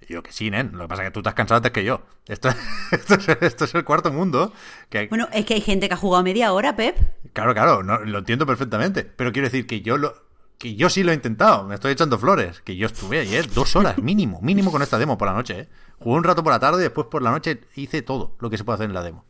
Y 0.02 0.14
yo 0.14 0.24
que 0.24 0.32
sí, 0.32 0.50
nen, 0.50 0.72
lo 0.74 0.86
que 0.86 0.88
pasa 0.88 1.04
es 1.04 1.10
que 1.12 1.22
tú 1.22 1.28
has 1.28 1.36
cansado 1.36 1.58
antes 1.58 1.72
que 1.72 1.84
yo. 1.84 2.02
Esto, 2.28 2.50
esto, 2.92 3.16
es, 3.16 3.30
esto 3.42 3.66
es 3.66 3.76
el 3.76 3.84
cuarto 3.84 4.12
mundo. 4.12 4.54
Que, 4.90 5.08
Bueno, 5.08 5.28
es 5.34 5.46
que 5.46 5.56
hay 5.56 5.62
gente 5.62 5.88
que 5.88 5.94
ha 5.94 5.98
jugado 5.98 6.24
media 6.24 6.54
hora, 6.54 6.76
Pep. 6.76 6.98
Claro, 7.34 7.54
claro, 7.54 7.84
no, 7.84 8.00
lo 8.00 8.20
entiendo 8.20 8.46
perfectamente. 8.46 9.04
Pero 9.04 9.32
quiero 9.32 9.48
decir 9.48 9.68
que 9.68 9.82
yo 9.82 9.98
lo, 9.98 10.16
que 10.60 10.76
yo 10.76 10.90
sí 10.90 11.04
lo 11.04 11.12
he 11.12 11.16
intentado, 11.16 11.64
me 11.64 11.76
estoy 11.76 11.94
echando 11.94 12.20
flores, 12.20 12.62
que 12.62 12.76
yo 12.76 12.86
estuve 12.86 13.20
ayer 13.20 13.50
dos 13.52 13.76
horas 13.78 13.98
mínimo, 14.04 14.40
mínimo 14.42 14.72
con 14.72 14.82
esta 14.82 14.98
demo 15.00 15.18
por 15.18 15.30
la 15.30 15.34
noche, 15.34 15.62
¿eh? 15.62 15.70
Jugué 16.00 16.18
un 16.18 16.24
rato 16.24 16.44
por 16.44 16.52
la 16.52 16.60
tarde 16.60 16.80
y 16.80 16.84
después 16.84 17.08
por 17.08 17.22
la 17.22 17.32
noche 17.32 17.62
hice 17.76 18.02
todo 18.02 18.36
lo 18.40 18.50
que 18.50 18.58
se 18.58 18.64
puede 18.64 18.76
hacer 18.76 18.88
en 18.88 18.94
la 18.94 19.02
demo. 19.02 19.26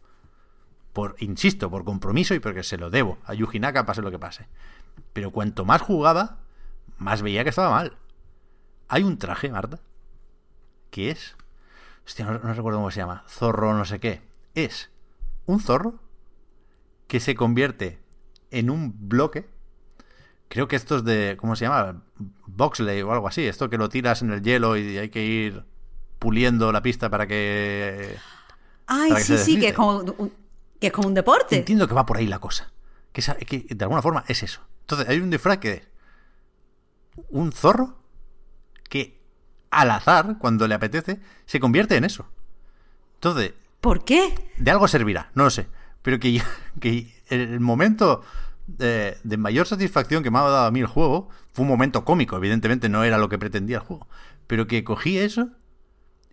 Por, 0.92 1.16
insisto, 1.20 1.70
por 1.70 1.84
compromiso 1.84 2.34
y 2.34 2.40
porque 2.40 2.64
se 2.64 2.78
lo 2.78 2.90
debo 2.90 3.20
a 3.26 3.36
Yuji 3.36 3.60
Naka, 3.60 3.86
pase 3.86 4.02
lo 4.02 4.12
que 4.12 4.20
pase. 4.20 4.48
Pero 5.14 5.32
cuanto 5.32 5.66
más 5.66 5.82
jugaba, 5.82 6.40
más 6.98 7.22
veía 7.22 7.44
que 7.44 7.50
estaba 7.52 7.70
mal. 7.70 7.98
Hay 8.88 9.04
un 9.04 9.18
traje, 9.20 9.50
Marta, 9.50 9.80
que 10.90 11.12
es... 11.12 11.36
Hostia, 12.06 12.26
no, 12.26 12.40
no 12.40 12.54
recuerdo 12.54 12.80
cómo 12.80 12.92
se 12.92 13.00
llama. 13.00 13.24
Zorro 13.28 13.74
no 13.76 13.86
sé 13.86 14.00
qué. 14.00 14.22
Es 14.56 14.90
un 15.46 15.60
zorro 15.60 16.00
que 17.08 17.20
se 17.20 17.36
convierte 17.36 18.00
en 18.52 18.70
un 18.70 18.94
bloque 19.08 19.48
Creo 20.50 20.68
que 20.68 20.76
esto 20.76 20.98
es 20.98 21.04
de. 21.06 21.38
¿Cómo 21.40 21.56
se 21.56 21.66
llama? 21.66 22.02
Boxley 22.48 23.04
o 23.04 23.14
algo 23.14 23.28
así. 23.28 23.46
Esto 23.46 23.70
que 23.70 23.78
lo 23.78 23.88
tiras 23.88 24.24
en 24.24 24.32
el 24.32 24.42
hielo 24.42 24.76
y 24.76 24.98
hay 24.98 25.10
que 25.10 25.24
ir 25.24 25.64
puliendo 26.18 26.72
la 26.72 26.82
pista 26.82 27.10
para 27.10 27.28
que. 27.28 28.18
Ay, 28.88 29.12
para 29.12 29.22
que 29.22 29.26
sí, 29.26 29.38
sí, 29.38 29.60
que 29.60 29.70
es, 29.70 29.76
como 29.76 30.00
un, 30.00 30.34
que 30.80 30.88
es 30.88 30.94
como 30.94 31.08
un 31.08 31.14
deporte. 31.14 31.56
Entiendo 31.58 31.88
que 31.88 31.94
va 31.94 32.04
por 32.06 32.18
ahí 32.18 32.26
la 32.26 32.40
cosa. 32.40 32.74
Que, 33.14 33.22
de 33.70 33.84
alguna 33.86 34.02
forma 34.02 34.26
es 34.28 34.42
eso. 34.42 34.62
Entonces, 34.82 35.08
hay 35.08 35.20
un 35.20 35.30
disfraz 35.30 35.60
que 35.60 35.72
es 35.72 35.88
un 37.30 37.52
zorro 37.52 38.00
que 38.90 39.19
al 39.72 39.92
azar, 39.92 40.38
cuando 40.40 40.68
le 40.68 40.76
apetece, 40.76 41.20
se 41.46 41.60
convierte 41.60 41.96
en 41.96 42.04
eso. 42.06 42.28
Entonces, 43.16 43.54
¿Por 43.82 44.04
qué? 44.04 44.34
de 44.58 44.72
algo 44.72 44.88
servirá, 44.88 45.32
no 45.36 45.46
lo 45.46 45.50
sé. 45.50 45.68
Pero 46.02 46.20
que, 46.20 46.42
que 46.80 47.14
el 47.30 47.60
momento 47.60 48.24
de, 48.68 49.18
de 49.24 49.38
mayor 49.38 49.68
satisfacción 49.68 50.24
que 50.24 50.32
me 50.32 50.40
ha 50.40 50.44
dado 50.44 50.68
a 50.68 50.72
mí 50.72 50.80
el 50.80 50.88
juego 50.88 51.30
fue 51.52 51.64
un 51.64 51.70
momento 51.70 52.06
cómico, 52.06 52.38
evidentemente 52.38 52.90
no 52.90 53.04
era 53.04 53.18
lo 53.18 53.30
que 53.30 53.38
pretendía 53.38 53.78
el 53.78 53.84
juego. 53.84 54.08
Pero 54.48 54.68
que 54.68 54.84
cogí 54.84 55.18
eso 55.18 55.50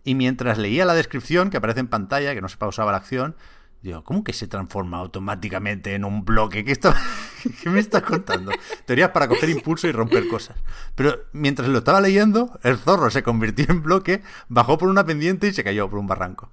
y 0.03 0.15
mientras 0.15 0.57
leía 0.57 0.85
la 0.85 0.93
descripción 0.93 1.49
que 1.49 1.57
aparece 1.57 1.81
en 1.81 1.87
pantalla, 1.87 2.33
que 2.33 2.41
no 2.41 2.47
se 2.47 2.57
pausaba 2.57 2.91
la 2.91 2.97
acción, 2.97 3.35
digo, 3.81 4.03
¿cómo 4.03 4.23
que 4.23 4.33
se 4.33 4.47
transforma 4.47 4.97
automáticamente 4.97 5.93
en 5.95 6.03
un 6.05 6.25
bloque? 6.25 6.65
¿Qué, 6.65 6.71
está- 6.71 6.95
¿Qué 7.63 7.69
me 7.69 7.79
estás 7.79 8.03
contando? 8.03 8.51
Teorías 8.85 9.11
para 9.11 9.27
coger 9.27 9.49
impulso 9.49 9.87
y 9.87 9.91
romper 9.91 10.27
cosas. 10.27 10.57
Pero 10.95 11.19
mientras 11.33 11.67
lo 11.69 11.77
estaba 11.79 12.01
leyendo, 12.01 12.59
el 12.63 12.77
zorro 12.77 13.09
se 13.09 13.23
convirtió 13.23 13.65
en 13.69 13.83
bloque, 13.83 14.21
bajó 14.49 14.77
por 14.77 14.89
una 14.89 15.05
pendiente 15.05 15.47
y 15.47 15.53
se 15.53 15.63
cayó 15.63 15.89
por 15.89 15.99
un 15.99 16.07
barranco. 16.07 16.49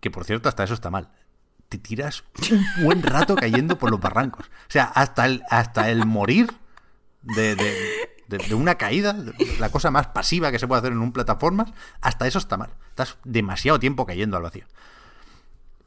Que 0.00 0.10
por 0.10 0.24
cierto, 0.24 0.48
hasta 0.48 0.64
eso 0.64 0.74
está 0.74 0.90
mal. 0.90 1.08
Te 1.68 1.78
tiras 1.78 2.22
un 2.52 2.84
buen 2.84 3.02
rato 3.02 3.34
cayendo 3.34 3.76
por 3.78 3.90
los 3.90 4.00
barrancos. 4.00 4.46
O 4.46 4.70
sea, 4.70 4.84
hasta 4.84 5.26
el, 5.26 5.42
hasta 5.50 5.90
el 5.90 6.06
morir 6.06 6.48
de, 7.22 7.56
de- 7.56 8.08
de- 8.28 8.54
una 8.54 8.74
caída, 8.76 9.16
la 9.58 9.70
cosa 9.70 9.90
más 9.90 10.08
pasiva 10.08 10.50
que 10.52 10.58
se 10.58 10.66
puede 10.68 10.80
hacer 10.80 10.92
en 10.92 10.98
un 10.98 11.12
plataformas, 11.12 11.72
hasta 12.00 12.26
eso 12.26 12.38
está 12.38 12.56
mal. 12.56 12.70
Estás 12.90 13.16
demasiado 13.24 13.78
tiempo 13.80 14.04
cayendo 14.06 14.36
al 14.36 14.42
vacío. 14.44 14.64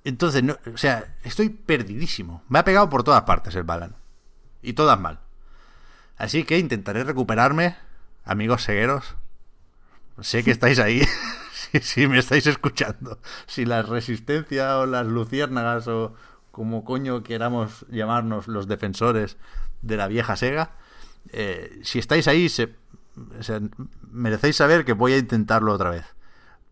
Entonces, 0.03 0.43
no, 0.43 0.57
o 0.73 0.77
sea, 0.77 1.15
estoy 1.23 1.49
perdidísimo. 1.49 2.43
Me 2.47 2.59
ha 2.59 2.63
pegado 2.63 2.89
por 2.89 3.03
todas 3.03 3.23
partes 3.23 3.55
el 3.55 3.63
Balan. 3.63 3.95
Y 4.61 4.73
todas 4.73 4.99
mal. 4.99 5.19
Así 6.17 6.43
que 6.43 6.57
intentaré 6.57 7.03
recuperarme, 7.03 7.75
amigos 8.25 8.65
cegueros. 8.65 9.15
Sé 10.21 10.43
que 10.43 10.51
estáis 10.51 10.79
ahí. 10.79 11.01
si, 11.81 12.07
me 12.07 12.19
estáis 12.19 12.47
escuchando. 12.47 13.19
Si 13.47 13.65
la 13.65 13.81
resistencia 13.81 14.79
o 14.79 14.85
las 14.85 15.07
luciérnagas 15.07 15.87
o 15.87 16.13
como 16.51 16.83
coño 16.83 17.23
queramos 17.23 17.85
llamarnos 17.89 18.47
los 18.47 18.67
defensores 18.67 19.37
de 19.81 19.97
la 19.97 20.07
vieja 20.07 20.35
Sega, 20.35 20.71
eh, 21.31 21.79
si 21.83 21.99
estáis 21.99 22.27
ahí, 22.27 22.49
se, 22.49 22.75
merecéis 24.11 24.55
saber 24.55 24.85
que 24.85 24.93
voy 24.93 25.13
a 25.13 25.17
intentarlo 25.17 25.73
otra 25.73 25.89
vez. 25.89 26.05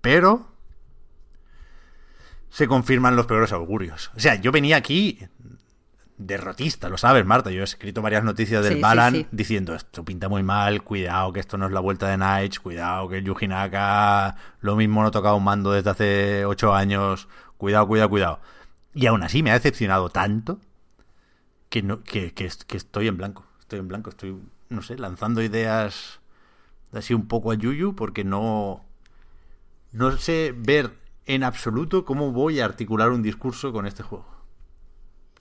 Pero 0.02 0.48
se 2.58 2.68
confirman 2.68 3.16
los 3.16 3.28
peores 3.28 3.52
augurios. 3.52 4.10
O 4.16 4.20
sea, 4.20 4.34
yo 4.34 4.52
venía 4.52 4.78
aquí 4.78 5.20
derrotista, 6.18 6.90
lo 6.90 6.98
sabes, 6.98 7.24
Marta. 7.24 7.52
Yo 7.52 7.62
he 7.62 7.64
escrito 7.64 8.02
varias 8.02 8.24
noticias 8.24 8.64
del 8.64 8.74
Sí, 8.74 8.78
sí, 8.78 8.82
Balan 8.82 9.14
sí. 9.14 9.28
diciendo 9.32 9.76
esto 9.76 10.04
pinta 10.04 10.28
muy 10.28 10.42
mal, 10.42 10.82
cuidado 10.82 11.32
que 11.34 11.40
esto 11.40 11.60
no 11.60 11.68
es 11.68 11.72
la 11.72 11.82
vuelta 11.82 12.10
de 12.10 12.18
Nights, 12.18 12.60
cuidado 12.60 13.10
que 13.10 13.20
el 13.20 13.26
Yuji 13.26 13.48
Naka 13.48 14.36
lo 14.62 14.76
mismo 14.76 15.04
no 15.04 15.12
tocaba 15.12 15.36
un 15.36 15.44
mando 15.44 15.72
desde 15.72 15.92
hace 15.92 16.46
ocho 16.46 16.74
años, 16.74 17.28
cuidado, 17.58 17.86
cuidado, 17.86 18.10
cuidado. 18.10 18.40
Y 18.96 19.06
aún 19.06 19.22
así 19.22 19.44
me 19.44 19.52
ha 19.52 19.54
decepcionado 19.54 20.10
tanto 20.10 20.60
que, 21.70 21.84
no, 21.84 22.02
que, 22.02 22.34
que, 22.34 22.50
que 22.66 22.78
estoy 22.78 23.08
en 23.08 23.18
blanco. 23.18 23.46
Estoy 23.60 23.78
en 23.78 23.88
blanco, 23.88 24.10
estoy, 24.10 24.36
no 24.70 24.82
sé, 24.82 24.98
lanzando 24.98 25.44
ideas 25.44 26.22
así 26.92 27.14
un 27.14 27.28
poco 27.28 27.52
a 27.52 27.54
Yuyu 27.54 27.96
porque 27.96 28.24
no, 28.24 28.84
no 29.92 30.18
sé 30.18 30.56
ver 30.58 31.06
en 31.28 31.44
absoluto 31.44 32.04
cómo 32.06 32.32
voy 32.32 32.60
a 32.60 32.66
articular 32.66 33.12
un 33.12 33.22
discurso 33.22 33.72
con 33.72 33.86
este 33.86 34.02
juego. 34.04 34.26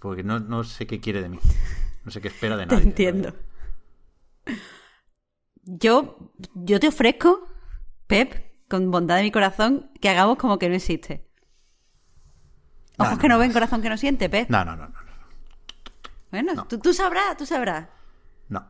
Porque 0.01 0.23
no, 0.23 0.39
no 0.41 0.63
sé 0.65 0.87
qué 0.87 1.01
quiere 1.01 1.23
de 1.23 1.29
mí. 1.31 1.39
No 2.05 2.11
sé 2.11 2.21
qué 2.21 2.29
espera 2.29 2.57
de 2.57 2.67
Te 2.67 2.75
nadie. 2.75 2.87
entiendo. 2.89 3.33
Yo, 5.65 6.17
yo 6.55 6.79
te 6.79 6.89
ofrezco, 6.89 7.49
Pep, 8.07 8.69
con 8.69 8.91
bondad 8.91 9.17
de 9.17 9.23
mi 9.23 9.33
corazón, 9.33 9.91
que 10.01 10.09
hagamos 10.09 10.37
como 10.39 10.59
que 10.59 10.69
no 10.69 10.75
existe. 10.77 11.27
Ojos 12.99 13.15
No, 13.15 13.19
que 13.19 13.29
no, 13.29 13.39
ven, 13.39 13.53
corazón 13.53 13.83
que 13.83 13.89
no 13.89 13.97
siente, 13.97 14.29
Pep. 14.29 14.49
No, 14.49 14.65
no, 14.65 14.77
no, 14.77 14.85
no. 14.89 14.89
no. 14.91 15.07
Bueno, 16.31 16.55
no. 16.55 16.67
tú, 16.67 16.79
tú 16.79 16.93
sabrás, 16.95 17.37
tú 17.37 17.47
sabrás. 17.47 17.89
No. 18.49 18.67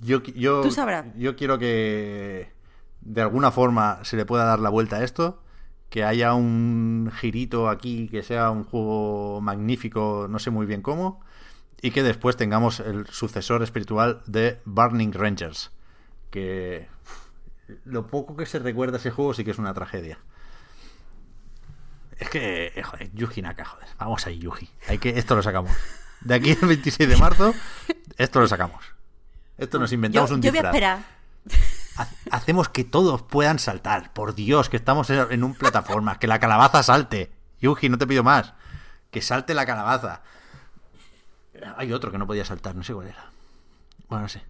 Yo, 0.00 0.22
yo, 0.22 0.62
Tú 0.62 0.70
sabrás. 0.70 1.06
yo 1.16 1.36
quiero 1.36 1.58
que 1.58 2.52
de 3.08 3.22
alguna 3.22 3.50
forma 3.50 4.00
se 4.04 4.16
le 4.16 4.26
pueda 4.26 4.44
dar 4.44 4.58
la 4.60 4.68
vuelta 4.68 4.96
a 4.96 5.04
esto, 5.04 5.42
que 5.88 6.04
haya 6.04 6.34
un 6.34 7.10
girito 7.18 7.68
aquí, 7.70 8.08
que 8.08 8.22
sea 8.22 8.50
un 8.50 8.64
juego 8.64 9.40
magnífico, 9.40 10.26
no 10.28 10.38
sé 10.38 10.50
muy 10.50 10.66
bien 10.66 10.82
cómo, 10.82 11.20
y 11.80 11.90
que 11.90 12.02
después 12.02 12.36
tengamos 12.36 12.80
el 12.80 13.06
sucesor 13.06 13.62
espiritual 13.62 14.20
de 14.26 14.60
Burning 14.66 15.12
Rangers, 15.12 15.70
que 16.30 16.88
lo 17.84 18.06
poco 18.06 18.36
que 18.36 18.44
se 18.44 18.58
recuerda 18.58 18.98
ese 18.98 19.10
juego 19.10 19.32
sí 19.32 19.44
que 19.44 19.52
es 19.52 19.58
una 19.58 19.72
tragedia. 19.72 20.18
Es 22.18 22.28
que, 22.28 22.72
eh, 22.74 22.82
joder, 22.82 23.10
Yuji 23.14 23.42
Naka, 23.42 23.64
joder. 23.64 23.88
Vamos 23.98 24.26
ahí, 24.26 24.38
Yuji. 24.38 24.68
Hay 24.88 24.98
que, 24.98 25.10
esto 25.18 25.36
lo 25.36 25.42
sacamos. 25.42 25.70
De 26.20 26.34
aquí 26.34 26.50
al 26.60 26.68
26 26.68 27.08
de 27.08 27.16
marzo, 27.16 27.54
esto 28.16 28.40
lo 28.40 28.48
sacamos. 28.48 28.84
Esto 29.56 29.78
nos 29.78 29.90
Yo, 29.90 29.94
inventamos 29.94 30.30
un 30.32 30.42
yo 30.42 30.50
voy 30.50 30.58
a 30.58 30.62
disfraz. 30.72 30.74
esperar. 30.74 31.77
Ha- 31.98 32.08
Hacemos 32.30 32.68
que 32.68 32.84
todos 32.84 33.22
puedan 33.22 33.58
saltar. 33.58 34.12
Por 34.12 34.34
Dios, 34.34 34.68
que 34.68 34.76
estamos 34.76 35.10
en 35.10 35.26
en 35.30 35.44
un 35.44 35.54
plataforma. 35.54 36.18
Que 36.18 36.26
la 36.26 36.38
calabaza 36.38 36.82
salte. 36.82 37.30
Yuji, 37.60 37.88
no 37.88 37.98
te 37.98 38.06
pido 38.06 38.22
más. 38.22 38.54
Que 39.10 39.20
salte 39.20 39.52
la 39.54 39.66
calabaza. 39.66 40.22
Hay 41.76 41.92
otro 41.92 42.10
que 42.12 42.18
no 42.18 42.26
podía 42.26 42.44
saltar, 42.44 42.74
no 42.76 42.82
sé 42.84 42.94
cuál 42.94 43.08
era. 43.08 43.30
Bueno, 44.08 44.22
no 44.22 44.28
sé. 44.28 44.42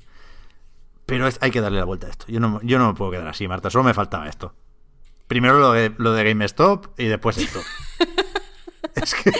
Pero 1.07 1.27
es- 1.27 1.39
hay 1.41 1.51
que 1.51 1.61
darle 1.62 1.79
la 1.79 1.85
vuelta 1.87 2.07
a 2.07 2.11
esto. 2.11 2.27
Yo 2.29 2.39
no, 2.39 2.61
yo 2.62 2.79
no 2.79 2.89
me 2.89 2.95
puedo 2.95 3.11
quedar 3.11 3.29
así, 3.29 3.49
Marta. 3.49 3.70
Solo 3.70 3.85
me 3.85 3.95
faltaba 3.95 4.29
esto. 4.29 4.55
Primero 5.27 5.59
lo 5.59 5.73
de, 5.73 5.95
lo 5.99 6.12
de 6.12 6.25
GameStop 6.25 6.99
y 6.99 7.07
después 7.07 7.39
esto. 7.39 7.61
es 8.95 9.15
que. 9.15 9.33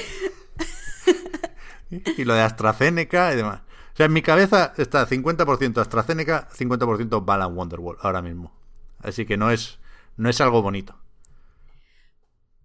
y 2.17 2.25
lo 2.25 2.35
de 2.35 2.43
AstraZeneca 2.43 3.33
y 3.33 3.37
demás. 3.37 3.61
O 3.99 4.01
sea, 4.01 4.07
en 4.07 4.13
mi 4.13 4.23
cabeza 4.23 4.75
está 4.77 5.05
50% 5.09 5.79
AstraZeneca, 5.79 6.49
50% 6.57 7.25
Balan 7.25 7.57
Wonderwall 7.57 7.97
ahora 8.01 8.23
mismo. 8.23 8.53
Así 9.01 9.27
que 9.27 9.37
no 9.37 9.51
es, 9.51 9.81
no 10.17 10.31
es 10.31 10.41
algo 10.41 10.63
bonito. 10.63 10.97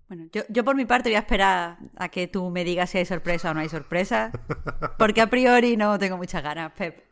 Bueno, 0.07 0.27
yo, 0.31 0.43
yo 0.49 0.63
por 0.63 0.75
mi 0.75 0.85
parte 0.85 1.09
voy 1.09 1.15
a 1.15 1.21
esperar 1.21 1.79
a 1.95 2.09
que 2.09 2.27
tú 2.27 2.51
me 2.51 2.63
digas 2.63 2.91
si 2.91 2.99
hay 2.99 3.05
sorpresa 3.05 3.49
o 3.49 3.55
no 3.55 3.61
hay 3.61 3.69
sorpresa. 3.69 4.31
Porque 4.99 5.21
a 5.21 5.27
priori 5.31 5.75
no 5.75 5.97
tengo 5.97 6.17
muchas 6.17 6.43
ganas, 6.43 6.71
Pep. 6.73 7.03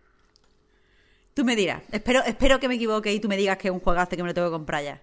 Tú 1.33 1.43
me 1.43 1.55
dirás. 1.55 1.81
Espero, 1.91 2.19
espero 2.23 2.59
que 2.59 2.67
me 2.67 2.75
equivoque 2.75 3.11
y 3.11 3.19
tú 3.19 3.27
me 3.27 3.37
digas 3.37 3.57
que 3.57 3.69
es 3.69 3.73
un 3.73 3.79
juegazo 3.79 4.11
que 4.11 4.21
me 4.21 4.29
lo 4.29 4.35
tengo 4.35 4.49
que 4.49 4.53
comprar 4.53 4.83
ya. 4.83 5.01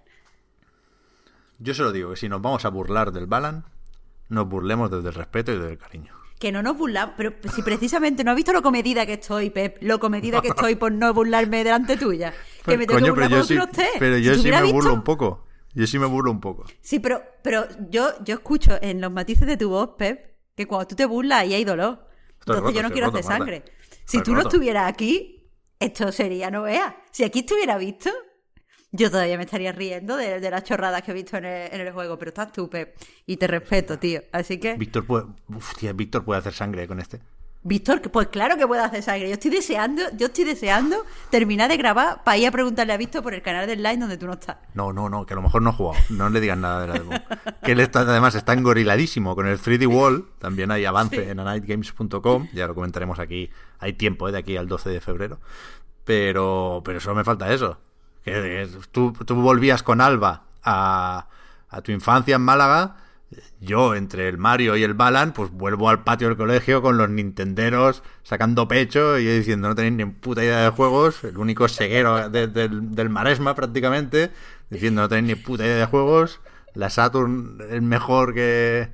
Yo 1.59 1.74
se 1.74 1.82
lo 1.82 1.90
digo, 1.90 2.11
que 2.11 2.16
si 2.19 2.28
nos 2.28 2.40
vamos 2.40 2.65
a 2.65 2.69
burlar 2.69 3.11
del 3.11 3.27
Balan, 3.27 3.65
nos 4.28 4.49
burlemos 4.49 4.93
desde 4.93 5.09
el 5.09 5.15
respeto 5.16 5.51
y 5.51 5.57
desde 5.57 5.73
el 5.73 5.78
cariño. 5.78 6.18
Que 6.39 6.52
no 6.52 6.62
nos 6.62 6.77
burlamos. 6.78 7.15
Pero 7.16 7.35
si 7.55 7.62
precisamente 7.62 8.23
no 8.24 8.31
has 8.31 8.36
visto 8.36 8.52
lo 8.52 8.62
comedida 8.62 9.05
que 9.06 9.15
estoy, 9.15 9.51
Pep. 9.51 9.78
Lo 9.81 9.98
comedida 9.98 10.40
que 10.40 10.48
estoy 10.48 10.77
por 10.77 10.93
no 10.93 11.12
burlarme 11.12 11.65
delante 11.65 11.97
tuya. 11.97 12.32
Que 12.65 12.77
me 12.77 12.86
tengo 12.86 13.01
que 13.02 13.10
burlar 13.10 13.28
pero 13.31 13.40
yo 13.40 13.44
sí, 13.47 13.82
pero 13.98 14.19
yo 14.19 14.32
sí 14.35 14.36
me 14.36 14.40
hubieras 14.43 14.62
burlo 14.73 14.78
visto- 14.90 14.94
un 14.94 15.02
poco. 15.05 15.44
Yo 15.74 15.86
sí 15.86 15.98
me 15.98 16.06
burlo 16.06 16.31
un 16.31 16.40
poco. 16.40 16.65
Sí, 16.81 16.98
pero, 16.98 17.23
pero 17.43 17.66
yo, 17.89 18.10
yo 18.24 18.35
escucho 18.35 18.78
en 18.82 19.01
los 19.01 19.10
matices 19.10 19.47
de 19.47 19.56
tu 19.56 19.70
voz, 19.70 19.90
Pep, 19.97 20.36
que 20.55 20.66
cuando 20.66 20.86
tú 20.89 20.94
te 20.97 21.06
burlas 21.06 21.40
ahí 21.40 21.55
hay 21.55 21.65
dolor. 21.65 22.06
Estoy 22.39 22.56
Entonces 22.56 22.62
roto, 22.62 22.70
yo 22.77 22.82
no 22.82 22.90
quiero 22.90 23.06
roto, 23.06 23.19
hacer 23.19 23.28
Marta. 23.31 23.44
sangre. 23.44 23.65
Si 24.05 24.16
Estoy 24.19 24.23
tú 24.23 24.35
no 24.35 24.40
estuvieras 24.43 24.89
aquí, 24.89 25.51
esto 25.81 26.12
sería 26.12 26.51
no 26.51 26.62
veas. 26.62 26.94
Si 27.10 27.24
aquí 27.24 27.40
estuviera 27.40 27.78
visto, 27.78 28.10
yo 28.93 29.10
todavía 29.10 29.36
me 29.36 29.44
estaría 29.44 29.73
riendo 29.73 30.16
de, 30.16 30.40
de 30.40 30.51
las 30.51 30.65
chorradas 30.65 31.02
que 31.02 31.10
he 31.10 31.15
visto 31.15 31.36
en 31.36 31.44
el, 31.44 31.73
en 31.73 31.81
el 31.81 31.93
juego, 31.93 32.19
pero 32.19 32.31
estás 32.31 32.52
tú, 32.52 32.70
Pep. 32.70 32.97
Y 33.27 33.36
te 33.36 33.47
respeto, 33.47 33.98
tío. 33.98 34.23
Así 34.32 34.59
que 34.59 34.74
Víctor 34.74 35.06
puede, 35.06 35.27
uf, 35.48 35.77
tía, 35.77 35.93
Víctor 35.93 36.24
puede 36.24 36.40
hacer 36.40 36.55
sangre 36.55 36.86
con 36.89 36.98
este. 36.98 37.20
Víctor, 37.65 38.01
pues 38.01 38.28
claro 38.28 38.56
que 38.56 38.66
puedo 38.66 38.82
hacer 38.82 39.02
sangre. 39.02 39.28
Yo 39.28 39.35
estoy 39.35 39.51
deseando, 39.51 40.02
yo 40.16 40.28
estoy 40.28 40.44
deseando 40.44 41.05
terminar 41.28 41.69
de 41.69 41.77
grabar 41.77 42.23
para 42.23 42.39
ir 42.39 42.47
a 42.47 42.51
preguntarle 42.52 42.93
a 42.93 42.97
Víctor 42.97 43.23
por 43.23 43.35
el 43.35 43.43
canal 43.43 43.66
del 43.66 43.82
Line 43.82 43.98
donde 43.98 44.16
tú 44.16 44.27
no 44.27 44.35
estás. 44.35 44.56
No, 44.74 44.93
no, 44.93 45.09
no, 45.09 45.27
que 45.27 45.35
a 45.35 45.36
lo 45.36 45.43
mejor 45.43 45.60
no 45.62 45.70
ha 45.70 45.73
jugado. 45.73 46.02
No 46.09 46.31
le 46.31 46.40
digas 46.40 46.56
nada 46.56 46.82
de 46.82 46.86
la 46.86 46.94
demo. 46.94 47.10
Que 47.62 47.73
él 47.73 47.81
está, 47.81 48.01
además 48.01 48.36
está 48.36 48.52
engoriladísimo 48.52 49.35
con 49.35 49.48
el 49.48 49.59
3D 49.59 49.86
Wall. 49.86 50.28
También 50.39 50.70
hay 50.70 50.85
avance 50.85 51.28
en 51.28 51.40
anightgames.com. 51.40 52.48
Ya 52.55 52.69
lo 52.69 52.74
comentaremos 52.74 53.19
aquí. 53.19 53.51
Hay 53.81 53.94
tiempo 53.94 54.28
¿eh? 54.28 54.32
de 54.32 54.39
aquí 54.39 54.56
al 54.56 54.69
12 54.69 54.90
de 54.90 55.01
febrero. 55.01 55.40
Pero, 56.05 56.81
pero 56.85 57.01
solo 57.01 57.16
me 57.16 57.24
falta 57.24 57.52
eso. 57.52 57.77
Que, 58.24 58.62
eh, 58.62 58.69
tú, 58.93 59.12
tú 59.12 59.35
volvías 59.36 59.82
con 59.82 60.01
Alba 60.01 60.45
a, 60.62 61.28
a 61.69 61.82
tu 61.82 61.93
infancia 61.93 62.36
en 62.36 62.43
Málaga 62.43 62.97
yo, 63.61 63.95
entre 63.95 64.28
el 64.28 64.39
Mario 64.39 64.77
y 64.77 64.85
el 64.85 64.95
Balan, 64.95 65.32
pues 65.32 65.51
vuelvo 65.51 65.90
al 65.90 66.05
patio 66.05 66.28
del 66.28 66.36
colegio 66.36 66.81
con 66.81 66.97
los 66.97 67.11
nintenderos 67.11 68.03
sacando 68.23 68.69
pecho 68.69 69.19
y 69.19 69.27
diciendo 69.27 69.69
no 69.69 69.74
tenéis 69.74 69.95
ni 69.95 70.05
puta 70.07 70.45
idea 70.45 70.62
de 70.62 70.70
juegos, 70.70 71.24
el 71.24 71.36
único 71.36 71.69
ceguero 71.69 72.31
del 72.31 73.11
Maresma 73.11 73.55
prácticamente, 73.55 74.31
diciendo 74.70 75.03
no 75.03 75.09
tenéis 75.09 75.36
ni 75.36 75.43
puta 75.43 75.65
idea 75.65 75.77
de 75.77 75.86
juegos, 75.86 76.40
la 76.74 76.89
Saturn 76.89 77.59
es 77.69 77.82
mejor 77.82 78.32
que, 78.32 78.90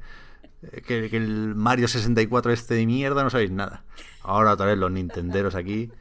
que, 0.87 1.11
el 1.13 1.55
Mario 1.55 1.87
64 1.87 2.53
este 2.53 2.75
de 2.75 2.87
mierda, 2.87 3.23
no 3.23 3.31
sabéis 3.31 3.51
nada. 3.51 3.85
Ahora 4.23 4.53
otra 4.53 4.67
vez 4.67 4.79
los 4.79 4.91
nintenderos 4.91 5.55
aquí 5.55 5.93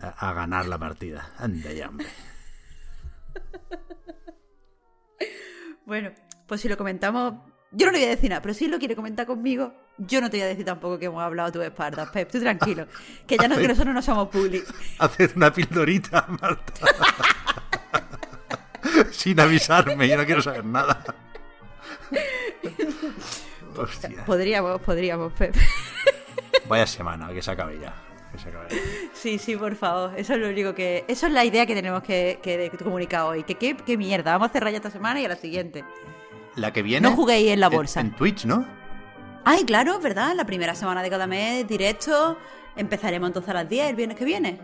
a, 0.00 0.32
ganar 0.32 0.66
la 0.66 0.78
partida. 0.78 1.30
Anda 1.38 1.72
ya, 1.72 1.88
hombre. 1.88 2.06
Bueno, 5.86 6.12
pues 6.46 6.60
si 6.60 6.68
lo 6.68 6.76
comentamos 6.76 7.34
yo 7.72 7.86
no 7.86 7.92
le 7.92 7.98
voy 7.98 8.06
a 8.06 8.10
decir 8.10 8.30
nada, 8.30 8.42
pero 8.42 8.52
si 8.52 8.64
él 8.64 8.72
lo 8.72 8.78
quiere 8.78 8.96
comentar 8.96 9.26
conmigo, 9.26 9.72
yo 9.96 10.20
no 10.20 10.28
te 10.28 10.38
voy 10.38 10.44
a 10.44 10.48
decir 10.48 10.64
tampoco 10.64 10.98
que 10.98 11.06
hemos 11.06 11.22
hablado 11.22 11.52
tú 11.52 11.60
de 11.60 11.66
espaldas, 11.66 12.10
Pep. 12.10 12.28
Tú 12.30 12.40
tranquilo. 12.40 12.86
Que 13.28 13.36
ya 13.36 13.46
no, 13.48 13.56
que 13.56 13.68
nosotros 13.68 13.94
no 13.94 14.02
somos 14.02 14.28
public. 14.28 14.64
Haced 14.98 15.36
una 15.36 15.52
pildorita, 15.52 16.26
Marta. 16.40 16.72
Sin 19.12 19.38
avisarme, 19.38 20.08
yo 20.08 20.16
no 20.16 20.26
quiero 20.26 20.42
saber 20.42 20.64
nada. 20.64 21.04
Hostia. 23.76 24.24
Podríamos, 24.24 24.80
podríamos, 24.80 25.32
Pep. 25.34 25.54
Vaya 26.66 26.86
semana, 26.86 27.32
que 27.32 27.40
se 27.40 27.52
acabe 27.52 27.78
ya. 27.78 27.94
Sí, 29.12 29.38
sí, 29.38 29.56
por 29.56 29.74
favor. 29.74 30.12
Eso 30.16 30.34
es 30.34 30.40
lo 30.40 30.48
único 30.48 30.74
que. 30.74 31.04
Eso 31.08 31.26
es 31.26 31.32
la 31.32 31.44
idea 31.44 31.66
que 31.66 31.74
tenemos 31.74 32.02
que, 32.02 32.38
que 32.42 32.70
comunicar 32.82 33.22
hoy. 33.22 33.42
Que 33.44 33.56
qué, 33.56 33.96
mierda. 33.96 34.32
Vamos 34.32 34.50
a 34.50 34.52
cerrar 34.52 34.70
ya 34.70 34.76
esta 34.76 34.90
semana 34.90 35.20
y 35.20 35.24
a 35.24 35.28
la 35.28 35.36
siguiente. 35.36 35.84
La 36.56 36.72
que 36.72 36.82
viene. 36.82 37.08
No 37.08 37.14
juguéis 37.14 37.50
en 37.50 37.60
la 37.60 37.68
bolsa. 37.68 38.00
En, 38.00 38.14
Twitch, 38.14 38.44
¿no? 38.44 38.66
Ay, 39.44 39.64
claro, 39.64 39.98
¿verdad? 40.00 40.34
La 40.34 40.44
primera 40.44 40.74
semana 40.74 41.02
de 41.02 41.10
cada 41.10 41.26
mes, 41.26 41.66
directo. 41.66 42.38
Empezaremos 42.76 43.28
entonces 43.28 43.50
a 43.50 43.54
las 43.54 43.68
10 43.68 43.90
el 43.90 43.96
viernes 43.96 44.16
que 44.16 44.24
viene. 44.24 44.60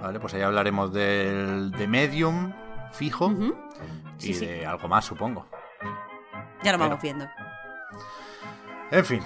Vale, 0.00 0.20
pues 0.20 0.34
ahí 0.34 0.42
hablaremos 0.42 0.92
del, 0.92 1.70
de 1.70 1.86
Medium 1.86 2.52
fijo 2.92 3.32
y 4.20 4.32
de 4.32 4.66
algo 4.66 4.88
más, 4.88 5.04
supongo. 5.04 5.46
Ya 6.62 6.72
lo 6.72 6.78
vamos 6.78 7.00
viendo. 7.02 7.26
En 8.90 9.04
fin, 9.04 9.22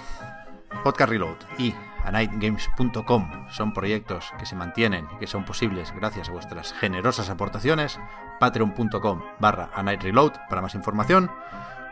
Podcast 0.83 1.11
Reload 1.11 1.37
y 1.59 1.75
anightgames.com 2.09 3.47
son 3.51 3.73
proyectos 3.73 4.33
que 4.39 4.47
se 4.47 4.57
mantienen 4.57 5.07
y 5.15 5.19
que 5.19 5.27
son 5.27 5.45
posibles 5.45 5.93
gracias 5.95 6.29
a 6.29 6.33
vuestras 6.33 6.73
generosas 6.73 7.31
aportaciones. 7.31 8.01
Patreon.com 8.41 9.23
barra 9.39 9.71
anightreload 9.75 10.33
para 10.49 10.63
más 10.63 10.75
información. 10.75 11.31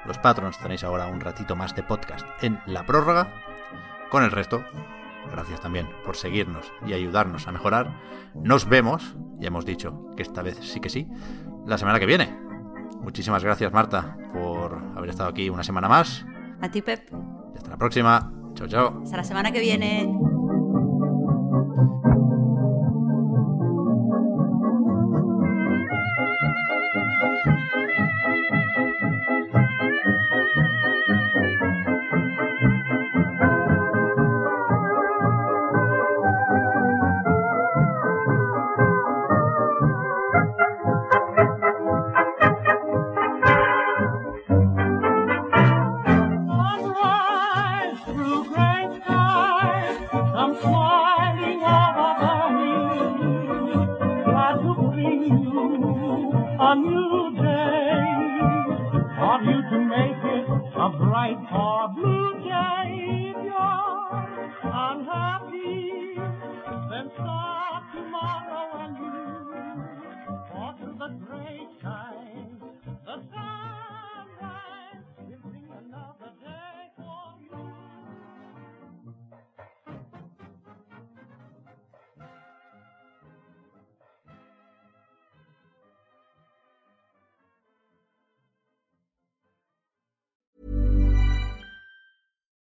Los 0.07 0.19
patrons 0.19 0.59
tenéis 0.59 0.85
ahora 0.85 1.07
un 1.07 1.21
ratito 1.21 1.57
más 1.57 1.75
de 1.75 1.83
podcast 1.83 2.27
en 2.43 2.61
la 2.67 2.87
prórroga. 2.87 3.33
Con 4.11 4.23
el 4.23 4.31
resto, 4.31 4.65
gracias 5.31 5.61
también 5.61 5.89
por 6.05 6.17
seguirnos 6.17 6.73
y 6.87 6.93
ayudarnos 6.93 7.47
a 7.49 7.53
mejorar. 7.53 7.93
Nos 8.35 8.69
vemos, 8.69 9.17
ya 9.39 9.49
hemos 9.49 9.65
dicho 9.65 10.07
que 10.17 10.23
esta 10.23 10.43
vez 10.43 10.59
sí 10.61 10.81
que 10.81 10.91
sí, 10.91 11.09
la 11.67 11.79
semana 11.79 11.99
que 11.99 12.07
viene. 12.07 12.39
Muchísimas 13.01 13.45
gracias 13.45 13.73
Marta 13.73 14.17
por 14.33 14.79
haber 14.97 15.11
estado 15.11 15.29
aquí 15.29 15.51
una 15.51 15.65
semana 15.65 15.89
más. 15.89 16.25
A 16.61 16.71
ti 16.71 16.83
Pep. 16.83 17.11
Y 17.55 17.59
hasta 17.59 17.71
la 17.71 17.77
próxima. 17.77 18.36
Chao, 18.57 18.67
chao. 18.67 19.01
Hasta 19.05 19.19
la 19.19 19.25
semana 19.25 19.53
que 19.53 19.61
viene. 19.61 20.09